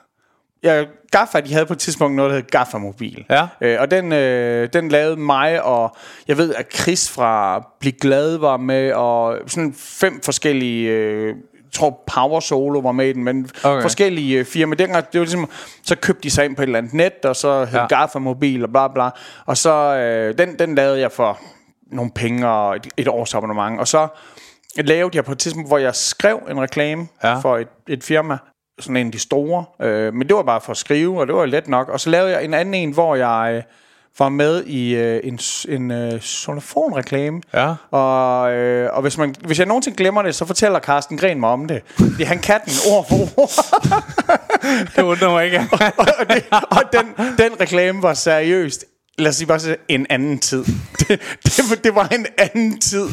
Ja, 0.66 0.84
Gaffa, 1.12 1.40
de 1.40 1.54
havde 1.54 1.66
på 1.66 1.74
et 1.74 1.80
tidspunkt 1.80 2.16
noget, 2.16 2.30
der 2.32 2.38
hed 2.38 2.46
Gaffa 2.52 2.78
Mobil. 2.78 3.26
Ja. 3.30 3.48
Øh, 3.62 3.78
og 3.82 3.92
den, 3.92 4.14
øh, 4.14 4.70
den 4.74 4.90
lavede 4.90 5.16
mig, 5.18 5.64
og 5.64 5.96
jeg 6.28 6.38
ved, 6.38 6.54
at 6.56 6.66
Chris 6.76 7.12
fra 7.12 7.64
Bliv 7.80 7.94
Glad 8.02 8.38
var 8.38 8.58
med, 8.58 8.92
og 8.94 9.38
sådan 9.48 9.74
fem 9.78 10.22
forskellige 10.26 10.90
øh, 10.90 11.36
tror 11.74 12.04
Power 12.16 12.40
Solo 12.40 12.80
var 12.80 12.92
med 12.92 13.08
i 13.08 13.14
den, 13.14 13.24
men 13.24 13.50
Okay. 13.64 13.82
forskellige 13.82 14.40
øh, 14.40 14.46
firmaer. 14.46 14.76
Dengang, 14.76 15.06
det 15.12 15.20
var 15.20 15.26
ligesom, 15.26 15.50
så 15.84 15.96
købte 15.96 16.24
de 16.24 16.30
sig 16.30 16.46
ind 16.46 16.56
på 16.56 16.62
et 16.62 16.66
eller 16.66 16.78
andet 16.80 16.94
net, 16.94 17.26
og 17.26 17.36
så 17.36 17.66
hed 17.66 17.80
Ja. 17.80 17.88
Garfa 17.88 18.20
Mobil 18.20 18.64
og 18.64 18.70
bla 18.70 18.88
bla. 18.88 19.10
Og 19.46 19.58
så, 19.58 19.74
øh, 19.96 20.38
den, 20.38 20.60
den 20.60 20.76
lavede 20.76 21.00
jeg 21.00 21.12
for 21.12 21.40
nogle 21.92 22.12
penge 22.16 22.48
og 22.48 22.76
et, 22.76 22.88
et 22.98 23.08
års 23.08 23.34
abonnement. 23.36 23.80
Og 23.80 23.88
så 23.88 24.08
lavede 24.78 25.16
jeg 25.16 25.26
på 25.26 25.32
et 25.32 25.40
tidspunkt, 25.40 25.70
hvor 25.70 25.78
jeg 25.78 25.96
skrev 25.96 26.40
en 26.52 26.62
reklame 26.62 27.08
ja. 27.24 27.40
for 27.40 27.58
et, 27.58 27.68
et 27.88 28.04
firma, 28.04 28.38
sådan 28.80 28.98
en 28.98 29.06
af 29.06 29.12
de 29.12 29.20
store. 29.20 29.66
Øh, 29.82 30.14
men 30.14 30.28
det 30.28 30.36
var 30.36 30.44
bare 30.44 30.62
for 30.62 30.72
at 30.72 30.78
skrive, 30.78 31.20
og 31.20 31.28
det 31.28 31.36
var 31.36 31.46
let 31.46 31.68
nok. 31.68 31.90
Og 31.90 32.00
så 32.00 32.10
lavede 32.10 32.32
jeg 32.32 32.46
en 32.46 32.54
anden 32.54 32.74
en, 32.74 32.92
hvor 32.92 33.16
jeg 33.16 33.54
øh, 33.56 33.64
var 34.20 34.30
med 34.30 34.64
i 34.64 34.96
øh, 34.96 35.22
en, 35.24 35.40
en 35.70 35.92
øh, 35.92 36.22
sonofonreklame. 36.22 37.42
Ja. 37.54 37.74
Og, 37.92 38.54
øh, 38.54 38.90
og 38.94 39.02
hvis, 39.02 39.18
man, 39.18 39.36
hvis 39.46 39.60
jeg 39.60 39.68
nogensinde 39.68 39.98
glemmer 39.98 40.22
det, 40.22 40.36
så 40.36 40.46
fortæller 40.46 40.80
Carsten 40.80 41.18
Gren 41.18 41.40
mig 41.40 41.50
om 41.50 41.68
det. 41.68 41.82
Fordi 41.98 42.24
han 42.24 42.40
kan 42.40 42.60
den 42.66 42.74
ord 42.92 43.08
for 43.10 43.16
ord. 43.16 43.50
Det 44.96 45.02
undrer 45.04 45.30
mig 45.30 45.46
ikke. 45.46 45.60
og, 46.00 46.28
det, 46.30 46.44
og 46.52 46.84
den, 46.94 47.28
den 47.38 47.60
reklame 47.62 48.04
var 48.04 48.14
seriøst 48.14 48.86
lad 49.18 49.30
os 49.30 49.36
sige 49.36 49.48
bare 49.48 49.76
en 49.88 50.06
anden 50.10 50.40
tid. 50.40 50.66
Det, 51.00 51.22
det, 51.44 51.64
var- 51.70 51.76
det 51.76 51.96
var 51.96 52.08
en 52.08 52.26
anden 52.38 52.80
tid. 52.80 53.08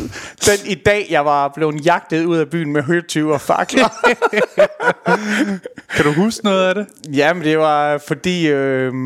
Den 0.47 0.59
i 0.67 0.75
dag, 0.75 1.07
jeg 1.11 1.25
var 1.25 1.49
blevet 1.49 1.87
jagtet 1.87 2.25
ud 2.25 2.37
af 2.37 2.51
byen 2.51 2.73
med 2.73 2.83
høtyve 2.83 3.33
og 3.35 3.41
fakler. 3.41 3.89
kan 5.97 6.05
du 6.05 6.13
huske 6.13 6.45
noget 6.45 6.69
af 6.69 6.75
det? 6.75 6.87
Jamen, 7.17 7.45
det 7.45 7.59
var 7.59 7.99
fordi... 8.09 8.47
Øh, 8.49 8.93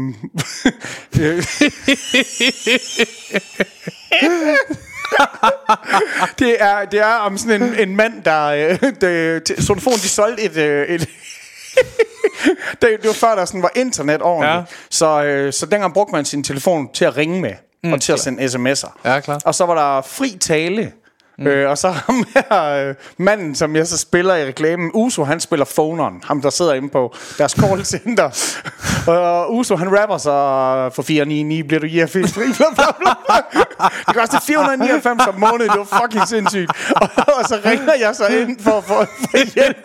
det, 6.39 6.57
er, 6.61 6.85
det 6.85 7.01
er 7.01 7.15
om 7.15 7.39
sådan 7.39 7.63
en, 7.63 7.75
en 7.89 7.97
mand, 7.97 8.23
der... 8.25 8.45
Øh, 8.47 8.79
der 9.01 9.39
til 9.39 9.67
Sonofon, 9.67 9.93
de 9.95 10.09
solgte 10.09 10.43
et... 10.43 10.57
Øh, 10.57 10.89
et 10.89 11.09
det, 12.83 12.89
det 13.03 13.07
var 13.07 13.13
før, 13.13 13.35
der 13.35 13.45
sådan 13.45 13.63
var 13.63 13.71
internet 13.77 14.23
ordentligt. 14.23 14.55
Ja. 14.55 14.63
Så, 14.91 15.23
øh, 15.25 15.53
så 15.53 15.67
dengang 15.67 15.95
brugte 15.95 16.13
man 16.13 16.25
sin 16.25 16.45
telefon 16.45 16.89
til 16.93 17.05
at 17.05 17.17
ringe 17.17 17.41
med. 17.41 17.53
Mm, 17.85 17.93
og 17.93 18.01
til 18.01 18.13
at 18.13 18.21
sende 18.21 18.45
sms'er. 18.45 18.91
Ja, 19.05 19.21
klart. 19.21 19.43
Og 19.45 19.55
så 19.55 19.67
var 19.67 19.75
der 19.75 20.03
fri 20.03 20.37
tale. 20.41 20.93
Mm. 21.39 21.47
Øh, 21.47 21.71
og 21.71 21.79
så 21.79 21.89
ham 21.89 22.25
her, 22.35 22.63
øh, 22.63 22.95
manden, 23.19 23.55
som 23.55 23.77
jeg 23.77 23.87
så 23.87 23.99
spiller 23.99 24.35
i 24.35 24.47
reklamen, 24.47 24.91
Uso, 24.95 25.25
han 25.25 25.41
spiller 25.41 25.65
phoneren. 25.65 26.23
Ham, 26.25 26.43
der 26.43 26.51
sidder 26.51 26.75
inde 26.75 26.89
på 26.89 27.15
deres 27.39 27.53
call 27.53 27.85
center. 27.85 28.31
og 29.13 29.55
Uso, 29.55 29.77
han 29.77 30.01
rapper 30.01 30.19
så, 30.19 30.31
for 30.95 31.03
499 31.03 31.67
bliver 31.69 31.81
du 31.81 31.87
gear 31.87 32.07
fri. 32.07 32.23
bla, 32.57 32.67
bla, 32.75 33.13
bla. 33.29 33.89
Det 34.07 34.15
koster 34.15 34.41
499 34.41 35.27
om 35.27 35.35
måneden, 35.41 35.71
det 35.71 35.79
var 35.79 36.01
fucking 36.03 36.29
sindssygt. 36.29 36.71
Og, 36.91 37.09
og 37.39 37.45
så 37.49 37.61
ringer 37.65 37.95
jeg 38.01 38.17
så 38.17 38.27
ind 38.27 38.61
for, 38.61 38.81
for, 38.81 39.05
for 39.21 39.55
hjælp. 39.55 39.77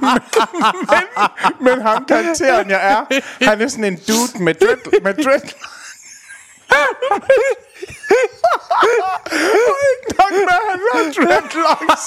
Men, 0.00 0.18
men, 0.90 1.04
men 1.60 1.82
ham 1.82 2.04
karakteren, 2.04 2.70
jeg 2.70 2.80
er, 2.82 3.20
han 3.44 3.60
er 3.60 3.68
sådan 3.68 3.84
en 3.84 3.96
dude 4.08 4.44
med 4.44 4.54
dread, 4.54 5.02
med 5.02 5.24
dread, 5.24 5.40
ikke 9.92 10.08
nok 10.18 10.32
med, 10.32 10.58
han 10.70 10.80
har 10.92 11.12
dreadlocks. 11.12 12.04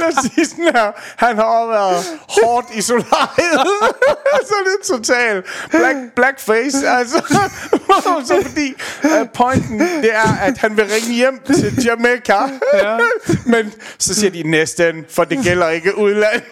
Lad 0.00 0.08
os 0.08 0.14
sige 0.34 0.46
sådan 0.46 0.64
her. 0.64 0.92
Han 1.16 1.36
har 1.36 1.44
også 1.44 1.70
været 1.70 2.20
hårdt 2.28 2.66
i 2.74 2.82
solariet. 2.82 3.66
så 4.48 4.54
lidt 4.64 4.86
total 4.86 5.42
black, 5.70 5.96
blackface. 6.14 6.88
Altså, 6.88 7.22
så 8.28 8.42
fordi 8.42 8.74
uh, 9.04 9.28
pointen, 9.34 9.80
det 9.80 10.14
er, 10.14 10.36
at 10.42 10.58
han 10.58 10.76
vil 10.76 10.84
ringe 10.84 11.14
hjem 11.14 11.40
til 11.46 11.84
Jamaica. 11.84 12.38
Ja. 12.74 12.98
Men 13.52 13.72
så 13.98 14.14
siger 14.14 14.30
de 14.30 14.42
næsten, 14.42 15.04
for 15.10 15.24
det 15.24 15.38
gælder 15.44 15.68
ikke 15.68 15.98
udland. 15.98 16.42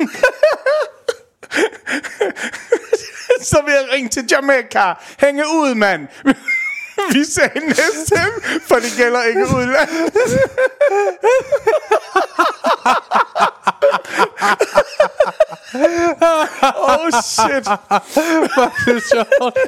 så 3.43 3.63
vil 3.65 3.73
jeg 3.73 3.89
ringe 3.93 4.09
til 4.09 4.25
Jamaica. 4.31 4.95
Hænge 5.19 5.45
ud, 5.45 5.75
mand. 5.75 6.09
Vi 7.13 7.25
sagde 7.25 7.61
næsten, 7.67 8.29
for 8.69 8.75
det 8.75 8.93
gælder 8.97 9.23
ikke 9.23 9.41
udland. 9.41 9.89
oh 16.77 17.11
shit. 17.23 17.65
det 18.87 18.97
er 18.97 19.01
sjovt. 19.13 19.59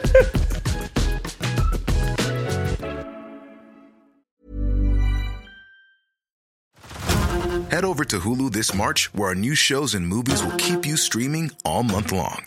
Head 7.70 7.84
over 7.84 8.04
to 8.04 8.18
Hulu 8.20 8.48
this 8.50 8.74
March, 8.74 9.12
where 9.14 9.28
our 9.28 9.34
new 9.34 9.54
shows 9.54 9.94
and 9.94 10.06
movies 10.06 10.42
will 10.42 10.56
keep 10.56 10.86
you 10.86 10.96
streaming 10.96 11.50
all 11.64 11.82
month 11.82 12.12
long. 12.12 12.46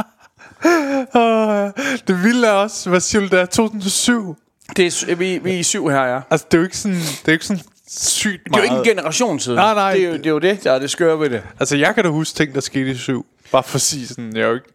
det 2.07 2.23
vilde 2.23 2.47
er 2.47 2.51
også, 2.51 2.89
hvad 2.89 2.99
siger 2.99 3.21
du, 3.21 3.27
det 3.27 3.39
er 3.39 3.45
2007. 3.45 4.35
Det 4.77 4.85
er, 5.09 5.15
vi, 5.15 5.37
vi 5.37 5.51
er 5.53 5.57
i 5.59 5.63
syv 5.63 5.87
her, 5.89 6.01
ja. 6.03 6.19
Altså, 6.29 6.45
det 6.51 6.57
er 6.57 6.61
jo 6.61 6.63
ikke 6.63 6.77
sådan, 6.77 6.97
det 6.97 7.21
er 7.25 7.31
jo 7.31 7.31
ikke 7.31 7.45
sådan 7.45 7.63
sygt 7.89 8.43
Det 8.45 8.55
er 8.55 8.57
jo 8.61 8.67
meget. 8.67 8.79
ikke 8.79 8.91
en 8.91 8.95
generation 8.97 9.39
siden. 9.39 9.55
Nej, 9.57 9.73
nej. 9.73 9.93
Det 9.93 10.03
er 10.03 10.07
jo 10.07 10.13
det, 10.17 10.25
er 10.25 10.29
jo 10.29 10.39
det 10.39 10.63
der 10.63 10.71
er 10.71 10.79
det 10.79 10.89
skøre 10.91 11.19
ved 11.19 11.29
det. 11.29 11.41
Altså, 11.59 11.77
jeg 11.77 11.95
kan 11.95 12.03
da 12.03 12.09
huske 12.09 12.35
ting, 12.37 12.55
der 12.55 12.61
skete 12.61 12.91
i 12.91 12.97
syv. 12.97 13.25
Bare 13.51 13.63
for 13.63 13.75
at 13.75 13.81
sige 13.81 14.07
sådan, 14.07 14.35
jeg 14.35 14.41
er 14.43 14.47
jo 14.47 14.53
ikke... 14.53 14.67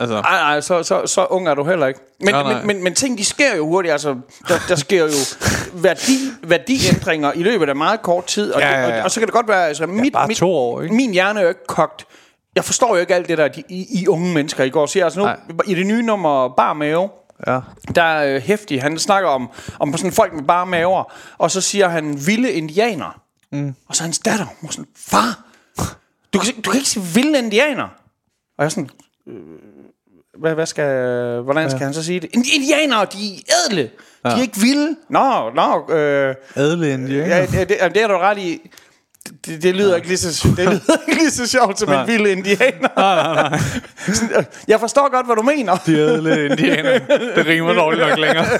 Altså, 0.00 0.14
Nej, 0.20 0.38
nej, 0.40 0.60
så, 0.60 0.82
så, 0.82 1.06
så 1.06 1.24
ung 1.30 1.48
er 1.48 1.54
du 1.54 1.64
heller 1.64 1.86
ikke. 1.86 2.00
Men, 2.20 2.34
Nej, 2.34 2.42
nej. 2.42 2.54
men, 2.58 2.66
men, 2.66 2.84
men 2.84 2.94
ting, 2.94 3.18
de 3.18 3.24
sker 3.24 3.56
jo 3.56 3.66
hurtigt. 3.66 3.92
Altså, 3.92 4.16
der, 4.48 4.54
der 4.68 4.76
sker 4.76 5.02
jo 5.02 5.08
værdi, 5.82 6.18
værdiændringer 6.42 7.32
i 7.32 7.42
løbet 7.42 7.68
af 7.68 7.76
meget 7.76 8.02
kort 8.02 8.24
tid. 8.26 8.52
Og, 8.52 8.60
Ja, 8.60 8.80
ja, 8.80 8.86
det- 8.86 8.92
ja. 8.92 8.98
og, 8.98 9.04
og 9.04 9.10
så 9.10 9.20
kan 9.20 9.26
det 9.26 9.34
godt 9.34 9.48
være... 9.48 9.68
Altså, 9.68 9.86
mit, 9.86 10.12
bare 10.12 10.28
mit, 10.28 10.36
to 10.36 10.50
år, 10.50 10.82
ikke? 10.82 10.94
Min 10.94 11.12
hjerne 11.12 11.38
er 11.40 11.42
jo 11.42 11.48
ikke 11.48 11.66
kogt. 11.68 12.04
Jeg 12.56 12.64
forstår 12.64 12.94
jo 12.94 13.00
ikke 13.00 13.14
alt 13.14 13.28
det 13.28 13.38
der, 13.38 13.48
de, 13.48 13.62
I, 13.68 14.00
I 14.02 14.08
unge 14.08 14.34
mennesker 14.34 14.64
i 14.64 14.70
går 14.70 14.86
siger. 14.86 15.04
Altså 15.04 15.20
nu, 15.20 15.26
Nej. 15.26 15.36
i 15.66 15.74
det 15.74 15.86
nye 15.86 16.02
nummer 16.02 16.48
Bar 16.48 16.72
Mave, 16.72 17.08
ja. 17.46 17.60
der 17.94 18.02
er 18.02 18.34
øh, 18.36 18.42
hæftig. 18.42 18.82
Han 18.82 18.98
snakker 18.98 19.28
om, 19.30 19.48
om 19.78 19.96
sådan 19.96 20.12
folk 20.12 20.32
med 20.32 20.42
bare 20.42 20.66
maver. 20.66 21.12
Og 21.38 21.50
så 21.50 21.60
siger 21.60 21.88
han, 21.88 22.26
vilde 22.26 22.52
indianer. 22.52 23.20
Mm. 23.52 23.74
Og 23.88 23.96
så 23.96 24.02
hans 24.02 24.18
datter, 24.18 24.46
hun 24.60 24.70
sådan, 24.70 24.86
far, 24.96 25.38
du 26.32 26.38
kan, 26.38 26.54
du 26.60 26.70
kan 26.70 26.78
ikke 26.78 26.88
sige 26.90 27.04
vilde 27.14 27.38
indianer. 27.38 27.84
Og 27.84 28.58
jeg 28.58 28.64
er 28.64 28.68
sådan, 28.68 28.90
øh, 29.28 29.34
hvad, 30.38 30.54
hvad 30.54 30.66
skal, 30.66 31.40
hvordan 31.40 31.70
skal 31.70 31.82
han 31.82 31.94
så 31.94 32.02
sige 32.02 32.20
det? 32.20 32.30
Ind- 32.34 32.54
Indianere, 32.54 33.04
de 33.12 33.36
er 33.36 33.40
ædle. 33.70 33.82
De 34.24 34.30
er 34.30 34.42
ikke 34.42 34.60
vilde. 34.60 34.96
Nå, 35.08 35.50
nå. 35.50 35.94
Øh, 35.94 36.34
Adle 36.54 36.92
indianer. 36.92 37.36
ja, 37.36 37.46
det, 37.46 37.68
det, 37.68 37.78
det 37.94 38.02
er 38.02 38.08
du 38.08 38.16
ret 38.16 38.38
i. 38.38 38.70
Det, 39.46 39.62
det 39.62 39.76
lyder 39.76 39.96
ikke 39.96 40.08
lige 40.08 40.18
så, 40.18 40.48
det 40.56 40.64
lyder 40.64 40.96
ikke 41.08 41.20
lige 41.20 41.30
så 41.30 41.46
sjovt 41.46 41.78
som 41.78 41.88
Nej. 41.88 42.02
en 42.02 42.08
vild 42.08 42.26
indianer. 42.26 42.88
Nej, 42.96 43.34
nej, 43.34 43.50
nej. 43.50 43.58
Øh, 44.38 44.44
Jeg 44.68 44.80
forstår 44.80 45.10
godt, 45.10 45.26
hvad 45.26 45.36
du 45.36 45.42
mener. 45.42 45.76
De 45.86 45.98
adle 46.00 46.44
indianer. 46.50 46.98
Det 47.36 47.46
rimer 47.46 47.72
dårligt 47.72 48.08
nok 48.08 48.18
længere. 48.18 48.44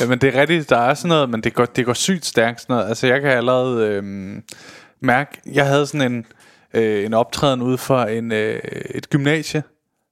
Jamen, 0.00 0.18
det 0.18 0.36
er 0.36 0.40
rigtigt. 0.40 0.70
Der 0.70 0.76
er 0.78 0.94
sådan 0.94 1.08
noget, 1.08 1.30
men 1.30 1.40
det 1.40 1.54
går, 1.54 1.64
det 1.64 1.86
går 1.86 1.92
sygt 1.92 2.26
stærkt 2.26 2.60
sådan 2.60 2.74
noget. 2.76 2.88
Altså, 2.88 3.06
jeg 3.06 3.20
kan 3.20 3.30
allerede 3.30 3.86
øhm, 3.88 4.42
mærke... 5.02 5.40
Jeg 5.52 5.66
havde 5.66 5.86
sådan 5.86 6.12
en, 6.12 6.26
øh, 6.74 7.04
en 7.04 7.14
optræden 7.14 7.62
ude 7.62 7.78
for 7.78 8.02
en, 8.02 8.32
øh, 8.32 8.60
et 8.90 9.10
gymnasie 9.10 9.62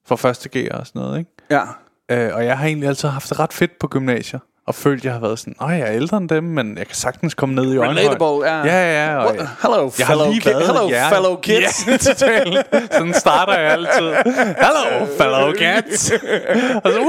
for 0.07 0.17
første 0.17 0.49
G 0.49 0.69
og 0.71 0.87
sådan 0.87 1.03
noget, 1.03 1.19
ikke? 1.19 1.31
Ja. 1.51 1.63
Øh, 2.11 2.35
og 2.35 2.45
jeg 2.45 2.59
har 2.59 2.67
egentlig 2.67 2.89
altid 2.89 3.09
haft 3.09 3.29
det 3.31 3.39
ret 3.39 3.53
fedt 3.53 3.79
på 3.79 3.89
gymnasiet. 3.89 4.41
Og 4.67 4.75
følt, 4.75 5.05
jeg 5.05 5.13
har 5.13 5.21
været 5.21 5.39
sådan, 5.39 5.55
åh, 5.61 5.71
jeg 5.71 5.81
er 5.81 5.93
ældre 5.93 6.17
end 6.17 6.29
dem, 6.29 6.45
men 6.45 6.79
jeg 6.79 6.87
kan 6.87 6.95
sagtens 6.97 7.35
komme 7.35 7.55
ned 7.55 7.75
i 7.75 7.77
øjenhøjde. 7.77 8.01
Relatable, 8.09 8.49
ja. 8.51 8.65
Ja, 8.65 9.07
ja, 9.07 9.17
og 9.17 9.27
What? 9.35 9.49
Hello, 9.63 9.91
jeg 9.99 10.07
har 10.07 10.15
fellow 10.15 10.31
lige 10.31 10.41
kid- 10.41 10.51
været 10.51 10.67
hello, 10.67 10.89
jer. 10.89 11.09
fellow 11.09 11.37
kids. 11.41 11.87
Ja, 11.89 11.97
totalt. 12.13 12.67
Sådan 12.93 13.15
starter 13.15 13.59
jeg 13.59 13.73
altid. 13.73 14.15
Hello, 14.35 15.07
fellow 15.19 15.53
kids. 15.53 16.11
og 16.85 16.93
så, 16.93 17.07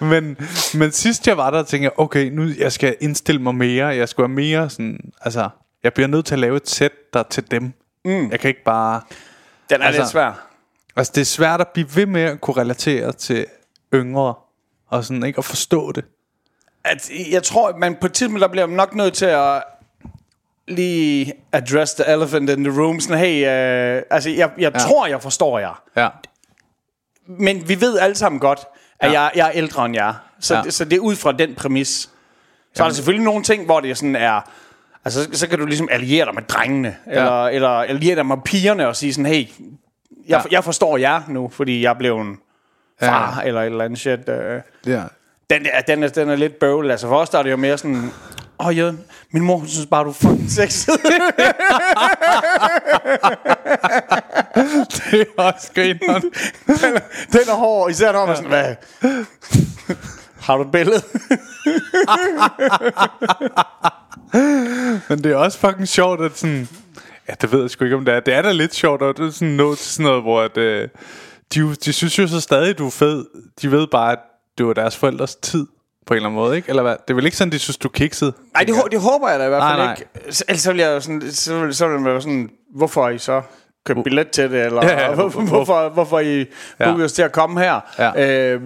men, 0.00 0.36
men 0.74 0.92
sidst 0.92 1.26
jeg 1.26 1.36
var 1.36 1.50
der, 1.50 1.62
tænkte 1.62 1.84
jeg, 1.84 1.92
okay, 1.96 2.30
nu 2.30 2.42
jeg 2.58 2.72
skal 2.72 2.96
indstille 3.00 3.42
mig 3.42 3.54
mere. 3.54 3.86
Jeg 3.86 4.08
skal 4.08 4.22
være 4.22 4.28
mere 4.28 4.70
sådan, 4.70 4.98
altså, 5.20 5.48
jeg 5.84 5.94
bliver 5.94 6.06
nødt 6.08 6.26
til 6.26 6.34
at 6.34 6.38
lave 6.38 6.56
et 6.56 6.68
sæt, 6.68 6.92
der 7.12 7.18
er 7.20 7.24
til 7.30 7.50
dem. 7.50 7.72
Mm. 8.04 8.30
Jeg 8.30 8.40
kan 8.40 8.48
ikke 8.48 8.64
bare... 8.64 9.00
Den 9.70 9.80
er 9.82 9.86
Altså- 9.86 10.00
lidt 10.02 10.10
svær. 10.10 10.44
Altså, 10.96 11.12
det 11.14 11.20
er 11.20 11.24
svært 11.24 11.60
at 11.60 11.68
blive 11.68 11.86
ved 11.94 12.06
med 12.06 12.22
at 12.22 12.40
kunne 12.40 12.56
relatere 12.56 13.12
til 13.12 13.46
yngre. 13.94 14.34
Og 14.88 15.04
sådan, 15.04 15.22
ikke? 15.22 15.38
At 15.38 15.44
forstå 15.44 15.92
det. 15.92 16.04
At, 16.84 17.10
jeg 17.30 17.42
tror, 17.42 17.76
man 17.76 17.96
på 18.00 18.06
et 18.06 18.12
tidspunkt, 18.12 18.40
der 18.40 18.48
bliver 18.48 18.66
man 18.66 18.76
nok 18.76 18.94
nødt 18.94 19.14
til 19.14 19.24
at 19.26 19.62
lige 20.68 21.32
address 21.52 21.94
the 21.94 22.12
elephant 22.12 22.50
in 22.50 22.64
the 22.64 22.80
room. 22.82 23.00
Sådan, 23.00 23.18
hey, 23.18 23.36
øh, 23.96 24.02
altså, 24.10 24.30
jeg, 24.30 24.50
jeg 24.58 24.72
ja. 24.72 24.78
tror, 24.78 25.06
jeg 25.06 25.22
forstår 25.22 25.58
jer. 25.58 25.82
Ja. 25.96 26.08
Men 27.26 27.68
vi 27.68 27.80
ved 27.80 27.98
alle 27.98 28.16
sammen 28.16 28.40
godt, 28.40 28.60
at 29.00 29.12
Ja. 29.12 29.20
jeg, 29.20 29.30
jeg 29.34 29.46
er 29.46 29.52
ældre 29.54 29.86
end 29.86 29.94
jer. 29.94 30.14
Så, 30.40 30.54
Ja. 30.54 30.62
ja. 30.64 30.70
så 30.70 30.84
det 30.84 30.92
er 30.96 31.00
ud 31.00 31.16
fra 31.16 31.32
den 31.32 31.54
præmis. 31.54 32.10
Så 32.74 32.82
er 32.84 32.88
der 32.88 32.94
selvfølgelig 32.94 33.24
nogle 33.24 33.42
ting, 33.44 33.64
hvor 33.64 33.80
det 33.80 33.98
sådan 33.98 34.16
er... 34.16 34.40
Altså, 35.04 35.24
så, 35.24 35.38
så 35.38 35.48
kan 35.48 35.58
du 35.58 35.66
ligesom 35.66 35.88
alliere 35.92 36.26
dig 36.26 36.34
med 36.34 36.42
drengene, 36.42 36.96
ja. 37.06 37.10
eller, 37.12 37.44
eller 37.46 37.68
alliere 37.68 38.16
dig 38.16 38.26
med 38.26 38.36
pigerne 38.44 38.88
og 38.88 38.96
sige 38.96 39.14
sådan, 39.14 39.26
hey, 39.26 39.38
jeg, 39.38 39.46
ja. 40.28 40.42
jeg 40.50 40.64
forstår 40.64 40.96
jer 40.96 41.22
nu, 41.28 41.48
fordi 41.48 41.82
jeg 41.82 41.98
blev 41.98 42.20
en 42.20 42.38
far, 43.02 43.40
Ja. 43.40 43.46
eller 43.48 43.60
et 43.62 43.66
eller 43.66 43.84
andet 43.84 43.98
shit. 43.98 44.28
Øh. 44.28 44.60
ja. 44.86 45.02
Den, 45.50 45.66
er, 45.72 45.80
den, 45.80 46.02
er, 46.02 46.08
den 46.08 46.30
er 46.30 46.36
lidt 46.36 46.58
bøvlet. 46.58 46.90
Altså 46.90 47.08
for 47.08 47.16
os 47.16 47.30
der 47.30 47.38
er 47.38 47.42
det 47.42 47.50
jo 47.50 47.56
mere 47.56 47.78
sådan... 47.78 48.10
Åh, 48.60 48.66
oh, 48.66 48.76
ja, 48.76 48.92
min 49.32 49.42
mor 49.42 49.56
hun 49.56 49.68
synes 49.68 49.86
bare, 49.86 50.04
du 50.04 50.08
er 50.08 50.12
fucking 50.12 50.50
sexet. 50.50 51.00
Det 55.10 55.20
er 55.20 55.24
også 55.42 55.70
grineren. 55.74 56.22
den 57.32 57.40
er 57.48 57.54
hård, 57.54 57.90
især 57.90 58.12
når 58.12 58.26
man 58.26 58.36
sådan, 58.36 58.50
hvad? 58.50 58.74
Har 60.40 60.56
du 60.56 60.62
et 60.62 60.72
billede? 60.72 61.02
Men 65.08 65.24
det 65.24 65.32
er 65.32 65.36
også 65.36 65.58
fucking 65.58 65.88
sjovt, 65.88 66.20
at 66.20 66.38
sådan... 66.38 66.68
Ja, 67.28 67.32
det 67.40 67.52
ved 67.52 67.60
jeg 67.60 67.70
sgu 67.70 67.84
ikke, 67.84 67.96
om 67.96 68.04
det 68.04 68.14
er. 68.14 68.20
Det 68.20 68.34
er 68.34 68.42
da 68.42 68.52
lidt 68.52 68.74
sjovt, 68.74 69.02
at 69.02 69.16
det 69.16 69.26
er 69.26 69.30
sådan 69.30 69.76
til 69.76 69.86
sådan 69.86 70.06
noget, 70.06 70.22
hvor 70.22 70.40
at, 70.40 70.56
øh, 70.56 70.88
de, 71.54 71.74
de 71.74 71.92
synes 71.92 72.18
jo 72.18 72.28
så 72.28 72.40
stadig, 72.40 72.78
du 72.78 72.86
er 72.86 72.90
fed. 72.90 73.24
De 73.62 73.70
ved 73.70 73.86
bare, 73.86 74.12
at 74.12 74.18
det 74.58 74.66
var 74.66 74.72
deres 74.72 74.96
forældres 74.96 75.36
tid 75.36 75.66
på 76.06 76.14
en 76.14 76.16
eller 76.16 76.28
anden 76.28 76.40
måde, 76.40 76.56
ikke? 76.56 76.68
Eller 76.68 76.82
hvad? 76.82 76.92
Det 76.92 77.10
er 77.10 77.14
vel 77.14 77.24
ikke 77.24 77.36
sådan, 77.36 77.52
de 77.52 77.58
synes, 77.58 77.76
du 77.76 77.88
kikset? 77.88 78.34
Nej, 78.54 78.64
det, 78.64 78.74
det 78.90 79.00
håber 79.00 79.28
jeg 79.28 79.38
da 79.40 79.44
i 79.44 79.48
hvert 79.48 79.62
fald 79.62 79.76
Nej, 79.76 79.84
nej. 79.86 79.96
ikke. 79.98 80.44
Ellers 80.48 80.60
så 80.62 80.72
vil 80.72 80.80
jeg 80.80 80.88
jo 80.90 81.00
sådan, 81.00 81.22
så 81.32 81.60
vil, 81.60 81.74
så 81.74 81.88
vil 81.88 82.00
man 82.00 82.12
jo 82.12 82.20
sådan, 82.20 82.50
hvorfor 82.74 83.02
har 83.02 83.10
I 83.10 83.18
så 83.18 83.42
købt 83.86 84.04
billet 84.04 84.30
til 84.30 84.50
det, 84.50 84.66
eller 84.66 84.84
Ja, 84.86 85.00
ja, 85.08 85.14
hvor, 85.14 85.28
hvor- 85.28 85.42
hvorfor, 85.42 85.88
hvorfor 85.88 86.18
I 86.20 86.38
Ja. 86.80 86.84
booket 86.84 87.04
os 87.04 87.12
til 87.12 87.22
at 87.22 87.32
komme 87.32 87.60
her. 87.60 87.80
Ja. 87.98 88.52
Øh, 88.54 88.60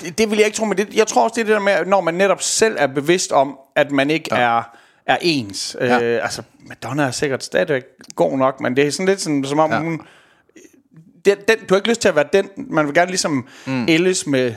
det, 0.00 0.18
det 0.18 0.30
vil 0.30 0.36
jeg 0.38 0.46
ikke 0.46 0.56
tro, 0.56 0.64
men 0.64 0.78
det, 0.78 0.94
jeg 0.96 1.06
tror 1.06 1.24
også, 1.24 1.34
det 1.34 1.40
er 1.40 1.44
det 1.44 1.52
der 1.54 1.60
med, 1.60 1.86
når 1.86 2.00
man 2.00 2.14
netop 2.14 2.42
selv 2.42 2.76
er 2.78 2.86
bevidst 2.86 3.32
om, 3.32 3.58
at 3.76 3.90
man 3.90 4.10
ikke 4.10 4.28
ja. 4.32 4.40
er, 4.58 4.62
er 5.06 5.16
ens. 5.20 5.76
Ja. 5.80 6.02
Øh, 6.02 6.22
altså, 6.22 6.42
Madonna 6.66 7.02
er 7.02 7.10
sikkert 7.10 7.44
stadigvæk 7.44 7.82
god 8.16 8.38
nok, 8.38 8.60
men 8.60 8.76
det 8.76 8.86
er 8.86 8.90
sådan 8.90 9.06
lidt 9.06 9.20
sådan, 9.20 9.44
som 9.44 9.58
om 9.58 9.70
ja. 9.72 9.78
hun... 9.78 10.00
Den, 11.28 11.36
den, 11.48 11.56
du 11.58 11.74
har 11.74 11.76
ikke 11.76 11.88
lyst 11.88 12.00
til 12.00 12.08
at 12.08 12.16
være 12.16 12.28
den. 12.32 12.48
Man 12.56 12.86
vil 12.86 12.94
gerne 12.94 13.10
ligesom 13.10 13.48
mm. 13.66 13.86
ældes 13.88 14.26
med, 14.26 14.54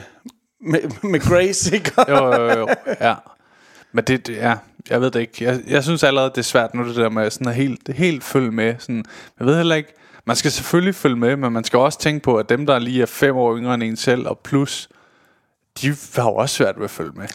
med, 0.60 0.80
med 1.10 1.20
Grace, 1.20 1.74
ikke? 1.74 1.92
Jo, 2.08 2.34
jo, 2.34 2.58
jo. 2.58 2.68
Ja. 3.00 3.14
Men 3.92 4.04
det, 4.04 4.26
det 4.26 4.36
ja, 4.36 4.54
jeg 4.90 5.00
ved 5.00 5.10
det 5.10 5.20
ikke. 5.20 5.44
Jeg, 5.44 5.60
jeg 5.66 5.84
synes 5.84 6.02
allerede, 6.02 6.30
det 6.30 6.38
er 6.38 6.42
svært 6.42 6.74
nu, 6.74 6.88
det 6.88 6.96
der 6.96 7.10
med 7.10 7.30
sådan 7.30 7.48
at 7.48 7.54
helt, 7.54 7.88
helt 7.94 8.24
følge 8.24 8.50
med. 8.50 8.74
Sådan, 8.78 9.04
jeg 9.38 9.46
ved 9.46 9.56
heller 9.56 9.74
ikke, 9.74 9.92
man 10.24 10.36
skal 10.36 10.50
selvfølgelig 10.50 10.94
følge 10.94 11.16
med, 11.16 11.36
men 11.36 11.52
man 11.52 11.64
skal 11.64 11.78
også 11.78 11.98
tænke 11.98 12.22
på, 12.22 12.36
at 12.36 12.48
dem, 12.48 12.66
der 12.66 12.78
lige 12.78 13.02
er 13.02 13.06
fem 13.06 13.36
år 13.36 13.56
yngre 13.56 13.74
end 13.74 13.82
en 13.82 13.96
selv, 13.96 14.28
og 14.28 14.38
plus, 14.38 14.88
de 15.80 15.96
har 16.16 16.22
jo 16.22 16.34
også 16.34 16.54
svært 16.54 16.76
ved 16.76 16.84
at 16.84 16.90
følge 16.90 17.12
med. 17.14 17.26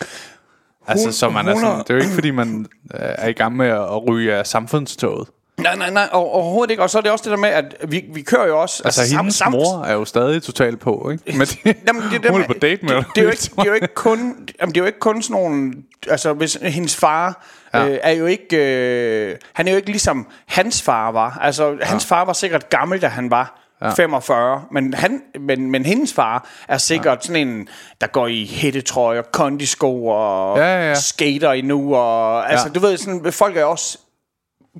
Altså, 0.88 1.12
så 1.12 1.30
man 1.30 1.48
er 1.48 1.56
sådan, 1.56 1.80
det 1.80 1.90
er 1.90 1.94
jo 1.94 2.00
ikke, 2.00 2.14
fordi 2.14 2.32
man 2.32 2.68
øh, 2.94 3.00
er 3.00 3.28
i 3.28 3.34
gang 3.34 3.56
med 3.56 3.68
at, 3.68 3.82
at 3.82 4.08
ryge 4.08 4.36
af 4.36 4.48
samfundstoget. 4.48 5.30
Nej, 5.62 5.76
nej, 5.76 5.90
nej, 5.90 6.10
over- 6.12 6.30
overhovedet 6.34 6.72
ikke. 6.72 6.84
Og 6.84 6.90
så 6.90 6.98
er 6.98 7.02
det 7.02 7.12
også 7.12 7.24
det 7.24 7.32
der 7.32 7.38
med, 7.38 7.50
at 7.50 7.76
vi, 7.88 8.04
vi 8.14 8.22
kører 8.22 8.48
jo 8.48 8.62
også... 8.62 8.82
Altså, 8.86 9.02
sam- 9.02 9.18
hendes 9.18 9.42
sam- 9.42 9.50
mor 9.52 9.84
er 9.84 9.94
jo 9.94 10.06
stadig 10.06 10.44
totalt 10.44 10.80
på, 10.80 11.10
ikke? 11.12 11.24
Men 11.38 11.48
de, 11.48 11.74
Jamen, 11.88 12.02
det, 12.04 12.14
er 12.16 12.20
det 12.22 12.32
hun 12.32 12.42
er 12.42 12.48
på 12.48 12.54
date 12.54 12.86
med 12.86 12.96
det, 12.96 13.06
det, 13.16 13.22
er 13.22 13.24
jo 13.26 13.30
ikke, 13.30 13.42
det 13.44 13.60
er 13.60 13.66
jo 13.66 13.74
ikke 13.74 13.88
kun 13.96 14.20
jamen, 14.62 14.76
det 14.76 14.80
er 14.80 14.84
jo 14.84 14.86
ikke 14.88 15.00
kun 15.00 15.22
sådan 15.22 15.42
nogle 15.42 15.74
altså 16.10 16.34
hvis 16.34 16.58
hendes 16.62 16.96
far 16.96 17.46
Ja. 17.74 17.88
øh, 17.88 17.98
er 18.04 18.12
jo 18.12 18.26
ikke 18.26 18.58
øh, 18.58 19.36
han 19.54 19.68
er 19.68 19.72
jo 19.72 19.78
ikke 19.78 19.90
ligesom 19.90 20.28
hans 20.48 20.82
far 20.82 21.12
var. 21.12 21.38
Altså 21.42 21.78
hans 21.82 22.06
far 22.06 22.26
var 22.26 22.34
sikkert 22.34 22.70
gammel 22.70 23.02
da 23.02 23.08
han 23.08 23.32
var 23.32 23.60
ja. 23.82 23.90
45, 23.90 24.62
men, 24.72 24.94
han, 24.94 25.22
men, 25.40 25.72
men 25.72 25.86
hendes 25.86 26.14
far 26.14 26.48
er 26.68 26.78
sikkert 26.78 27.18
ja. 27.18 27.28
sådan 27.28 27.48
en, 27.48 27.68
der 28.02 28.08
går 28.08 28.28
i 28.28 28.46
hættetrøjer, 28.54 29.22
kondisko 29.22 30.06
og 30.08 30.58
Ja, 30.58 30.64
ja, 30.66 30.88
ja. 30.88 30.96
skater 30.96 31.52
endnu. 31.52 31.96
Og, 31.96 32.52
altså, 32.52 32.66
Ja. 32.68 32.74
du 32.74 32.80
ved, 32.80 32.98
sådan, 32.98 33.32
folk 33.34 33.58
er 33.58 33.66
også 33.66 33.98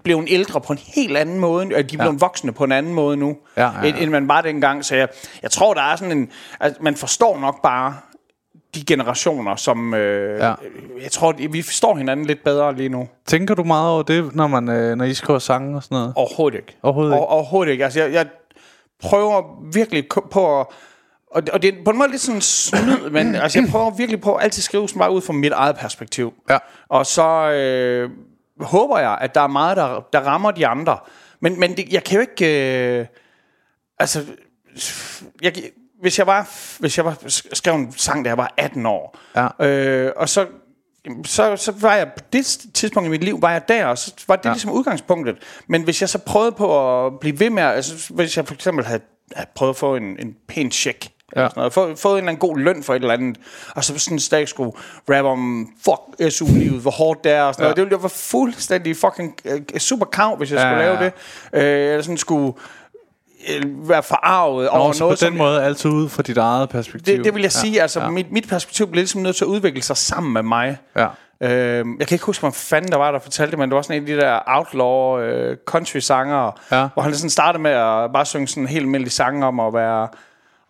blevet 0.04 0.26
ældre 0.30 0.62
på 0.62 0.74
en 0.74 0.80
helt 0.96 1.18
anden 1.18 1.40
måde. 1.40 1.62
og 1.64 1.70
De 1.70 1.78
er 1.78 1.84
blevet 1.84 2.14
Ja. 2.14 2.18
voksne 2.20 2.52
på 2.52 2.64
en 2.64 2.72
anden 2.72 2.94
måde 2.94 3.18
nu, 3.18 3.38
Ja, 3.58 3.62
ja, 3.64 3.72
ja. 3.82 3.88
End, 3.88 3.98
end 3.98 4.12
man 4.12 4.28
var 4.28 4.42
dengang. 4.42 4.86
Så 4.86 4.96
jeg, 4.96 5.08
jeg 5.42 5.52
tror, 5.52 5.74
der 5.74 5.82
er 5.82 5.96
sådan 5.96 6.18
en... 6.18 6.30
Altså, 6.60 6.84
man 6.84 6.96
forstår 6.96 7.40
nok 7.40 7.62
bare 7.64 7.96
de 8.76 8.86
generationer, 8.86 9.56
som... 9.56 9.94
Øh, 9.94 10.40
Ja. 10.40 10.54
Jeg 11.04 11.12
tror, 11.12 11.34
vi 11.52 11.62
forstår 11.62 11.96
hinanden 11.96 12.26
lidt 12.26 12.44
bedre 12.44 12.76
lige 12.76 12.90
nu. 12.90 13.08
Tænker 13.26 13.56
du 13.56 13.64
meget 13.64 13.90
over 13.92 14.04
det, 14.04 14.36
når, 14.36 14.48
man, 14.48 14.70
øh, 14.70 14.96
når 14.96 15.06
I 15.06 15.14
skriver 15.14 15.40
sange 15.40 15.76
og 15.78 15.84
sådan 15.84 15.96
noget? 15.96 16.14
Overhovedet 16.16 16.58
ikke. 16.58 16.78
Overhovedet 16.84 17.12
ikke? 17.12 17.18
Over, 17.20 17.28
overhovedet 17.32 17.72
ikke. 17.72 17.84
Altså, 17.84 18.00
jeg, 18.04 18.14
jeg 18.14 18.28
prøver 19.04 19.44
virkelig 19.74 20.04
på 20.32 20.60
at... 20.62 20.66
Og 21.32 21.42
det, 21.42 21.50
og 21.50 21.62
det 21.62 21.68
er 21.68 21.84
på 21.86 21.92
en 21.92 21.98
måde 21.98 22.10
lidt 22.12 22.22
sådan 22.22 22.42
snyd, 22.42 23.10
men 23.10 23.36
altså, 23.36 23.60
jeg 23.60 23.68
prøver 23.72 23.90
virkelig 23.92 24.22
på 24.22 24.36
at 24.36 24.44
altid 24.44 24.62
skrive 24.62 24.88
sådan 24.90 25.00
bare 25.00 25.12
ud 25.12 25.22
fra 25.22 25.34
mit 25.34 25.52
eget 25.52 25.76
perspektiv. 25.76 26.34
Ja. 26.50 26.58
Og 26.90 27.06
så 27.06 27.52
øh, 27.52 28.10
håber 28.62 29.00
jeg, 29.00 29.18
at 29.22 29.36
der 29.36 29.42
er 29.42 29.48
meget, 29.48 29.78
der, 29.78 30.08
der 30.14 30.20
rammer 30.20 30.52
de 30.52 30.68
andre. 30.68 30.98
Men, 31.40 31.60
men 31.60 31.78
det, 31.78 31.94
jeg 31.94 32.04
kan 32.04 32.16
jo 32.16 32.22
ikke... 32.22 33.00
Øh, 33.00 33.06
altså, 34.00 34.26
jeg, 35.42 35.54
hvis 36.02 36.20
jeg 36.20 36.28
var, 36.28 36.50
hvis 36.80 36.98
jeg 36.98 37.06
var 37.06 37.18
skrev 37.54 37.76
en 37.76 37.92
sang, 37.92 38.26
da 38.26 38.30
jeg 38.30 38.38
var 38.38 38.54
18 38.58 38.86
år, 38.86 39.18
Ja. 39.36 39.66
øh, 39.66 40.12
og 40.16 40.30
så, 40.30 40.48
så, 41.26 41.56
så 41.56 41.72
var 41.72 41.96
jeg 41.96 42.08
på 42.18 42.24
det 42.34 42.46
tidspunkt 42.74 43.08
i 43.08 43.10
mit 43.10 43.24
liv, 43.24 43.42
var 43.42 43.52
jeg 43.52 43.68
der, 43.68 43.86
og 43.86 43.98
så 43.98 44.14
var 44.28 44.36
det 44.36 44.46
Ja. 44.46 44.52
ligesom 44.52 44.72
udgangspunktet. 44.72 45.38
Men 45.68 45.84
hvis 45.84 46.02
jeg 46.02 46.10
så 46.10 46.18
prøvede 46.18 46.52
på 46.52 47.06
at 47.06 47.20
blive 47.20 47.40
ved 47.40 47.50
med, 47.50 47.64
altså 47.64 48.14
hvis 48.14 48.38
jeg 48.38 48.48
for 48.48 48.54
eksempel 48.54 48.86
havde, 48.86 49.02
havde 49.36 49.50
prøvet 49.56 49.70
at 49.74 49.78
få 49.78 49.96
en, 49.96 50.20
en 50.20 50.36
pæn 50.48 50.72
check, 50.72 51.08
Ja. 51.36 51.42
ja. 51.42 51.50
sådan 51.50 51.60
noget, 51.60 51.74
få, 51.74 51.96
fået 51.96 52.12
en 52.14 52.18
eller 52.18 52.30
anden 52.32 52.50
god 52.50 52.58
løn 52.58 52.84
for 52.84 52.94
et 52.94 53.02
eller 53.02 53.14
andet, 53.14 53.38
og 53.76 53.84
så 53.84 54.00
sådan 54.00 54.20
stadig 54.20 54.48
skulle 54.48 54.72
rappe 55.10 55.30
om 55.30 55.68
fuck 55.86 56.32
SU-livet, 56.34 56.82
hvor 56.82 56.92
hårdt 56.92 57.24
det 57.24 57.32
er, 57.32 57.44
og 57.44 57.54
sådan 57.54 57.64
Ja. 57.64 57.66
noget. 57.66 57.76
Det 57.76 57.82
ville 57.84 57.92
jo 57.96 57.98
være 57.98 58.10
fuldstændig 58.10 58.96
fucking 58.98 59.36
uh, 59.46 59.78
super 59.80 60.06
kav, 60.06 60.36
hvis 60.38 60.52
jeg 60.52 60.58
Ja, 60.58 60.64
skulle 60.70 60.84
ja, 60.84 60.94
lave 60.94 61.06
det. 61.06 61.14
Øh, 61.88 61.92
eller 61.92 62.02
sådan 62.04 62.18
skulle 62.18 62.54
øh, 63.56 63.90
være 63.90 64.04
forarvet 64.04 64.70
over 64.70 64.88
Nå, 64.88 64.94
så 64.94 65.04
noget, 65.04 65.20
på 65.20 65.26
den 65.26 65.32
som, 65.34 65.38
måde 65.38 65.64
altid 65.64 65.90
ud 65.92 66.10
fra 66.10 66.24
dit 66.24 66.38
eget 66.38 66.70
perspektiv. 66.70 67.16
det, 67.18 67.26
det 67.26 67.34
vil 67.34 67.42
jeg 67.42 67.52
sige, 67.52 67.82
altså 67.82 68.00
ja. 68.02 68.10
mit, 68.10 68.32
mit 68.32 68.48
perspektiv 68.50 68.86
bliver 68.88 69.02
ligesom 69.02 69.22
nødt 69.22 69.36
til 69.36 69.46
at 69.46 69.50
udvikle 69.50 69.82
sig 69.82 69.98
sammen 69.98 70.34
med 70.34 70.42
mig. 70.44 70.78
Ja. 70.96 71.08
Øhm, 71.42 71.96
jeg 72.00 72.08
kan 72.08 72.16
ikke 72.16 72.26
huske, 72.26 72.42
hvad 72.42 72.52
fanden 72.52 72.92
der 72.92 72.98
var, 72.98 73.12
der 73.12 73.20
fortalte 73.20 73.52
det, 73.52 73.60
men 73.60 73.70
det 73.70 73.76
var 73.76 73.82
sådan 73.82 73.96
en 73.96 74.10
af 74.10 74.16
de 74.16 74.22
der 74.22 74.40
outlaw 74.48 75.20
øh, 75.20 75.58
country 75.66 75.98
sanger, 75.98 76.52
Ja. 76.72 76.88
hvor 76.94 77.02
han 77.04 77.16
sådan 77.16 77.30
startede 77.30 77.64
med 77.64 77.72
at 77.72 78.14
bare 78.14 78.26
synge 78.26 78.48
sådan 78.48 78.64
en 78.64 78.68
helt 78.68 78.84
almindelig 78.84 79.12
sang 79.12 79.46
om 79.46 79.60
at 79.60 79.74
være 79.74 80.08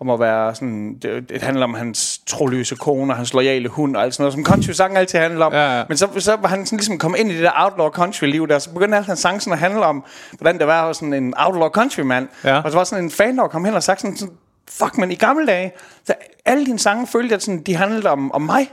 om 0.01 0.09
at 0.09 0.19
være 0.19 0.55
sådan, 0.55 0.95
det, 1.01 1.29
det 1.29 1.41
handler 1.41 1.63
om 1.63 1.73
hans 1.73 2.17
troløse 2.27 2.75
kone 2.75 3.13
og 3.13 3.17
hans 3.17 3.33
loyale 3.33 3.69
hund 3.69 3.95
og 3.95 4.03
alt 4.03 4.13
sådan 4.13 4.23
noget, 4.23 4.33
som 4.33 4.45
country 4.45 4.71
sang 4.71 4.97
altid 4.97 5.19
handler 5.19 5.45
om. 5.45 5.53
Ja, 5.53 5.77
ja. 5.77 5.83
Men 5.87 5.97
så, 5.97 6.07
så 6.19 6.35
var 6.35 6.47
han 6.47 6.65
sådan 6.65 6.77
ligesom 6.77 6.97
kommet 6.97 7.19
ind 7.19 7.31
i 7.31 7.33
det 7.35 7.43
der 7.43 7.51
outlaw 7.55 7.89
country 7.89 8.25
liv 8.25 8.47
der, 8.47 8.59
så 8.59 8.69
begyndte 8.69 8.95
alle 8.97 9.05
hans 9.07 9.19
sange 9.19 9.39
sådan 9.39 9.53
at 9.53 9.59
handle 9.59 9.85
om, 9.85 10.03
hvordan 10.31 10.57
det 10.59 10.67
var 10.67 10.93
sådan 10.93 11.13
en 11.13 11.33
outlaw 11.37 11.69
country 11.69 11.99
mand. 12.01 12.27
Ja. 12.43 12.61
Og 12.61 12.71
så 12.71 12.77
var 12.77 12.83
sådan 12.83 13.03
en 13.03 13.11
fan, 13.11 13.37
der 13.37 13.47
kom 13.47 13.65
hen 13.65 13.73
og 13.73 13.83
sagde 13.83 14.01
sådan, 14.01 14.17
sådan 14.17 14.33
fuck, 14.69 14.97
men 14.97 15.11
i 15.11 15.15
gamle 15.15 15.47
dage, 15.47 15.71
så 16.05 16.13
alle 16.45 16.65
dine 16.65 16.79
sange 16.79 17.07
følte 17.07 17.33
jeg 17.33 17.41
sådan, 17.41 17.61
de 17.63 17.75
handlede 17.75 18.09
om, 18.09 18.31
om 18.31 18.41
mig. 18.41 18.71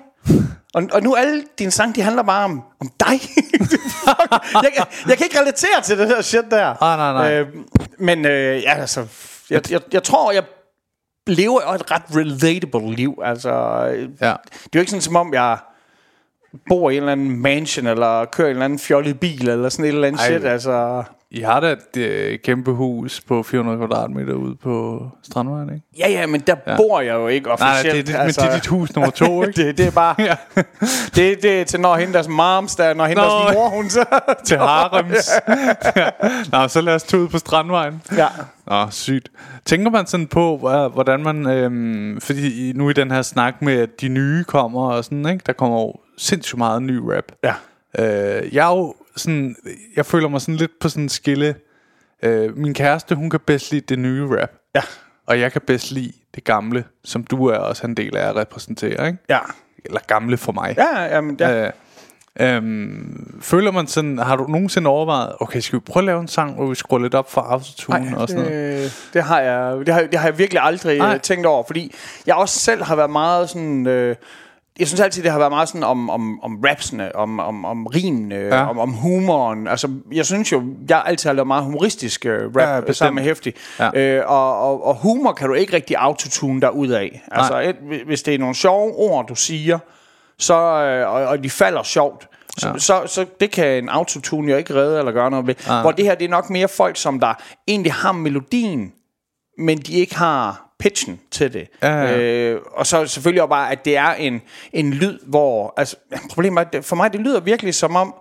Og, 0.74 0.82
og 0.92 1.02
nu 1.02 1.14
alle 1.14 1.42
dine 1.58 1.70
sange, 1.70 1.94
de 1.94 2.02
handler 2.02 2.22
bare 2.22 2.44
om, 2.44 2.62
om 2.80 2.90
dig. 3.00 3.20
Jeg, 4.62 4.72
kan- 4.76 4.84
jeg 5.08 5.16
kan 5.16 5.24
ikke 5.26 5.38
relatere 5.40 5.80
til 5.84 5.98
det 5.98 6.08
der 6.08 6.22
shit 6.22 6.44
der. 6.50 6.82
Ah, 6.82 6.98
nej, 6.98 7.12
nej. 7.12 7.32
Øh, 7.40 7.46
men 7.98 8.24
øh, 8.26 8.62
ja, 8.62 8.74
altså, 8.74 9.06
jeg, 9.50 9.70
jeg, 9.70 9.80
jeg 9.92 10.02
tror, 10.02 10.32
jeg 10.32 10.42
lever 11.26 11.60
et 11.60 11.90
ret 11.90 12.02
relatable 12.16 12.94
liv. 12.94 13.18
Altså, 13.24 13.50
øh, 13.94 13.98
Ja. 14.20 14.26
det 14.26 14.64
er 14.64 14.68
jo 14.74 14.80
ikke 14.80 14.90
sådan, 14.90 15.00
som 15.02 15.16
om 15.16 15.34
jeg 15.34 15.58
bor 16.68 16.90
i 16.90 16.94
en 16.96 17.02
eller 17.02 17.12
anden 17.12 17.40
mansion, 17.42 17.86
eller 17.86 18.24
kører 18.24 18.48
i 18.48 18.50
en 18.50 18.56
eller 18.56 18.64
anden 18.64 18.78
fjollet 18.78 19.20
bil, 19.20 19.48
eller 19.48 19.68
sådan 19.68 19.84
et 19.84 19.88
eller 19.88 20.08
andet 20.08 20.20
Ej. 20.20 20.26
shit. 20.26 20.44
Altså, 20.44 21.02
I 21.30 21.40
har 21.40 21.60
da 21.60 21.72
et 21.72 21.96
øh, 21.96 22.38
kæmpe 22.44 22.70
hus 22.72 23.20
på 23.20 23.42
400 23.42 23.78
kvadratmeter 23.78 24.32
ude 24.34 24.56
på 24.62 25.06
Strandvejen, 25.22 25.74
ikke? 25.74 25.86
Ja, 25.98 26.08
ja, 26.10 26.26
men 26.26 26.40
der 26.40 26.54
Ja. 26.66 26.76
bor 26.76 27.00
jeg 27.00 27.14
jo 27.14 27.28
ikke 27.28 27.46
Nej, 27.48 27.56
officielt. 27.70 27.96
det, 28.06 28.14
det, 28.14 28.20
altså, 28.20 28.40
men 28.40 28.48
det 28.50 28.54
er 28.56 28.60
dit 28.60 28.66
hus 28.66 28.94
nummer 28.94 29.10
to, 29.10 29.42
ikke? 29.44 29.66
det, 29.66 29.78
det 29.78 29.86
er 29.86 29.90
bare... 29.90 30.14
Ja. 30.18 30.36
det, 31.16 31.42
det 31.42 31.60
er 31.60 31.64
til 31.64 31.80
når 31.80 31.96
hende 31.96 32.12
deres 32.12 32.28
moms, 32.28 32.76
der, 32.76 32.94
når 32.94 33.04
hende 33.06 33.22
Nå. 33.22 33.28
mor, 33.52 33.68
hun 33.68 33.90
så... 33.90 34.04
Til 34.46 34.58
Harems. 34.58 35.30
ja. 35.96 36.08
Nå, 36.52 36.68
så 36.68 36.80
lad 36.80 36.94
os 36.94 37.02
tage 37.02 37.22
ud 37.22 37.28
på 37.28 37.38
Strandvejen. 37.38 38.02
Ja. 38.16 38.26
Nå, 38.66 38.86
sygt. 38.90 39.28
Tænker 39.64 39.90
man 39.90 40.06
sådan 40.06 40.26
på, 40.26 40.56
hvordan 40.92 41.22
man... 41.22 41.46
Øhm, 41.50 42.20
fordi 42.20 42.72
nu 42.76 42.90
i 42.90 42.92
den 42.92 43.10
her 43.10 43.22
snak 43.22 43.62
med, 43.62 43.78
at 43.80 44.00
de 44.00 44.08
nye 44.08 44.44
kommer 44.44 44.90
og 44.90 45.04
sådan, 45.04 45.26
ikke? 45.28 45.42
Der 45.46 45.52
kommer 45.52 45.76
sindssygt 46.16 46.58
meget 46.58 46.82
ny 46.82 46.96
rap. 46.96 47.32
Ja. 47.44 47.54
Øh, 47.98 48.54
jeg 48.54 48.72
er 48.72 48.76
jo 48.76 48.94
sådan... 49.16 49.56
Jeg 49.96 50.06
føler 50.06 50.28
mig 50.28 50.40
sådan 50.40 50.56
lidt 50.56 50.78
på 50.80 50.88
sådan 50.88 51.02
en 51.02 51.08
skille. 51.08 51.54
Øh, 52.22 52.56
min 52.56 52.74
kæreste, 52.74 53.14
hun 53.14 53.30
kan 53.30 53.40
bedst 53.40 53.72
lide 53.72 53.84
det 53.88 53.98
nye 53.98 54.40
rap. 54.40 54.50
Ja. 54.74 54.82
Og 55.26 55.40
jeg 55.40 55.52
kan 55.52 55.60
bedst 55.66 55.90
lide 55.90 56.12
det 56.34 56.44
gamle, 56.44 56.84
som 57.04 57.24
du 57.24 57.46
er 57.46 57.58
også 57.58 57.86
en 57.86 57.94
del 57.94 58.16
af 58.16 58.28
at 58.28 58.36
repræsentere, 58.36 59.06
ikke? 59.06 59.18
Ja. 59.28 59.38
Eller 59.84 60.00
gamle 60.06 60.36
for 60.36 60.52
mig. 60.52 60.74
Ja, 60.78 61.14
jamen, 61.14 61.36
ja. 61.40 61.66
Øh, 61.66 61.72
øhm, 62.40 63.40
føler 63.42 63.70
man 63.70 63.86
sådan, 63.86 64.18
har 64.18 64.36
du 64.36 64.46
nogensinde 64.46 64.88
overvejet, 64.88 65.32
okay, 65.40 65.60
skal 65.60 65.78
vi 65.78 65.80
prøve 65.80 66.02
at 66.02 66.04
lave 66.04 66.20
en 66.20 66.28
sang, 66.28 66.54
hvor 66.54 66.66
vi 66.66 66.74
skruer 66.74 67.00
lidt 67.00 67.14
op 67.14 67.30
for 67.30 67.40
autotune 67.40 68.18
og 68.18 68.28
sådan 68.28 68.44
noget? 68.44 68.82
det, 68.82 69.10
det, 69.14 69.22
har 69.22 69.40
jeg, 69.40 69.86
det, 69.86 69.94
har, 69.94 70.00
det 70.00 70.18
har 70.18 70.28
jeg 70.28 70.38
virkelig 70.38 70.62
aldrig 70.62 70.98
Nej. 70.98 71.06
Nej. 71.06 71.18
tænkt 71.18 71.46
over, 71.46 71.64
fordi 71.66 71.94
jeg 72.26 72.34
også 72.34 72.58
selv 72.58 72.82
har 72.82 72.96
været 72.96 73.10
meget 73.10 73.50
sådan... 73.50 73.86
Øh, 73.86 74.16
jeg 74.78 74.86
synes 74.86 75.00
altid, 75.00 75.22
det 75.22 75.30
har 75.32 75.38
været 75.38 75.52
meget 75.52 75.68
sådan 75.68 75.82
om, 75.82 76.10
om, 76.10 76.40
om 76.44 76.58
rapsene, 76.68 77.16
om, 77.16 77.40
om, 77.40 77.64
om 77.64 77.86
rimene, 77.86 78.34
Ja. 78.34 78.56
ja. 78.56 78.70
om, 78.70 78.78
om 78.78 78.90
humoren. 78.92 79.68
Altså, 79.68 79.88
jeg 80.12 80.26
synes 80.26 80.52
jo, 80.52 80.62
jeg 80.88 81.02
altid 81.06 81.28
har 81.28 81.34
lavet 81.34 81.46
meget 81.46 81.64
humoristisk 81.64 82.26
øh, 82.26 82.46
rap 82.46 82.56
Ja, 82.56 82.74
ja, 82.74 82.80
bestemt. 82.80 82.96
sammen 82.96 83.14
med 83.14 83.22
Hæftig. 83.22 83.54
Ja. 83.78 83.90
Øh, 84.00 84.22
og, 84.30 84.58
og, 84.60 84.84
og 84.86 84.94
humor 84.94 85.32
kan 85.32 85.48
du 85.48 85.54
ikke 85.54 85.72
rigtig 85.76 85.96
autotune 85.98 86.60
dig 86.60 86.74
ud 86.74 86.88
af. 86.88 87.22
Altså, 87.32 87.60
et, 87.60 87.76
hvis 88.06 88.22
det 88.22 88.34
er 88.34 88.38
nogle 88.38 88.54
sjove 88.54 88.92
ord, 88.96 89.26
du 89.26 89.34
siger, 89.34 89.78
så, 90.38 90.54
øh, 90.84 91.08
og, 91.08 91.24
og 91.26 91.44
de 91.44 91.50
falder 91.50 91.82
sjovt, 91.82 92.28
så, 92.58 92.66
Ja. 92.68 92.72
ja. 92.72 92.78
så, 92.78 93.02
så 93.06 93.26
det 93.40 93.50
kan 93.50 93.66
en 93.84 93.88
autotune 93.88 94.50
jo 94.52 94.56
ikke 94.58 94.74
redde 94.74 94.98
eller 94.98 95.12
gøre 95.12 95.30
noget 95.30 95.46
ved. 95.46 95.54
Nej. 95.66 95.80
Hvor 95.80 95.90
det 95.90 96.04
her, 96.04 96.14
det 96.14 96.24
er 96.24 96.28
nok 96.28 96.50
mere 96.50 96.68
folk, 96.68 96.96
som 96.96 97.20
der 97.20 97.34
egentlig 97.68 97.92
har 97.92 98.12
melodien, 98.12 98.92
men 99.58 99.78
de 99.78 99.92
ikke 99.92 100.16
har 100.16 100.63
pitchen 100.78 101.20
til 101.30 101.52
det. 101.52 101.68
Ja, 101.82 102.02
ja. 102.02 102.18
Øh, 102.18 102.60
og 102.72 102.86
så 102.86 103.06
selvfølgelig 103.06 103.42
også 103.42 103.50
bare, 103.50 103.72
at 103.72 103.84
det 103.84 103.96
er 103.96 104.12
en, 104.12 104.42
en 104.72 104.90
lyd, 104.94 105.18
hvor... 105.26 105.74
Altså, 105.76 105.96
problemet 106.30 106.68
er, 106.72 106.78
at 106.78 106.84
for 106.84 106.96
mig, 106.96 107.12
det 107.12 107.20
lyder 107.20 107.40
virkelig 107.40 107.74
som 107.74 107.96
om, 107.96 108.14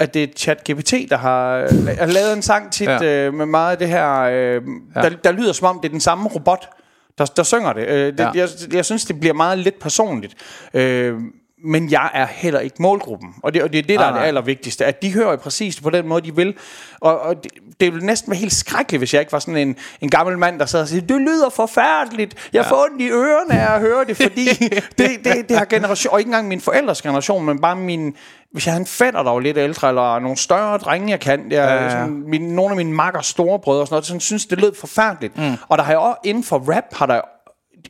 at 0.00 0.14
det 0.14 0.22
er 0.22 0.26
ChatGPT, 0.36 0.92
der 1.10 1.16
har 1.16 1.66
la- 1.66 1.98
har 1.98 2.06
lavet 2.06 2.32
en 2.32 2.42
sang 2.42 2.72
tit 2.72 2.88
Ja. 2.88 3.04
øh, 3.26 3.34
med 3.34 3.46
meget 3.46 3.72
af 3.72 3.78
det 3.78 3.88
her... 3.88 4.20
Øh, 4.20 4.62
Ja. 4.96 5.02
der, 5.02 5.08
der 5.24 5.32
lyder 5.32 5.52
som 5.52 5.66
om, 5.66 5.80
det 5.80 5.88
er 5.88 5.92
den 5.92 6.00
samme 6.00 6.28
robot, 6.28 6.68
der, 7.18 7.24
der 7.24 7.42
synger 7.42 7.72
det. 7.72 7.88
Øh, 7.88 8.12
det 8.12 8.20
ja. 8.20 8.30
jeg, 8.34 8.48
jeg 8.72 8.84
synes, 8.84 9.04
det 9.04 9.20
bliver 9.20 9.34
meget 9.34 9.58
lidt 9.58 9.78
personligt. 9.80 10.34
Øh, 10.74 11.14
men 11.64 11.90
jeg 11.90 12.10
er 12.14 12.26
heller 12.26 12.60
ikke 12.60 12.76
målgruppen. 12.78 13.34
Og 13.42 13.54
det, 13.54 13.62
og 13.62 13.72
det 13.72 13.78
er 13.78 13.82
det, 13.82 13.98
der 13.98 14.10
Nej, 14.10 14.16
er 14.16 14.20
det 14.20 14.26
allervigtigste. 14.26 14.84
At 14.84 15.02
de 15.02 15.12
hører 15.12 15.36
præcis 15.36 15.80
på 15.80 15.90
den 15.90 16.08
måde, 16.08 16.24
de 16.24 16.36
vil. 16.36 16.54
Og, 17.00 17.20
og 17.20 17.44
det, 17.44 17.52
det 17.80 17.92
ville 17.92 18.06
næsten 18.06 18.30
være 18.30 18.38
helt 18.38 18.52
skrækkeligt, 18.52 19.00
hvis 19.00 19.14
jeg 19.14 19.20
ikke 19.20 19.32
var 19.32 19.38
sådan 19.38 19.56
en, 19.56 19.76
en 20.00 20.10
gammel 20.10 20.38
mand, 20.38 20.58
der 20.58 20.66
sad 20.66 20.80
og 20.80 20.88
siger, 20.88 21.00
det 21.00 21.20
lyder 21.20 21.50
forfærdeligt. 21.50 22.48
Jeg 22.52 22.66
får 22.66 22.84
ondt 22.84 23.02
i 23.02 23.08
ørerne 23.08 23.60
af 23.60 23.74
at 23.74 23.80
høre 23.80 24.04
det, 24.04 24.16
fordi 24.16 24.48
det, 24.98 25.10
det, 25.24 25.48
det 25.48 25.58
har 25.58 25.64
generation, 25.64 26.12
og 26.12 26.20
ikke 26.20 26.28
engang 26.28 26.48
min 26.48 26.60
forældres 26.60 27.02
generation, 27.02 27.44
men 27.44 27.60
bare 27.60 27.76
min, 27.76 28.16
hvis 28.52 28.66
jeg 28.66 28.74
har 28.74 28.80
en 28.80 28.86
fætter, 28.86 29.22
der 29.22 29.30
var 29.30 29.40
lidt 29.40 29.58
ældre, 29.58 29.88
eller 29.88 30.18
nogle 30.18 30.36
større 30.36 30.78
drenge, 30.78 31.10
jeg 31.10 31.20
kan, 31.20 31.40
jeg, 31.50 31.68
Ja, 31.68 31.74
ja, 31.74 31.82
ja. 31.82 31.90
Sådan, 31.90 32.22
min, 32.26 32.42
nogle 32.42 32.70
af 32.70 32.76
mine 32.76 32.92
makkers 32.92 33.26
storebrødre 33.26 33.80
og 33.80 33.86
sådan 33.86 33.94
noget, 33.94 34.06
sådan, 34.06 34.20
synes, 34.20 34.46
det 34.46 34.60
lød 34.60 34.74
forfærdeligt. 34.74 35.38
Mm. 35.38 35.52
Og 35.68 35.78
der 35.78 35.84
har 35.84 35.92
jeg 35.92 35.98
også, 35.98 36.18
inden 36.24 36.44
for 36.44 36.74
rap, 36.76 36.84
har 36.92 37.06
der 37.06 37.20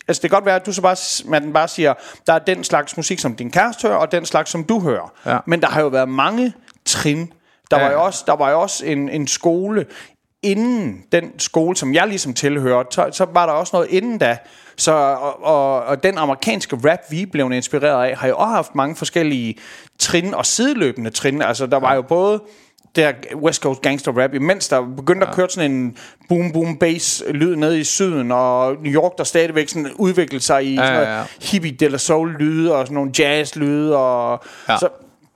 Altså 0.09 0.22
det 0.22 0.30
kan 0.30 0.36
godt 0.36 0.47
være, 0.47 0.57
at 0.57 0.66
du 0.66 0.72
så 0.72 0.82
bare, 0.82 0.97
man 1.30 1.53
bare 1.53 1.68
siger, 1.68 1.95
der 2.26 2.32
er 2.32 2.38
den 2.38 2.64
slags 2.64 2.97
musik, 2.97 3.18
som 3.18 3.36
din 3.36 3.51
kæreste 3.51 3.88
hører, 3.88 3.99
og 3.99 4.12
den 4.12 4.26
slags, 4.26 4.51
som 4.51 4.64
du 4.64 4.80
hører. 4.80 5.12
Ja. 5.26 5.38
Men 5.47 5.61
der 5.61 5.68
har 5.68 5.80
jo 5.80 5.88
været 5.88 6.09
mange 6.09 6.53
trin. 6.84 7.32
Der, 7.70 7.78
Ja. 7.78 7.84
var, 7.84 7.93
jo 7.93 8.03
også, 8.05 8.24
der 8.26 8.36
var 8.36 8.51
jo 8.51 8.61
også 8.61 8.86
en, 8.86 9.09
en 9.09 9.26
skole, 9.26 9.86
inden 10.43 11.03
den 11.12 11.38
skole, 11.38 11.76
som 11.76 11.95
jeg 11.95 12.09
ligesom 12.09 12.34
tilhører, 12.34 12.84
så, 12.90 13.09
så 13.12 13.26
var 13.32 13.47
der 13.47 13.53
også 13.53 13.70
noget 13.76 13.88
inden 13.90 14.18
da. 14.18 14.38
Så, 14.76 14.93
og, 14.93 15.43
og, 15.45 15.82
og 15.82 16.03
den 16.03 16.18
amerikanske 16.18 16.76
rap, 16.90 16.99
vi 17.11 17.26
blev 17.26 17.53
inspireret 17.53 18.09
af, 18.11 18.16
har 18.16 18.28
jo 18.28 18.36
også 18.36 18.49
haft 18.51 18.74
mange 18.74 18.97
forskellige 18.97 19.55
trin 19.99 20.34
og 20.34 20.47
sideløbende 20.47 21.11
trin. 21.11 21.43
Altså 21.43 21.66
der 21.66 21.76
var 21.76 21.95
jo 21.95 22.03
både 22.03 22.43
der 22.97 23.12
West 23.34 23.62
Coast 23.62 23.82
gangster 23.82 24.12
rap, 24.22 24.34
imens 24.34 24.68
der 24.68 24.80
begyndte 24.97 25.26
ja. 25.26 25.30
at 25.30 25.36
køre 25.36 25.51
sådan 25.51 25.72
en 25.72 25.97
boom 26.28 26.53
boom 26.53 26.76
bass 26.76 27.24
lyd 27.28 27.57
nede 27.57 27.80
i 27.80 27.84
syden, 27.84 28.32
og 28.32 28.76
New 28.82 28.93
York 28.93 29.18
der 29.18 29.24
stadigvæk 29.24 29.68
sådan 29.68 29.93
udviklede 29.97 30.43
sig 30.43 30.64
i 30.66 30.74
Ja, 30.74 30.86
sådan 30.86 31.03
ja, 31.03 31.18
ja. 31.18 31.24
hippie 31.43 31.72
de 31.72 31.88
la 31.88 31.99
soul 31.99 32.36
lyde 32.38 32.74
og 32.76 32.86
sådan 32.86 32.95
nogle 32.95 33.11
jazz 33.18 33.57
lyde 33.57 33.97
og 33.97 34.45
Ja. 34.68 34.78
så 34.78 34.88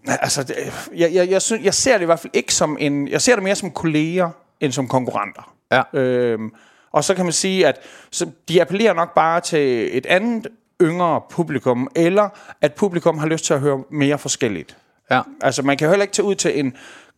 altså 0.07 0.43
det, 0.43 0.57
jeg, 0.97 1.15
jeg, 1.15 1.31
jeg, 1.31 1.43
synes, 1.43 1.65
jeg 1.65 1.75
ser 1.75 1.93
det 1.93 2.03
i 2.03 2.05
hvert 2.07 2.21
fald 2.21 2.31
ikke 2.35 2.55
som 2.55 2.77
en 2.81 3.09
jeg 3.09 3.23
ser 3.23 3.35
det 3.35 3.43
mere 3.45 3.55
som 3.55 3.71
kolleger 3.71 4.31
end 4.61 4.73
som 4.73 4.89
konkurrenter. 4.89 5.55
Ja. 5.73 5.83
Øhm, 6.01 6.51
og 6.93 7.05
så 7.05 7.15
kan 7.15 7.25
man 7.25 7.33
sige, 7.33 7.67
at 7.67 7.81
så 8.11 8.27
de 8.49 8.61
appellerer 8.61 8.95
nok 8.95 9.15
bare 9.15 9.41
til 9.41 9.97
et 9.99 10.07
andet 10.07 10.47
yngre 10.83 11.21
publikum, 11.31 11.89
eller 11.95 12.29
at 12.61 12.75
publikum 12.75 13.19
har 13.19 13.27
lyst 13.27 13.45
til 13.45 13.55
at 13.55 13.61
høre 13.61 13.83
mere 13.91 14.19
forskelligt. 14.19 14.77
Ja. 15.11 15.21
Altså, 15.43 15.63
man 15.63 15.77
kan 15.77 15.89
heller 15.89 16.03
ikke 16.03 16.15
tage 16.15 16.27
ud 16.27 16.35
til 16.35 16.59
en, 16.59 16.75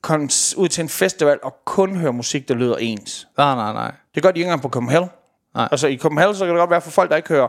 kons- 0.06 0.54
ud 0.56 0.68
til 0.68 0.82
en 0.82 0.88
festival 0.88 1.38
og 1.42 1.54
kun 1.66 1.96
høre 1.96 2.12
musik, 2.12 2.48
der 2.48 2.54
lyder 2.54 2.76
ens. 2.76 3.28
Nej, 3.38 3.54
nej, 3.54 3.72
nej. 3.72 3.92
Det 4.14 4.22
gør 4.22 4.30
de 4.30 4.38
ikke 4.38 4.46
engang 4.46 4.62
på 4.62 4.68
Copenhagen. 4.68 5.08
Nej. 5.54 5.68
Altså 5.70 5.86
i 5.86 5.98
Copenhagen, 5.98 6.34
så 6.34 6.44
kan 6.44 6.54
det 6.54 6.60
godt 6.60 6.70
være 6.70 6.80
for 6.80 6.90
folk, 6.90 7.10
der 7.10 7.16
ikke 7.16 7.28
hører 7.28 7.48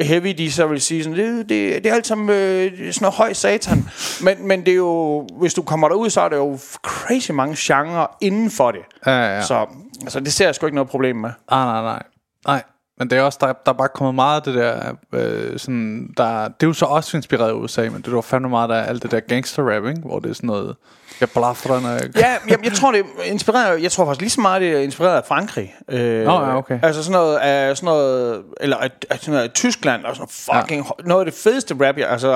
heavy, 0.00 0.28
de 0.38 0.52
så 0.52 0.66
vil 0.66 0.80
sige 0.80 1.04
sådan, 1.04 1.18
det, 1.18 1.48
det, 1.48 1.84
det 1.84 1.86
er 1.90 1.94
alt 1.94 2.06
sammen 2.06 2.30
øh, 2.30 2.70
sådan 2.70 2.92
noget 3.00 3.14
høj 3.14 3.32
satan. 3.32 3.88
Men, 4.22 4.48
men 4.48 4.60
det 4.66 4.72
er 4.72 4.76
jo, 4.76 5.26
hvis 5.38 5.54
du 5.54 5.62
kommer 5.62 5.88
derud, 5.88 6.10
så 6.10 6.20
er 6.20 6.28
der 6.28 6.36
jo 6.36 6.58
crazy 6.82 7.30
mange 7.30 7.56
genrer 7.58 8.06
inden 8.20 8.50
for 8.50 8.70
det. 8.70 8.80
Ja, 9.06 9.10
ja, 9.12 9.34
ja. 9.34 9.42
Så 9.42 9.66
altså, 10.02 10.20
det 10.20 10.32
ser 10.32 10.44
jeg 10.44 10.54
sgu 10.54 10.66
ikke 10.66 10.74
noget 10.74 10.90
problem 10.90 11.16
med. 11.16 11.30
Nej, 11.50 11.64
nej, 11.64 11.82
nej. 11.82 12.02
Nej, 12.46 12.62
men 12.98 13.10
det 13.10 13.18
er 13.18 13.22
også, 13.22 13.38
der, 13.40 13.46
der 13.46 13.72
er 13.72 13.76
bare 13.76 13.88
kommet 13.88 14.14
meget 14.14 14.36
af 14.36 14.42
det 14.42 14.54
der, 14.54 14.94
øh, 15.12 15.58
sådan, 15.58 16.08
der, 16.16 16.44
det 16.44 16.62
er 16.62 16.66
jo 16.66 16.72
så 16.72 16.84
også 16.84 17.16
inspireret 17.16 17.48
af 17.48 17.52
USA, 17.52 17.82
men 17.82 18.02
det 18.02 18.12
var 18.12 18.20
fandme 18.20 18.48
meget 18.48 18.70
af 18.70 18.88
alt 18.88 19.02
det 19.02 19.10
der 19.10 19.20
gangster 19.20 19.62
rap, 19.62 19.86
ikke? 19.86 20.00
hvor 20.00 20.18
det 20.18 20.30
er 20.30 20.34
sådan 20.34 20.46
noget, 20.46 20.76
jeg 21.20 21.30
blaffer 21.30 21.80
når. 21.80 21.90
Ja, 21.90 22.36
jeg, 22.48 22.64
jeg 22.64 22.72
tror 22.72 22.92
det 22.92 23.00
er 23.00 23.22
inspireret. 23.32 23.82
Jeg 23.82 23.92
tror 23.92 24.04
faktisk 24.04 24.20
lige 24.20 24.30
så 24.30 24.40
meget 24.40 24.62
det 24.62 24.72
er 24.72 24.78
inspireret 24.78 25.16
af 25.16 25.24
Frankrig. 25.24 25.74
Øh, 25.90 26.24
Nå, 26.24 26.32
ja, 26.32 26.56
okay. 26.56 26.78
Altså 26.82 27.02
sådan 27.02 27.12
noget 27.12 27.36
af 27.36 27.76
sådan 27.76 27.86
noget 27.86 28.42
eller 28.60 28.76
af, 28.76 28.90
sådan 29.10 29.32
noget 29.34 29.44
af 29.44 29.50
Tyskland 29.50 30.04
og 30.04 30.16
sådan 30.16 30.28
fucking 30.28 30.86
ja. 30.98 31.04
noget 31.08 31.26
af 31.26 31.32
det 31.32 31.40
fedeste 31.40 31.74
rap, 31.74 31.98
jeg, 31.98 32.08
altså 32.08 32.32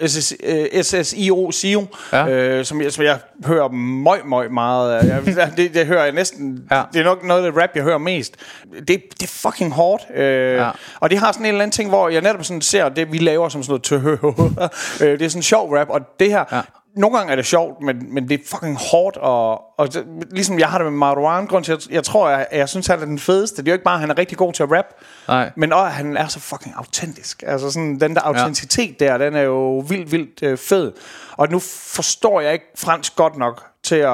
øh, 0.00 0.08
SS, 0.08 0.34
øh, 0.44 0.82
SSIO 0.84 1.50
SIO, 1.50 1.86
Ja. 2.12 2.28
øh, 2.28 2.64
som 2.64 2.82
jeg 2.82 2.92
som 2.92 3.04
jeg 3.04 3.18
hører 3.46 3.68
møg 3.68 4.26
møg 4.26 4.52
meget 4.52 4.92
af. 4.92 5.04
Jeg, 5.36 5.52
det, 5.56 5.74
det 5.74 5.86
hører 5.86 6.04
jeg 6.04 6.12
næsten. 6.12 6.64
Ja. 6.70 6.82
Det 6.92 7.00
er 7.00 7.04
nok 7.04 7.24
noget 7.24 7.44
af 7.46 7.52
det 7.52 7.62
rap 7.62 7.70
jeg 7.74 7.82
hører 7.82 7.98
mest. 7.98 8.36
Det, 8.78 8.88
det 8.88 9.22
er 9.22 9.26
fucking 9.56 9.72
hårdt. 9.72 10.06
Øh, 10.14 10.22
Ja. 10.26 10.64
ja. 10.64 10.70
Og 11.00 11.10
det 11.10 11.18
har 11.18 11.32
sådan 11.32 11.46
en 11.46 11.48
eller 11.48 11.62
anden 11.62 11.72
ting, 11.72 11.88
hvor 11.88 12.08
jeg 12.08 12.20
netop 12.22 12.44
sådan 12.44 12.60
ser 12.60 12.88
det 12.88 13.12
vi 13.12 13.18
laver 13.18 13.48
som 13.48 13.62
sådan 13.62 13.80
noget 13.94 14.20
øh, 15.02 15.18
det 15.18 15.22
er 15.22 15.28
sådan 15.28 15.42
sjov 15.42 15.72
rap 15.74 15.88
og 15.90 16.00
det 16.20 16.30
her 16.30 16.44
Ja. 16.52 16.60
nogle 16.96 17.16
gange 17.18 17.32
er 17.32 17.36
det 17.36 17.46
sjovt, 17.46 17.82
men, 17.82 18.14
men 18.14 18.28
det 18.28 18.40
er 18.40 18.44
fucking 18.46 18.76
hårdt, 18.90 19.16
og, 19.16 19.62
og 19.78 19.94
det, 19.94 20.04
ligesom 20.30 20.58
jeg 20.58 20.68
har 20.68 20.78
det 20.78 20.84
med 20.92 20.98
Marwan, 20.98 21.46
grund 21.46 21.64
til, 21.64 21.72
jeg, 21.72 21.92
jeg 21.94 22.04
tror, 22.04 22.28
jeg, 22.28 22.46
jeg 22.52 22.68
synes, 22.68 22.86
han 22.86 23.00
er 23.00 23.04
den 23.04 23.18
fedeste. 23.18 23.56
Det 23.56 23.68
er 23.68 23.72
jo 23.72 23.74
ikke 23.74 23.84
bare, 23.84 23.94
at 23.94 24.00
han 24.00 24.10
er 24.10 24.18
rigtig 24.18 24.38
god 24.38 24.52
til 24.52 24.62
at 24.62 24.72
rap, 24.72 24.84
Nej. 25.28 25.50
men 25.56 25.72
også, 25.72 25.84
at 25.84 25.92
han 25.92 26.16
er 26.16 26.26
så 26.26 26.40
fucking 26.40 26.74
autentisk. 26.76 27.42
Altså 27.46 27.70
sådan, 27.70 28.00
den 28.00 28.14
der 28.14 28.20
autenticitet 28.20 29.00
der, 29.00 29.18
den 29.18 29.34
er 29.34 29.40
jo 29.42 29.78
vildt, 29.88 30.12
vildt 30.12 30.42
øh, 30.42 30.58
fed. 30.58 30.92
Og 31.36 31.48
nu 31.50 31.58
forstår 31.94 32.40
jeg 32.40 32.52
ikke 32.52 32.66
fransk 32.78 33.16
godt 33.16 33.36
nok 33.36 33.64
til 33.82 33.96
at 33.96 34.10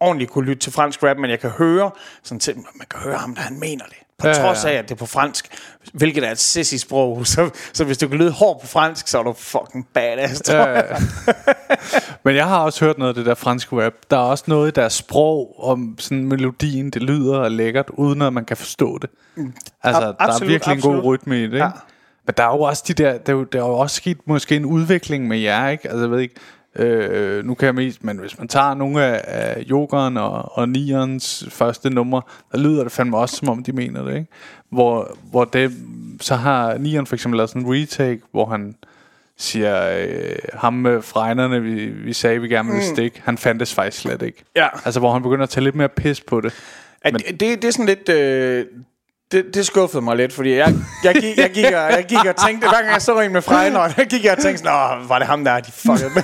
ordentligt 0.00 0.30
kunne 0.30 0.44
lytte 0.44 0.60
til 0.62 0.72
fransk 0.72 1.02
rap, 1.02 1.16
men 1.16 1.30
jeg 1.30 1.40
kan 1.40 1.50
høre, 1.50 1.90
sådan 2.22 2.40
til, 2.40 2.56
man 2.56 2.86
kan 2.90 3.00
høre 3.00 3.16
ham, 3.18 3.34
da 3.34 3.40
han 3.40 3.60
mener 3.60 3.84
det. 3.84 3.96
På 4.18 4.26
Ja, 4.28 4.32
trods 4.34 4.64
af, 4.64 4.72
at 4.72 4.84
det 4.84 4.90
er 4.90 4.98
på 4.98 5.06
fransk, 5.06 5.48
hvilket 5.92 6.24
er 6.26 6.30
et 6.30 6.38
sissy-sprog. 6.38 7.26
Så, 7.26 7.50
så 7.72 7.84
hvis 7.84 7.98
du 7.98 8.08
kan 8.08 8.18
lyde 8.18 8.30
hård 8.30 8.60
på 8.60 8.66
fransk, 8.66 9.08
så 9.08 9.18
er 9.18 9.22
du 9.22 9.32
fucking 9.32 9.88
badass, 9.94 10.40
tror 10.42 10.54
Ja, 10.56 10.64
jeg. 10.70 10.84
ja. 11.26 11.32
Men 12.24 12.36
jeg 12.36 12.46
har 12.48 12.58
også 12.58 12.84
hørt 12.84 12.98
noget 12.98 13.08
af 13.08 13.14
det 13.14 13.26
der 13.26 13.34
franske 13.34 13.84
rap. 13.84 13.92
Der 14.10 14.16
er 14.16 14.20
også 14.20 14.44
noget 14.46 14.68
i 14.68 14.70
deres 14.70 14.92
sprog 14.92 15.64
om 15.64 15.94
sådan 15.98 16.24
melodien, 16.24 16.90
det 16.90 17.02
lyder 17.02 17.48
lækkert, 17.48 17.90
uden 17.90 18.22
at 18.22 18.32
man 18.32 18.44
kan 18.44 18.56
forstå 18.56 18.98
det. 18.98 19.10
Altså, 19.82 20.00
Ab- 20.02 20.04
der 20.04 20.08
er 20.08 20.14
absolut, 20.18 20.48
virkelig 20.50 20.74
en 20.76 20.80
god 20.80 20.90
absolut. 20.96 21.04
rytme 21.20 21.38
i 21.38 21.42
det, 21.42 21.44
ikke? 21.52 21.56
Ja. 21.64 21.70
Men 22.26 22.34
der 22.36 22.42
er 22.44 22.52
jo 22.56 22.60
også 22.60 22.84
de 22.88 22.92
der, 22.94 23.18
der, 23.18 23.40
er 23.40 23.44
der 23.44 23.58
er 23.62 23.66
jo 23.66 23.74
også 23.74 23.96
sket 23.96 24.18
måske 24.26 24.56
en 24.56 24.64
udvikling 24.64 25.28
med 25.28 25.38
jer, 25.38 25.68
ikke? 25.68 25.88
Altså, 25.88 26.00
jeg 26.00 26.10
ved 26.10 26.20
ikke, 26.20 26.34
øh, 26.78 27.44
nu 27.44 27.54
kan 27.54 27.66
jeg 27.66 27.74
mest, 27.74 28.04
men 28.04 28.18
hvis 28.18 28.38
man 28.38 28.48
tager 28.48 28.74
nogle 28.74 29.04
af, 29.04 29.20
af 29.26 29.62
Jokeren 29.70 30.16
og, 30.16 30.58
og 30.58 30.68
Nierens 30.68 31.46
første 31.50 31.90
numre, 31.90 32.22
der 32.52 32.58
lyder 32.58 32.82
det 32.82 32.92
fandme 32.92 33.16
også, 33.16 33.36
som 33.36 33.48
om 33.48 33.62
de 33.62 33.72
mener 33.72 34.02
det, 34.04 34.14
ikke? 34.14 34.26
Hvor, 34.70 35.16
hvor 35.30 35.44
det, 35.44 35.72
så 36.20 36.34
har 36.34 36.78
Nieren 36.78 37.06
for 37.06 37.14
eksempel 37.16 37.36
lavet 37.36 37.50
sådan 37.50 37.62
en 37.62 37.72
retake, 37.82 38.20
hvor 38.30 38.46
han 38.46 38.74
siger, 39.38 39.98
øh, 40.08 40.36
ham 40.54 40.74
med 40.74 41.02
fregnerne, 41.02 41.62
vi, 41.62 41.86
vi 41.86 42.12
sagde, 42.12 42.40
vi 42.40 42.48
gerne 42.48 42.68
ville 42.70 42.84
stikke, 42.84 43.22
han 43.24 43.38
fandtes 43.38 43.74
faktisk 43.74 44.02
slet 44.02 44.22
ikke. 44.22 44.44
Ja. 44.56 44.68
Altså, 44.84 45.00
hvor 45.00 45.12
han 45.12 45.22
begynder 45.22 45.42
at 45.42 45.48
tage 45.50 45.64
lidt 45.64 45.74
mere 45.74 45.88
pis 45.88 46.20
på 46.20 46.40
det. 46.40 46.54
At, 47.02 47.12
Men- 47.12 47.20
det, 47.20 47.40
det 47.40 47.64
er 47.64 47.70
sådan 47.70 47.86
lidt... 47.86 48.08
Øh, 48.08 48.66
det, 49.32 49.44
det 49.54 49.66
skuffede 49.66 50.02
mig 50.02 50.16
lidt, 50.16 50.32
fordi 50.32 50.54
jeg, 50.54 50.74
jeg, 51.04 51.14
gik, 51.14 51.36
jeg, 51.38 51.50
gik, 51.50 51.64
og, 51.64 51.72
jeg 51.72 52.04
gik 52.08 52.18
og 52.24 52.36
tænkte, 52.46 52.68
hver 52.68 52.76
gang 52.80 52.92
jeg 52.92 53.02
så 53.02 53.20
en 53.20 53.32
med 53.32 53.42
Frejner, 53.42 53.88
der 53.88 54.04
gik 54.14 54.24
jeg 54.24 54.32
og 54.32 54.38
tænkte 54.42 54.58
sådan, 54.64 55.00
Åh, 55.02 55.08
var 55.08 55.18
det 55.18 55.26
ham 55.26 55.44
der, 55.44 55.60
de 55.60 55.72
fuckede 55.72 56.10
med. 56.14 56.22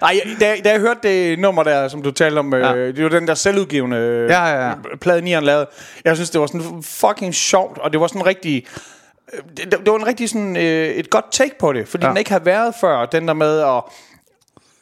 Nej, 0.00 0.20
da, 0.40 0.56
da 0.64 0.70
jeg 0.70 0.80
hørte 0.80 1.00
det 1.02 1.38
nummer 1.38 1.62
der, 1.62 1.88
som 1.88 2.02
du 2.02 2.10
talte 2.10 2.38
om, 2.38 2.54
ja. 2.54 2.74
øh, 2.74 2.96
det 2.96 3.04
var 3.04 3.10
den 3.10 3.28
der 3.28 3.34
selvudgivende 3.34 3.96
øh, 3.96 4.30
Ja, 4.30 4.46
ja, 4.46 4.68
ja. 4.68 4.74
plade, 5.00 5.22
Nian 5.22 5.42
lavede. 5.42 5.66
Jeg 6.04 6.16
synes, 6.16 6.30
det 6.30 6.40
var 6.40 6.46
sådan 6.46 6.82
fucking 6.82 7.34
sjovt, 7.34 7.78
og 7.78 7.92
det 7.92 8.00
var 8.00 8.06
sådan 8.06 8.26
rigtig... 8.26 8.66
øh, 9.32 9.40
Det, 9.56 9.70
det 9.72 9.86
var 9.92 9.96
en 9.98 10.06
rigtig 10.06 10.28
sådan 10.28 10.56
øh, 10.56 10.88
et 10.88 11.10
godt 11.10 11.32
take 11.32 11.54
på 11.58 11.72
det, 11.72 11.88
fordi 11.88 12.04
Ja. 12.04 12.10
den 12.10 12.16
ikke 12.16 12.30
har 12.30 12.38
været 12.38 12.74
før, 12.80 13.06
den 13.06 13.28
der 13.28 13.34
med 13.34 13.60
at, 13.60 13.82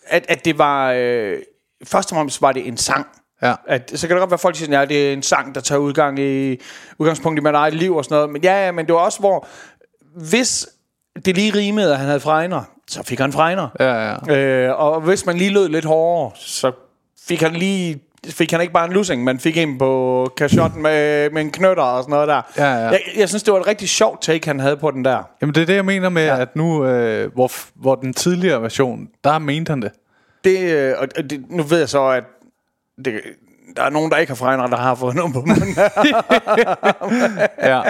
at, 0.06 0.24
at 0.28 0.44
det 0.44 0.58
var... 0.58 0.92
Øh, 0.96 1.36
først 1.84 2.12
og 2.12 2.16
fremmest 2.16 2.42
var 2.42 2.52
det 2.52 2.66
en 2.68 2.76
sang. 2.76 3.06
Ja. 3.42 3.54
At, 3.66 3.92
så 3.94 4.08
kan 4.08 4.16
det 4.16 4.20
godt 4.20 4.30
være, 4.30 4.34
at 4.34 4.40
folk 4.40 4.56
siger, 4.56 4.80
at 4.80 4.88
det 4.88 5.08
er 5.08 5.12
en 5.12 5.22
sang, 5.22 5.54
der 5.54 5.60
tager 5.60 5.78
udgang 5.78 6.18
i, 6.18 6.60
udgangspunkt 6.98 7.38
i 7.38 7.42
mit 7.42 7.54
eget 7.54 7.74
liv 7.74 7.96
og 7.96 8.04
sådan 8.04 8.14
noget. 8.14 8.30
Men 8.30 8.42
ja, 8.42 8.64
ja, 8.64 8.72
men 8.72 8.86
det 8.86 8.94
var 8.94 9.00
også, 9.00 9.18
hvor 9.18 9.46
hvis 10.14 10.68
det 11.24 11.34
lige 11.34 11.54
rimede, 11.54 11.92
at 11.92 11.98
han 11.98 12.06
havde 12.06 12.20
fregner, 12.20 12.62
så 12.88 13.02
fik 13.02 13.18
han 13.18 13.32
fregner. 13.32 13.68
Ja, 13.80 14.10
ja. 14.10 14.36
Øh, 14.36 14.80
og 14.80 15.00
hvis 15.00 15.26
man 15.26 15.36
lige 15.36 15.50
lød 15.50 15.68
lidt 15.68 15.84
hårdere, 15.84 16.30
så 16.34 16.72
fik 17.28 17.40
han 17.40 17.52
lige 17.52 18.02
fik 18.26 18.50
han 18.50 18.60
ikke 18.60 18.72
bare 18.72 18.86
en 18.86 18.92
lussing, 18.92 19.24
men 19.24 19.38
fik 19.40 19.56
en 19.56 19.78
på 19.78 20.32
kashotten 20.36 20.82
med, 20.82 21.30
med 21.30 21.42
en 21.42 21.50
knytter 21.50 21.82
og 21.82 22.02
sådan 22.02 22.10
noget 22.10 22.28
der. 22.28 22.42
Ja, 22.56 22.72
ja. 22.72 22.88
Jeg, 22.88 23.00
jeg 23.16 23.28
synes, 23.28 23.42
det 23.42 23.54
var 23.54 23.60
et 23.60 23.66
rigtig 23.66 23.88
sjovt 23.88 24.22
take, 24.22 24.46
han 24.46 24.60
havde 24.60 24.76
på 24.76 24.90
den 24.90 25.04
der. 25.04 25.22
Jamen, 25.40 25.54
det 25.54 25.62
er 25.62 25.66
det, 25.66 25.74
jeg 25.74 25.84
mener 25.84 26.08
med, 26.08 26.24
ja. 26.24 26.40
at 26.40 26.56
nu, 26.56 26.86
øh, 26.86 27.34
hvor, 27.34 27.50
hvor 27.74 27.94
den 27.94 28.14
tidligere 28.14 28.62
version, 28.62 29.08
der 29.24 29.38
mente 29.38 29.70
han 29.70 29.82
det. 29.82 29.92
Det, 30.44 30.58
øh, 30.60 30.94
og 30.98 31.08
og 31.16 31.30
det, 31.30 31.44
nu 31.50 31.62
ved 31.62 31.78
jeg 31.78 31.88
så, 31.88 32.04
at 32.06 32.24
det, 33.04 33.20
der 33.76 33.82
er 33.82 33.90
nogen, 33.90 34.10
der 34.10 34.16
ikke 34.16 34.30
har 34.30 34.34
fregner, 34.36 34.66
der 34.66 34.76
har 34.76 34.94
fået 34.94 35.14
noget 35.14 35.32
på 35.34 35.40
munden. 35.40 35.76
Ja. 37.58 37.82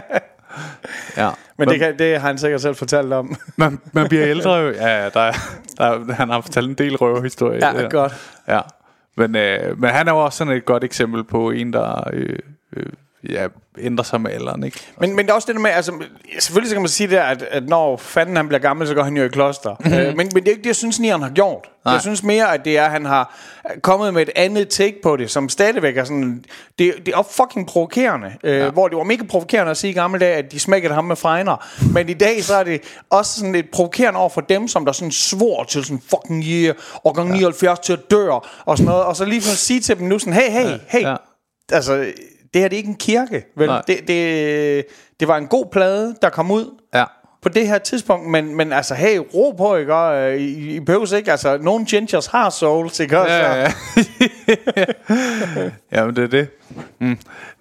ja. 1.16 1.30
Men 1.58 1.68
det, 1.68 1.78
kan, 1.78 1.98
det 1.98 2.20
har 2.20 2.26
han 2.28 2.38
sikkert 2.38 2.60
selv 2.62 2.74
fortalt 2.74 3.12
om. 3.12 3.36
man, 3.56 3.80
man 3.92 4.08
bliver 4.08 4.26
ældre 4.26 4.54
jo. 4.54 4.70
Ja, 4.70 5.02
ja, 5.02 5.08
der, 5.08 5.20
er- 5.20 5.32
der, 5.78 5.84
er- 5.84 6.12
han 6.12 6.28
har 6.30 6.40
fortalt 6.40 6.68
en 6.68 6.74
del 6.74 6.96
røverhistorie. 6.96 7.66
Ja, 7.66 7.82
godt. 7.88 8.12
Ja. 8.48 8.60
Men, 9.16 9.36
øh, 9.36 9.80
men 9.80 9.90
han 9.90 10.08
er 10.08 10.12
jo 10.12 10.18
også 10.18 10.38
sådan 10.38 10.52
et 10.56 10.64
godt 10.64 10.84
eksempel 10.84 11.24
på 11.24 11.50
en, 11.50 11.72
der 11.72 12.10
øh, 12.12 12.38
øh, 12.76 12.86
ja, 13.30 13.46
ændrer 13.78 14.04
sig 14.04 14.20
med 14.20 14.30
alderen, 14.30 14.64
ikke? 14.64 14.80
Men, 15.00 15.16
men 15.16 15.24
det 15.26 15.30
er 15.30 15.34
også 15.34 15.46
det 15.46 15.54
der 15.54 15.60
med, 15.60 15.70
altså, 15.70 15.92
selvfølgelig 16.38 16.68
så 16.68 16.74
kan 16.74 16.82
man 16.82 16.88
sige 16.88 17.10
der, 17.10 17.22
at, 17.22 17.42
at 17.42 17.68
når 17.68 17.96
fanden 17.96 18.36
han 18.36 18.48
bliver 18.48 18.60
gammel, 18.60 18.86
så 18.86 18.94
går 18.94 19.02
han 19.02 19.16
jo 19.16 19.24
i 19.24 19.28
kloster. 19.28 19.76
Mm-hmm. 19.80 19.94
Øh, 19.94 20.06
men, 20.06 20.16
men 20.16 20.34
det 20.34 20.46
er 20.46 20.50
ikke 20.50 20.62
det, 20.62 20.66
jeg 20.66 20.76
synes, 20.76 21.00
Nian 21.00 21.22
har 21.22 21.30
gjort. 21.30 21.68
Nej. 21.84 21.94
Jeg 21.94 22.02
synes 22.02 22.22
mere, 22.22 22.54
at 22.54 22.64
det 22.64 22.78
er, 22.78 22.84
at 22.84 22.90
han 22.90 23.04
har 23.04 23.36
kommet 23.82 24.14
med 24.14 24.22
et 24.22 24.30
andet 24.36 24.68
take 24.68 24.96
på 25.02 25.16
det, 25.16 25.30
som 25.30 25.48
stadigvæk 25.48 25.96
er 25.96 26.04
sådan, 26.04 26.44
det, 26.78 26.94
det 27.06 27.14
er 27.14 27.22
fucking 27.22 27.66
provokerende. 27.66 28.32
Øh, 28.44 28.58
ja. 28.58 28.70
Hvor 28.70 28.88
det 28.88 28.98
var 28.98 29.04
mega 29.04 29.22
provokerende 29.22 29.70
at 29.70 29.76
sige 29.76 29.90
i 29.90 29.94
gamle 29.94 30.20
dage, 30.20 30.34
at 30.34 30.52
de 30.52 30.60
smækkede 30.60 30.94
ham 30.94 31.04
med 31.04 31.16
fregner. 31.16 31.66
Men 31.92 32.08
i 32.08 32.14
dag, 32.14 32.44
så 32.44 32.54
er 32.54 32.64
det 32.64 32.82
også 33.10 33.36
sådan 33.38 33.52
lidt 33.52 33.70
provokerende 33.70 34.20
over 34.20 34.28
for 34.28 34.40
dem, 34.40 34.68
som 34.68 34.84
der 34.84 34.92
sådan 34.92 35.12
svor 35.12 35.64
til 35.64 35.84
sådan 35.84 36.02
fucking 36.10 36.44
yeah, 36.44 36.74
årgang 37.04 37.30
79 37.32 37.78
til 37.78 37.92
at 37.92 38.10
dør, 38.10 38.62
og 38.64 38.78
sådan 38.78 38.90
noget. 38.90 39.04
Og 39.04 39.16
så 39.16 39.24
lige 39.24 39.42
for 39.42 39.50
at 39.50 39.58
sige 39.58 39.80
til 39.80 39.98
dem 39.98 40.06
nu 40.06 40.18
sådan, 40.18 40.32
hey, 40.34 40.50
hey, 40.50 40.78
hey, 40.88 41.02
Ja. 41.02 41.16
altså, 41.72 42.12
det 42.54 42.60
her 42.62 42.68
det 42.68 42.76
er 42.76 42.78
ikke 42.78 42.88
en 42.88 42.96
kirke, 42.96 43.44
vel? 43.56 43.66
Nej. 43.68 43.82
Det, 43.86 44.08
det, 44.08 44.84
det 45.20 45.28
var 45.28 45.36
en 45.36 45.46
god 45.46 45.66
plade, 45.72 46.14
der 46.22 46.28
kom 46.30 46.50
ud 46.50 46.78
Ja. 46.94 47.04
på 47.42 47.48
det 47.48 47.68
her 47.68 47.78
tidspunkt, 47.78 48.26
men, 48.30 48.56
men 48.56 48.72
altså, 48.72 48.94
hey, 48.94 49.18
ro 49.34 49.54
på, 49.58 49.76
ikke? 49.76 49.94
Og, 49.94 50.32
øh, 50.32 50.36
I, 50.40 50.74
I 50.76 50.80
behøves 50.80 51.12
ikke, 51.12 51.30
altså, 51.30 51.58
nogle 51.58 51.84
gingers 51.84 52.26
har 52.26 52.50
souls, 52.50 53.00
ikke? 53.00 53.20
Også, 53.20 53.34
Ja, 53.34 53.60
ja. 53.60 53.72
ja, 55.92 56.04
men 56.06 56.16
det 56.16 56.24
er 56.24 56.28
det. 56.28 56.48
Mm. 56.98 57.08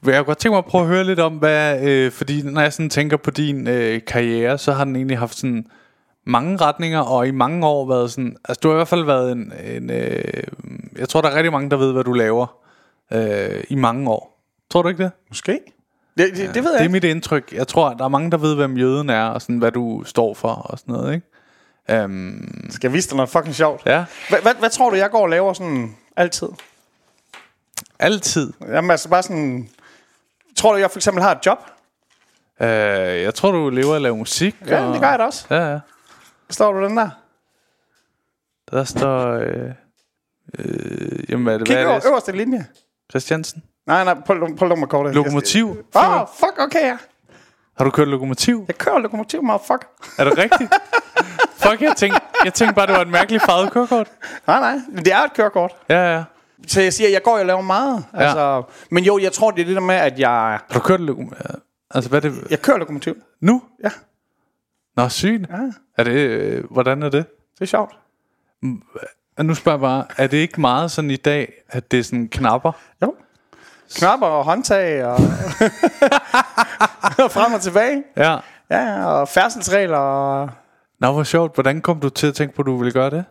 Jeg 0.06 0.16
kunne 0.16 0.24
godt 0.24 0.38
tænke 0.38 0.52
mig 0.54 0.58
at 0.58 0.66
prøve 0.66 0.82
at 0.82 0.88
høre 0.88 1.04
lidt 1.04 1.20
om, 1.20 1.34
hvad, 1.34 1.82
øh, 1.88 2.12
fordi 2.12 2.42
når 2.42 2.62
jeg 2.62 2.74
sådan 2.74 2.90
tænker 2.90 3.18
på 3.18 3.32
din 3.32 3.68
øh, 3.68 4.02
karriere, 4.08 4.58
så 4.58 4.72
har 4.72 4.84
den 4.84 4.96
egentlig 4.96 5.18
haft 5.18 5.38
sådan 5.38 5.66
mange 6.26 6.58
retninger, 6.58 7.00
og 7.00 7.28
i 7.28 7.32
mange 7.32 7.68
år 7.68 7.88
været 7.88 8.12
sådan, 8.12 8.36
altså 8.50 8.60
du 8.64 8.68
har 8.68 8.76
i 8.76 8.78
hvert 8.78 8.88
fald 8.88 9.06
været 9.06 9.32
en, 9.32 9.54
en 9.76 9.90
øh, 9.90 10.24
jeg 10.98 11.10
tror 11.10 11.22
der 11.22 11.30
er 11.30 11.36
rigtig 11.36 11.52
mange, 11.52 11.70
der 11.70 11.78
ved, 11.78 11.94
hvad 11.94 12.04
du 12.04 12.14
laver 12.14 12.56
øh, 13.14 13.64
i 13.70 13.76
mange 13.76 14.10
år. 14.10 14.31
Tror 14.72 14.82
du 14.82 14.90
ikke 14.90 15.04
det? 15.04 15.12
Måske. 15.30 15.60
Det, 16.18 16.32
det, 16.36 16.38
det 16.38 16.40
ved 16.40 16.54
jeg 16.56 16.64
Det 16.64 16.76
er 16.76 16.80
ikke. 16.82 16.92
mit 16.92 17.04
indtryk. 17.04 17.54
Jeg 17.54 17.68
tror, 17.68 17.94
der 17.94 18.04
er 18.04 18.08
mange, 18.08 18.32
der 18.32 18.38
ved, 18.38 18.56
hvem 18.56 18.78
jøden 18.78 19.10
er, 19.10 19.24
og 19.26 19.42
sådan, 19.42 19.58
hvad 19.58 19.72
du 19.72 20.04
står 20.06 20.34
for, 20.34 20.50
og 20.50 20.80
sådan 20.80 20.94
noget, 20.94 21.14
ikke? 21.14 22.04
Um, 22.04 22.66
Skal 22.70 22.88
jeg 22.88 22.94
vise 22.94 23.10
dig 23.10 23.16
noget 23.16 23.30
fucking 23.30 23.56
sjovt? 23.56 23.82
ja, 23.86 24.06
Hvad, 24.30 24.40
hvad, 24.60 24.70
tror 24.70 24.90
du, 24.90 24.96
jeg 24.96 25.12
går 25.12 25.22
og 25.22 25.30
laver 25.30 25.54
sådan 25.54 25.96
altid? 26.18 26.48
altid. 28.00 28.54
Jamen 28.68 28.92
altså 28.92 29.10
bare 29.10 29.24
sådan... 29.24 29.70
Tror 30.58 30.72
du, 30.72 30.78
jeg 30.78 30.92
for 30.92 31.00
eksempel 31.00 31.24
har 31.24 31.32
et 31.36 31.46
job? 31.46 31.58
Uh, 32.60 32.68
jeg 33.22 33.34
tror, 33.36 33.52
du 33.52 33.70
lever 33.70 33.92
af 33.92 33.96
at 33.96 34.02
lave 34.02 34.18
musik. 34.18 34.56
Ja, 34.68 34.86
og, 34.88 34.94
det 34.94 35.02
gør 35.02 35.10
jeg 35.10 35.20
da 35.20 35.24
også. 35.24 35.46
Ja, 35.50 35.72
ja. 35.72 35.80
Står 36.50 36.72
du 36.74 36.84
den 36.86 36.98
der? 36.98 37.10
Der 38.72 38.84
står... 38.84 39.28
Øh, 39.34 39.72
øh, 40.60 41.30
jamen, 41.30 41.44
hvad 41.44 41.54
er 41.54 41.58
det? 41.58 41.68
Kig 41.68 41.76
hvad 41.76 41.84
er 41.86 41.90
over, 41.90 42.00
det? 42.00 42.08
øverste 42.08 42.32
linje. 42.32 42.66
Christiansen? 43.12 43.64
Nej, 43.92 44.04
nej, 44.04 44.14
prøv, 44.26 44.56
prøv 44.58 44.70
nummer 44.70 44.88
kortet. 44.88 45.16
Lokomotiv? 45.16 45.70
Åh, 45.96 46.22
oh, 46.22 46.28
fuck, 46.40 46.60
okay, 46.60 46.82
ja. 46.82 46.98
Har 47.78 47.86
du 47.86 47.92
kørt 47.92 48.08
lokomotiv? 48.08 48.66
Jeg 48.68 48.78
kører 48.78 49.00
lokomotiv, 49.00 49.44
motherfucker. 49.44 49.88
Er 50.18 50.24
det 50.24 50.38
rigtigt? 50.38 50.74
Fuck, 51.64 51.82
jeg 51.82 51.94
tænkte, 51.98 52.20
jeg 52.46 52.54
tænkte 52.54 52.76
bare, 52.76 52.88
det 52.88 52.96
var 52.96 53.02
et 53.02 53.08
mærkeligt 53.08 53.44
farvet 53.44 53.72
kørekort. 53.72 54.08
Nej, 54.48 54.60
nej, 54.60 54.82
men 54.92 55.06
det 55.06 55.14
er 55.14 55.18
et 55.24 55.34
kørekort. 55.34 55.72
Ja, 55.90 56.14
ja. 56.16 56.24
Så 56.68 56.82
jeg 56.82 56.94
siger, 56.94 57.10
jeg 57.10 57.24
går 57.24 57.40
og 57.40 57.46
laver 57.46 57.62
meget. 57.62 58.06
Ja. 58.14 58.20
Altså, 58.20 58.64
men 58.92 59.04
jo, 59.04 59.20
jeg 59.20 59.32
tror, 59.32 59.52
det 59.52 59.62
er 59.62 59.66
det 59.66 59.76
der 59.76 59.82
med, 59.82 59.96
at 59.96 60.20
jeg, 60.20 60.30
Har 60.30 60.66
du 60.74 60.80
kørt 60.80 61.00
lokomotiv? 61.00 61.38
Altså, 61.92 62.10
hvad 62.10 62.26
er 62.26 62.30
det? 62.30 62.48
jeg 62.50 62.62
kører 62.62 62.78
lokomotiv. 62.78 63.16
Nu? 63.42 63.62
Ja, 63.84 63.90
Nå, 64.98 65.10
sygt. 65.10 65.50
Ja. 65.50 65.58
Er 65.98 66.04
det, 66.04 66.12
øh, 66.12 66.64
hvordan 66.72 67.04
er 67.04 67.10
det? 67.10 67.26
det 67.54 67.62
er 67.62 67.66
sjovt. 67.66 67.96
Og 69.38 69.46
nu 69.46 69.56
spørger 69.56 69.78
jeg 69.78 69.82
bare, 69.82 70.06
er 70.18 70.28
det 70.28 70.38
ikke 70.38 70.62
meget 70.62 70.92
sådan 70.92 71.12
i 71.12 71.16
dag, 71.16 71.54
at 71.70 71.92
det 71.92 72.00
er 72.00 72.04
sådan 72.04 72.28
knapper? 72.28 72.72
Jo. 73.02 73.16
Knapper 73.96 74.28
og 74.28 74.46
håndtag 74.46 75.06
og, 75.06 75.14
og 77.18 77.32
frem 77.38 77.54
og 77.54 77.62
tilbage. 77.62 78.04
Ja. 78.18 78.38
Ja, 78.72 79.06
og 79.06 79.28
færdselsregler. 79.28 79.98
Og... 79.98 80.50
Nå, 81.00 81.12
hvor 81.12 81.24
sjovt. 81.24 81.54
Hvordan 81.54 81.82
kom 81.82 82.00
du 82.00 82.10
til 82.10 82.28
at 82.28 82.34
tænke 82.36 82.56
på, 82.56 82.62
at 82.62 82.66
du 82.66 82.78
ville 82.78 82.92
gøre 82.92 83.10
det? 83.10 83.26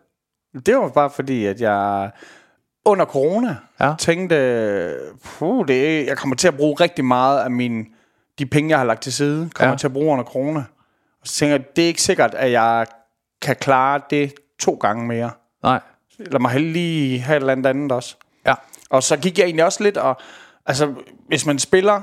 Det 0.67 0.77
var 0.77 0.89
bare 0.89 1.11
fordi, 1.11 1.47
at 1.47 1.61
jeg 1.61 2.11
under 2.85 3.05
corona 3.05 3.57
Ja. 3.81 3.95
tænkte, 3.99 4.97
puh, 5.25 5.69
det 5.69 6.07
jeg 6.07 6.19
kommer 6.19 6.37
til 6.37 6.49
at 6.49 6.57
bruge 6.57 6.75
rigtig 6.81 7.05
meget 7.05 7.39
af 7.41 7.51
min, 7.51 7.87
de 8.39 8.47
penge, 8.47 8.71
jeg 8.71 8.79
har 8.79 8.85
lagt 8.85 9.03
til 9.03 9.13
side, 9.13 9.51
kommer 9.55 9.73
Ja. 9.73 9.77
til 9.77 9.87
at 9.87 9.93
bruge 9.93 10.13
under 10.13 10.25
corona. 10.25 10.61
Og 11.21 11.27
så 11.27 11.35
tænker 11.35 11.57
jeg, 11.57 11.65
det 11.77 11.83
er 11.85 11.89
ikke 11.89 12.03
sikkert, 12.03 12.35
at 12.35 12.53
jeg 12.53 12.87
kan 13.43 13.57
klare 13.57 14.01
det 14.11 14.35
to 14.61 14.75
gange 14.75 15.07
mere. 15.07 15.31
Nej. 15.63 15.81
Lad 16.19 16.41
mig 16.41 16.61
lige 16.61 17.21
have 17.21 17.37
et 17.37 17.41
eller 17.41 17.53
andet 17.53 17.67
andet 17.67 17.93
også. 17.93 18.17
Ja. 18.47 18.55
Og 18.91 19.03
så 19.03 19.17
gik 19.17 19.39
jeg 19.39 19.45
egentlig 19.45 19.65
også 19.65 19.83
lidt, 19.83 19.97
og 19.97 20.17
altså, 20.67 20.95
hvis 21.29 21.47
man 21.47 21.59
spiller, 21.59 22.01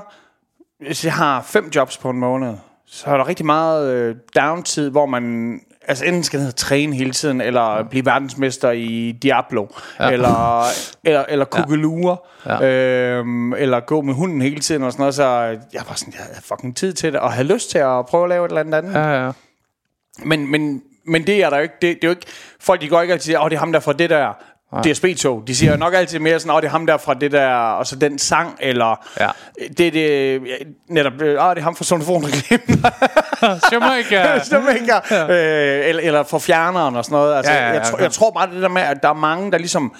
hvis 0.80 1.04
jeg 1.04 1.12
har 1.12 1.42
fem 1.42 1.70
jobs 1.74 1.96
på 1.98 2.10
en 2.10 2.18
måned, 2.18 2.54
så 2.86 3.10
er 3.10 3.16
der 3.16 3.28
rigtig 3.28 3.46
meget 3.46 3.92
øh, 3.92 4.16
downtid, 4.36 4.90
hvor 4.90 5.06
man 5.06 5.60
altså 5.88 6.04
enten 6.04 6.24
skal 6.24 6.40
ned 6.40 6.48
og 6.48 6.56
træne 6.56 6.96
hele 6.96 7.10
tiden, 7.10 7.40
eller 7.40 7.82
blive 7.90 8.04
verdensmester 8.06 8.70
i 8.70 9.12
Diablo, 9.22 9.66
ja. 10.00 10.10
eller, 10.10 10.64
eller, 11.04 11.24
eller 11.28 11.44
kukkelurer, 11.44 12.16
Ja. 12.46 12.64
ja. 12.64 13.18
øhm, 13.18 13.52
eller 13.52 13.80
gå 13.80 14.00
med 14.00 14.14
hunden 14.14 14.42
hele 14.42 14.60
tiden 14.60 14.82
og 14.82 14.92
sådan 14.92 15.02
noget, 15.02 15.14
så 15.14 15.24
jeg 15.72 15.82
var 15.88 15.94
sådan, 15.94 16.14
jeg 16.14 16.22
havde 16.22 16.42
fucking 16.42 16.76
tid 16.76 16.92
til 16.92 17.12
det, 17.12 17.20
og 17.20 17.32
havde 17.32 17.48
lyst 17.48 17.70
til 17.70 17.78
at 17.78 18.06
prøve 18.06 18.22
at 18.24 18.28
lave 18.28 18.44
et 18.44 18.48
eller 18.48 18.60
andet 18.60 18.74
andet. 18.74 18.92
Ja, 18.94 19.24
ja. 19.24 19.32
Men, 20.24 20.50
men, 20.50 20.82
men 21.06 21.26
det 21.26 21.42
er 21.42 21.50
der 21.50 21.56
jo 21.56 21.62
ikke. 21.62 21.74
Det, 21.82 21.96
det 21.96 22.04
er 22.04 22.08
jo 22.08 22.10
ikke 22.10 22.26
folk 22.60 22.80
de 22.80 22.88
går 22.88 23.00
ikke 23.02 23.12
altid 23.12 23.20
og 23.20 23.24
siger, 23.24 23.40
åh, 23.44 23.50
det 23.50 23.56
er 23.56 23.60
ham 23.60 23.72
der 23.72 23.80
fra 23.80 23.92
det 23.92 24.10
der 24.10 24.32
DSB-tog. 24.84 25.42
De 25.46 25.56
siger 25.56 25.72
jo 25.72 25.78
nok 25.78 25.94
altid 25.94 26.18
mere 26.18 26.40
sådan, 26.40 26.50
åh, 26.54 26.60
det 26.60 26.66
er 26.66 26.70
ham 26.70 26.86
der 26.86 26.96
fra 26.96 27.14
det 27.14 27.32
der, 27.32 27.54
og 27.54 27.86
så 27.86 27.96
den 27.96 28.18
sang, 28.18 28.56
eller 28.60 29.06
Ja. 29.20 29.28
det 29.78 29.86
er 29.86 29.90
det, 29.90 30.40
netop, 30.88 31.12
åh, 31.12 31.20
det 31.20 31.36
er 31.38 31.60
ham 31.60 31.76
fra 31.76 31.84
Sonofonreklamen. 31.84 32.84
Jamaica. 33.72 34.40
Jamaica. 34.52 34.94
øh, 35.32 35.88
eller, 35.88 36.02
eller 36.02 36.22
for 36.22 36.38
fjerneren 36.38 36.96
og 36.96 37.04
sådan 37.04 37.16
noget. 37.16 37.36
Altså, 37.36 37.52
Ja, 37.52 37.58
ja, 37.58 37.66
ja, 37.68 37.72
jeg, 37.74 37.82
tror, 37.82 37.92
okay. 37.94 38.02
jeg 38.02 38.12
tror 38.12 38.30
bare 38.30 38.50
det 38.50 38.62
der 38.62 38.68
med, 38.68 38.82
at 38.82 39.02
der 39.02 39.08
er 39.08 39.12
mange, 39.14 39.52
der 39.52 39.58
ligesom, 39.58 39.94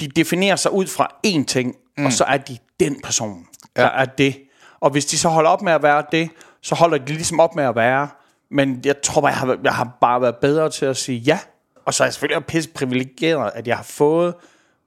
de 0.00 0.08
definerer 0.08 0.56
sig 0.56 0.72
ud 0.72 0.86
fra 0.86 1.08
én 1.26 1.44
ting, 1.44 1.74
mm. 1.98 2.06
og 2.06 2.12
så 2.12 2.24
er 2.24 2.36
de 2.36 2.56
den 2.80 3.00
person, 3.04 3.46
der 3.76 3.82
Ja. 3.82 3.88
er 4.00 4.04
det. 4.04 4.36
Og 4.80 4.90
hvis 4.90 5.06
de 5.06 5.18
så 5.18 5.28
holder 5.28 5.50
op 5.50 5.62
med 5.62 5.72
at 5.72 5.82
være 5.82 6.02
det, 6.12 6.30
så 6.62 6.74
holder 6.74 6.98
de 6.98 7.12
ligesom 7.12 7.40
op 7.40 7.56
med 7.56 7.64
at 7.64 7.76
være. 7.76 8.08
Men 8.50 8.80
jeg 8.84 8.94
tror 9.02 9.20
bare, 9.20 9.28
jeg 9.30 9.38
har, 9.38 9.58
jeg 9.64 9.72
har 9.74 9.88
bare 10.00 10.20
været 10.20 10.36
bedre 10.36 10.70
til 10.70 10.86
at 10.86 10.96
sige 10.96 11.18
ja. 11.18 11.38
Og 11.84 11.94
så 11.94 12.02
er 12.02 12.06
jeg 12.06 12.12
selvfølgelig 12.12 12.36
også 12.36 12.46
pisse 12.46 12.70
privilegeret, 12.70 13.50
at 13.54 13.66
jeg 13.68 13.76
har 13.76 13.82
fået 13.84 14.34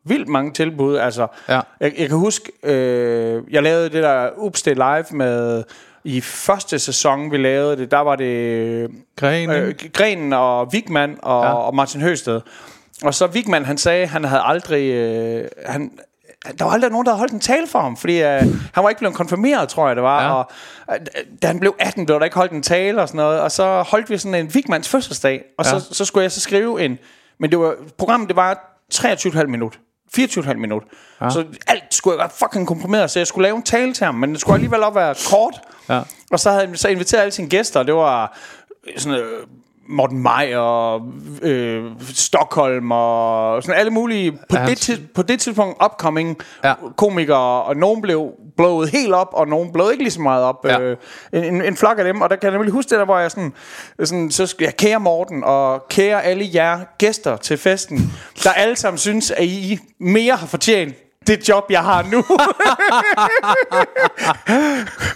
vildt 0.04 0.28
mange 0.28 0.54
tilbud. 0.54 0.96
Altså, 0.98 1.28
Ja. 1.50 1.60
jeg, 1.80 1.94
jeg 1.98 2.08
kan 2.10 2.18
huske, 2.18 2.52
øh, 2.64 3.44
jeg 3.52 3.64
lavede 3.64 3.90
det 3.90 4.04
der 4.04 4.30
Ups 4.38 4.62
Day 4.62 4.74
Live 4.74 5.06
med 5.12 5.64
i 6.04 6.22
første 6.22 6.80
sæson, 6.80 7.32
vi 7.32 7.38
lavede 7.38 7.78
det, 7.78 7.92
der 7.92 8.00
var 8.00 8.16
det 8.16 8.26
øh, 8.26 8.90
ikke? 9.68 9.90
Grenen 9.90 10.34
og 10.34 10.74
Vigman 10.74 11.20
og, 11.22 11.44
ja. 11.44 11.54
og 11.54 11.76
Martin 11.76 12.02
Høsted. 12.02 12.42
Og 13.04 13.14
så 13.14 13.28
Vigman, 13.28 13.66
han 13.66 13.78
sagde, 13.78 14.08
han 14.08 14.24
havde 14.24 14.42
aldrig... 14.46 14.92
Øh, 14.92 15.48
han, 15.66 15.92
der 16.60 16.66
var 16.66 16.72
aldrig 16.72 16.92
nogen, 16.92 17.06
der 17.06 17.12
havde 17.12 17.20
holdt 17.20 17.34
en 17.34 17.40
tale 17.40 17.68
for 17.68 17.80
ham, 17.80 17.98
fordi 17.98 18.22
øh, 18.22 18.28
han 18.74 18.84
var 18.84 18.90
ikke 18.90 19.00
blevet 19.00 19.16
konfirmeret, 19.16 19.70
tror 19.70 19.88
jeg 19.88 19.96
det 19.96 20.04
var. 20.04 20.24
Ja. 20.24 20.34
Og 20.34 20.50
øh, 20.92 20.98
da 21.42 21.48
han 21.48 21.60
blev 21.60 21.76
18, 21.80 22.06
blev 22.06 22.20
der 22.20 22.26
ikke 22.26 22.38
holdt 22.38 22.52
en 22.52 22.64
tale 22.64 23.02
og 23.02 23.08
sådan 23.08 23.18
noget. 23.18 23.40
Og 23.42 23.52
så 23.52 23.82
holdt 23.82 24.10
vi 24.10 24.18
sådan 24.18 24.36
en 24.46 24.54
Vigmans 24.54 24.90
fødselsdag, 24.90 25.44
og 25.58 25.66
Ja. 25.66 25.72
så, 25.80 25.88
så 25.92 26.06
skulle 26.06 26.24
jeg 26.24 26.32
så 26.32 26.40
skrive 26.40 26.82
en... 26.86 26.98
Men 27.40 27.50
det 27.52 27.60
var, 27.60 27.76
programmet 27.98 28.28
det 28.28 28.36
var 28.36 28.80
23,5 28.94 29.46
minut. 29.46 29.80
24,5 30.18 30.54
minut. 30.54 30.84
Ja. 31.22 31.30
Så 31.30 31.46
alt 31.68 31.84
skulle 31.94 32.18
være 32.18 32.30
fucking 32.40 32.68
komprimeret, 32.68 33.12
så 33.12 33.20
jeg 33.20 33.28
skulle 33.28 33.44
lave 33.44 33.56
en 33.58 33.64
tale 33.64 33.94
til 33.94 34.06
ham, 34.06 34.16
men 34.16 34.32
det 34.32 34.42
skulle 34.42 34.54
alligevel 34.56 34.84
også 34.84 34.94
være 35.00 35.16
kort. 35.30 35.62
Ja. 35.90 36.02
Og 36.32 36.40
så 36.40 36.52
havde 36.52 36.66
han 36.66 36.76
så 36.76 36.88
inviteret 36.88 37.22
alle 37.22 37.32
sine 37.32 37.50
gæster, 37.50 37.80
og 37.80 37.86
det 37.88 37.94
var 37.96 38.38
sådan 38.98 39.20
øh, 39.20 39.48
Morten 39.90 40.28
og 40.56 41.02
øh, 41.42 41.92
Stockholm 42.14 42.92
og 42.92 43.64
sådan 43.64 43.80
alle 43.80 43.92
mulige 43.92 44.32
på, 44.32 44.38
Ja, 44.54 44.66
det, 44.66 44.78
tid, 44.78 45.08
på 45.16 45.22
det 45.22 45.40
tidspunkt 45.40 45.84
upcoming 45.86 46.38
Ja. 46.64 46.74
komikere, 46.98 47.64
og 47.64 47.76
nogen 47.78 48.02
blev 48.02 48.32
blået 48.58 48.90
helt 48.90 49.14
op, 49.14 49.30
og 49.34 49.48
nogen 49.48 49.74
blev 49.74 49.90
ikke 49.92 50.04
lige 50.04 50.12
så 50.12 50.22
meget 50.22 50.44
op. 50.44 50.66
Ja. 50.66 50.80
Øh, 50.80 50.98
en, 51.34 51.44
en, 51.44 51.62
en 51.62 51.78
flok 51.78 52.00
af 52.00 52.04
dem, 52.04 52.22
og 52.22 52.30
der 52.30 52.36
kan 52.36 52.44
jeg 52.44 52.52
nemlig 52.52 52.72
huske 52.74 52.90
det 52.90 53.00
der, 53.00 53.06
hvor 53.06 53.20
jeg 53.20 53.32
sådan, 53.32 53.54
sådan 54.04 54.32
så 54.32 54.46
skal 54.46 54.66
jeg 54.66 54.78
kære 54.78 55.00
Morten, 55.00 55.44
og 55.44 55.86
kære 55.90 56.24
alle 56.24 56.50
jer 56.54 56.80
gæster 56.98 57.38
til 57.38 57.58
festen, 57.58 58.14
der 58.44 58.52
alle 58.52 58.76
sammen 58.76 58.98
synes, 58.98 59.32
at 59.32 59.44
I 59.46 59.80
mere 60.00 60.36
har 60.36 60.48
fortjent 60.48 60.96
det 61.28 61.50
job, 61.50 61.66
jeg 61.70 61.84
har 61.84 62.04
nu. 62.04 62.24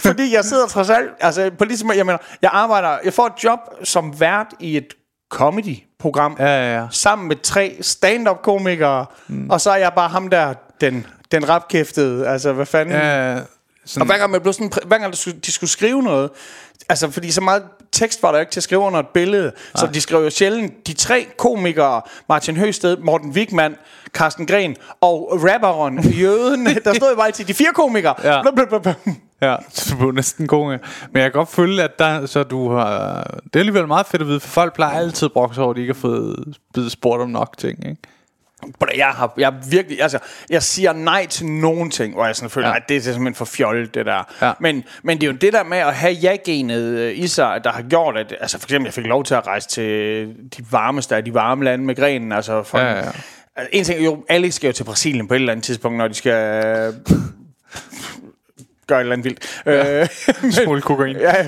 Fordi 0.08 0.34
jeg 0.34 0.46
sidder 0.46 0.68
trods 0.68 0.90
alt, 0.90 1.10
altså 1.20 1.52
på 1.58 1.66
ligesom, 1.66 1.92
jeg 1.96 2.06
mener, 2.06 2.20
jeg 2.42 2.50
arbejder, 2.54 2.98
jeg 3.04 3.14
får 3.14 3.28
et 3.28 3.44
job 3.44 3.60
som 3.84 4.20
vært 4.20 4.48
i 4.60 4.78
et 4.78 4.94
comedy-program, 5.32 6.36
Ja, 6.40 6.46
ja, 6.46 6.80
ja. 6.80 6.88
sammen 6.92 7.28
med 7.28 7.36
tre 7.44 7.78
stand-up-komikere, 7.82 9.06
mm. 9.28 9.50
og 9.50 9.62
så 9.62 9.72
er 9.72 9.76
jeg 9.76 9.92
bare 9.96 10.10
ham 10.10 10.30
der, 10.30 10.54
den, 10.82 11.08
den 11.32 11.50
rapkæftede, 11.50 12.28
altså 12.28 12.54
hvad 12.54 12.66
fanden. 12.66 12.96
Ja, 12.96 13.36
Og 13.36 13.42
sådan, 13.86 14.08
hver 14.08 14.18
gang, 14.18 14.32
man 14.32 14.42
blev 14.42 14.54
sådan, 14.54 14.72
hver 14.86 14.98
gang 14.98 15.14
de 15.46 15.52
skulle 15.52 15.70
skrive 15.70 16.04
noget, 16.04 16.30
altså 16.90 17.12
fordi 17.12 17.32
så 17.32 17.42
meget 17.42 17.64
tekst 17.92 18.24
var 18.24 18.32
der 18.32 18.40
ikke 18.40 18.52
til 18.52 18.60
at 18.60 18.64
skrive 18.64 18.82
under 18.82 19.00
et 19.00 19.08
billede, 19.08 19.52
så 19.76 19.88
de 19.94 20.02
skrev 20.02 20.24
jo 20.24 20.30
sjældent, 20.30 20.88
de 20.88 20.94
tre 20.94 21.28
komikere, 21.38 22.02
Martin 22.30 22.58
Høsted, 22.58 22.98
Morten 22.98 23.32
Wigman, 23.32 23.76
Carsten 24.14 24.46
Gren 24.46 24.76
og 25.02 25.40
rapperen 25.44 26.00
Jøden, 26.22 26.66
der 26.66 26.94
stod 26.94 27.10
jo 27.10 27.16
bare 27.16 27.26
altid 27.26 27.46
de 27.46 27.54
fire 27.54 27.74
komikere. 27.74 28.16
Ja. 28.24 28.42
Blub, 28.42 28.56
blub, 28.56 28.82
blub. 28.82 28.98
ja, 29.42 29.56
så 29.70 29.96
du 30.00 30.08
er 30.08 30.12
næsten 30.12 30.48
god. 30.48 30.66
Men 30.68 30.80
jeg 31.14 31.22
kan 31.22 31.32
godt 31.32 31.50
føle, 31.50 31.84
at 31.84 32.00
der, 32.00 32.26
så 32.26 32.44
du 32.44 32.72
har... 32.72 33.24
Det 33.44 33.56
er 33.56 33.60
alligevel 33.60 33.88
meget 33.88 34.06
fedt 34.06 34.22
at 34.22 34.28
vide, 34.28 34.40
for 34.40 34.48
folk 34.48 34.76
plejer 34.76 34.98
altid 34.98 35.26
at 35.26 35.32
brokke 35.32 35.56
sig 35.56 35.64
over, 35.64 35.72
at 35.72 35.76
de 35.76 35.82
ikke 35.82 35.94
har 35.94 36.00
fået 36.00 36.58
blevet 36.74 36.92
spurgt 36.92 37.22
om 37.22 37.30
nok 37.30 37.58
ting, 37.58 37.86
ikke? 37.86 38.02
Jeg 38.98 39.08
har 39.08 39.34
jeg 39.38 39.54
virkelig, 39.70 40.02
altså, 40.02 40.20
jeg 40.50 40.64
siger 40.64 40.94
nej 40.94 41.26
til 41.28 41.46
nogen 41.46 41.92
ting, 41.92 42.14
hvor 42.14 42.26
jeg 42.26 42.36
sådan 42.36 42.50
føler, 42.50 42.68
Ja. 42.68 42.76
at 42.76 42.84
det 42.90 42.98
er 42.98 43.02
simpelthen 43.02 43.36
for 43.36 43.46
fjollet, 43.46 43.94
det 43.96 44.06
der. 44.06 44.24
Ja. 44.42 44.52
Men, 44.60 44.84
men 45.04 45.18
det 45.18 45.24
er 45.28 45.32
jo 45.32 45.38
det 45.38 45.54
der 45.54 45.64
med 45.64 45.78
at 45.78 45.96
have 45.96 46.14
ja-genet 46.14 46.82
øh, 46.82 47.18
i 47.20 47.28
sig, 47.28 47.62
der 47.64 47.72
har 47.72 47.82
gjort, 47.82 48.18
at, 48.18 48.36
altså 48.42 48.60
for 48.60 48.66
eksempel, 48.68 48.88
jeg 48.88 48.94
fik 48.94 49.06
lov 49.06 49.24
til 49.24 49.34
at 49.36 49.48
rejse 49.48 49.68
til 49.70 50.28
de 50.58 50.64
varmeste 50.72 51.16
af 51.16 51.26
de 51.26 51.34
varme 51.34 51.64
lande 51.64 51.86
med 51.86 51.96
grenen, 51.96 52.32
altså 52.32 52.64
for, 52.64 52.80
Ja, 52.80 52.86
ja, 52.92 52.98
ja. 52.98 53.12
Altså, 53.56 53.70
en 53.72 53.84
ting, 53.84 54.06
jo, 54.06 54.26
alle 54.30 54.52
skal 54.52 54.68
jo 54.68 54.74
til 54.74 54.84
Brasilien 54.84 55.28
på 55.28 55.34
et 55.34 55.40
eller 55.40 55.52
andet 55.52 55.64
tidspunkt, 55.64 55.98
når 55.98 56.08
de 56.08 56.14
skal 56.14 56.94
gøre 58.88 59.00
et 59.00 59.02
eller 59.02 59.14
andet 59.14 59.26
vildt. 59.26 59.62
Ja. 59.66 60.02
Øh, 60.02 60.52
Smule 60.64 60.82
kokain. 60.82 61.18
Ja. 61.18 61.46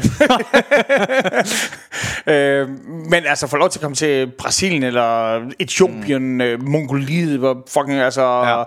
øh, 2.33 2.69
men 3.09 3.25
altså, 3.25 3.47
få 3.47 3.57
lov 3.57 3.69
til 3.69 3.79
at 3.79 3.81
komme 3.81 3.95
til 3.95 4.31
Brasilien, 4.37 4.83
eller 4.83 5.39
Etiopien, 5.59 6.33
mm. 6.33 6.41
øh, 6.41 6.63
Mongoliet, 6.63 7.39
hvor 7.39 7.63
fucking, 7.67 7.99
altså... 7.99 8.21
Ja. 8.21 8.63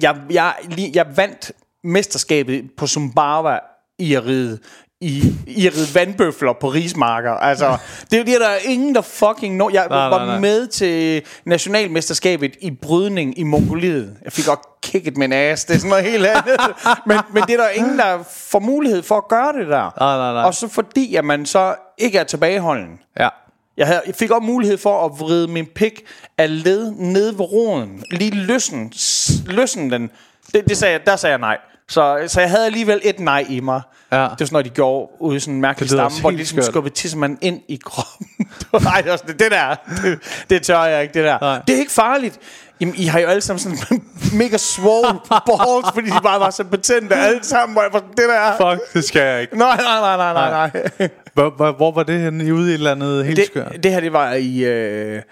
Jeg, 0.00 0.16
jeg, 0.30 0.54
jeg 0.94 1.06
vandt 1.16 1.52
mesterskabet 1.84 2.70
på 2.76 2.86
Sumbawa 2.86 3.58
i 3.98 4.14
at 4.14 4.26
ride 4.26 4.58
i, 5.02 5.34
i 5.46 5.66
at 5.66 5.72
ride 5.76 5.94
vandbøfler 5.94 6.52
på 6.60 6.68
rismarker. 6.68 7.32
Altså, 7.32 7.76
det 8.10 8.12
er 8.12 8.18
jo 8.18 8.24
det, 8.24 8.40
der 8.40 8.48
er 8.48 8.58
ingen, 8.64 8.94
der 8.94 9.00
fucking... 9.00 9.56
No, 9.56 9.68
jeg 9.72 9.86
Nej, 9.88 9.96
var 10.08 10.18
nej, 10.18 10.26
nej. 10.26 10.38
med 10.40 10.66
til 10.66 11.22
nationalmesterskabet 11.46 12.52
i 12.60 12.70
brydning 12.70 13.38
i 13.38 13.42
Mongoliet. 13.42 14.16
Jeg 14.24 14.32
fik 14.32 14.46
godt 14.46 14.60
kicket 14.82 15.16
en 15.16 15.32
ass. 15.32 15.64
Det 15.64 15.74
er 15.74 15.78
sådan 15.78 15.88
noget 15.90 16.04
helt 16.04 16.26
andet. 16.26 16.56
men, 17.06 17.18
men 17.34 17.42
det 17.42 17.50
er 17.52 17.56
der 17.56 17.68
ingen, 17.68 17.98
der 17.98 18.18
får 18.30 18.58
mulighed 18.58 19.02
for 19.02 19.16
at 19.16 19.28
gøre 19.28 19.52
det 19.52 19.66
der. 19.68 19.94
Nej, 20.00 20.16
nej, 20.16 20.32
nej. 20.32 20.42
Og 20.42 20.54
så 20.54 20.68
fordi, 20.68 21.14
at 21.14 21.24
man 21.24 21.46
så 21.46 21.74
ikke 21.98 22.18
er 22.18 22.24
tilbageholden. 22.24 22.98
Ja. 23.20 23.28
Jeg, 23.76 23.86
havde, 23.86 24.02
jeg 24.06 24.14
fik 24.14 24.30
også 24.30 24.46
mulighed 24.46 24.78
for 24.78 25.04
at 25.04 25.10
vride 25.20 25.48
min 25.48 25.66
pik 25.74 26.00
af 26.38 26.64
led 26.64 26.90
ned 26.90 27.30
ved 27.32 27.40
roden. 27.52 28.04
Lige 28.10 28.30
løsne, 28.34 28.88
s- 28.96 29.32
løsne 29.46 29.90
den. 29.90 30.10
Det, 30.54 30.68
det 30.68 30.76
sagde 30.76 30.92
jeg, 30.92 31.06
der 31.06 31.16
sagde 31.16 31.32
jeg 31.32 31.40
nej. 31.40 31.58
Så, 31.92 32.24
så 32.26 32.40
jeg 32.40 32.50
havde 32.50 32.66
alligevel 32.66 33.00
et 33.02 33.20
nej 33.20 33.46
i 33.48 33.60
mig. 33.60 33.80
Ja. 34.12 34.16
Det 34.16 34.22
var 34.22 34.36
sådan 34.38 34.48
noget, 34.52 34.64
de 34.64 34.70
gjorde 34.70 35.08
ude 35.20 35.36
i 35.36 35.40
sådan 35.40 35.54
en 35.54 35.60
mærkelig 35.60 35.90
Det 35.90 35.96
stamme, 35.96 36.20
hvor 36.20 36.30
de 36.30 36.36
ligesom 36.36 36.62
skubbede 36.62 36.94
tissemanden 36.94 37.38
ind 37.40 37.60
i 37.68 37.80
kroppen. 37.84 38.26
Nej, 38.72 39.00
det, 39.02 39.10
var 39.10 39.16
sådan, 39.16 39.38
det 39.38 39.50
der, 39.50 39.74
det, 40.02 40.18
det 40.50 40.62
tør 40.62 40.84
jeg 40.84 41.02
ikke, 41.02 41.14
det 41.14 41.24
der. 41.24 41.38
Nej. 41.40 41.62
Det 41.66 41.74
er 41.74 41.78
ikke 41.78 41.92
farligt. 41.92 42.38
Jamen, 42.80 42.94
I 42.94 43.04
har 43.04 43.18
jo 43.18 43.26
alle 43.26 43.40
sammen 43.40 43.58
sådan 43.58 44.02
mega 44.42 44.56
swole 44.56 45.18
balls, 45.28 45.94
fordi 45.94 46.06
de 46.06 46.20
bare 46.22 46.40
var 46.40 46.50
så 46.50 46.64
betændte 46.64 47.14
alle 47.14 47.44
sammen, 47.44 47.74
hvor 47.74 47.82
jeg 47.82 47.92
var 47.92 47.98
sådan, 47.98 48.14
det 48.16 48.28
der... 48.28 48.76
Fuck, 48.76 48.92
det 48.94 49.04
skal 49.04 49.22
jeg 49.22 49.40
ikke. 49.40 49.58
Nej, 49.58 49.76
nej, 49.76 50.00
nej, 50.00 50.16
nej, 50.16 50.32
nej, 50.32 50.70
nej. 50.98 51.08
Hvor, 51.34 51.50
hvor, 51.50 51.72
hvor 51.72 51.92
var 51.92 52.02
det 52.02 52.20
henne? 52.20 52.44
I 52.44 52.52
ude 52.52 52.66
i 52.66 52.68
et 52.70 52.74
eller 52.74 52.90
andet 52.90 53.26
helt 53.26 53.46
skørt? 53.46 53.72
det, 53.72 53.82
det 53.82 53.92
her, 53.92 54.00
det 54.00 54.12
var 54.12 54.32
i, 54.32 54.64
øh, 54.64 55.22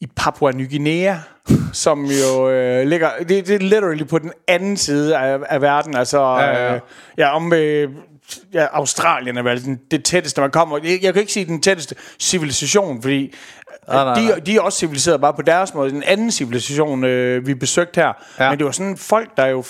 i 0.00 0.06
Papua 0.16 0.52
Ny 0.52 0.70
Guinea, 0.70 1.16
som 1.72 2.04
jo 2.04 2.50
øh, 2.50 2.86
ligger... 2.86 3.10
Det, 3.18 3.28
det 3.28 3.50
er 3.50 3.58
literally 3.58 4.04
på 4.04 4.18
den 4.18 4.32
anden 4.48 4.76
side 4.76 5.18
af, 5.18 5.38
af 5.48 5.62
verden. 5.62 5.96
Altså, 5.96 6.18
Ja, 6.18 6.40
ja. 6.40 6.74
Øh, 6.74 6.80
ja, 7.18 7.36
om... 7.36 7.52
Øh, 7.52 7.90
ja, 8.52 8.66
Australien 8.72 9.36
er 9.36 9.42
vel 9.42 9.64
den, 9.64 9.80
det 9.90 10.04
tætteste, 10.04 10.40
man 10.40 10.50
kommer. 10.50 10.78
Jeg, 10.84 10.98
jeg 11.02 11.12
kan 11.12 11.20
ikke 11.20 11.32
sige 11.32 11.46
den 11.46 11.62
tætteste 11.62 11.94
civilisation, 12.20 13.02
fordi 13.02 13.34
Nej, 13.88 14.04
nej, 14.04 14.22
nej. 14.22 14.34
de, 14.34 14.40
de 14.40 14.56
er 14.56 14.60
også 14.60 14.78
civiliseret 14.78 15.20
bare 15.20 15.34
på 15.34 15.42
deres 15.42 15.74
måde. 15.74 15.90
Den 15.90 16.02
anden 16.02 16.30
civilisation, 16.30 17.04
øh, 17.04 17.46
vi 17.46 17.54
besøgte 17.54 18.00
her. 18.00 18.12
Ja. 18.40 18.50
Men 18.50 18.58
det 18.58 18.66
var 18.66 18.72
sådan 18.72 18.96
folk, 18.96 19.36
der 19.36 19.46
jo... 19.46 19.64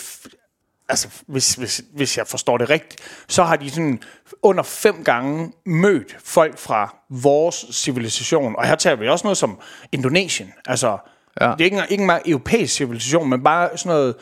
Altså, 0.88 1.08
hvis, 1.26 1.54
hvis, 1.54 1.82
hvis 1.94 2.18
jeg 2.18 2.26
forstår 2.26 2.58
det 2.58 2.70
rigtigt, 2.70 3.00
så 3.28 3.44
har 3.44 3.56
de 3.56 3.70
sådan 3.70 4.00
under 4.42 4.62
fem 4.62 5.04
gange 5.04 5.52
mødt 5.66 6.16
folk 6.24 6.58
fra 6.58 6.96
vores 7.10 7.66
civilisation. 7.72 8.56
Og 8.56 8.66
her 8.66 8.74
taler 8.74 8.96
vi 8.96 9.08
også 9.08 9.26
noget 9.26 9.36
som 9.36 9.60
Indonesien. 9.92 10.52
Altså, 10.66 10.98
Ja. 11.40 11.44
det 11.46 11.60
er 11.60 11.64
ikke 11.64 11.74
engang, 11.74 11.90
ikke 11.90 12.02
engang 12.02 12.22
europæisk 12.26 12.74
civilisation, 12.74 13.28
men 13.30 13.44
bare 13.44 13.76
sådan 13.76 13.90
noget 13.96 14.14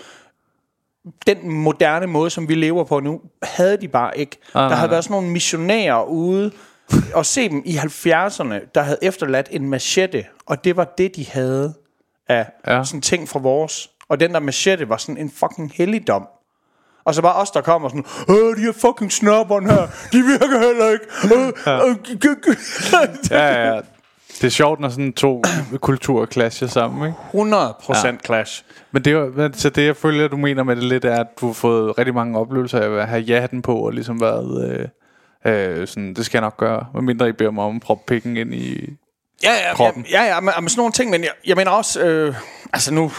den 1.27 1.51
moderne 1.51 2.07
måde, 2.07 2.31
som 2.31 2.49
vi 2.49 2.55
lever 2.55 2.85
på 2.85 3.01
nu, 3.01 3.21
havde 3.43 3.77
de 3.77 3.89
bare 3.89 4.19
ikke. 4.19 4.37
nej, 4.55 4.69
der 4.69 4.75
havde 4.75 4.91
været 4.91 5.05
sådan 5.05 5.15
nogle 5.15 5.29
missionærer 5.29 6.03
ude, 6.05 6.53
og 7.15 7.27
se 7.27 7.49
dem 7.49 7.63
i 7.65 7.77
70'erne, 7.77 8.71
der 8.75 8.81
havde 8.83 8.99
efterladt 9.03 9.49
en 9.51 9.69
machete, 9.69 10.25
og 10.47 10.65
det 10.65 10.77
var 10.77 10.85
det, 10.99 11.17
de 11.17 11.27
havde 11.27 11.75
af 12.29 12.47
ja. 12.67 12.85
sådan 12.85 13.01
ting 13.01 13.29
fra 13.29 13.39
vores. 13.39 13.91
Og 14.09 14.21
den 14.21 14.35
der 14.35 14.41
machete 14.41 14.89
var 14.89 14.97
sådan 14.97 15.17
en 15.17 15.31
fucking 15.31 15.73
helligdom. 15.75 16.29
Og 17.07 17.15
så 17.15 17.23
bare 17.23 17.35
os, 17.35 17.51
der 17.51 17.61
kommer 17.61 17.89
sådan, 17.89 18.05
Åh, 18.29 18.57
de 18.57 18.61
her 18.61 18.73
fucking 18.73 19.13
snobberne 19.13 19.73
her, 19.73 19.87
de 20.13 20.23
virker 20.23 20.67
heller 20.67 20.91
ikke. 20.91 21.05
Øh, 21.25 21.49
øh, 21.89 23.31
Ja, 23.39 23.75
ja. 23.75 23.81
Det 24.41 24.45
er 24.45 24.49
sjovt, 24.49 24.81
når 24.81 24.89
sådan 24.89 25.13
to 25.13 25.43
kulturer 25.81 26.27
clasher 26.27 26.69
sammen, 26.69 27.09
ikke? 27.09 27.57
100% 27.57 28.07
ja. 28.07 28.13
clash. 28.25 28.65
Men 28.93 29.05
det, 29.05 29.13
er 29.13 29.51
så 29.53 29.71
det, 29.71 29.87
jeg 29.87 29.97
føler, 29.97 30.29
du 30.29 30.37
mener 30.37 30.63
med 30.63 30.77
det 30.77 30.85
lidt, 30.85 31.05
er, 31.05 31.21
at 31.21 31.27
du 31.41 31.47
har 31.47 31.53
fået 31.53 31.99
rigtig 31.99 32.15
mange 32.15 32.39
oplevelser 32.39 32.81
af 32.81 33.01
at 33.01 33.09
have 33.09 33.21
ja-hatten 33.23 33.63
på, 33.63 33.75
og 33.77 33.93
ligesom 33.93 34.21
været... 34.21 34.71
Øh, 34.71 34.89
øh, 35.53 35.87
sådan, 35.87 36.15
det 36.15 36.27
skal 36.27 36.39
jeg 36.39 36.43
nok 36.43 36.57
gøre, 36.57 36.87
medmindre 36.95 37.29
I 37.29 37.33
beder 37.33 37.51
mig 37.51 37.65
om 37.65 37.77
at 37.77 37.83
proppe 37.83 38.05
pikken 38.07 38.37
ind 38.37 38.55
i... 38.55 38.91
Ja, 39.43 39.53
ja, 39.69 39.75
kroppen. 39.75 40.07
ja, 40.11 40.23
ja, 40.23 40.35
ja 40.35 40.41
men, 40.41 40.53
men 40.61 40.69
sådan 40.69 40.81
nogle 40.81 40.93
ting, 40.93 41.11
men 41.11 41.23
jeg, 41.23 41.31
jeg 41.47 41.57
mener 41.57 41.71
også, 41.71 42.01
øh, 42.01 42.35
altså 42.73 42.95
nu, 42.95 43.13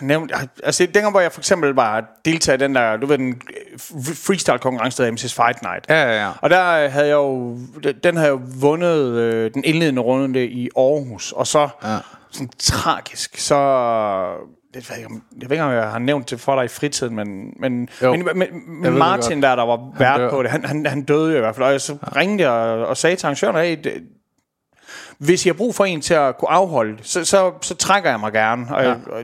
nævnt, 0.00 0.32
altså 0.62 0.86
dengang, 0.86 1.10
hvor 1.10 1.20
jeg 1.20 1.32
for 1.32 1.40
eksempel 1.40 1.70
var 1.74 2.04
deltager 2.24 2.56
i 2.56 2.60
den 2.60 2.74
der, 2.74 2.96
du 2.96 3.06
ved, 3.06 3.18
den 3.18 3.28
øh, 3.28 3.78
freestyle-konkurrence, 4.26 5.02
der 5.02 5.10
hedder 5.10 5.22
MC's 5.28 5.42
Fight 5.44 5.62
Night. 5.62 5.86
Ja, 5.88 6.02
ja, 6.04 6.22
ja. 6.24 6.30
Og 6.42 6.50
der 6.50 6.84
øh, 6.84 6.92
havde 6.92 7.06
jeg 7.06 7.14
jo, 7.14 7.58
den 8.04 8.16
havde 8.16 8.28
jeg 8.32 8.32
jo 8.38 8.40
vundet 8.60 9.06
øh, 9.18 9.50
den 9.54 9.64
indledende 9.64 10.02
runde 10.02 10.46
i 10.46 10.68
Aarhus, 10.76 11.32
og 11.32 11.46
så 11.46 11.68
Ja. 11.84 11.96
sådan 12.30 12.48
tragisk, 12.58 13.38
så 13.38 13.56
det 14.74 14.90
ved 14.90 14.96
jeg, 14.96 14.98
ikke, 14.98 15.06
om- 15.06 15.22
jeg 15.40 15.50
ved 15.50 15.56
ikke, 15.56 15.64
om 15.64 15.72
jeg 15.72 15.90
har 15.90 15.98
nævnt 15.98 16.30
det 16.30 16.40
for 16.40 16.54
dig 16.56 16.64
i 16.64 16.68
fritiden, 16.68 17.16
men, 17.16 17.52
men, 17.60 17.88
Jo. 18.02 18.12
men, 18.16 18.28
men, 18.34 18.48
men 18.82 18.92
Martin 18.98 19.42
der, 19.42 19.56
der 19.56 19.62
var 19.64 19.80
vært 19.98 20.30
på 20.30 20.42
det, 20.42 20.50
han, 20.50 20.64
han, 20.64 20.86
han 20.86 21.02
døde 21.02 21.30
jo 21.30 21.36
i 21.36 21.40
hvert 21.40 21.54
fald, 21.54 21.66
og 21.66 21.72
jeg 21.72 21.80
så 21.80 21.96
ringede 22.16 22.42
jeg 22.42 22.50
og, 22.52 22.86
og 22.86 22.96
sagde 22.96 23.16
til 23.16 23.26
arrangøren, 23.26 23.56
hey, 23.56 23.78
det, 23.84 23.92
hvis 25.18 25.46
jeg 25.46 25.52
har 25.52 25.56
brug 25.56 25.74
for 25.74 25.84
en 25.84 26.00
til 26.00 26.14
at 26.14 26.38
kunne 26.38 26.50
afholde 26.50 26.96
det, 26.96 27.06
så, 27.06 27.24
så, 27.24 27.52
så 27.62 27.74
trækker 27.74 28.10
jeg 28.10 28.20
mig 28.20 28.32
gerne. 28.32 28.66
Og, 28.76 28.84
ja. 28.84 28.90
og, 28.92 29.22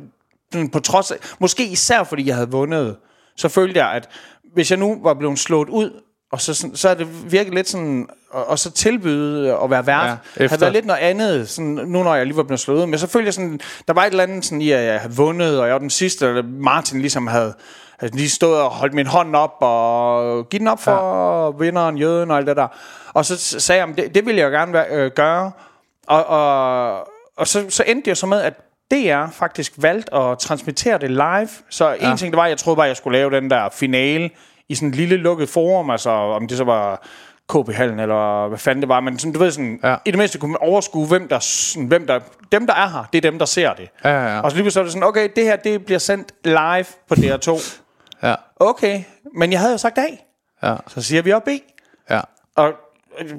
på 0.73 0.81
trods 0.81 1.11
af, 1.11 1.17
måske 1.39 1.67
især 1.67 2.05
fordi 2.05 2.27
jeg 2.27 2.35
havde 2.35 2.51
vundet, 2.51 2.97
så 3.37 3.49
følte 3.49 3.81
jeg, 3.81 3.93
at 3.93 4.09
hvis 4.55 4.71
jeg 4.71 4.79
nu 4.79 4.99
var 5.03 5.15
blevet 5.15 5.39
slået 5.39 5.69
ud, 5.69 6.01
og 6.33 6.41
så, 6.41 6.69
så 6.75 6.89
er 6.89 6.95
det 6.95 7.33
virkelig 7.33 7.55
lidt 7.55 7.69
sådan, 7.69 8.07
og, 8.31 8.47
og 8.47 8.59
så 8.59 8.71
tilbyde 8.71 9.59
at 9.65 9.71
være 9.71 9.87
vært, 9.87 10.07
Ja, 10.07 10.13
efter. 10.13 10.49
havde 10.49 10.61
været 10.61 10.73
lidt 10.73 10.87
noget 10.87 11.01
andet, 11.01 11.49
sådan, 11.49 11.71
nu 11.71 12.03
når 12.03 12.15
jeg 12.15 12.27
lige 12.27 12.37
var 12.37 12.43
blevet 12.43 12.61
slået 12.61 12.81
ud. 12.83 12.87
Men 12.87 12.99
så 12.99 13.07
følte 13.07 13.27
jeg 13.27 13.35
sådan, 13.35 13.61
der 13.89 13.93
var 13.93 14.05
et 14.05 14.11
eller 14.11 14.23
andet 14.23 14.45
sådan, 14.45 14.61
i, 14.61 14.71
at 14.71 14.85
jeg 14.85 15.01
havde 15.01 15.17
vundet, 15.17 15.61
og 15.61 15.67
jeg 15.67 15.73
var 15.73 15.79
den 15.79 15.91
sidste, 15.91 16.39
og 16.39 16.45
Martin 16.45 17.01
ligesom 17.01 17.27
havde, 17.27 17.55
havde 17.99 18.17
lige 18.17 18.31
stået 18.31 18.61
og 18.61 18.71
holdt 18.71 18.95
min 18.95 19.07
hånd 19.07 19.37
op, 19.37 19.55
og 19.61 20.49
givet 20.49 20.61
den 20.61 20.69
op 20.69 20.83
for 20.83 21.47
ja. 21.47 21.65
vinderen, 21.65 21.99
jøden 21.99 22.31
og 22.31 22.37
alt 22.37 22.47
det 22.47 22.57
der. 22.57 22.69
Og 23.13 23.25
så 23.25 23.61
sagde 23.61 23.85
jeg, 23.85 23.97
det, 23.97 24.15
det 24.15 24.27
ville 24.27 24.41
jeg 24.41 24.47
jo 24.47 24.51
gerne 24.51 24.73
være, 24.73 24.87
øh, 24.91 25.11
gøre. 25.11 25.53
Og, 26.07 26.27
og, 26.27 27.09
og 27.37 27.49
så, 27.49 27.67
så 27.69 27.85
endte 27.87 28.11
jo 28.11 28.15
så 28.15 28.27
med, 28.27 28.41
at 28.41 28.55
DR 28.91 29.31
faktisk 29.33 29.73
valgte 29.77 30.15
at 30.15 30.39
transmittere 30.39 30.99
det 30.99 31.11
live. 31.11 31.49
Så 31.71 31.97
en 32.01 32.17
ting, 32.17 32.33
det 32.33 32.37
var, 32.37 32.47
jeg 32.47 32.59
troede 32.59 32.77
bare, 32.77 32.87
jeg 32.87 32.97
skulle 32.97 33.19
lave 33.19 33.31
den 33.31 33.51
der 33.51 33.69
finale 33.73 34.31
i 34.69 34.75
sådan 34.75 34.89
en 34.89 34.95
lille 34.95 35.17
lukket 35.17 35.49
forum, 35.49 35.91
altså 35.91 36.11
om 36.11 36.49
det 36.49 36.57
så 36.57 36.65
var 36.65 37.07
KB-hallen, 37.49 38.01
eller 38.01 38.49
hvad 38.49 38.59
fanden 38.59 38.83
det 38.83 38.89
var, 38.89 39.01
men 39.01 39.19
sådan, 39.19 39.33
du 39.33 39.39
ved 39.39 39.51
sådan, 39.51 39.81
Ja. 39.83 39.91
ja. 39.91 39.97
i 40.05 40.11
det 40.11 40.19
mindste 40.19 40.39
kunne 40.39 40.51
man 40.51 40.59
overskue, 40.61 41.07
hvem 41.07 41.29
der, 41.29 41.39
sådan, 41.39 41.87
hvem 41.87 42.07
der, 42.07 42.21
dem 42.53 42.67
der 42.67 42.75
er 42.75 42.89
her, 42.89 43.05
det 43.13 43.25
er 43.25 43.31
dem, 43.31 43.39
der 43.39 43.47
ser 43.47 43.75
det. 43.75 43.89
Ja, 44.05 44.11
ja, 44.11 44.35
ja. 44.35 44.41
Og 44.41 44.51
så 44.51 44.57
lige 44.57 44.71
så 44.71 44.81
er 44.81 44.85
det 44.85 44.93
sådan, 44.93 45.09
okay, 45.09 45.29
det 45.37 45.45
her, 45.45 45.57
det 45.57 45.85
bliver 45.85 45.99
sendt 45.99 46.33
live 46.45 46.85
på 47.09 47.15
DR2. 47.15 47.61
Ja, 48.23 48.35
Okay, 48.57 49.03
men 49.37 49.53
jeg 49.53 49.61
havde 49.61 49.73
jo 49.73 49.79
sagt 49.79 49.99
A. 49.99 50.03
ja, 50.63 50.77
Så 50.89 51.03
siger 51.03 51.23
vi 51.23 51.33
op 51.33 51.45
B. 51.45 51.49
ja. 52.11 52.21
Og, 52.57 52.73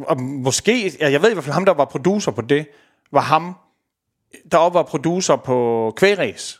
og 0.08 0.22
måske, 0.22 0.92
ja, 1.00 1.12
jeg 1.12 1.22
ved 1.22 1.30
i 1.30 1.34
hvert 1.34 1.44
fald, 1.44 1.54
ham 1.54 1.66
der 1.66 1.74
var 1.74 1.86
producer 1.86 2.32
på 2.32 2.42
det, 2.42 2.68
var 3.12 3.22
ham, 3.22 3.56
der 4.52 4.58
også 4.58 4.74
var 4.74 4.84
producer 4.84 5.36
på 5.36 5.94
Kvægræs, 5.98 6.60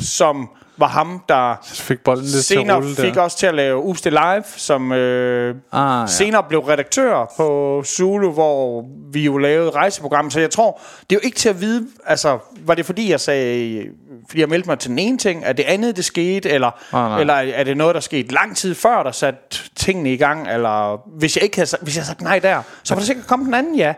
som 0.00 0.48
var 0.78 0.88
ham, 0.88 1.22
der 1.28 1.54
fik 1.64 1.98
bolden 2.04 2.22
lidt 2.24 2.32
til 2.34 2.42
senere 2.44 2.76
rulle 2.76 2.96
fik 2.96 3.14
der. 3.14 3.20
også 3.20 3.38
til 3.38 3.46
at 3.46 3.54
lave 3.54 3.82
Ups 3.82 4.00
det 4.00 4.12
Live, 4.12 4.44
som 4.56 4.92
øh, 4.92 5.54
Ah, 5.72 6.00
ja. 6.00 6.06
senere 6.06 6.42
blev 6.48 6.60
redaktør 6.60 7.32
på 7.36 7.82
Zulu, 7.86 8.32
hvor 8.32 8.84
vi 9.12 9.24
jo 9.24 9.38
lavede 9.38 9.70
rejseprogram. 9.70 10.30
Så 10.30 10.40
jeg 10.40 10.50
tror, 10.50 10.80
det 11.10 11.16
er 11.16 11.20
jo 11.22 11.26
ikke 11.26 11.36
til 11.36 11.48
at 11.48 11.60
vide, 11.60 11.86
altså, 12.06 12.38
var 12.60 12.74
det 12.74 12.86
fordi, 12.86 13.10
jeg 13.10 13.20
sagde, 13.20 13.82
fordi 14.28 14.40
jeg 14.40 14.48
meldte 14.48 14.68
mig 14.68 14.78
til 14.78 14.90
den 14.90 14.98
ene 14.98 15.18
ting, 15.18 15.44
at 15.44 15.56
det 15.56 15.62
andet, 15.62 15.96
det 15.96 16.04
skete, 16.04 16.50
eller, 16.50 16.70
Ah, 16.94 17.10
nej. 17.10 17.20
eller 17.20 17.34
er 17.34 17.64
det 17.64 17.76
noget, 17.76 17.94
der 17.94 18.00
skete 18.00 18.34
lang 18.34 18.56
tid 18.56 18.74
før, 18.74 19.02
der 19.02 19.12
satte 19.12 19.58
tingene 19.76 20.12
i 20.12 20.16
gang, 20.16 20.48
eller 20.50 21.02
hvis 21.18 21.36
jeg 21.36 21.44
ikke 21.44 21.56
havde, 21.56 21.70
hvis 21.82 21.96
jeg 21.96 22.00
havde 22.02 22.08
sagt 22.08 22.20
nej 22.22 22.38
der, 22.38 22.62
så 22.82 22.94
var 22.94 22.98
der 23.00 23.06
sikkert 23.06 23.26
kommet 23.26 23.46
den 23.46 23.54
anden 23.54 23.74
ja. 23.76 23.94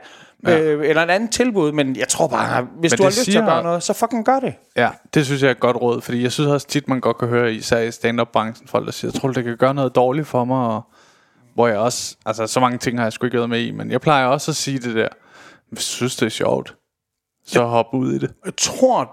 Ja. 0.46 0.60
Øh, 0.60 0.88
eller 0.88 1.02
en 1.02 1.10
anden 1.10 1.28
tilbud, 1.28 1.72
men 1.72 1.96
jeg 1.96 2.08
tror 2.08 2.28
bare, 2.28 2.66
hvis 2.80 2.92
Men 2.92 2.96
du 2.96 3.02
har 3.02 3.10
lyst 3.10 3.16
til 3.16 3.24
siger- 3.24 3.42
at 3.42 3.48
gøre 3.48 3.62
noget, 3.62 3.82
så 3.82 3.92
fucking 3.92 4.24
gør 4.24 4.40
det. 4.40 4.54
Ja, 4.76 4.90
det 5.14 5.26
synes 5.26 5.42
jeg 5.42 5.48
er 5.48 5.52
et 5.52 5.60
godt 5.60 5.76
råd, 5.76 6.00
fordi 6.00 6.22
jeg 6.22 6.32
synes 6.32 6.48
også 6.50 6.66
tit, 6.66 6.88
man 6.88 7.00
godt 7.00 7.18
kan 7.18 7.28
høre, 7.28 7.52
især 7.54 7.78
i 7.78 7.90
stand-up-branchen, 7.90 8.68
folk 8.68 8.86
der 8.86 8.92
siger, 8.92 9.10
jeg 9.14 9.20
tror, 9.20 9.28
det 9.30 9.44
kan 9.44 9.56
gøre 9.56 9.74
noget 9.74 9.94
dårligt 9.94 10.26
for 10.26 10.44
mig, 10.44 10.66
og 10.66 10.82
hvor 11.54 11.68
jeg 11.68 11.76
også, 11.78 12.16
altså 12.26 12.46
så 12.46 12.60
mange 12.60 12.78
ting 12.78 12.98
har 12.98 13.04
jeg 13.04 13.12
sgu 13.12 13.26
ikke 13.26 13.36
været 13.36 13.50
med 13.50 13.60
i, 13.60 13.70
men 13.70 13.90
jeg 13.90 14.00
plejer 14.00 14.26
også 14.26 14.50
at 14.50 14.56
sige 14.56 14.78
det 14.78 14.94
der, 14.94 15.08
hvis 15.72 15.84
du 15.86 15.92
synes, 15.92 16.16
det 16.16 16.26
er 16.26 16.30
sjovt, 16.30 16.74
så 17.46 17.64
hop 17.64 17.86
ud 17.92 18.12
i 18.12 18.18
det. 18.18 18.30
jeg 18.44 18.56
tror, 18.56 19.10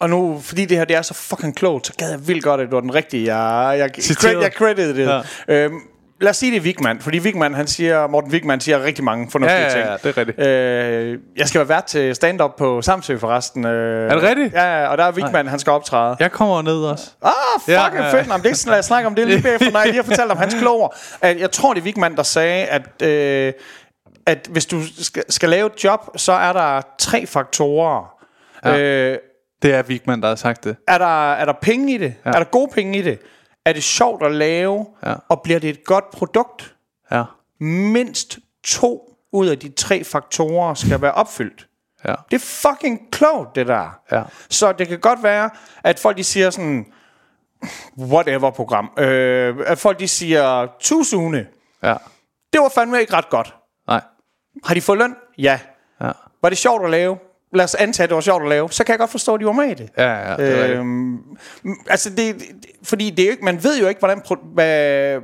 og 0.00 0.10
nu, 0.10 0.38
fordi 0.40 0.64
det 0.64 0.76
her 0.76 0.84
det 0.84 0.96
er 0.96 1.02
så 1.02 1.14
fucking 1.14 1.56
klogt, 1.56 1.86
så 1.86 1.92
gad 1.98 2.10
jeg 2.10 2.28
vildt 2.28 2.44
godt, 2.44 2.60
at 2.60 2.66
det 2.66 2.74
var 2.74 2.80
den 2.80 2.94
rigtige. 2.94 3.34
Jeg, 3.36 3.78
jeg, 3.78 3.90
credit, 4.14 4.42
jeg 4.42 4.52
credited 4.56 4.94
det. 4.94 5.22
Ja. 5.48 5.64
Øhm, 5.64 5.74
lad 6.20 6.30
os 6.30 6.36
sige 6.36 6.52
det 6.52 6.58
er 6.58 6.62
Wigman, 6.62 7.00
fordi 7.00 7.20
Wigman, 7.20 7.54
han 7.54 7.66
siger, 7.66 8.06
Morten 8.06 8.30
Wigman 8.32 8.60
siger 8.60 8.82
rigtig 8.82 9.04
mange 9.04 9.30
fornuftige 9.30 9.58
Ja, 9.60 9.64
ja, 9.64 9.70
ting. 9.70 9.84
ja, 9.86 9.92
det 9.92 10.06
er 10.06 10.16
rigtigt. 10.16 10.40
Øh, 10.48 11.18
jeg 11.36 11.48
skal 11.48 11.58
være 11.58 11.68
vært 11.68 11.84
til 11.84 12.14
stand-up 12.14 12.50
på 12.58 12.82
Samsø 12.82 13.18
forresten. 13.18 13.66
Øh, 13.66 14.10
Er 14.10 14.14
det 14.14 14.22
rigtigt? 14.22 14.54
Ja, 14.54 14.80
ja, 14.82 14.86
og 14.88 14.98
der 14.98 15.04
er 15.04 15.12
Wigman, 15.12 15.46
han 15.46 15.58
skal 15.58 15.70
optræde. 15.70 16.16
Jeg 16.20 16.32
kommer 16.32 16.62
ned 16.62 16.76
også. 16.84 17.10
Ah, 17.22 17.32
fucking 17.60 17.76
Ja, 17.76 17.82
ja, 17.82 18.06
ja. 18.06 18.12
fedt. 18.18 18.26
Nå, 18.28 18.32
men 18.32 18.38
det 18.38 18.44
er 18.46 18.48
ikke 18.48 18.58
sådan, 18.58 18.70
lad 18.70 18.78
os 18.78 18.84
snakke 18.84 19.06
om 19.06 19.14
det 19.14 19.26
lige 19.26 19.42
bagefter, 19.42 19.70
når 19.70 19.78
jeg 19.80 19.86
lige 19.88 19.96
har 19.96 20.02
fortalt 20.08 20.30
om 20.32 20.38
hans 20.38 20.54
kloger. 20.54 20.88
At 21.20 21.40
jeg 21.40 21.50
tror, 21.50 21.74
det 21.74 21.80
er 21.80 21.84
Wigman, 21.84 22.16
der 22.16 22.22
sagde, 22.22 22.64
at, 22.64 23.02
øh, 23.02 23.52
at 24.26 24.46
hvis 24.50 24.66
du 24.66 24.80
skal, 25.02 25.24
skal 25.28 25.48
lave 25.48 25.66
et 25.66 25.84
job, 25.84 26.00
så 26.16 26.32
er 26.32 26.52
der 26.52 26.80
tre 26.98 27.26
faktorer. 27.26 28.10
Ja. 28.64 28.78
Øh, 28.78 29.18
Det 29.62 29.74
er 29.74 29.82
Vigman, 29.82 30.20
der 30.22 30.28
har 30.28 30.34
sagt 30.34 30.64
det. 30.64 30.76
er 30.88 30.98
der, 30.98 31.32
er 31.32 31.44
der 31.44 31.52
penge 31.62 31.94
i 31.94 31.98
det? 31.98 32.14
Ja. 32.24 32.30
Er 32.30 32.38
der 32.38 32.44
gode 32.44 32.68
penge 32.74 32.98
i 32.98 33.02
det? 33.02 33.18
Er 33.66 33.72
det 33.72 33.82
sjovt 33.82 34.22
at 34.22 34.32
lave? 34.32 34.86
Ja. 35.06 35.14
Og 35.28 35.42
bliver 35.42 35.58
det 35.58 35.70
et 35.70 35.84
godt 35.84 36.10
produkt? 36.10 36.74
Ja, 37.10 37.24
Mindst 37.60 38.38
to 38.64 39.16
ud 39.32 39.46
af 39.46 39.58
de 39.58 39.68
tre 39.68 40.04
faktorer 40.04 40.74
skal 40.74 41.00
være 41.02 41.12
opfyldt. 41.12 41.68
ja, 42.04 42.14
Det 42.30 42.36
er 42.42 42.70
fucking 42.70 43.10
klogt, 43.12 43.54
det 43.56 43.66
der. 43.66 43.98
ja. 44.12 44.22
Så 44.50 44.72
det 44.72 44.88
kan 44.88 44.98
godt 45.00 45.22
være, 45.22 45.50
at 45.84 45.98
folk 45.98 46.16
de 46.16 46.24
siger 46.24 46.50
sådan, 46.50 46.86
whatever 47.98 48.50
program. 48.50 48.90
Øh, 48.98 49.56
at 49.66 49.78
folk 49.78 49.98
de 50.00 50.08
siger, 50.08 50.66
tusinde, 50.80 51.46
Ja, 51.82 51.96
det 52.52 52.60
var 52.60 52.68
fandme 52.68 53.00
ikke 53.00 53.12
ret 53.14 53.30
godt. 53.30 53.54
nej. 53.88 54.00
Har 54.64 54.74
de 54.74 54.80
fået 54.80 54.98
løn? 54.98 55.16
Ja. 55.38 55.60
Ja, 56.00 56.12
Var 56.42 56.48
det 56.48 56.58
sjovt 56.58 56.84
at 56.84 56.90
lave? 56.90 57.18
Lad 57.56 57.64
os 57.64 57.74
antage, 57.74 58.04
at 58.04 58.08
det 58.10 58.14
var 58.14 58.20
sjovt 58.20 58.42
at 58.42 58.48
lave. 58.48 58.70
Så 58.72 58.84
kan 58.84 58.92
jeg 58.92 58.98
godt 58.98 59.10
forstå, 59.10 59.34
at 59.34 59.40
de 59.40 59.46
var 59.46 59.52
med 59.52 59.64
i 59.70 59.74
det. 59.74 59.88
ja, 59.98 60.30
ja 60.30 60.36
det 60.36 60.70
er. 60.70 60.80
Øhm, 60.80 61.18
altså 61.88 62.10
det, 62.10 62.18
det, 62.18 62.44
fordi 62.82 63.10
det 63.10 63.18
er 63.22 63.26
jo 63.26 63.30
ikke, 63.30 63.44
man 63.44 63.62
ved 63.64 63.80
jo 63.80 63.88
ikke, 63.88 63.98
hvordan... 63.98 64.22
Hvad, 64.54 65.20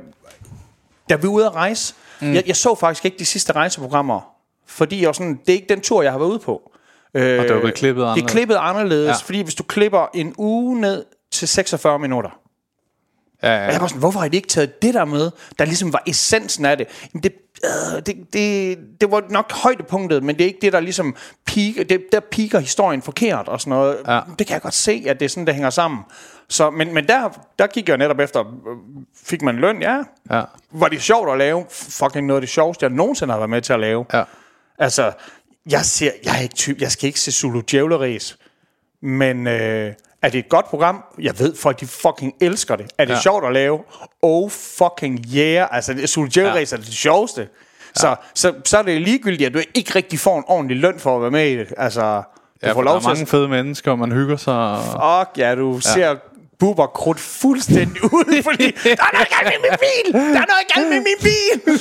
da 1.09 1.15
vi 1.15 1.23
var 1.23 1.29
ude 1.29 1.45
at 1.45 1.55
rejse, 1.55 1.93
mm. 2.21 2.33
jeg, 2.33 2.43
jeg 2.47 2.55
så 2.55 2.75
faktisk 2.75 3.05
ikke 3.05 3.17
de 3.19 3.25
sidste 3.25 3.53
rejseprogrammer, 3.53 4.21
fordi 4.67 4.99
jeg 5.01 5.07
var 5.07 5.13
sådan, 5.13 5.39
det 5.45 5.49
er 5.49 5.53
ikke 5.53 5.69
den 5.69 5.81
tur, 5.81 6.01
jeg 6.03 6.11
har 6.11 6.19
været 6.19 6.29
ude 6.29 6.39
på. 6.39 6.71
Øh, 7.13 7.39
Og 7.39 7.45
det 7.45 7.53
var 7.53 7.59
blevet 7.59 7.75
klippet 7.75 8.01
Det 8.01 8.07
er 8.07 8.11
anderledes. 8.11 8.31
klippet 8.31 8.55
anderledes, 8.55 9.05
Ja. 9.07 9.11
ja. 9.11 9.15
fordi 9.25 9.41
hvis 9.41 9.55
du 9.55 9.63
klipper 9.63 10.09
en 10.13 10.33
uge 10.37 10.81
ned 10.81 11.05
til 11.31 11.47
46 11.47 11.99
minutter, 11.99 12.29
Ja, 13.43 13.49
og 13.57 13.63
jeg 13.63 13.71
ja. 13.73 13.79
var 13.79 13.87
sådan, 13.87 13.99
hvorfor 13.99 14.19
har 14.19 14.27
de 14.27 14.35
ikke 14.35 14.47
taget 14.47 14.81
det 14.81 14.93
der 14.93 15.05
med, 15.05 15.31
der 15.59 15.65
ligesom 15.65 15.93
var 15.93 16.03
essensen 16.07 16.65
af 16.65 16.77
det? 16.77 16.87
Jamen 17.13 17.23
det, 17.23 17.33
det, 18.05 18.33
det, 18.33 18.77
det 19.01 19.11
var 19.11 19.23
nok 19.29 19.51
højdepunktet, 19.51 20.23
men 20.23 20.35
det 20.35 20.43
er 20.43 20.47
ikke 20.47 20.59
det, 20.61 20.73
der 20.73 20.79
ligesom 20.79 21.15
peaker, 21.45 21.83
det, 21.83 22.01
der 22.11 22.19
peaker 22.19 22.59
historien 22.59 23.01
forkert 23.01 23.47
og 23.47 23.61
sådan 23.61 23.71
noget. 23.71 23.97
Ja. 24.07 24.19
Det 24.39 24.47
kan 24.47 24.53
jeg 24.53 24.61
godt 24.61 24.73
se, 24.73 25.03
at 25.07 25.19
det 25.19 25.25
er 25.25 25.29
sådan, 25.29 25.45
det 25.47 25.53
hænger 25.53 25.69
sammen. 25.69 25.99
Så, 26.49 26.69
men, 26.69 26.93
men 26.93 27.07
der, 27.07 27.29
der 27.59 27.67
gik 27.67 27.89
jeg 27.89 27.97
netop 27.97 28.19
efter, 28.19 28.39
øh, 28.41 28.77
fik 29.25 29.41
man 29.41 29.55
løn? 29.55 29.81
Ja. 29.81 29.97
ja, 30.31 30.41
Var 30.71 30.87
det 30.87 31.01
sjovt 31.01 31.31
at 31.31 31.37
lave? 31.37 31.65
Fucking 31.69 32.27
noget 32.27 32.37
af 32.37 32.41
det 32.41 32.49
sjoveste, 32.49 32.83
jeg 32.85 32.91
nogensinde 32.91 33.31
har 33.33 33.39
været 33.39 33.49
med 33.49 33.61
til 33.61 33.73
at 33.73 33.79
lave. 33.79 34.05
ja. 34.13 34.23
Altså, 34.79 35.11
jeg, 35.69 35.85
ser, 35.85 36.11
jeg, 36.25 36.37
er 36.37 36.41
ikke 36.41 36.55
typ, 36.55 36.81
jeg 36.81 36.91
skal 36.91 37.07
ikke 37.07 37.19
se 37.19 37.31
Zulu 37.31 37.61
Djævleræs, 37.71 38.37
men 39.03 39.47
øh, 39.47 39.93
er 40.21 40.29
det 40.29 40.39
et 40.39 40.49
godt 40.49 40.65
program? 40.65 41.03
Jeg 41.21 41.39
ved, 41.39 41.55
folk 41.55 41.79
de 41.79 41.87
fucking 41.87 42.33
elsker 42.41 42.75
det. 42.75 42.91
Er 42.97 43.05
det 43.05 43.13
Ja. 43.13 43.19
sjovt 43.21 43.45
at 43.45 43.53
lave? 43.53 43.79
Oh 44.21 44.49
fucking 44.51 45.25
yeah. 45.35 45.67
Altså, 45.71 45.93
Djævleræs 46.33 46.71
ja. 46.71 46.77
er 46.77 46.81
det 46.81 46.93
sjoveste. 46.93 47.41
Ja. 47.41 47.47
Så, 47.95 48.15
så, 48.33 48.53
så 48.65 48.77
er 48.77 48.81
det 48.81 49.01
ligegyldigt, 49.01 49.47
at 49.47 49.53
du 49.53 49.59
ikke 49.73 49.91
rigtig 49.95 50.19
får 50.19 50.37
en 50.37 50.43
ordentlig 50.47 50.77
løn 50.77 50.99
for 50.99 51.15
at 51.15 51.21
være 51.21 51.31
med 51.31 51.47
i 51.47 51.57
det. 51.57 51.73
Altså, 51.77 52.01
du 52.01 52.23
Ja, 52.63 52.69
får 52.69 52.73
for 52.73 52.81
der 52.81 52.85
lov 52.85 52.95
er 52.95 52.99
til 52.99 53.07
mange 53.09 53.21
at... 53.21 53.27
fede 53.27 53.47
mennesker, 53.47 53.91
og 53.91 53.99
man 53.99 54.11
hygger 54.11 54.37
sig. 54.37 54.53
Og... 54.71 54.77
Fuck 54.83 55.37
ja, 55.37 55.55
du 55.55 55.73
ja. 55.73 55.79
ser 55.81 56.15
buber 56.59 56.85
krudt 56.87 57.19
fuldstændig 57.19 58.03
ud, 58.13 58.43
fordi 58.43 58.71
der 58.71 58.89
er 58.89 59.13
noget 59.13 59.27
galt 59.29 59.45
med 59.61 59.69
min 59.69 59.77
bil! 59.79 60.13
Der 60.13 60.19
er 60.39 60.45
noget 60.53 60.67
galt 60.75 60.89
med 60.89 60.99
min 60.99 61.19
bil! 61.23 61.79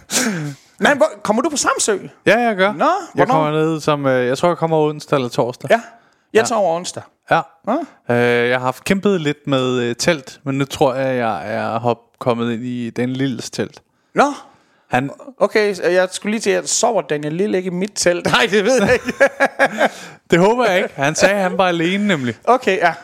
Men 0.80 0.96
hvor, 0.96 1.06
kommer 1.22 1.42
du 1.42 1.48
på 1.50 1.56
Samsø? 1.56 1.96
Ja, 2.26 2.38
jeg 2.40 2.56
gør. 2.56 2.72
Nå, 2.72 2.84
jeg 2.84 2.90
hvornår? 3.14 3.32
kommer 3.34 3.50
ned 3.50 3.80
som, 3.80 4.06
øh, 4.06 4.26
jeg 4.26 4.38
tror, 4.38 4.48
jeg 4.48 4.56
kommer 4.56 4.76
onsdag 4.76 5.16
eller 5.16 5.28
torsdag. 5.28 5.70
Ja, 5.70 5.80
jeg 6.32 6.44
tager 6.44 6.60
over 6.60 6.76
onsdag. 6.76 7.02
Ja. 7.30 7.40
Ah. 7.66 7.78
Øh, 8.10 8.48
jeg 8.48 8.58
har 8.58 8.64
haft 8.64 8.84
kæmpet 8.84 9.20
lidt 9.20 9.46
med 9.46 9.80
øh, 9.80 9.96
telt, 9.96 10.40
men 10.44 10.58
nu 10.58 10.64
tror 10.64 10.94
jeg, 10.94 11.16
jeg 11.16 11.54
er 11.54 11.78
hop, 11.78 11.98
kommet 12.18 12.52
ind 12.52 12.64
i 12.64 12.90
den 12.90 13.10
lille 13.10 13.40
telt. 13.40 13.82
Nå, 14.14 14.32
Han, 14.88 15.10
okay, 15.38 15.74
så 15.74 15.82
jeg 15.86 16.08
skulle 16.12 16.30
lige 16.30 16.40
til, 16.40 16.50
at 16.50 16.68
sover 16.68 17.02
Daniel 17.02 17.32
Lille 17.32 17.58
ikke 17.58 17.66
i 17.66 17.70
mit 17.70 17.92
telt? 17.94 18.26
Nej, 18.26 18.46
det 18.50 18.64
ved 18.64 18.82
jeg 18.82 18.92
ikke. 18.92 19.12
det 20.30 20.38
håber 20.38 20.66
jeg 20.66 20.76
ikke. 20.76 20.90
Han 20.94 21.14
sagde, 21.14 21.34
at 21.34 21.42
han 21.42 21.58
var 21.58 21.68
alene 21.68 22.06
nemlig. 22.06 22.34
Okay, 22.44 22.78
ja. 22.78 22.94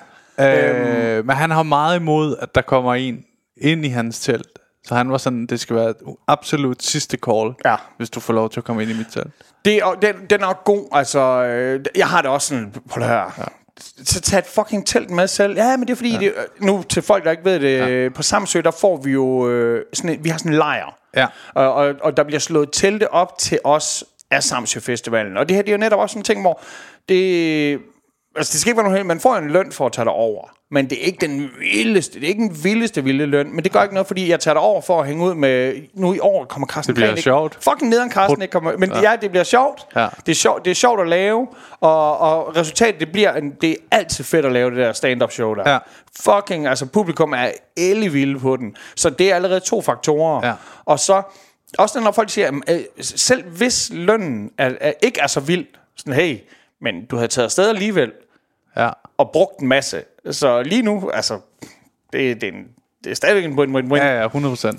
Øh, 1.18 1.26
men 1.26 1.36
han 1.36 1.50
har 1.50 1.62
meget 1.62 2.00
imod, 2.00 2.36
at 2.40 2.54
der 2.54 2.60
kommer 2.62 2.94
en 2.94 3.24
ind 3.56 3.86
i 3.86 3.88
hans 3.88 4.20
telt. 4.20 4.58
Så 4.86 4.94
han 4.94 5.10
var 5.10 5.18
sådan, 5.18 5.46
det 5.46 5.60
skal 5.60 5.76
være 5.76 5.90
et 5.90 5.96
absolut 6.28 6.82
sidste 6.82 7.16
call, 7.16 7.54
Ja. 7.64 7.76
hvis 7.96 8.10
du 8.10 8.20
får 8.20 8.32
lov 8.34 8.50
til 8.50 8.60
at 8.60 8.64
komme 8.64 8.82
ind 8.82 8.90
i 8.90 8.94
mit 8.94 9.06
telt. 9.12 9.30
Det 9.64 9.76
er, 9.76 9.92
den, 10.02 10.14
den 10.30 10.42
er 10.42 10.62
god, 10.64 10.88
altså, 10.92 11.20
øh, 11.20 11.84
jeg 11.96 12.08
har 12.08 12.22
det 12.22 12.30
også 12.30 12.48
sådan, 12.48 12.74
på 12.90 12.98
det 13.00 13.08
her. 13.08 13.34
Ja. 13.38 13.44
Så 14.04 14.20
tag 14.20 14.38
et 14.38 14.46
fucking 14.46 14.86
telt 14.86 15.10
med 15.10 15.28
selv. 15.28 15.56
Ja, 15.56 15.76
men 15.76 15.86
det 15.88 15.92
er 15.92 15.96
fordi, 15.96 16.12
ja. 16.12 16.18
det, 16.18 16.34
nu 16.60 16.82
til 16.82 17.02
folk, 17.02 17.24
der 17.24 17.30
ikke 17.30 17.44
ved 17.44 17.60
det, 17.60 18.02
ja. 18.04 18.08
på 18.08 18.22
Samsø, 18.22 18.60
der 18.60 18.70
får 18.70 18.96
vi 18.96 19.10
jo, 19.12 19.48
øh, 19.50 19.84
sådan 19.92 20.10
en, 20.10 20.24
vi 20.24 20.28
har 20.28 20.38
sådan 20.38 20.52
en 20.52 20.58
lejr. 20.58 20.96
Ja. 21.16 21.26
Og, 21.54 21.74
og, 21.74 21.94
og 22.02 22.16
der 22.16 22.22
bliver 22.24 22.40
slået 22.40 22.68
telte 22.72 23.10
op 23.12 23.38
til 23.38 23.58
os 23.64 24.04
af 24.30 24.42
Samsø 24.42 24.80
Festivalen. 24.80 25.36
Og 25.36 25.48
det 25.48 25.54
her, 25.56 25.62
det 25.62 25.68
er 25.70 25.72
jo 25.76 25.78
netop 25.78 26.00
også 26.00 26.12
sådan 26.12 26.20
en 26.20 26.24
ting, 26.24 26.40
hvor 26.40 26.60
det, 27.08 27.78
Altså, 28.36 28.52
det 28.52 28.60
skal 28.60 28.70
ikke 28.70 28.82
være 28.82 28.90
nogen. 28.92 29.06
Man 29.06 29.20
får 29.20 29.36
en 29.36 29.50
løn 29.50 29.72
for 29.72 29.86
at 29.86 29.92
tage 29.92 30.04
dig 30.04 30.12
over. 30.12 30.48
Men 30.70 30.90
det 30.90 30.98
er 31.02 31.06
ikke 31.06 31.26
den 31.26 31.50
vildeste, 31.60 32.14
det 32.20 32.24
er 32.24 32.28
ikke 32.28 32.42
den 32.42 32.64
vildeste 32.64 33.04
vilde 33.04 33.26
løn. 33.26 33.54
Men 33.54 33.64
det 33.64 33.72
gør 33.72 33.82
ikke 33.82 33.94
noget, 33.94 34.06
fordi 34.06 34.30
jeg 34.30 34.40
tager 34.40 34.54
dig 34.54 34.60
over 34.62 34.80
for 34.80 35.00
at 35.00 35.06
hænge 35.06 35.24
ud 35.24 35.34
med... 35.34 35.74
Nu 35.94 36.14
i 36.14 36.18
år 36.18 36.44
kommer 36.44 36.66
Carsten 36.66 36.88
Det 36.90 36.94
bliver 36.94 37.10
ikke- 37.10 37.22
sjovt. 37.22 37.58
Fucking 37.60 37.90
nederen 37.90 38.10
Carsten 38.12 38.42
ikke 38.42 38.52
kommer... 38.52 38.76
Men 38.78 38.90
ja. 38.92 39.10
ja, 39.10 39.16
det 39.16 39.30
bliver 39.30 39.44
sjovt. 39.44 39.86
Ja. 39.96 40.08
Det, 40.26 40.32
er 40.32 40.34
sjovt 40.36 40.64
det 40.64 40.70
er 40.70 40.74
sjovt 40.74 41.00
at 41.00 41.08
lave. 41.08 41.46
Og, 41.80 42.18
og 42.18 42.56
resultatet, 42.56 43.00
det 43.00 43.12
bliver... 43.12 43.32
En, 43.32 43.50
det 43.60 43.70
er 43.70 43.74
altid 43.90 44.24
fedt 44.24 44.46
at 44.46 44.52
lave 44.52 44.70
det 44.70 44.78
der 44.78 44.92
stand-up 44.92 45.32
show 45.32 45.54
der. 45.54 45.70
Ja. 45.70 45.78
Fucking, 46.20 46.66
altså 46.66 46.86
publikum 46.86 47.32
er 47.32 47.48
ellevilde 47.76 48.38
på 48.40 48.56
den. 48.56 48.76
Så 48.96 49.10
det 49.10 49.30
er 49.30 49.34
allerede 49.34 49.60
to 49.60 49.80
faktorer. 49.82 50.46
Ja. 50.46 50.52
Og 50.84 50.98
så... 50.98 51.22
Også 51.78 52.00
når 52.00 52.12
folk 52.12 52.30
siger, 52.30 52.60
øh, 52.70 52.80
selv 53.00 53.44
hvis 53.48 53.90
lønnen 53.94 54.50
er, 54.58 54.72
er, 54.80 54.92
ikke 55.02 55.20
er 55.20 55.26
så 55.26 55.40
vild, 55.40 55.66
sådan, 55.96 56.12
hey, 56.14 56.36
men 56.80 57.06
du 57.06 57.16
har 57.16 57.26
taget 57.26 57.44
afsted 57.44 57.68
alligevel, 57.68 58.12
Ja. 58.76 58.88
og 59.18 59.30
brugt 59.32 59.60
en 59.60 59.68
masse. 59.68 60.02
Så 60.30 60.62
lige 60.62 60.82
nu, 60.82 61.10
altså, 61.14 61.34
det, 62.12 62.40
det, 62.40 62.48
er, 62.48 62.52
en, 62.52 62.64
det 63.04 63.10
er 63.10 63.14
stadigvæk 63.14 63.44
en 63.44 63.58
win-win-win. 63.58 63.96
Ja, 63.96 64.20
ja, 64.22 64.26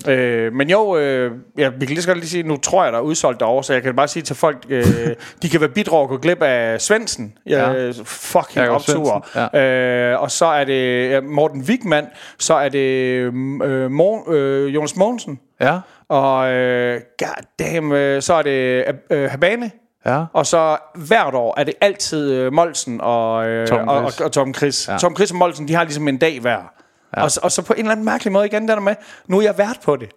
100%. 0.06 0.10
Øh, 0.10 0.52
men 0.52 0.70
jo, 0.70 0.96
øh, 0.96 1.32
ja, 1.58 1.68
vi 1.68 1.78
kan 1.86 1.94
lige 1.94 2.02
så 2.02 2.08
godt 2.08 2.18
lige 2.18 2.28
sige, 2.28 2.42
nu 2.42 2.56
tror 2.56 2.84
jeg, 2.84 2.92
der 2.92 2.98
er 2.98 3.02
udsolgt 3.02 3.40
derovre, 3.40 3.64
så 3.64 3.72
jeg 3.72 3.82
kan 3.82 3.96
bare 3.96 4.08
sige 4.08 4.22
til 4.22 4.36
folk, 4.36 4.66
øh, 4.68 4.84
de 5.42 5.48
kan 5.48 5.60
være 5.60 5.68
bidrag 5.70 6.00
og 6.02 6.08
gå 6.08 6.16
glip 6.16 6.42
af 6.42 6.80
Svendsen. 6.80 7.38
Ja, 7.46 7.70
Ja. 7.70 7.92
fucking 8.04 8.68
optur. 8.68 9.26
Svendsen, 9.32 9.60
Øh, 9.60 10.20
og 10.20 10.30
så 10.30 10.46
er 10.46 10.64
det 10.64 11.10
ja, 11.10 11.20
Morten 11.20 11.60
Wigman, 11.62 12.06
så 12.38 12.54
er 12.54 12.68
det 12.68 12.78
øh, 12.78 13.90
Mor, 13.90 14.24
øh, 14.32 14.74
Jonas 14.74 14.96
Mogensen, 14.96 15.40
Ja, 15.60 15.78
og 16.08 16.52
øh, 16.52 17.00
goddamn, 17.18 17.92
øh, 17.92 18.22
så 18.22 18.34
er 18.34 18.42
det 18.42 18.84
øh, 19.10 19.30
Habane. 19.30 19.70
Ja. 20.06 20.24
Og 20.32 20.46
så 20.46 20.76
hvert 20.94 21.34
år 21.34 21.54
er 21.60 21.64
det 21.64 21.74
altid 21.80 22.32
øh, 22.32 22.52
Molsen 22.52 23.00
og, 23.00 23.46
øh, 23.46 23.68
Tom 23.68 23.88
og, 23.88 23.96
og, 23.96 24.12
og 24.20 24.32
Tom 24.32 24.54
Chris. 24.54 24.88
Ja. 24.88 24.98
Tom 24.98 25.16
Chris 25.16 25.30
og 25.30 25.36
Molsen, 25.36 25.68
de 25.68 25.74
har 25.74 25.84
ligesom 25.84 26.08
en 26.08 26.18
dag 26.18 26.40
hver. 26.40 26.72
Ja. 27.16 27.22
Og, 27.22 27.30
og 27.42 27.52
så 27.52 27.62
på 27.62 27.72
en 27.72 27.78
eller 27.78 27.92
anden 27.92 28.04
mærkelig 28.04 28.32
måde 28.32 28.46
igen, 28.46 28.68
der 28.68 28.80
med, 28.80 28.94
nu 29.26 29.38
er 29.38 29.42
jeg 29.42 29.58
vært 29.58 29.78
på 29.84 29.96
det. 29.96 30.08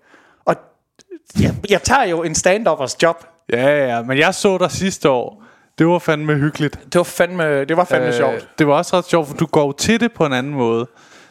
Og 0.45 0.55
jeg, 1.39 1.55
jeg 1.69 1.83
tager 1.83 2.03
jo 2.03 2.23
en 2.23 2.35
stand-uppers 2.35 2.97
job. 3.03 3.25
Ja, 3.53 3.95
ja, 3.95 4.01
men 4.01 4.17
jeg 4.17 4.35
så 4.35 4.57
dig 4.57 4.71
sidste 4.71 5.09
år. 5.09 5.43
Det 5.77 5.87
var 5.87 5.99
fandme 5.99 6.35
hyggeligt. 6.35 6.79
Det 6.93 6.95
var 6.95 7.03
fandme, 7.03 7.65
det 7.65 7.77
var 7.77 7.83
fandme 7.83 8.07
øh, 8.07 8.13
sjovt. 8.13 8.49
Det 8.59 8.67
var 8.67 8.73
også 8.73 8.97
ret 8.97 9.05
sjovt, 9.05 9.27
for 9.27 9.35
du 9.35 9.45
går 9.45 9.71
til 9.71 9.99
det 9.99 10.11
på 10.11 10.25
en 10.25 10.33
anden 10.33 10.53
måde. 10.53 10.87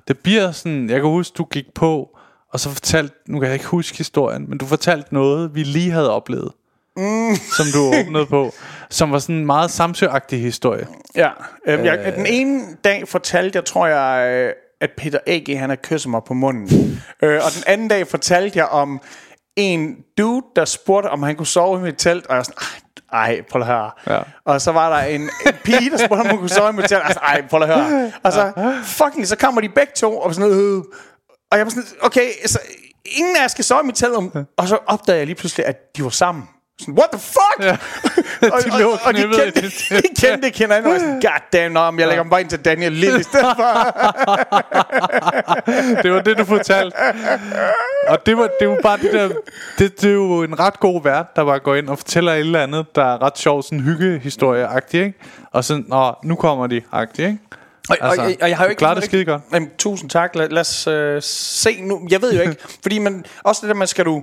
Det 0.08 0.18
bliver 0.18 0.52
sådan, 0.52 0.90
jeg 0.90 1.00
kan 1.00 1.10
huske, 1.10 1.34
du 1.34 1.44
gik 1.44 1.74
på, 1.74 2.18
og 2.52 2.60
så 2.60 2.70
fortalte, 2.70 3.14
nu 3.28 3.38
kan 3.38 3.46
jeg 3.46 3.54
ikke 3.54 3.66
huske 3.66 3.98
historien, 3.98 4.48
men 4.48 4.58
du 4.58 4.66
fortalte 4.66 5.14
noget, 5.14 5.54
vi 5.54 5.62
lige 5.62 5.90
havde 5.90 6.10
oplevet. 6.10 6.52
Mm. 6.98 7.36
Som 7.56 7.66
du 7.74 7.78
åbnede 8.00 8.26
på. 8.26 8.52
Som 8.90 9.12
var 9.12 9.18
sådan 9.18 9.34
en 9.34 9.46
meget 9.46 9.70
samsøagtig 9.70 10.40
historie. 10.42 10.86
Ja. 11.14 11.28
Øh, 11.66 11.84
jeg, 11.84 12.12
den 12.16 12.26
ene 12.26 12.62
dag 12.84 13.08
fortalte 13.08 13.56
jeg, 13.56 13.64
tror 13.64 13.86
jeg, 13.86 14.28
øh, 14.30 14.52
at 14.80 14.90
Peter 14.96 15.18
A.G. 15.26 15.58
han 15.58 15.68
har 15.68 15.76
kysset 15.76 16.10
mig 16.10 16.20
på 16.26 16.34
munden. 16.34 17.02
øh, 17.22 17.34
og 17.44 17.50
den 17.54 17.62
anden 17.66 17.88
dag 17.88 18.06
fortalte 18.06 18.58
jeg 18.58 18.66
om 18.66 19.00
en 19.56 19.96
dude, 20.18 20.42
der 20.56 20.64
spurgte, 20.64 21.08
om 21.08 21.22
han 21.22 21.36
kunne 21.36 21.46
sove 21.46 21.78
i 21.80 21.82
mit 21.82 21.94
telt, 21.98 22.26
og 22.26 22.30
jeg 22.34 22.36
var 22.38 22.42
sådan, 22.42 22.58
"Ej, 23.12 23.42
prøv 23.50 23.60
at 23.62 23.66
høre. 23.66 23.90
Ja. 24.06 24.20
Og 24.44 24.60
så 24.60 24.72
var 24.72 24.96
der 25.00 25.06
en, 25.08 25.20
en 25.20 25.30
pige, 25.64 25.90
der 25.90 25.96
spurgte, 25.96 26.20
om 26.20 26.26
hun 26.28 26.38
kunne 26.38 26.48
sove 26.48 26.70
i 26.70 26.72
mit 26.72 26.88
telt, 26.88 27.02
sådan, 27.08 27.22
ej, 27.22 27.42
prøv 27.50 27.62
at 27.62 27.68
høre. 27.68 28.12
Og 28.22 28.32
så, 28.32 28.52
fucking, 28.84 29.26
så 29.26 29.36
kommer 29.36 29.60
de 29.60 29.68
begge 29.68 29.92
to, 29.96 30.18
og 30.18 30.34
sådan, 30.34 30.50
øh, 30.50 30.76
og 31.50 31.58
jeg 31.58 31.66
var 31.66 31.70
sådan, 31.70 31.84
okay, 32.00 32.28
så 32.46 32.58
ingen 33.04 33.36
af 33.36 33.40
jer 33.40 33.48
skal 33.48 33.64
sove 33.64 33.80
i 33.82 33.86
mit 33.86 33.94
telt, 33.94 34.14
og 34.56 34.68
så 34.68 34.78
opdagede 34.86 35.18
jeg 35.18 35.26
lige 35.26 35.36
pludselig, 35.36 35.66
at 35.66 35.96
de 35.96 36.02
var 36.04 36.10
sammen. 36.10 36.44
Sådan, 36.80 36.94
what 36.94 37.10
the 37.12 37.20
fuck? 37.20 37.56
Ja. 37.60 37.70
og, 38.54 38.64
De 38.64 38.72
og, 38.72 38.80
lå 38.80 38.90
og, 38.90 38.98
og 39.04 39.14
de 39.14 39.22
kendte, 39.22 39.60
de 39.62 40.14
kendte 40.20 40.46
ikke 40.46 40.58
hinanden, 40.58 40.86
og 40.86 40.92
jeg 40.92 41.00
sådan, 41.00 41.20
god 41.20 41.40
damn, 41.52 41.72
men 41.94 42.00
jeg 42.00 42.08
lægger 42.08 42.22
mig 42.24 42.30
bare 42.30 42.40
ind 42.40 42.48
til 42.48 42.64
Daniel 42.64 42.92
Lille 42.92 43.20
i 43.20 43.22
stedet 43.22 43.56
for. 43.56 43.64
Det 46.02 46.12
var 46.12 46.20
det, 46.20 46.38
du 46.38 46.44
fortalte. 46.44 46.96
Og 48.08 48.26
det 48.26 48.36
var, 48.36 48.48
det 48.60 48.68
var 48.68 48.78
bare 48.82 48.98
det 48.98 49.12
der... 49.12 49.28
Det, 49.78 50.00
det 50.00 50.10
er 50.10 50.14
jo 50.14 50.42
en 50.42 50.58
ret 50.58 50.80
god 50.80 51.02
vært, 51.02 51.36
der 51.36 51.44
bare 51.44 51.58
går 51.58 51.74
ind 51.74 51.88
og 51.88 51.98
fortæller 51.98 52.32
et 52.32 52.38
eller 52.38 52.62
andet, 52.62 52.86
der 52.94 53.04
er 53.04 53.22
ret 53.22 53.38
sjov, 53.38 53.62
sådan 53.62 53.80
hyggehistorie-agtigt, 53.80 55.04
ikke? 55.04 55.18
Og 55.52 55.64
sådan, 55.64 55.84
nå, 55.88 56.14
nu 56.24 56.34
kommer 56.34 56.66
de, 56.66 56.82
agtigt, 56.92 57.28
ikke? 57.28 57.38
Og, 57.90 57.96
Altså, 58.00 58.22
og, 58.22 58.32
og 58.42 58.48
jeg 58.48 58.56
har 58.56 58.64
jo 58.64 58.70
ikke 58.70 58.78
klarer 58.78 58.94
det 58.94 59.04
skide 59.04 59.24
godt. 59.24 59.42
Jamen, 59.52 59.70
tusind 59.78 60.10
tak. 60.10 60.34
Lad, 60.36 60.48
lad 60.48 60.60
os 60.60 60.86
øh, 60.86 61.22
se 61.22 61.80
nu. 61.80 62.06
Jeg 62.10 62.22
ved 62.22 62.32
jo 62.34 62.40
ikke, 62.40 62.56
fordi 62.82 62.98
man, 62.98 63.24
også 63.44 63.60
det 63.60 63.68
der 63.68 63.74
med, 63.74 63.86
skal 63.86 64.04
du, 64.04 64.22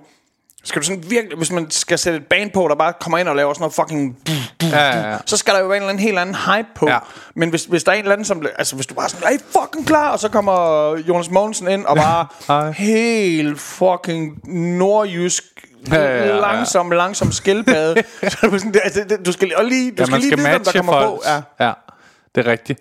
skal 0.66 0.82
du 0.82 0.86
sådan 0.86 1.04
virkelig, 1.10 1.38
hvis 1.38 1.52
man 1.52 1.72
skal 1.72 1.98
sætte 1.98 2.18
et 2.18 2.26
band 2.28 2.52
på, 2.52 2.68
der 2.70 2.76
bare 2.76 2.94
kommer 3.00 3.18
ind 3.18 3.28
og 3.28 3.36
laver 3.36 3.54
sådan 3.54 3.62
noget 3.62 3.74
fucking... 3.74 4.18
Ja, 4.62 4.68
ja, 4.78 5.12
ja. 5.12 5.18
Så 5.26 5.38
skal 5.38 5.54
der 5.54 5.60
jo 5.60 5.66
være 5.68 5.78
en 5.78 5.82
eller 5.84 5.90
anden 5.90 6.04
helt 6.04 6.20
anden 6.20 6.36
hype 6.36 6.68
på. 6.76 6.90
Ja. 6.90 7.00
Men 7.36 7.50
hvis, 7.50 7.66
hvis 7.66 7.84
der 7.84 7.92
er 7.92 7.96
en 7.96 8.02
eller 8.02 8.12
anden, 8.12 8.26
som... 8.26 8.46
Altså, 8.58 8.76
hvis 8.76 8.86
du 8.88 8.94
bare 8.94 9.06
er 9.06 9.10
sådan, 9.10 9.28
er 9.28 9.32
I 9.32 9.38
fucking 9.60 9.88
klar? 9.88 10.12
Og 10.12 10.20
så 10.20 10.30
kommer 10.30 10.98
Jonas 10.98 11.30
Mogensen 11.30 11.68
ind 11.68 11.86
og 11.86 11.96
bare 11.96 12.72
helt 12.78 13.60
fucking 13.60 14.40
nordjysk 14.78 15.44
Ja, 15.92 15.96
ja, 16.02 16.26
ja, 16.26 16.40
langsom, 16.40 16.92
langsom 16.92 17.32
skildpadde. 17.32 18.04
så 18.30 18.38
du 18.44 18.60
sådan, 18.60 18.76
altså, 18.84 19.18
du 19.26 19.32
skal 19.32 19.52
lige, 19.64 19.92
du 19.92 19.96
Ja, 20.00 20.06
skal 20.06 20.20
lige 20.20 20.30
skal 20.30 20.38
vide, 20.38 20.50
hvem 20.50 20.64
der 20.64 20.72
kommer 20.72 20.94
folk. 20.94 21.06
på. 21.06 21.22
Ja. 21.26 21.66
ja, 21.66 21.74
det 22.36 22.48
er 22.48 22.52
rigtigt. 22.52 22.80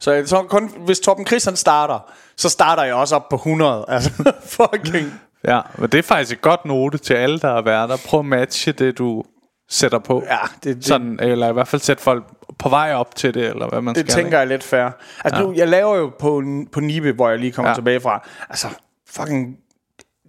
Så, 0.00 0.22
så 0.26 0.42
kun, 0.42 0.72
hvis 0.84 1.00
Torben 1.00 1.26
Chris 1.26 1.44
han 1.44 1.56
starter, 1.56 2.12
så 2.36 2.48
starter 2.48 2.82
jeg 2.82 2.94
også 2.94 3.14
op 3.16 3.28
på 3.28 3.36
100. 3.36 3.84
Altså, 3.88 4.10
fucking. 4.56 5.20
Ja, 5.46 5.60
men 5.78 5.90
det 5.90 5.98
er 5.98 6.02
faktisk 6.02 6.32
et 6.32 6.40
godt 6.42 6.64
note 6.64 6.98
til 6.98 7.14
alle, 7.14 7.38
der 7.38 7.48
er 7.58 7.62
værter. 7.62 7.96
Prøv 8.06 8.20
at 8.20 8.26
matche 8.26 8.72
det, 8.72 8.98
du 8.98 9.24
sætter 9.68 9.98
på. 9.98 10.24
Ja, 10.30 10.36
det- 10.64 10.76
det- 10.76 10.84
Sådan, 10.84 11.18
eller 11.22 11.48
i 11.50 11.52
hvert 11.52 11.68
fald 11.68 11.82
sætte 11.82 12.02
folk 12.02 12.24
på 12.58 12.68
vej 12.68 12.94
op 12.94 13.14
til 13.14 13.34
det, 13.34 13.46
eller 13.46 13.68
hvad 13.68 13.80
man 13.80 13.94
Det 13.94 14.00
skal. 14.00 14.14
tænker 14.14 14.26
ikke? 14.26 14.36
jeg 14.36 14.44
er 14.44 14.48
lidt 14.48 14.62
fair. 14.64 14.88
Altså, 15.24 15.40
ja. 15.40 15.46
nu, 15.46 15.52
jeg 15.56 15.68
laver 15.68 15.96
jo 15.96 16.12
på, 16.18 16.42
på 16.72 16.80
Nibe, 16.80 17.12
hvor 17.12 17.28
jeg 17.28 17.38
lige 17.38 17.52
kommer 17.52 17.68
ja. 17.70 17.74
Tilbage 17.74 18.00
fra. 18.00 18.28
Altså, 18.50 18.68
fucking... 19.08 19.56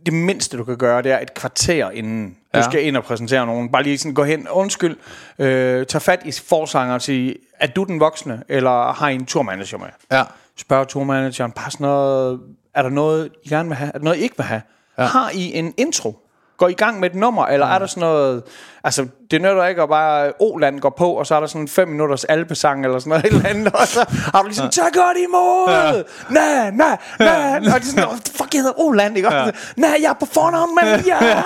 Det 0.05 0.13
mindste, 0.13 0.57
du 0.57 0.63
kan 0.63 0.77
gøre, 0.77 1.01
det 1.01 1.11
er 1.11 1.19
et 1.19 1.33
kvarter 1.33 1.89
inden 1.89 2.29
du 2.29 2.59
Ja. 2.59 2.61
skal 2.63 2.85
ind 2.85 2.97
og 2.97 3.03
præsentere 3.03 3.45
nogen. 3.45 3.71
Bare 3.71 3.83
lige 3.83 3.97
sådan 3.97 4.13
gå 4.13 4.23
hen, 4.23 4.47
undskyld, 4.49 4.97
øh, 5.39 5.85
tag 5.85 6.01
fat 6.01 6.21
i 6.25 6.31
forsanger 6.47 6.93
og 6.93 7.01
sige, 7.01 7.35
er 7.59 7.67
du 7.67 7.83
den 7.83 7.99
voksne, 7.99 8.43
eller 8.49 8.91
har 8.93 9.09
I 9.09 9.15
en 9.15 9.25
turmanager 9.25 9.77
med? 9.77 9.87
Ja. 10.11 10.23
Spørg 10.57 10.87
turmanageren, 10.87 11.51
pas 11.51 11.79
noget, 11.79 12.39
er 12.75 12.81
der 12.81 12.89
noget, 12.89 13.29
I 13.43 13.49
gerne 13.49 13.69
vil 13.69 13.75
have? 13.75 13.87
Er 13.93 13.97
der 13.97 14.03
noget, 14.03 14.17
I 14.17 14.21
ikke 14.21 14.37
vil 14.37 14.45
have? 14.45 14.61
Ja. 14.97 15.03
Har 15.03 15.29
I 15.33 15.53
en 15.57 15.73
intro? 15.77 16.19
Går 16.57 16.67
I 16.67 16.73
gang 16.73 16.99
med 16.99 17.09
et 17.09 17.15
nummer, 17.15 17.45
eller 17.45 17.65
mm. 17.65 17.71
er 17.71 17.79
der 17.79 17.85
sådan 17.85 18.01
noget... 18.01 18.43
Altså, 18.83 19.07
det 19.31 19.41
nytter 19.41 19.65
ikke 19.65 19.81
at 19.81 19.89
bare 19.89 20.31
Oland 20.39 20.79
går 20.79 20.89
på, 20.97 21.11
og 21.11 21.27
så 21.27 21.35
er 21.35 21.39
der 21.39 21.47
sådan 21.47 21.67
5 21.67 21.87
minutters 21.87 22.23
alpesang, 22.23 22.85
eller 22.85 22.99
sådan 22.99 23.09
noget 23.09 23.25
et 23.27 23.33
eller 23.33 23.49
andet, 23.49 23.73
og 23.73 23.87
så 23.87 24.05
har 24.33 24.41
du 24.41 24.47
ligesom, 24.47 24.69
tag 24.69 24.83
godt 24.93 25.17
imod! 25.17 25.69
Ja. 25.69 26.01
Nej, 26.33 26.71
nej, 26.71 26.97
nej! 27.19 27.55
Og 27.57 27.61
de 27.63 27.67
er 27.69 27.79
sådan, 27.81 28.05
"Åh, 28.09 28.13
fuck, 28.37 28.53
jeg 28.53 28.61
hedder 28.61 28.79
Oland, 28.79 29.17
ikke? 29.17 29.33
Ja. 29.33 29.49
Nej, 29.75 29.95
jeg 30.01 30.09
er 30.09 30.13
på 30.13 30.25
fornavn, 30.25 30.69
men 30.75 31.05
ja! 31.11 31.43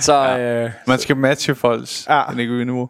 så, 0.00 0.38
øh, 0.38 0.70
Man 0.86 0.98
skal 0.98 1.16
matche 1.16 1.54
folks 1.54 2.06
Ja. 2.08 2.16
ja. 2.16 2.22
energiniveau. 2.32 2.88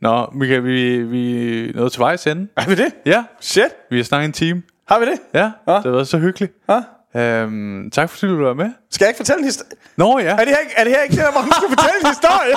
Nå, 0.00 0.26
Michael, 0.32 0.64
vi, 0.64 1.02
vi 1.02 1.68
er 1.68 1.72
nået 1.74 1.92
til 1.92 2.00
vejs 2.00 2.26
ende. 2.26 2.48
er 2.56 2.66
vi 2.68 2.74
det? 2.74 2.92
Ja, 3.06 3.24
Shit, 3.40 3.64
vi 3.90 3.96
har 3.96 4.04
snakket 4.04 4.26
en 4.26 4.32
time. 4.32 4.62
har 4.88 4.98
vi 4.98 5.06
det? 5.06 5.18
Ja, 5.34 5.50
Ja. 5.68 5.72
det 5.74 5.82
har 5.84 5.90
været 5.90 6.08
så 6.08 6.18
hyggeligt. 6.18 6.52
Ja. 6.68 6.80
Øhm, 7.16 7.90
tak 7.90 8.10
fordi 8.10 8.26
du 8.26 8.44
var 8.44 8.54
med. 8.54 8.70
Skal 8.90 9.04
jeg 9.04 9.10
ikke 9.10 9.16
fortælle 9.16 9.38
en 9.38 9.44
historie? 9.44 9.70
Nå 9.96 10.18
ja, 10.18 10.24
Er 10.30 10.36
det 10.36 10.48
her 10.48 10.58
ikke, 10.58 10.72
er 10.76 10.84
det 10.84 10.92
her 10.92 11.02
ikke 11.02 11.16
det, 11.16 11.24
der, 11.24 11.32
hvor 11.32 11.40
man 11.40 11.52
skal 11.52 11.68
fortælle 11.68 12.00
en 12.02 12.06
historie? 12.06 12.54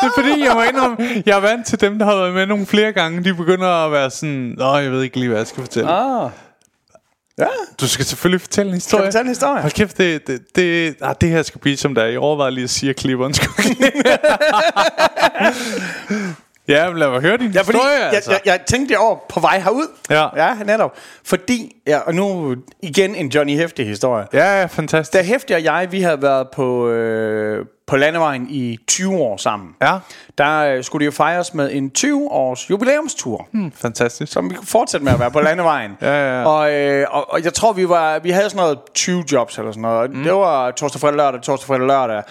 det 0.00 0.06
er 0.08 0.12
fordi, 0.14 0.44
jeg 0.44 0.56
var 0.56 0.64
indrømme, 0.64 1.22
jeg 1.26 1.36
er 1.36 1.40
vant 1.40 1.66
til 1.66 1.80
dem, 1.80 1.98
der 1.98 2.06
har 2.06 2.16
været 2.16 2.34
med 2.34 2.46
nogle 2.46 2.66
flere 2.66 2.92
gange. 2.92 3.24
De 3.24 3.34
begynder 3.34 3.68
at 3.86 3.92
være 3.92 4.10
sådan, 4.10 4.54
Nå, 4.58 4.76
jeg 4.76 4.92
ved 4.92 5.02
ikke 5.02 5.16
lige, 5.16 5.28
hvad 5.28 5.38
jeg 5.38 5.46
skal 5.46 5.62
fortælle. 5.62 5.90
ah. 5.90 6.30
Ja, 7.38 7.46
Du 7.80 7.88
skal 7.88 8.04
selvfølgelig 8.04 8.40
fortælle 8.40 8.72
en 8.72 8.80
skal 8.80 8.86
historie. 8.86 9.02
jeg 9.04 9.12
fortælle 9.12 9.24
en 9.24 9.28
historie? 9.28 9.60
Hold 9.62 9.72
kæft, 9.72 9.98
det, 9.98 10.26
det, 10.26 10.56
det, 10.56 10.96
ah, 11.02 11.14
det 11.20 11.28
her 11.28 11.42
skal 11.42 11.60
blive 11.60 11.76
som 11.76 11.94
der. 11.94 12.04
Jeg 12.04 12.18
overvejer 12.18 12.50
lige 12.50 12.64
at 12.64 12.70
sige, 12.70 12.90
at 12.90 12.96
klipperen 12.96 13.34
skal 13.34 13.48
Ja, 16.68 16.88
men 16.88 16.98
lad 16.98 17.10
mig 17.10 17.20
høre 17.20 17.36
din 17.36 17.50
Ja, 17.50 17.60
fordi 17.60 17.78
historie, 17.78 18.04
jeg, 18.04 18.12
altså. 18.12 18.30
jeg, 18.30 18.40
jeg 18.44 18.60
tænkte 18.66 18.94
det 18.94 18.98
over 18.98 19.16
på 19.28 19.40
vej 19.40 19.58
herud. 19.58 19.86
Ja. 20.10 20.26
ja 20.36 20.54
netop. 20.64 20.96
Fordi, 21.24 21.76
ja, 21.86 21.98
og 21.98 22.14
nu 22.14 22.54
igen 22.82 23.14
en 23.14 23.28
Johnny 23.28 23.56
Hæftig 23.56 23.86
historie. 23.86 24.26
Ja, 24.32 24.60
ja, 24.60 24.66
fantastisk. 24.66 25.12
Da 25.12 25.22
Hæftig 25.22 25.56
og 25.56 25.64
jeg, 25.64 25.88
vi 25.90 26.02
havde 26.02 26.22
været 26.22 26.48
på, 26.54 26.88
øh, 26.88 27.66
på 27.86 27.96
landevejen 27.96 28.46
i 28.50 28.78
20 28.86 29.14
år 29.16 29.36
sammen. 29.36 29.68
Ja, 29.82 29.98
Der 30.38 30.58
øh, 30.58 30.84
skulle 30.84 31.00
det 31.00 31.06
jo 31.06 31.16
fejres 31.16 31.54
med 31.54 31.72
en 31.72 31.90
20-års 31.98 32.70
jubilæumstur. 32.70 33.46
Hmm. 33.52 33.72
fantastisk. 33.72 34.32
Som 34.32 34.50
vi 34.50 34.54
kunne 34.54 34.66
fortsætte 34.66 35.04
med 35.04 35.12
at 35.12 35.20
være 35.20 35.30
på 35.30 35.40
landevejen. 35.40 35.96
Ja, 36.02 36.08
ja, 36.08 36.40
ja. 36.40 36.46
Og, 36.46 36.72
øh, 36.72 37.06
og, 37.10 37.32
og 37.32 37.44
jeg 37.44 37.54
tror, 37.54 37.72
vi 37.72 37.88
var 37.88 38.18
vi 38.18 38.30
havde 38.30 38.50
sådan 38.50 38.62
noget 38.62 38.78
20 38.94 39.24
jobs 39.32 39.58
eller 39.58 39.72
sådan 39.72 39.82
noget. 39.82 40.10
Mm. 40.14 40.22
Det 40.22 40.32
var 40.32 40.70
torsdag, 40.70 41.00
fredag, 41.00 41.16
lørdag, 41.16 41.42
torsdag, 41.42 41.66
fredag, 41.66 41.86
lørdag. 41.86 42.22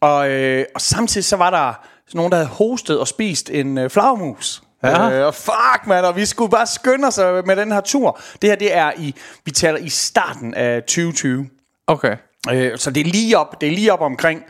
Og, 0.00 0.30
øh, 0.30 0.64
og 0.74 0.80
samtidig 0.80 1.24
så 1.24 1.36
var 1.36 1.50
der 1.50 1.86
sådan 2.14 2.18
nogen, 2.18 2.30
der 2.32 2.36
havde 2.38 2.48
hostet 2.48 2.98
og 3.00 3.08
spist 3.08 3.50
en 3.50 3.78
øh, 3.78 3.90
flagermus. 3.90 4.62
Ja. 4.82 5.26
Øh, 5.26 5.32
fuck, 5.32 5.86
mand, 5.86 6.06
og 6.06 6.16
vi 6.16 6.24
skulle 6.26 6.50
bare 6.50 6.66
skynde 6.66 7.08
os 7.08 7.18
øh, 7.18 7.46
med 7.46 7.56
den 7.56 7.72
her 7.72 7.80
tur. 7.80 8.20
Det 8.42 8.50
her, 8.50 8.56
det 8.56 8.76
er 8.76 8.92
i, 8.98 9.14
vi 9.44 9.50
taler 9.50 9.78
i 9.78 9.88
starten 9.88 10.54
af 10.54 10.82
2020. 10.82 11.48
Okay. 11.86 12.16
Øh, 12.52 12.78
så 12.78 12.90
det 12.90 13.00
er 13.06 13.10
lige 13.10 13.38
op, 13.38 13.60
det 13.60 13.66
er 13.68 13.72
lige 13.72 13.92
op 13.92 14.00
omkring. 14.00 14.42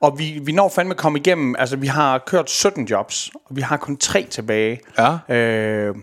Og 0.00 0.18
vi, 0.18 0.40
vi 0.44 0.52
når 0.52 0.68
fandme 0.68 0.94
at 0.94 0.98
komme 0.98 1.18
igennem, 1.18 1.54
altså 1.58 1.76
vi 1.76 1.86
har 1.86 2.18
kørt 2.18 2.50
17 2.50 2.84
jobs, 2.84 3.30
og 3.34 3.56
vi 3.56 3.60
har 3.60 3.76
kun 3.76 3.96
tre 3.96 4.26
tilbage. 4.30 4.80
Ja. 4.98 5.34
Øh, 5.34 5.94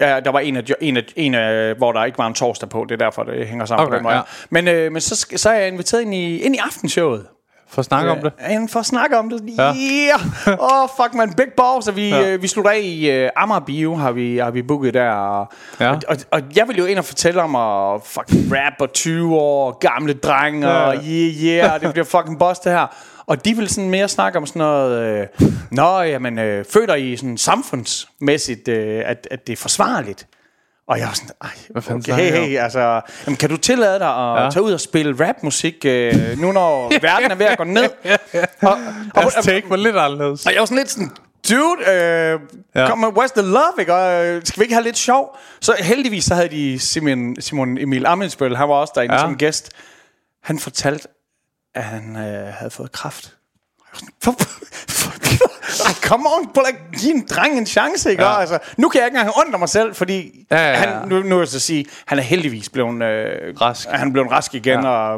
Ja, 0.00 0.20
der 0.20 0.30
var 0.30 0.40
en 0.40 0.56
af, 0.56 0.62
en 0.80 0.96
af, 0.96 1.02
en 1.16 1.34
af, 1.34 1.74
hvor 1.74 1.92
der 1.92 2.04
ikke 2.04 2.18
var 2.18 2.26
en 2.26 2.34
torsdag 2.34 2.68
på. 2.68 2.84
Det 2.88 2.92
er 3.00 3.04
derfor, 3.04 3.22
det 3.22 3.46
hænger 3.48 3.64
sammen 3.66 3.82
Okay, 3.86 3.90
på 3.90 3.96
den 3.96 4.02
måde. 4.02 4.14
ja. 4.14 4.20
Men, 4.50 4.68
øh, 4.68 4.92
men 4.92 5.00
så, 5.00 5.26
så 5.36 5.50
er 5.50 5.54
jeg 5.58 5.68
inviteret 5.68 6.02
ind 6.02 6.14
i, 6.14 6.38
ind 6.38 6.54
i 6.54 6.58
aftenshowet. 6.58 7.26
For 7.70 7.78
at 7.80 7.84
snakke 7.84 8.10
om 8.10 8.18
det. 8.22 8.32
Ja, 8.40 8.66
for 8.68 8.80
at 8.80 8.86
snakke 8.86 9.18
om 9.18 9.30
det. 9.30 9.42
Ja. 9.58 9.72
Yeah! 9.74 10.20
Åh, 10.62 10.82
oh, 10.82 10.88
fuck 10.96 11.14
man, 11.14 11.32
big 11.34 11.46
balls. 11.56 11.96
Vi, 11.96 12.08
Ja. 12.08 12.30
øh, 12.30 12.42
vi 12.42 12.48
slutter 12.48 12.70
af 12.70 12.80
i 12.82 13.10
øh, 13.10 13.30
Amager 13.36 13.60
Bio, 13.60 13.94
har 13.94 14.12
vi, 14.12 14.38
har 14.38 14.50
vi 14.50 14.62
booket 14.62 14.94
der. 14.94 15.10
Og, 15.10 15.46
Ja. 15.80 15.90
og, 15.90 16.00
og, 16.08 16.16
og, 16.30 16.42
jeg 16.56 16.68
vil 16.68 16.76
jo 16.78 16.84
ind 16.84 16.98
og 16.98 17.04
fortælle 17.04 17.42
om 17.42 17.56
at 17.56 18.00
fucking 18.04 18.52
rap 18.56 18.72
og 18.80 18.92
20 18.92 19.36
år, 19.36 19.78
gamle 19.78 20.12
drenge, 20.12 20.68
Ja. 20.68 20.74
og 20.74 20.94
yeah, 20.94 21.44
yeah, 21.44 21.80
det 21.80 21.92
bliver 21.92 22.04
fucking 22.04 22.38
boss 22.38 22.60
det 22.60 22.72
her. 22.72 22.86
Og 23.26 23.44
de 23.44 23.56
vil 23.56 23.68
sådan 23.68 23.90
mere 23.90 24.08
snakke 24.08 24.38
om 24.38 24.46
sådan 24.46 24.60
noget, 24.60 25.02
øh, 25.02 25.26
Nå, 25.70 26.00
jamen, 26.00 26.38
øh, 26.38 26.64
føler 26.72 26.94
I 26.94 27.16
sådan 27.16 27.38
samfundsmæssigt, 27.38 28.68
øh, 28.68 29.02
at, 29.06 29.28
at 29.30 29.46
det 29.46 29.52
er 29.52 29.56
forsvarligt? 29.56 30.26
Og 30.90 30.98
jeg 30.98 31.06
var 31.06 31.12
sådan, 31.14 31.30
ej, 31.42 31.50
Hvad 31.70 31.82
fanden 31.82 32.12
okay, 32.14 32.30
hey, 32.30 32.46
hey, 32.46 32.58
altså, 32.58 33.00
jamen, 33.26 33.36
kan 33.36 33.50
du 33.50 33.56
tillade 33.56 33.98
dig 33.98 34.08
at 34.08 34.44
Ja. 34.44 34.50
tage 34.50 34.62
ud 34.62 34.72
og 34.72 34.80
spille 34.80 35.26
rapmusik, 35.28 35.74
øh, 35.84 36.38
nu 36.38 36.52
når 36.52 36.92
verden 37.02 37.30
er 37.30 37.34
ved 37.34 37.46
at 37.46 37.58
gå 37.58 37.64
ned? 37.64 37.84
Og, 37.84 38.70
og, 38.70 38.78
Deres 39.14 39.36
og, 39.36 39.44
take 39.44 39.70
var 39.70 39.76
lidt 39.76 39.96
anderledes. 39.96 40.46
og 40.46 40.52
jeg 40.52 40.60
var 40.60 40.66
sådan 40.66 40.78
lidt 40.78 40.90
sådan, 40.90 41.10
dude, 41.48 41.90
øh, 41.90 42.40
Ja. 42.74 42.88
kom 42.88 42.98
med, 42.98 43.08
where's 43.08 43.32
the 43.40 43.42
love, 43.50 43.72
ikke? 43.80 43.94
Og, 43.94 44.26
øh, 44.26 44.42
skal 44.44 44.60
vi 44.60 44.64
ikke 44.64 44.74
have 44.74 44.84
lidt 44.84 44.98
sjov? 44.98 45.36
Så 45.60 45.76
heldigvis 45.78 46.24
så 46.24 46.34
havde 46.34 46.48
de 46.48 46.78
Simon, 46.78 47.36
Simon 47.40 47.78
Emil 47.78 48.06
Amensbøl, 48.06 48.56
han 48.56 48.68
var 48.68 48.74
også 48.74 48.92
derinde 48.96 49.14
Ja. 49.14 49.20
som 49.20 49.36
gæst. 49.36 49.70
Han 50.42 50.58
fortalte, 50.58 51.08
at 51.74 51.84
han 51.84 52.16
øh, 52.16 52.52
havde 52.54 52.70
fået 52.70 52.92
kraft. 52.92 53.36
For, 53.94 54.32
for, 54.38 54.50
ej, 55.86 55.92
come 56.02 56.24
on, 56.36 56.48
prøv 56.54 56.64
at 56.68 56.98
give 57.00 57.14
en 57.14 57.26
dreng 57.30 57.58
en 57.58 57.66
chance, 57.66 58.10
ikke? 58.10 58.22
Ja. 58.22 58.40
Altså, 58.40 58.58
nu 58.76 58.88
kan 58.88 59.00
jeg 59.00 59.06
ikke 59.06 59.18
engang 59.18 59.36
undre 59.46 59.58
mig 59.58 59.68
selv, 59.68 59.94
fordi 59.94 60.46
Ja, 60.50 60.56
ja, 60.56 60.68
ja. 60.70 60.74
Han, 60.76 61.08
nu, 61.08 61.16
nu 61.22 61.34
vil 61.34 61.38
jeg 61.38 61.48
så 61.48 61.60
sige, 61.60 61.84
han 62.06 62.18
er 62.18 62.22
heldigvis 62.22 62.68
blevet 62.68 63.02
øh, 63.02 63.60
Rask. 63.60 63.88
Han 63.88 64.12
blevet 64.12 64.30
rask 64.30 64.54
igen, 64.54 64.80
Ja. 64.80 64.88
og 64.88 65.12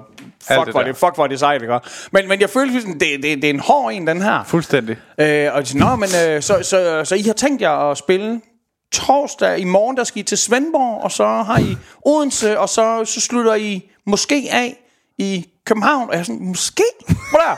Alt 0.48 0.58
fuck, 0.58 0.66
det 0.66 0.74
der. 0.74 0.82
det, 0.84 0.96
fuck, 0.96 1.14
hvor 1.14 1.26
det 1.26 1.38
sejt, 1.38 1.62
ikke? 1.62 1.78
Men, 2.12 2.28
men 2.28 2.40
jeg 2.40 2.50
føler, 2.50 2.80
sådan, 2.80 2.94
det, 3.00 3.22
det, 3.22 3.22
det 3.22 3.44
er 3.44 3.50
en 3.50 3.60
hård 3.60 3.92
en, 3.92 4.06
den 4.06 4.22
her. 4.22 4.44
Fuldstændig. 4.44 4.96
Øh, 5.18 5.48
og 5.52 5.68
de 5.68 5.78
Nå, 5.78 5.96
men 5.96 6.08
øh, 6.28 6.42
så, 6.42 6.58
så, 6.62 7.02
så 7.04 7.14
I 7.14 7.22
har 7.22 7.32
tænkt 7.32 7.62
jer 7.62 7.90
at 7.90 7.98
spille 7.98 8.40
torsdag 8.92 9.58
i 9.58 9.64
morgen, 9.64 9.96
der 9.96 10.04
skal 10.04 10.20
I 10.20 10.22
til 10.22 10.38
Svendborg, 10.38 11.04
og 11.04 11.12
så 11.12 11.24
har 11.26 11.58
I 11.58 11.76
Odense, 12.06 12.58
og 12.58 12.68
så, 12.68 13.04
så 13.04 13.20
slutter 13.20 13.54
I 13.54 13.90
måske 14.06 14.48
af 14.52 14.76
i 15.18 15.46
København. 15.66 16.08
Og 16.08 16.12
jeg 16.14 16.20
er 16.20 16.24
sådan, 16.24 16.46
måske? 16.46 16.82
Der. 17.32 17.56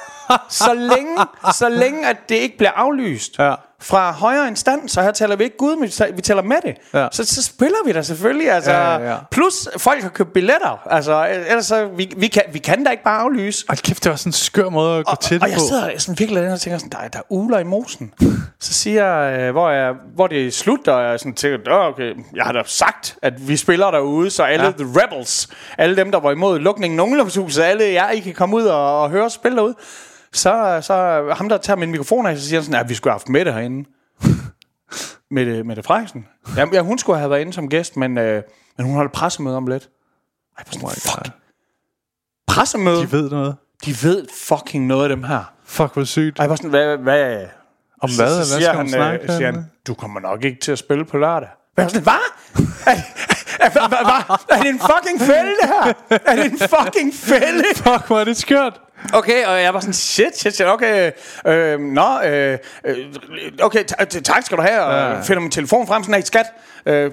Så 0.48 0.74
længe, 0.74 1.16
så 1.54 1.68
længe, 1.68 2.06
at 2.08 2.16
det 2.28 2.34
ikke 2.34 2.56
bliver 2.58 2.70
aflyst 2.76 3.38
Ja. 3.38 3.54
fra 3.80 4.12
højere 4.12 4.48
instans, 4.48 4.92
så 4.92 5.02
her 5.02 5.12
taler 5.12 5.36
vi 5.36 5.44
ikke 5.44 5.56
Gud, 5.56 5.76
men 5.76 6.16
vi 6.16 6.22
taler- 6.22 6.42
med 6.42 6.56
det. 6.64 6.74
Ja. 6.94 7.08
Så, 7.12 7.24
så 7.24 7.42
spiller 7.42 7.76
vi 7.86 7.92
da 7.92 8.02
selvfølgelig. 8.02 8.50
Altså, 8.50 8.70
Ja, 8.70 8.92
ja, 8.96 9.10
ja. 9.10 9.16
Plus, 9.30 9.68
folk 9.78 10.02
har 10.02 10.08
købt 10.08 10.32
billetter. 10.32 10.82
Altså, 10.90 11.26
ellers 11.48 11.66
så, 11.66 11.86
vi, 11.96 12.12
vi, 12.16 12.26
kan, 12.26 12.42
vi 12.52 12.58
kan 12.58 12.84
da 12.84 12.90
ikke 12.90 13.02
bare 13.04 13.20
aflyse. 13.20 13.64
Hold 13.68 13.78
kæft, 13.78 14.04
det 14.04 14.10
var 14.10 14.16
sådan 14.16 14.28
en 14.28 14.32
skør 14.32 14.68
måde 14.68 14.98
at 14.98 15.06
gå 15.06 15.10
Og, 15.10 15.20
til 15.20 15.36
og 15.36 15.40
det 15.46 15.50
jeg 15.52 15.58
på. 15.58 15.64
sidder 15.68 15.98
sådan 15.98 16.18
virkelig 16.18 16.52
og 16.52 16.60
tænker 16.60 16.78
sådan, 16.78 16.90
der, 16.92 16.98
er- 16.98 17.08
der 17.08 17.18
er 17.18 17.22
uler 17.28 17.58
i 17.58 17.64
mosen. 17.64 18.12
Så 18.60 18.72
siger 18.74 19.06
jeg, 19.06 19.38
øh, 19.40 19.50
hvor, 19.52 19.70
jeg, 19.70 19.92
hvor 20.14 20.26
det 20.26 20.46
er 20.46 20.50
slut, 20.50 20.88
og 20.88 21.02
jeg 21.04 21.18
sådan 21.20 21.34
tænker, 21.34 21.58
"Nå, 21.70 21.76
okay, 21.88 22.14
jeg 22.36 22.44
har 22.44 22.52
da 22.52 22.62
sagt, 22.66 23.16
at 23.22 23.48
vi 23.48 23.56
spiller 23.56 23.90
derude, 23.90 24.30
så 24.30 24.42
alle 24.42 24.64
Ja. 24.64 24.72
ja. 24.78 24.84
the 24.84 25.00
rebels, 25.02 25.48
alle 25.78 25.96
dem, 25.96 26.10
der 26.12 26.20
var 26.20 26.30
imod 26.32 26.58
lukningen 26.58 27.00
af 27.00 27.04
ungdomshuset, 27.04 27.62
alle 27.62 27.84
jer, 27.94 28.10
I 28.10 28.20
kan 28.20 28.34
komme 28.34 28.56
ud 28.56 28.64
og, 28.64 29.02
og 29.02 29.10
høre 29.10 29.24
os 29.24 29.32
spille 29.32 29.56
derude. 29.56 29.74
Så, 30.32 30.80
så 30.82 31.24
ham, 31.36 31.48
der 31.48 31.58
tager 31.58 31.76
min 31.76 31.90
mikrofon 31.90 32.26
af, 32.26 32.38
så 32.38 32.48
siger 32.48 32.60
han 32.60 32.64
sådan, 32.64 32.80
at 32.80 32.88
vi 32.88 32.94
skulle 32.94 33.10
have 33.12 33.18
haft 33.18 33.28
Mette 33.28 33.52
herinde. 33.52 33.88
Mette, 35.30 35.64
Mette 35.64 35.82
Frederiksen. 35.82 36.26
Ja, 36.56 36.66
ja, 36.72 36.80
hun 36.80 36.98
skulle 36.98 37.18
have 37.18 37.30
været 37.30 37.40
inde 37.40 37.52
som 37.52 37.68
gæst, 37.68 37.96
men, 37.96 38.18
øh, 38.18 38.42
men 38.76 38.86
hun 38.86 38.96
holdt 38.96 39.12
pressemøde 39.12 39.56
om 39.56 39.66
lidt. 39.66 39.88
Ej, 40.58 40.64
oh 40.66 40.72
sådan, 40.72 40.88
fuck. 40.90 41.36
Pressemøde? 42.46 43.02
De 43.02 43.12
ved 43.12 43.30
noget. 43.30 43.56
De 43.84 43.94
ved 44.02 44.26
fucking 44.48 44.86
noget 44.86 45.02
af 45.02 45.08
dem 45.08 45.24
her. 45.24 45.52
Fuck, 45.64 45.92
hvor 45.94 46.04
sygt. 46.04 46.38
Var 46.38 46.56
sådan, 46.56 46.70
hvad, 46.70 46.96
hvad, 46.96 47.46
Om 48.02 48.10
hvad? 48.16 48.44
så 48.44 48.54
Hvad 48.54 48.62
skal 48.62 48.66
han, 48.66 48.76
hun 48.76 48.88
snakke 48.88 49.24
øh, 49.24 49.36
siger 49.36 49.52
han, 49.52 49.70
du 49.86 49.94
kommer 49.94 50.20
nok 50.20 50.44
ikke 50.44 50.60
til 50.60 50.72
at 50.72 50.78
spille 50.78 51.04
på 51.04 51.18
lørdag. 51.18 51.48
Sådan, 51.78 52.02
hvad? 52.02 52.14
Er, 53.60 53.70
er, 54.48 54.62
det 54.62 54.68
en 54.68 54.80
fucking 54.80 55.20
fælde, 55.20 55.50
det 55.62 55.68
her? 55.68 55.92
Er 56.26 56.36
det 56.36 56.44
en 56.52 56.58
fucking 56.58 57.14
fælde? 57.14 57.64
Fuck, 57.76 58.06
hvor 58.06 58.20
er 58.20 58.24
det 58.24 58.36
skørt. 58.36 58.80
Okay, 59.12 59.46
og 59.46 59.62
jeg 59.62 59.74
var 59.74 59.80
sådan, 59.80 59.92
shit, 59.94 60.38
shit, 60.38 60.54
shit, 60.54 60.66
okay, 60.66 61.10
øh, 61.46 61.80
nå, 61.80 62.20
øh, 62.20 62.58
okay, 63.62 63.84
ta- 63.84 64.04
ta- 64.04 64.20
tak 64.20 64.42
skal 64.46 64.56
du 64.58 64.62
have, 64.62 64.80
og 64.80 65.12
Ja. 65.14 65.20
finder 65.20 65.40
min 65.40 65.50
telefon 65.50 65.86
frem, 65.86 66.02
sådan, 66.02 66.14
hey, 66.14 66.22
skat, 66.22 66.46
øh, 66.86 67.10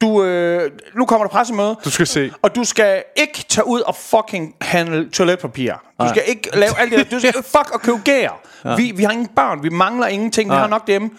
du, 0.00 0.24
øh, 0.24 0.70
nu 0.96 1.06
kommer 1.06 1.26
der 1.26 1.30
pressemøde. 1.32 1.76
Du 1.84 1.90
skal 1.90 2.06
se. 2.06 2.32
Og 2.42 2.54
du 2.54 2.64
skal 2.64 3.02
ikke 3.16 3.44
tage 3.48 3.66
ud 3.66 3.80
og 3.80 3.96
fucking 3.96 4.54
handle 4.60 5.10
toiletpapir. 5.10 5.72
Du 6.00 6.08
skal 6.08 6.22
ikke 6.26 6.50
lave 6.54 6.78
alt 6.78 6.90
det 6.92 6.98
der. 6.98 7.04
Du 7.16 7.18
skal 7.20 7.32
fuck 7.56 7.70
og 7.74 7.80
købe 7.80 7.98
gær. 8.04 8.40
Ja. 8.64 8.74
Vi, 8.76 8.92
vi 8.96 9.02
har 9.04 9.10
ingen 9.10 9.26
børn. 9.36 9.62
Vi 9.62 9.68
mangler 9.68 10.06
ingenting. 10.06 10.50
Vi 10.50 10.54
har 10.56 10.66
nok 10.66 10.86
dem. 10.86 11.16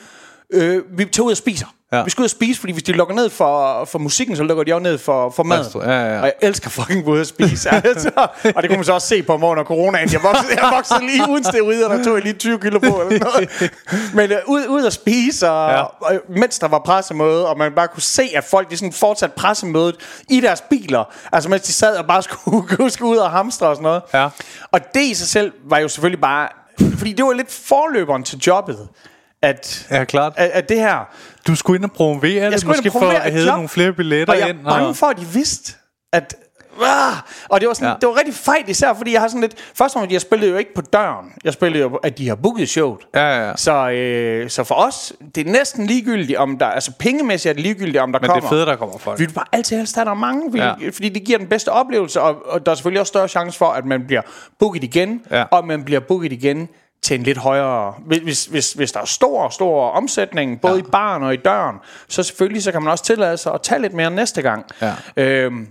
Øh, 0.54 0.84
vi 0.98 1.06
tager 1.06 1.26
ud 1.26 1.32
og 1.32 1.38
spiser. 1.38 1.66
Ja. 1.91 2.03
Vi 2.03 2.10
skal 2.10 2.22
ud 2.22 2.26
og 2.26 2.30
spise, 2.30 2.60
fordi 2.60 2.74
hvis 2.74 2.84
de 2.84 2.91
lukker 2.91 3.16
ned 3.16 3.30
for, 3.30 3.86
for 3.86 3.99
musikken, 3.99 4.36
så 4.36 4.44
lukker 4.44 4.64
de 4.64 4.74
også 4.74 4.84
ned 4.84 4.98
for, 4.98 5.30
for 5.30 5.44
mad. 5.44 5.66
Ja, 5.76 5.90
ja, 5.90 6.14
ja. 6.14 6.20
Og 6.20 6.26
jeg 6.26 6.34
elsker 6.41 6.70
fucking 6.70 7.07
ud 7.07 7.20
og 7.20 7.26
spise. 7.26 7.70
altså, 7.86 8.11
og 8.56 8.61
det 8.64 8.70
kunne 8.70 8.78
man 8.78 8.84
så 8.86 8.94
også 8.94 9.07
se 9.07 9.24
på 9.24 9.38
mig 9.38 9.49
under 9.49 9.64
coronaen. 9.64 10.10
Jeg 10.14 10.24
voksede, 10.24 10.61
jeg 10.61 10.72
voksede 10.74 10.99
lige 11.06 11.30
uden 11.30 11.44
steroider, 11.44 11.88
der 11.95 12.03
tog 12.03 12.16
jeg 12.16 12.24
lige 12.24 12.34
20 12.34 12.60
kilo 12.60 12.80
på. 12.80 13.02
Eller 13.02 13.20
noget. 13.20 13.72
Men 14.14 14.32
øh, 14.32 14.38
ud, 14.48 14.68
ud 14.68 14.86
at 14.86 14.94
spise, 14.94 15.49
og, 15.49 15.72
ja. 15.72 15.82
og, 15.82 16.22
mens 16.30 16.60
der 16.60 16.68
var 16.68 16.80
pressemøde, 16.80 17.48
og 17.48 17.57
man 17.57 17.72
bare 17.72 17.88
kunne 17.88 18.02
se, 18.02 18.30
at 18.36 18.44
folk 18.44 18.70
de 18.72 18.78
sådan 18.78 18.94
fortsat 18.94 19.34
pressemødet 19.34 19.95
i 20.30 20.40
deres 20.40 20.61
biler. 20.61 21.03
Altså 21.32 21.49
mens 21.49 21.61
de 21.61 21.74
sad 21.74 21.98
og 21.98 22.06
bare 22.07 22.24
skulle, 22.24 22.91
skulle 22.91 23.11
ud 23.11 23.18
og 23.18 23.32
hamstre 23.32 23.68
og 23.68 23.76
sådan 23.76 23.84
noget. 23.84 24.02
Ja. 24.14 24.30
Og 24.72 24.80
det 24.94 25.02
i 25.02 25.14
sig 25.14 25.28
selv 25.28 25.52
var 25.70 25.78
jo 25.78 25.88
selvfølgelig 25.88 26.22
bare... 26.22 26.48
Fordi 26.98 27.14
det 27.14 27.26
var 27.26 27.34
lidt 27.34 27.52
forløberen 27.52 28.24
til 28.24 28.38
jobbet. 28.48 28.88
At, 29.41 29.88
Ja, 29.91 30.03
klart. 30.03 30.34
at, 30.38 30.49
at 30.49 30.70
det 30.70 30.78
her... 30.80 31.10
Du 31.50 31.56
skulle 31.56 31.78
ind 31.78 31.84
og 31.86 31.92
promovere 31.92 32.52
det, 32.52 32.60
skulle 32.60 32.78
ind 32.78 32.86
måske 32.86 32.98
og 32.98 33.02
for 33.04 33.20
at 33.20 33.34
job, 33.46 33.46
nogle 33.54 33.70
flere 33.70 33.94
billetter 33.94 34.34
Og 34.34 34.40
jeg 34.40 34.50
ind. 34.50 34.60
er 34.60 34.64
bange 34.64 34.96
for, 34.96 35.06
at 35.08 35.18
de 35.18 35.26
vidste, 35.26 35.74
at... 36.14 36.36
Og 37.50 37.60
det 37.62 37.68
var, 37.68 37.74
sådan, 37.74 37.88
Ja. 37.90 37.94
det 38.02 38.08
var 38.10 38.18
rigtig 38.18 38.34
fejl, 38.34 38.64
især 38.70 38.94
fordi 38.94 39.14
jeg 39.14 39.22
har 39.22 39.28
sådan 39.28 39.42
lidt... 39.42 39.56
Først 39.76 39.96
og 39.96 40.00
fremmest, 40.00 40.14
jeg 40.14 40.22
spillede 40.22 40.52
jo 40.52 40.58
ikke 40.58 40.74
på 40.74 40.82
døren. 40.82 41.26
Jeg 41.44 41.54
spillede 41.54 41.84
jo, 41.84 41.96
at 41.96 42.18
de 42.18 42.28
har 42.28 42.36
booket 42.36 42.70
showet. 42.70 43.00
Ja, 43.16 43.20
ja, 43.38 43.48
ja. 43.48 43.56
Så, 43.56 43.90
øh, 43.90 44.50
så 44.50 44.64
for 44.64 44.76
os, 44.76 45.14
det 45.36 45.48
er 45.48 45.52
næsten 45.52 45.86
ligegyldigt, 45.86 46.38
om 46.38 46.58
der... 46.58 46.66
Altså 46.66 46.92
pengemæssigt 47.00 47.50
er 47.50 47.54
det 47.54 47.64
ligegyldigt, 47.64 47.98
om 47.98 48.12
der 48.12 48.20
Men 48.20 48.28
kommer. 48.30 48.42
det 48.42 48.46
er 48.48 48.50
fedt, 48.50 48.68
der 48.68 48.76
kommer 48.76 48.98
folk. 48.98 49.20
Vi 49.20 49.26
vil 49.26 49.34
bare 49.34 49.46
altid 49.52 49.78
helst 49.78 49.96
have, 49.96 50.06
der 50.06 50.12
er 50.12 50.16
mange, 50.16 50.42
fordi, 50.52 50.64
ja. 50.64 50.90
fordi 50.94 51.10
det 51.10 51.24
giver 51.24 51.38
den 51.38 51.48
bedste 51.48 51.70
oplevelse, 51.72 52.22
og, 52.22 52.38
og 52.46 52.66
der 52.66 52.72
er 52.72 52.76
selvfølgelig 52.76 53.00
også 53.00 53.10
større 53.12 53.28
chance 53.28 53.58
for, 53.58 53.66
at 53.66 53.86
man 53.86 54.08
bliver 54.08 54.22
booket 54.60 54.84
igen, 54.84 55.22
Ja. 55.32 55.44
og 55.52 55.68
man 55.68 55.84
bliver 55.84 56.00
booket 56.00 56.32
igen 56.32 56.70
til 57.02 57.16
en 57.16 57.24
lidt 57.24 57.38
højere... 57.38 57.94
Hvis, 58.06 58.46
hvis, 58.46 58.74
hvis, 58.74 58.92
der 58.92 59.00
er 59.02 59.06
stor, 59.06 59.50
stor 59.50 59.90
omsætning, 59.90 60.62
både 60.62 60.74
ja. 60.74 60.80
i 60.80 60.84
baren 60.84 61.24
og 61.24 61.34
i 61.34 61.38
døren, 61.38 61.76
så 62.08 62.24
selvfølgelig 62.24 62.64
så 62.64 62.72
kan 62.72 62.82
man 62.84 62.92
også 62.92 63.04
tillade 63.04 63.38
sig 63.38 63.54
at 63.54 63.62
tage 63.62 63.82
lidt 63.82 63.94
mere 63.94 64.12
næste 64.12 64.42
gang. 64.42 64.66
Ja. 64.82 64.94
Øhm, 65.18 65.68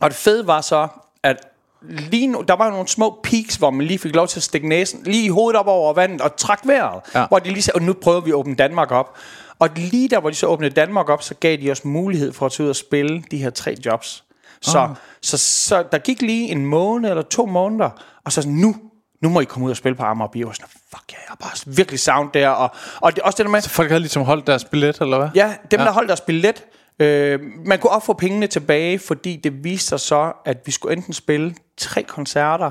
og 0.00 0.10
det 0.10 0.16
fede 0.18 0.46
var 0.46 0.60
så, 0.60 0.88
at 1.22 1.36
lige 1.82 2.26
nu, 2.26 2.44
der 2.48 2.54
var 2.56 2.64
jo 2.64 2.70
nogle 2.70 2.88
små 2.88 3.20
peaks, 3.22 3.56
hvor 3.56 3.70
man 3.70 3.86
lige 3.86 3.98
fik 3.98 4.14
lov 4.14 4.28
til 4.28 4.38
at 4.38 4.42
stikke 4.42 4.68
næsen 4.68 5.02
lige 5.04 5.24
i 5.24 5.28
hovedet 5.28 5.60
op 5.60 5.66
over 5.66 5.92
vandet 5.92 6.20
og 6.20 6.36
trække 6.36 6.68
vejret. 6.68 7.00
Ja. 7.14 7.26
Hvor 7.26 7.38
de 7.38 7.48
lige 7.48 7.62
sagde, 7.62 7.74
og 7.76 7.82
nu 7.82 7.92
prøver 7.92 8.20
vi 8.20 8.30
at 8.30 8.34
åbne 8.34 8.54
Danmark 8.54 8.90
op. 8.90 9.16
Og 9.58 9.68
lige 9.76 10.08
der, 10.08 10.20
hvor 10.20 10.30
de 10.30 10.36
så 10.36 10.46
åbnede 10.46 10.74
Danmark 10.74 11.08
op, 11.08 11.22
så 11.22 11.34
gav 11.34 11.56
de 11.56 11.70
os 11.70 11.84
mulighed 11.84 12.32
for 12.32 12.46
at 12.46 12.52
tage 12.52 12.64
ud 12.64 12.70
og 12.70 12.76
spille 12.76 13.24
de 13.30 13.38
her 13.38 13.50
tre 13.50 13.76
jobs. 13.86 14.24
Så, 14.62 14.78
Ah. 14.78 14.88
så, 15.22 15.38
så 15.38 15.84
der 15.92 15.98
gik 15.98 16.22
lige 16.22 16.50
en 16.50 16.66
måned 16.66 17.10
eller 17.10 17.22
to 17.22 17.46
måneder, 17.46 17.90
og 18.24 18.32
så 18.32 18.48
nu, 18.48 18.76
nu 19.22 19.28
må 19.28 19.40
I 19.40 19.44
komme 19.44 19.66
ud 19.66 19.70
og 19.70 19.76
spille 19.76 19.96
på 19.96 20.02
Amager 20.02 20.28
Bio. 20.28 20.48
Og 20.48 20.54
sådan, 20.54 20.68
fuck 20.68 21.12
ja, 21.12 21.16
jeg 21.16 21.24
har 21.28 21.36
bare 21.36 21.74
virkelig 21.76 22.00
sound 22.00 22.30
der. 22.34 22.48
Og, 22.48 22.70
og 23.00 23.16
det, 23.16 23.22
også 23.22 23.36
det 23.36 23.46
der 23.46 23.50
med, 23.52 23.62
Folk 23.62 23.88
havde 23.88 24.00
ligesom 24.00 24.22
holdt 24.22 24.46
deres 24.46 24.64
billet, 24.64 25.00
eller 25.00 25.18
hvad? 25.18 25.28
Ja, 25.34 25.54
dem 25.70 25.80
ja. 25.80 25.86
der 25.86 25.92
holdt 25.92 26.08
deres 26.08 26.20
billet, 26.20 26.64
øh, 26.98 27.40
man 27.66 27.78
kunne 27.78 27.90
også 27.90 28.06
få 28.06 28.12
pengene 28.12 28.46
tilbage, 28.46 28.98
fordi 28.98 29.36
det 29.44 29.64
viste 29.64 29.88
sig 29.88 30.00
så, 30.00 30.32
at 30.44 30.56
vi 30.66 30.72
skulle 30.72 30.96
enten 30.96 31.12
spille 31.12 31.54
tre 31.78 32.02
koncerter, 32.02 32.70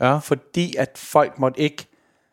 Ja. 0.00 0.18
fordi 0.18 0.74
at 0.78 0.90
folk 0.96 1.38
måtte 1.38 1.60
ikke 1.60 1.86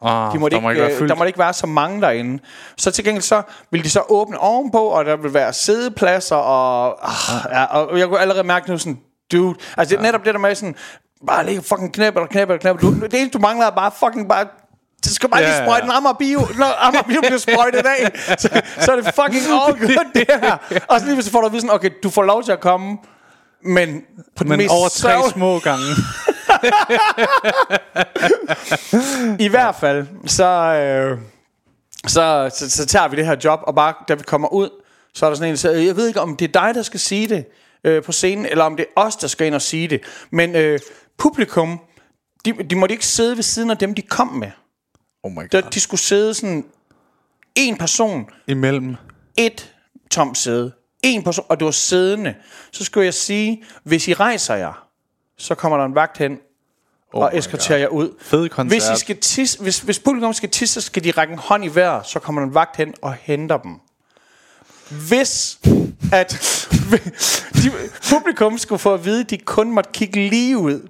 Ah, 0.06 0.34
de 0.34 0.40
måtte 0.40 0.56
der 0.56 0.62
må 0.62 0.70
ikke, 0.70 0.82
ikke 0.82 0.94
være 0.94 1.02
øh, 1.04 1.10
der 1.10 1.16
måtte 1.16 1.30
ikke 1.30 1.40
være 1.40 1.54
så 1.54 1.68
mange 1.68 2.02
derinde. 2.02 2.44
Så 2.78 2.92
til 2.92 3.04
gengæld 3.04 3.22
så 3.24 3.42
ville 3.72 3.84
de 3.84 3.90
så 3.90 4.04
åbne 4.10 4.40
ovenpå, 4.40 4.80
og 4.80 5.06
der 5.06 5.16
ville 5.16 5.34
være 5.34 5.54
sædepladser, 5.54 6.36
og, 6.36 6.98
ah, 7.10 7.52
ja, 7.52 7.66
og 7.66 8.00
jeg 8.00 8.08
kunne 8.08 8.20
allerede 8.20 8.44
mærke 8.44 8.72
nu 8.72 8.78
sådan, 8.78 9.00
dude, 9.32 9.56
altså 9.78 9.96
det 9.96 10.00
er 10.00 10.02
netop 10.06 10.26
det 10.26 10.34
der 10.34 10.40
med 10.40 10.56
sådan, 10.56 10.76
bare 11.28 11.46
ligge 11.46 11.62
fucking 11.64 11.94
knæb 11.94 12.16
eller 12.16 12.28
knæb. 12.28 12.82
Du, 12.82 12.94
det 12.94 13.14
eneste 13.14 13.30
du 13.38 13.40
mangler 13.40 13.66
er 13.66 13.72
bare 13.76 13.92
fucking 14.00 14.30
bare 14.30 14.48
det 15.04 15.12
skal 15.12 15.30
bare 15.30 15.42
lige 15.42 15.58
sprøjte 15.64 15.86
en 15.86 15.92
Amager 15.92 16.14
Bio. 16.14 16.40
Når 16.58 16.86
Amager 16.88 17.04
Bio 17.04 17.22
bliver 17.22 17.38
sprøjtet 17.38 17.86
af, 17.86 18.12
så, 18.40 18.50
så 18.82 18.92
er 18.92 18.96
det 18.96 19.06
fucking 19.06 19.44
all 19.54 19.80
good, 19.80 20.06
det 20.16 20.26
her. 20.42 20.58
Og 20.90 21.00
så 21.00 21.06
lige 21.06 21.24
så 21.24 21.32
får 21.32 21.40
du 21.40 21.46
at 21.46 21.52
vide 21.52 21.62
sådan, 21.62 21.76
okay, 21.76 21.90
du 22.04 22.10
får 22.10 22.24
lov 22.24 22.44
til 22.44 22.52
at 22.52 22.60
komme, 22.60 22.98
men 23.66 24.02
på 24.36 24.44
den 24.44 24.50
Men 24.50 24.58
mest 24.58 24.72
over 24.72 24.90
tre 24.90 25.10
sørgelige- 25.10 25.34
små 25.34 25.60
gange. 25.60 25.86
I 29.46 29.48
hvert 29.48 29.76
fald, 29.76 30.08
så, 30.26 30.46
øh, 30.46 31.18
så, 32.08 32.50
så, 32.56 32.70
så 32.70 32.86
tager 32.86 33.08
vi 33.08 33.16
det 33.16 33.26
her 33.26 33.36
job, 33.44 33.60
og 33.64 33.76
bare 33.76 33.94
da 34.08 34.14
vi 34.14 34.24
kommer 34.24 34.54
ud, 34.54 34.70
så 35.14 35.26
er 35.26 35.30
der 35.30 35.36
sådan 35.36 35.48
en, 35.50 35.52
der 35.52 35.58
siger, 35.58 35.72
jeg 35.74 35.96
ved 35.96 36.08
ikke, 36.08 36.22
om 36.22 36.36
det 36.38 36.56
er 36.56 36.62
dig, 36.62 36.76
der 36.76 36.82
skal 36.82 37.00
sige 37.00 37.28
det 37.30 37.46
øh, 37.84 38.04
på 38.04 38.12
scenen, 38.12 38.46
eller 38.46 38.64
om 38.64 38.76
det 38.78 38.86
er 38.98 39.02
os, 39.02 39.16
der 39.16 39.28
skal 39.28 39.48
ind 39.48 39.56
og 39.56 39.62
sige 39.62 39.88
det. 39.88 40.02
Men 40.32 40.56
øh, 40.56 40.80
publikum, 41.18 41.80
de, 42.46 42.54
de 42.70 42.76
måtte 42.76 42.94
ikke 42.94 43.06
sidde 43.06 43.36
ved 43.36 43.44
siden 43.44 43.70
af 43.72 43.78
dem, 43.78 43.96
de 43.96 44.02
kom 44.02 44.28
med. 44.28 44.52
Oh 45.24 45.32
my 45.32 45.42
De, 45.52 45.62
god. 45.62 45.72
de 45.72 45.80
skulle 45.80 46.02
sidde 46.02 46.34
sådan, 46.34 46.66
en 47.56 47.78
person, 47.78 48.26
Imellem. 48.48 48.96
et 49.38 49.74
tomt 50.12 50.38
sæde, 50.38 50.72
en 51.04 51.24
person, 51.24 51.46
og 51.50 51.60
det 51.60 51.66
var 51.66 51.72
siddende. 51.72 52.36
Så 52.72 52.84
skulle 52.84 53.06
jeg 53.06 53.14
sige, 53.14 53.64
hvis 53.84 54.08
I 54.08 54.14
rejser 54.14 54.56
jer, 54.56 54.88
så 55.38 55.56
kommer 55.56 55.78
der 55.78 55.86
en 55.86 55.96
vagt 55.96 56.18
hen, 56.18 56.40
Oh 57.16 57.22
og 57.24 57.38
eskorterer 57.38 57.80
jer 57.80 57.88
ud. 57.88 58.10
Fed 58.22 58.50
koncert. 58.50 58.82
Hvis, 58.82 59.00
I 59.00 59.00
skal 59.00 59.18
tisse, 59.18 59.60
hvis, 59.62 59.80
hvis 59.80 60.00
publikum 60.00 60.34
skal 60.34 60.50
tisse, 60.50 60.74
så 60.74 60.86
skal 60.86 61.04
de 61.04 61.12
række 61.12 61.32
en 61.34 61.40
hånd 61.40 61.66
i 61.66 61.68
vejr, 61.76 62.04
så 62.04 62.20
kommer 62.20 62.42
der 62.42 62.48
en 62.48 62.54
vagt 62.54 62.76
hen 62.78 62.94
og 63.02 63.14
henter 63.14 63.58
dem. 63.58 63.80
Hvis 65.08 65.60
at 66.12 66.30
de, 67.64 67.72
publikum 68.10 68.58
skulle 68.58 68.80
få 68.80 68.94
at 68.94 69.06
vide, 69.06 69.20
at 69.22 69.30
de 69.30 69.38
kun 69.38 69.72
måtte 69.72 69.90
kigge 69.94 70.30
lige 70.30 70.58
ud. 70.58 70.88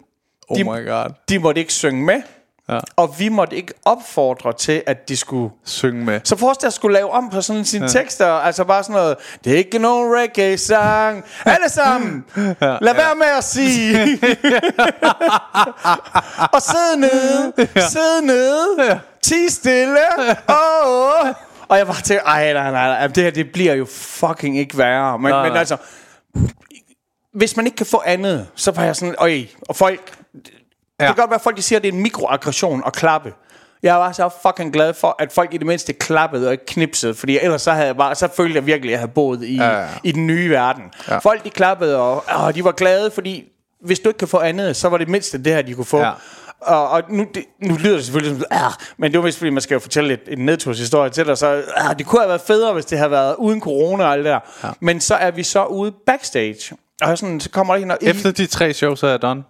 Oh 0.50 0.58
de- 0.58 0.64
my 0.64 0.88
god. 0.88 1.10
De 1.30 1.40
måtte 1.40 1.62
ikke 1.62 1.74
synge 1.74 2.04
med, 2.06 2.22
Ja. 2.70 2.80
og 2.96 3.16
vi 3.20 3.30
måtte 3.30 3.56
ikke 3.56 3.74
opfordre 3.86 4.54
til, 4.54 4.84
at 4.86 5.10
de 5.10 5.18
skulle 5.18 5.54
Synge 5.66 6.06
med. 6.06 6.20
så 6.24 6.36
forestil 6.38 6.62
dig 6.62 6.68
at 6.68 6.74
skulle 6.74 6.94
lave 6.94 7.12
om 7.12 7.30
på 7.30 7.42
sådan 7.42 7.66
sine 7.66 7.86
ja. 7.86 7.92
tekster. 7.92 8.28
Altså 8.28 8.64
bare 8.64 8.84
sådan 8.84 8.96
noget, 8.96 9.18
det 9.44 9.54
er 9.54 9.58
ikke 9.58 9.80
nogen 9.80 10.14
reggae-sang. 10.16 11.24
Alle 11.46 11.70
sammen, 11.70 12.26
ja, 12.62 12.78
lad 12.82 12.94
være 12.96 13.16
med 13.16 13.28
at 13.38 13.44
sige. 13.44 13.98
og 16.54 16.62
sidde 16.62 17.00
nede, 17.00 17.54
ja. 17.76 17.88
sidde 17.90 18.26
nede, 18.26 18.76
ja. 18.90 19.00
ti 19.22 19.50
stille. 19.50 20.00
Oh, 20.48 20.56
oh. 20.86 21.34
Og 21.68 21.78
jeg 21.78 21.88
bare 21.88 22.02
tænkte, 22.02 22.26
ej, 22.26 22.54
nej, 22.54 22.72
nej, 22.72 22.88
nej, 22.88 23.08
det 23.08 23.24
her, 23.24 23.32
det 23.32 23.52
bliver 23.54 23.74
jo 23.74 23.86
fucking 23.92 24.58
ikke 24.58 24.78
værre. 24.78 25.20
Men, 25.20 25.30
Nej, 25.32 25.48
men 25.50 25.58
altså, 25.58 25.78
hvis 27.34 27.56
man 27.58 27.66
ikke 27.66 27.76
kan 27.76 27.86
få 27.86 28.02
andet, 28.06 28.48
så 28.56 28.72
var 28.72 28.84
jeg 28.84 28.96
sådan, 28.96 29.16
øj, 29.18 29.42
og 29.70 29.76
folk, 29.76 30.14
Ja. 31.00 31.08
Det 31.08 31.16
kan 31.16 31.22
godt 31.22 31.30
være, 31.30 31.36
at 31.36 31.42
folk 31.42 31.58
de 31.58 31.62
siger, 31.62 31.80
at 31.80 31.84
det 31.84 31.90
er 31.90 31.94
en 31.94 32.02
mikroaggression 32.02 32.84
at 32.86 32.94
klappe. 32.94 33.34
Jeg 33.84 33.96
var 33.96 34.12
så 34.12 34.30
fucking 34.42 34.74
glad 34.74 34.94
for, 34.94 35.16
at 35.20 35.32
folk 35.32 35.54
i 35.54 35.58
det 35.58 35.68
mindste 35.68 35.94
klappede 35.94 36.48
og 36.48 36.52
ikke 36.52 36.66
knipsede, 36.66 37.14
fordi 37.16 37.40
ellers 37.42 37.62
så, 37.62 37.72
havde 37.72 37.88
jeg 37.88 37.98
bare, 37.98 38.16
så 38.16 38.28
følte 38.36 38.56
jeg 38.56 38.66
virkelig, 38.66 38.90
at 38.90 38.92
jeg 38.92 39.00
havde 39.00 39.12
boet 39.12 39.44
i, 39.44 39.56
Ja, 39.56 39.80
ja, 39.80 39.88
i 40.04 40.12
den 40.12 40.28
nye 40.28 40.50
verden. 40.50 40.84
Ja. 41.10 41.18
Folk 41.18 41.44
de 41.44 41.50
klappede, 41.50 41.98
og, 41.98 42.24
og 42.28 42.56
de 42.56 42.64
var 42.64 42.72
glade, 42.72 43.12
fordi 43.12 43.44
hvis 43.82 44.00
du 44.00 44.10
ikke 44.10 44.18
kan 44.18 44.28
få 44.28 44.40
andet, 44.40 44.76
så 44.76 44.90
var 44.90 44.98
det 44.98 45.10
mindste 45.10 45.38
det 45.38 45.54
her, 45.54 45.62
de 45.62 45.74
kunne 45.74 45.86
få. 45.86 46.00
Ja. 46.00 46.12
Og, 46.62 46.90
og 46.90 47.02
nu, 47.10 47.26
det, 47.34 47.44
nu 47.62 47.76
lyder 47.76 47.96
det 47.96 48.06
selvfølgelig 48.06 48.38
som, 48.38 48.46
ah, 48.52 48.72
men 48.98 49.12
det 49.12 49.20
var 49.20 49.26
mest 49.26 49.38
fordi, 49.38 49.50
man 49.50 49.62
skal 49.62 49.76
jo 49.76 49.80
fortælle 49.80 50.14
et, 50.14 50.22
en 50.28 50.46
nedturshistorie 50.46 51.10
til 51.10 51.26
dig, 51.26 51.38
så 51.38 51.64
ah, 51.76 51.98
det 51.98 52.06
kunne 52.06 52.22
have 52.22 52.30
været 52.30 52.42
federe, 52.42 52.74
hvis 52.74 52.86
det 52.86 52.98
havde 52.98 53.12
været 53.12 53.36
uden 53.38 53.62
corona 53.62 54.04
og 54.04 54.14
alt 54.14 54.26
det 54.26 54.32
der. 54.32 54.40
Ja. 54.64 54.70
Men 54.80 55.02
så 55.02 55.16
er 55.16 55.32
vi 55.32 55.44
så 55.44 55.66
ude 55.66 55.94
backstage, 56.06 56.76
og 57.02 57.18
sådan, 57.18 57.40
så 57.40 57.50
kommer 57.50 57.76
der 57.76 57.82
en 57.84 57.92
og 57.92 57.98
Efter 58.02 58.32
de 58.32 58.46
tre 58.46 58.74
shows 58.74 59.04
er 59.04 59.18
done. 59.18 59.44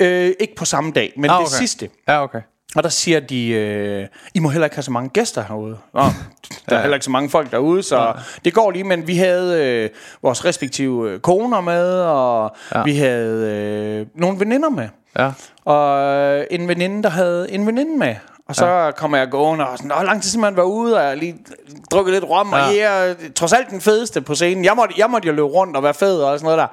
Øh, 0.00 0.32
ikke 0.40 0.54
på 0.56 0.64
samme 0.64 0.92
dag, 0.92 1.12
men 1.16 1.30
Ah, 1.30 1.36
ah, 1.36 1.40
okay. 1.42 1.50
det 1.50 1.58
sidste. 1.58 1.88
Ja, 2.08 2.22
okay. 2.22 2.40
Og 2.76 2.82
der 2.82 2.88
siger 2.88 3.20
de, 3.20 3.48
øh, 3.48 4.06
I 4.34 4.38
må 4.38 4.48
heller 4.48 4.66
ikke 4.66 4.76
have 4.76 4.82
så 4.82 4.90
mange 4.90 5.08
gæster 5.10 5.42
herude. 5.48 5.78
Nå, 5.94 6.00
der 6.68 6.76
er 6.76 6.80
heller 6.80 6.94
ikke 6.96 7.04
så 7.04 7.10
mange 7.10 7.30
folk 7.30 7.50
derude, 7.50 7.82
så 7.82 7.96
ja. 8.02 8.12
det 8.44 8.54
går 8.54 8.70
lige. 8.70 8.84
Men 8.84 9.06
vi 9.06 9.16
havde 9.16 9.64
øh, 9.64 9.90
vores 10.22 10.44
respektive 10.44 11.10
øh, 11.10 11.20
koner 11.20 11.60
med, 11.60 12.00
og 12.00 12.56
Ja. 12.74 12.82
vi 12.82 12.96
havde 12.96 13.50
øh, 13.52 14.06
nogle 14.14 14.40
veninder 14.40 14.68
med. 14.68 14.88
Ja. 15.18 15.30
Og 15.64 16.00
øh, 16.14 16.46
en 16.50 16.68
veninde, 16.68 17.02
der 17.02 17.08
havde 17.10 17.50
en 17.50 17.66
veninde 17.66 17.98
med. 17.98 18.14
Og 18.48 18.54
så 18.56 18.66
ja. 18.66 18.90
kommer 18.90 19.18
jeg 19.18 19.30
gående 19.30 19.68
og 19.68 19.78
sådan, 19.78 19.92
Åh, 19.92 20.02
lang 20.04 20.22
tid 20.22 20.30
siden 20.30 20.40
man 20.40 20.56
var 20.56 20.62
ude, 20.62 21.00
og 21.00 21.16
lige 21.16 21.36
drukket 21.90 22.14
lidt 22.14 22.24
rom, 22.24 22.50
ja. 22.52 22.56
Ja. 22.58 22.66
og 22.68 22.76
jeg 22.76 23.10
er 23.10 23.14
trods 23.34 23.52
alt 23.52 23.70
den 23.70 23.80
fedeste 23.80 24.20
på 24.20 24.34
scenen. 24.34 24.64
Jeg 24.64 24.72
måtte, 24.76 24.94
jeg 24.98 25.10
måtte 25.10 25.26
jo 25.28 25.32
løbe 25.32 25.46
rundt 25.48 25.76
og 25.76 25.82
være 25.82 25.94
fed 25.94 26.18
og 26.22 26.38
sådan 26.38 26.44
noget 26.44 26.58
der. 26.58 26.66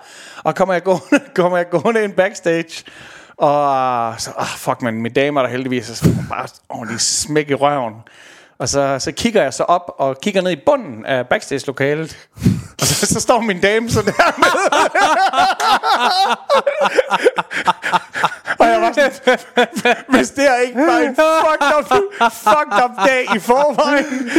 Og 0.44 0.56
kommer 0.56 0.74
jeg 0.74 0.84
gående, 0.84 1.20
kommer 1.36 1.58
jeg 1.58 1.70
gående 1.70 2.04
ind 2.04 2.14
backstage, 2.14 2.84
og 3.38 4.22
så, 4.22 4.32
ah, 4.38 4.48
fuck 4.48 4.82
man, 4.82 4.94
min 4.94 5.14
dame 5.14 5.40
er 5.40 5.44
der 5.44 5.50
heldigvis, 5.50 5.86
så 5.86 6.10
bare 6.30 6.48
ordentligt 6.70 7.02
smæk 7.02 7.50
i 7.50 7.54
røven. 7.54 7.94
Og 8.58 8.70
så, 8.70 9.00
så 9.00 9.12
kigger 9.12 9.44
jeg 9.44 9.54
så 9.54 9.64
op 9.64 9.92
og 9.98 10.18
kigger 10.22 10.42
ned 10.42 10.52
i 10.52 10.60
bunden 10.66 11.06
af 11.06 11.28
backstage-lokalet. 11.28 12.18
Og 12.82 12.88
så, 12.88 13.06
så 13.06 13.20
står 13.20 13.42
min 13.42 13.62
dame 13.62 13.90
så 13.90 14.02
der 14.02 14.12
Og 18.60 18.68
jeg 18.68 18.82
var 18.82 18.92
sådan, 18.94 19.12
hvis 20.10 20.30
det 20.30 20.44
her 20.44 20.56
ikke 20.56 20.80
var 20.80 20.98
en 20.98 21.16
fucked 21.16 21.78
up, 21.80 21.86
fucked 22.34 22.84
up 22.84 22.92
dag 23.08 23.36
i 23.36 23.40
forvejen. 23.40 24.32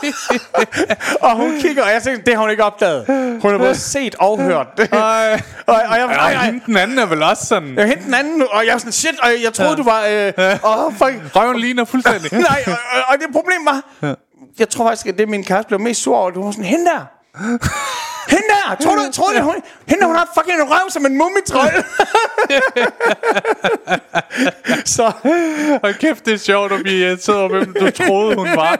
og 1.26 1.36
hun 1.36 1.60
kigger, 1.60 1.82
og 1.82 1.90
jeg 1.90 2.02
tænkte, 2.02 2.24
det 2.24 2.34
har 2.34 2.40
hun 2.40 2.50
ikke 2.50 2.64
opdaget. 2.64 3.04
Hun 3.42 3.50
har 3.50 3.58
både 3.58 3.74
set 3.74 4.14
og 4.14 4.40
hørt 4.40 4.66
det. 4.76 4.92
og, 4.92 5.16
og 5.66 5.98
jeg, 5.98 6.16
Og 6.20 6.40
hende 6.44 6.60
den 6.66 6.76
anden 6.76 6.98
er 6.98 7.06
vel 7.06 7.22
også 7.22 7.46
sådan... 7.46 7.74
jeg 7.76 7.86
hentede 7.86 8.06
den 8.06 8.14
anden, 8.14 8.42
og 8.52 8.66
jeg 8.66 8.72
var 8.72 8.78
sådan, 8.78 8.92
shit, 8.92 9.20
og 9.20 9.28
jeg 9.44 9.52
troede, 9.52 9.76
du 9.76 9.82
var... 9.82 10.04
Øh, 10.10 10.32
åh, 10.64 10.92
fuck. 10.92 11.36
Røven 11.36 11.58
ligner 11.58 11.84
fuldstændig. 11.84 12.32
Nej, 12.32 12.62
og, 12.66 12.72
og, 12.72 13.02
og 13.08 13.14
det 13.18 13.31
problem 13.32 13.66
var, 13.66 14.06
jeg 14.58 14.68
tror 14.68 14.84
faktisk, 14.86 15.06
at 15.06 15.18
det 15.18 15.28
min 15.28 15.44
kæreste 15.44 15.68
blev 15.68 15.80
mest 15.80 16.02
sur 16.02 16.16
over, 16.16 16.30
du 16.30 16.44
var 16.44 16.50
sådan, 16.50 16.64
hende 16.64 16.84
der. 16.84 17.04
Hende 18.28 18.42
der, 18.48 18.76
tror 18.84 18.96
du, 18.96 19.12
tror 19.12 19.32
du, 19.32 19.42
hun, 19.42 19.54
hende 19.86 20.06
hun 20.06 20.16
har 20.16 20.28
fucking 20.34 20.60
en 20.60 20.70
røv 20.70 20.90
som 20.90 21.06
en 21.06 21.18
mummitrøje. 21.18 21.70
så, 24.96 25.12
Hold 25.82 25.94
kæft, 25.94 26.26
det 26.26 26.34
er 26.34 26.38
sjovt 26.38 26.72
at 26.72 26.82
blive 26.82 27.06
irriteret 27.06 27.38
over, 27.38 27.48
hvem 27.48 27.74
du 27.80 27.90
troede, 27.90 28.36
hun 28.36 28.48
var. 28.48 28.78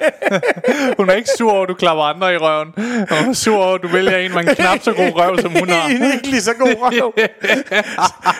hun 0.98 1.10
er 1.10 1.14
ikke 1.14 1.30
sur 1.38 1.52
over, 1.52 1.62
at 1.62 1.68
du 1.68 1.74
klapper 1.74 2.04
andre 2.04 2.34
i 2.34 2.36
røven. 2.36 2.68
Og 3.10 3.18
hun 3.18 3.30
er 3.30 3.34
sur 3.34 3.56
over, 3.56 3.74
at 3.74 3.82
du 3.82 3.88
vælger 3.88 4.18
en 4.18 4.34
med 4.34 4.48
en 4.48 4.54
knap 4.54 4.78
så 4.82 4.92
god 4.92 5.10
røv, 5.14 5.38
som 5.38 5.52
hun 5.52 5.68
har. 5.68 5.88
en 5.88 6.12
ikke 6.12 6.28
lige 6.28 6.42
så 6.42 6.54
god 6.54 6.74
røv. 6.78 7.12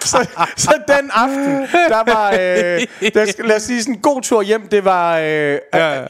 så, 0.01 0.29
så 0.57 0.73
den 0.89 1.11
aften, 1.15 1.69
der 1.89 2.13
var, 2.13 2.31
øh, 2.31 2.39
der 3.15 3.47
lad 3.47 3.57
os 3.57 3.63
sige, 3.63 3.83
sådan 3.83 3.95
en 3.95 4.01
god 4.01 4.23
tur 4.23 4.43
hjem, 4.43 4.69
det 4.69 4.85
var, 4.85 5.19
øh, 5.19 5.25
ja. 5.25 5.59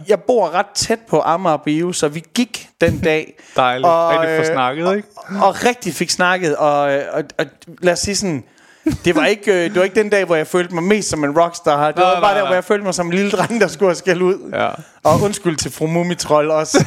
jeg 0.09 0.20
bor 0.27 0.55
ret 0.55 0.66
tæt 0.74 0.99
på 1.09 1.20
Amager 1.20 1.57
Bio, 1.57 1.93
så 1.93 2.09
vi 2.09 2.24
gik 2.35 2.69
den 2.87 3.01
dag. 3.01 3.35
Dejligt. 3.57 3.89
Rigtig 3.89 4.47
få 4.47 4.53
snakket, 4.53 4.97
ikke? 4.97 5.09
Og, 5.17 5.47
og 5.49 5.65
rigtig 5.65 5.95
fik 5.95 6.11
snakket, 6.11 6.57
og, 6.57 6.93
øh, 6.95 7.03
og, 7.13 7.23
og 7.39 7.47
lad 7.83 7.93
os 7.93 7.99
sige 7.99 8.17
sådan, 8.17 8.45
det 9.05 9.17
var, 9.17 9.27
ikke, 9.27 9.53
øh, 9.53 9.65
det 9.65 9.75
var 9.75 9.83
ikke 9.83 9.97
den 10.03 10.11
dag, 10.11 10.25
hvor 10.25 10.37
jeg 10.37 10.47
følte 10.47 10.75
mig 10.75 10.83
mest 10.83 11.09
som 11.09 11.25
en 11.25 11.39
rockstar. 11.41 11.87
Det 11.87 11.97
Nej, 11.97 12.05
var 12.05 12.13
bare 12.15 12.21
nej, 12.21 12.33
der, 12.35 12.41
nej. 12.41 12.47
hvor 12.49 12.55
jeg 12.55 12.65
følte 12.65 12.85
mig 12.85 12.95
som 12.95 13.07
en 13.07 13.13
lille 13.13 13.31
dreng, 13.31 13.61
der 13.61 13.67
skulle 13.69 13.89
have 13.89 13.95
skæld 13.97 14.23
ud. 14.23 14.51
Ja. 14.53 14.69
Og 15.05 15.21
undskyld 15.23 15.57
til 15.57 15.73
fru 15.73 15.87
Mumitrold 15.87 16.51
også. 16.51 16.79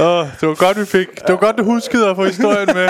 Åh, 0.00 0.26
det 0.40 0.48
var 0.48 0.54
godt, 0.54 0.80
vi 0.80 0.86
fik. 0.86 1.08
Det 1.14 1.28
var 1.28 1.36
godt, 1.36 1.58
du 1.58 1.64
huskede 1.64 2.08
at 2.08 2.16
få 2.16 2.24
historien 2.24 2.68
med. 2.74 2.88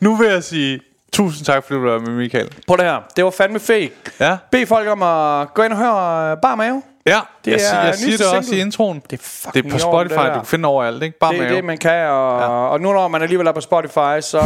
Nu 0.00 0.16
vil 0.16 0.28
jeg 0.28 0.44
sige 0.44 0.80
tusind 1.12 1.46
tak, 1.46 1.64
fordi 1.66 1.74
du 1.74 1.88
var 1.88 1.98
med, 1.98 2.10
Michael. 2.10 2.50
På 2.66 2.76
det 2.76 2.84
her. 2.84 2.98
Det 3.16 3.24
var 3.24 3.30
fandme 3.30 3.60
fake. 3.60 3.92
Ja. 4.20 4.36
Bed 4.50 4.66
folk 4.66 4.88
om 4.88 5.02
at 5.02 5.54
gå 5.54 5.62
ind 5.62 5.72
og 5.72 5.78
høre 5.78 6.30
øh, 6.30 6.36
Bar 6.42 6.54
Mave. 6.54 6.82
Ja, 7.06 7.20
Det 7.44 7.50
jeg, 7.50 7.54
er 7.54 7.58
siger, 7.58 7.84
jeg 7.84 7.94
siger 7.94 8.16
det 8.16 8.26
også 8.26 8.42
single. 8.48 8.58
i 8.58 8.60
introen. 8.66 9.02
Det 9.10 9.20
er 9.46 9.50
Det 9.50 9.66
er 9.66 9.70
på 9.70 9.78
Spotify, 9.78 10.14
det 10.18 10.26
du 10.28 10.38
kan 10.38 10.46
finde 10.46 10.68
overalt, 10.68 11.02
ikke? 11.02 11.18
Bare 11.18 11.32
Det 11.32 11.40
er 11.42 11.48
det, 11.48 11.64
man 11.64 11.78
kan, 11.78 12.06
og, 12.06 12.40
ja. 12.40 12.46
og 12.48 12.80
nu 12.80 12.92
når 12.92 13.08
man 13.08 13.22
alligevel 13.22 13.46
er 13.46 13.52
på 13.52 13.60
Spotify, 13.60 14.20
så 14.20 14.42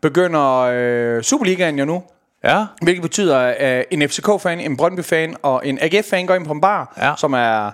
begynder 0.00 0.68
øh, 0.72 1.22
Superligaen 1.22 1.78
jo 1.78 1.84
nu. 1.84 2.02
Ja, 2.44 2.64
Hvilket 2.82 3.02
betyder, 3.02 3.38
at 3.38 3.84
en 3.90 4.08
FCK-fan, 4.08 4.60
en 4.60 4.76
Brøndby-fan 4.76 5.36
og 5.42 5.66
en 5.66 5.78
AGF-fan 5.82 6.26
går 6.26 6.34
ind 6.34 6.46
på 6.46 6.52
en 6.52 6.60
bar, 6.60 6.92
Ja. 6.98 7.12
som 7.16 7.32
er 7.32 7.70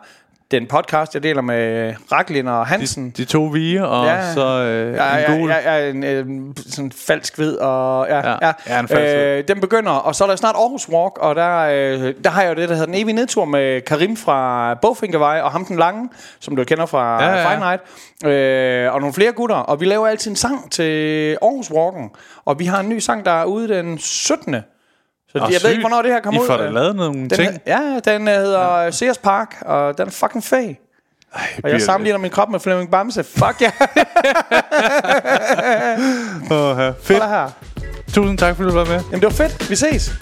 den 0.54 0.66
podcast, 0.66 1.14
jeg 1.14 1.22
deler 1.22 1.42
med 1.42 1.94
Raklin 2.12 2.48
og 2.48 2.60
de, 2.60 2.70
Hansen. 2.70 3.10
de 3.10 3.24
to 3.24 3.44
vige, 3.44 3.86
og 3.86 4.06
Ja. 4.06 4.32
så 4.34 4.46
øh, 4.46 4.94
Ja, 4.94 5.16
en 5.16 5.20
ja, 5.28 5.36
gul. 5.38 5.50
ja, 5.50 5.74
ja, 5.76 5.90
en 5.90 6.04
øh, 6.04 6.26
sådan 6.56 6.92
falsk 6.92 7.36
hvid 7.36 7.56
og 7.56 8.06
ja, 8.08 8.16
Ja, 8.30 8.36
ja, 8.42 8.52
ja, 8.68 8.80
en 8.80 8.88
falsk 8.88 9.14
øh, 9.16 9.44
den 9.48 9.60
begynder 9.60 9.92
og 9.92 10.14
så 10.14 10.24
er 10.24 10.28
der 10.28 10.36
snart 10.36 10.54
Aarhus 10.56 10.88
Walk 10.88 11.18
og 11.18 11.34
der 11.36 11.58
øh, 11.60 12.14
der 12.24 12.30
har 12.30 12.42
jeg 12.42 12.50
jo 12.50 12.60
det 12.60 12.68
der 12.68 12.74
hedder 12.74 12.86
den 12.86 12.94
evige 12.94 13.14
nedtur 13.14 13.44
med 13.44 13.80
Karim 13.80 14.16
fra 14.16 14.74
Bogfinkervej 14.82 15.40
og 15.40 15.50
ham 15.52 15.64
den 15.64 15.76
lange, 15.76 16.08
som 16.40 16.56
du 16.56 16.64
kender 16.64 16.86
fra 16.86 17.22
ja. 17.24 17.30
ja. 17.34 17.50
Fine 17.54 17.60
Night 17.60 17.82
øh, 18.88 18.94
og 18.94 19.00
nogle 19.00 19.14
flere 19.14 19.32
gutter 19.32 19.56
og 19.56 19.80
vi 19.80 19.84
laver 19.84 20.06
altid 20.06 20.30
en 20.30 20.36
sang 20.36 20.72
til 20.72 21.30
Aarhus 21.42 21.70
Walken 21.70 22.10
og 22.44 22.58
vi 22.58 22.64
har 22.64 22.80
en 22.80 22.88
ny 22.88 22.98
sang 22.98 23.24
der 23.24 23.30
er 23.30 23.44
ude 23.44 23.68
den 23.68 23.98
17. 23.98 24.54
Så 25.36 25.48
jeg 25.52 25.60
ved 25.62 25.70
ikke 25.70 25.82
hvornår 25.82 26.02
det 26.02 26.10
her 26.12 26.20
kommer 26.20 26.40
I 26.40 26.42
ud. 26.42 26.46
får 26.46 26.56
da 26.56 26.70
lavet 26.70 26.96
nogle 26.96 27.14
den, 27.18 27.30
ting. 27.30 27.58
Ja, 27.66 28.00
den 28.04 28.28
øh, 28.28 28.34
hedder 28.34 28.78
ja. 28.78 28.90
Sears 28.90 29.18
Park 29.18 29.56
og 29.66 29.98
den 29.98 30.06
er 30.06 30.10
fucking 30.10 30.44
fed. 30.44 30.74
Og 31.64 31.70
jeg 31.70 31.82
sammenligner 31.82 32.18
min 32.18 32.30
krop 32.30 32.50
med 32.50 32.60
Flemming 32.60 32.90
Bamse. 32.90 33.24
Fuck 33.24 33.60
ja. 33.60 33.70
Ja. 33.94 34.04
Hold 36.48 36.94
Fedt. 37.02 37.24
her. 37.24 37.50
Tusind 38.14 38.38
tak, 38.38 38.56
fordi 38.56 38.68
du 38.68 38.74
var 38.74 38.84
med. 38.84 39.00
Jamen 39.10 39.12
det 39.12 39.22
var 39.22 39.30
fedt. 39.30 39.70
Vi 39.70 39.76
ses. 39.76 40.12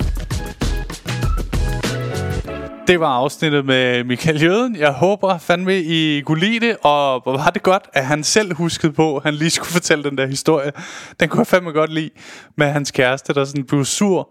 Det 2.87 3.01
var 3.01 3.09
afsnittet 3.09 3.65
med 3.65 4.05
Michael 4.05 4.43
Jøden. 4.43 4.77
Jeg 4.77 4.91
håber 4.91 5.39
fandme, 5.39 5.79
I 5.79 6.21
kunne 6.21 6.41
lide 6.41 6.67
det, 6.67 6.77
og 6.83 7.21
hvor 7.23 7.33
var 7.37 7.51
det 7.55 7.63
godt, 7.63 7.83
at 7.93 8.07
han 8.07 8.25
selv 8.25 8.55
huskede 8.55 8.93
på, 8.93 9.17
at 9.17 9.23
han 9.23 9.35
lige 9.35 9.51
skulle 9.51 9.73
fortælle 9.73 10.05
den 10.05 10.19
der 10.19 10.27
historie. 10.27 10.73
Den 11.21 11.29
kunne 11.29 11.39
jeg 11.41 11.47
fandme 11.47 11.71
godt 11.71 11.93
lide 11.93 12.11
med 12.57 12.67
hans 12.67 12.91
kæreste, 12.91 13.35
der 13.35 13.45
sådan 13.45 13.65
blev 13.65 13.85
sur 13.85 14.29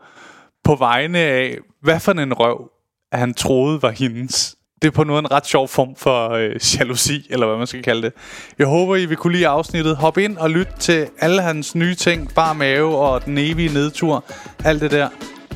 på 0.64 0.76
vegne 0.76 1.20
af, 1.20 1.58
hvad 1.82 2.00
for 2.00 2.12
en 2.12 2.34
røv, 2.34 2.70
han 3.14 3.34
troede 3.34 3.82
var 3.82 3.92
hendes. 3.92 4.56
Det 4.82 4.88
er 4.88 4.92
på 4.92 5.04
noget 5.04 5.22
en 5.22 5.32
ret 5.32 5.46
sjov 5.46 5.68
form 5.68 5.96
for 5.96 6.30
øh, 6.30 6.56
jalousi, 6.80 7.28
eller 7.30 7.48
hvad 7.48 7.58
man 7.58 7.68
skal 7.68 7.84
kalde 7.84 8.02
det. 8.02 8.14
Jeg 8.60 8.68
håber, 8.68 8.96
I 8.96 9.06
vil 9.06 9.18
kunne 9.18 9.34
lide 9.34 9.48
afsnittet. 9.48 9.96
Hop 9.96 10.18
ind 10.18 10.38
og 10.38 10.50
lyt 10.50 10.68
til 10.80 11.08
alle 11.20 11.42
hans 11.42 11.76
nye 11.76 11.96
ting. 11.96 12.34
Bare 12.36 12.56
mave 12.56 12.98
og 12.98 13.26
den 13.26 13.38
evige 13.38 13.74
nedtur. 13.74 14.24
Alt 14.66 14.82
det 14.82 14.92
der. 14.92 15.10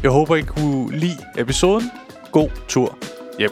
Jeg 0.03 0.11
håber, 0.11 0.35
I 0.35 0.41
kunne 0.41 0.97
lide 0.97 1.17
episoden. 1.37 1.91
God 2.31 2.49
tur 2.67 2.97
hjem. 3.39 3.51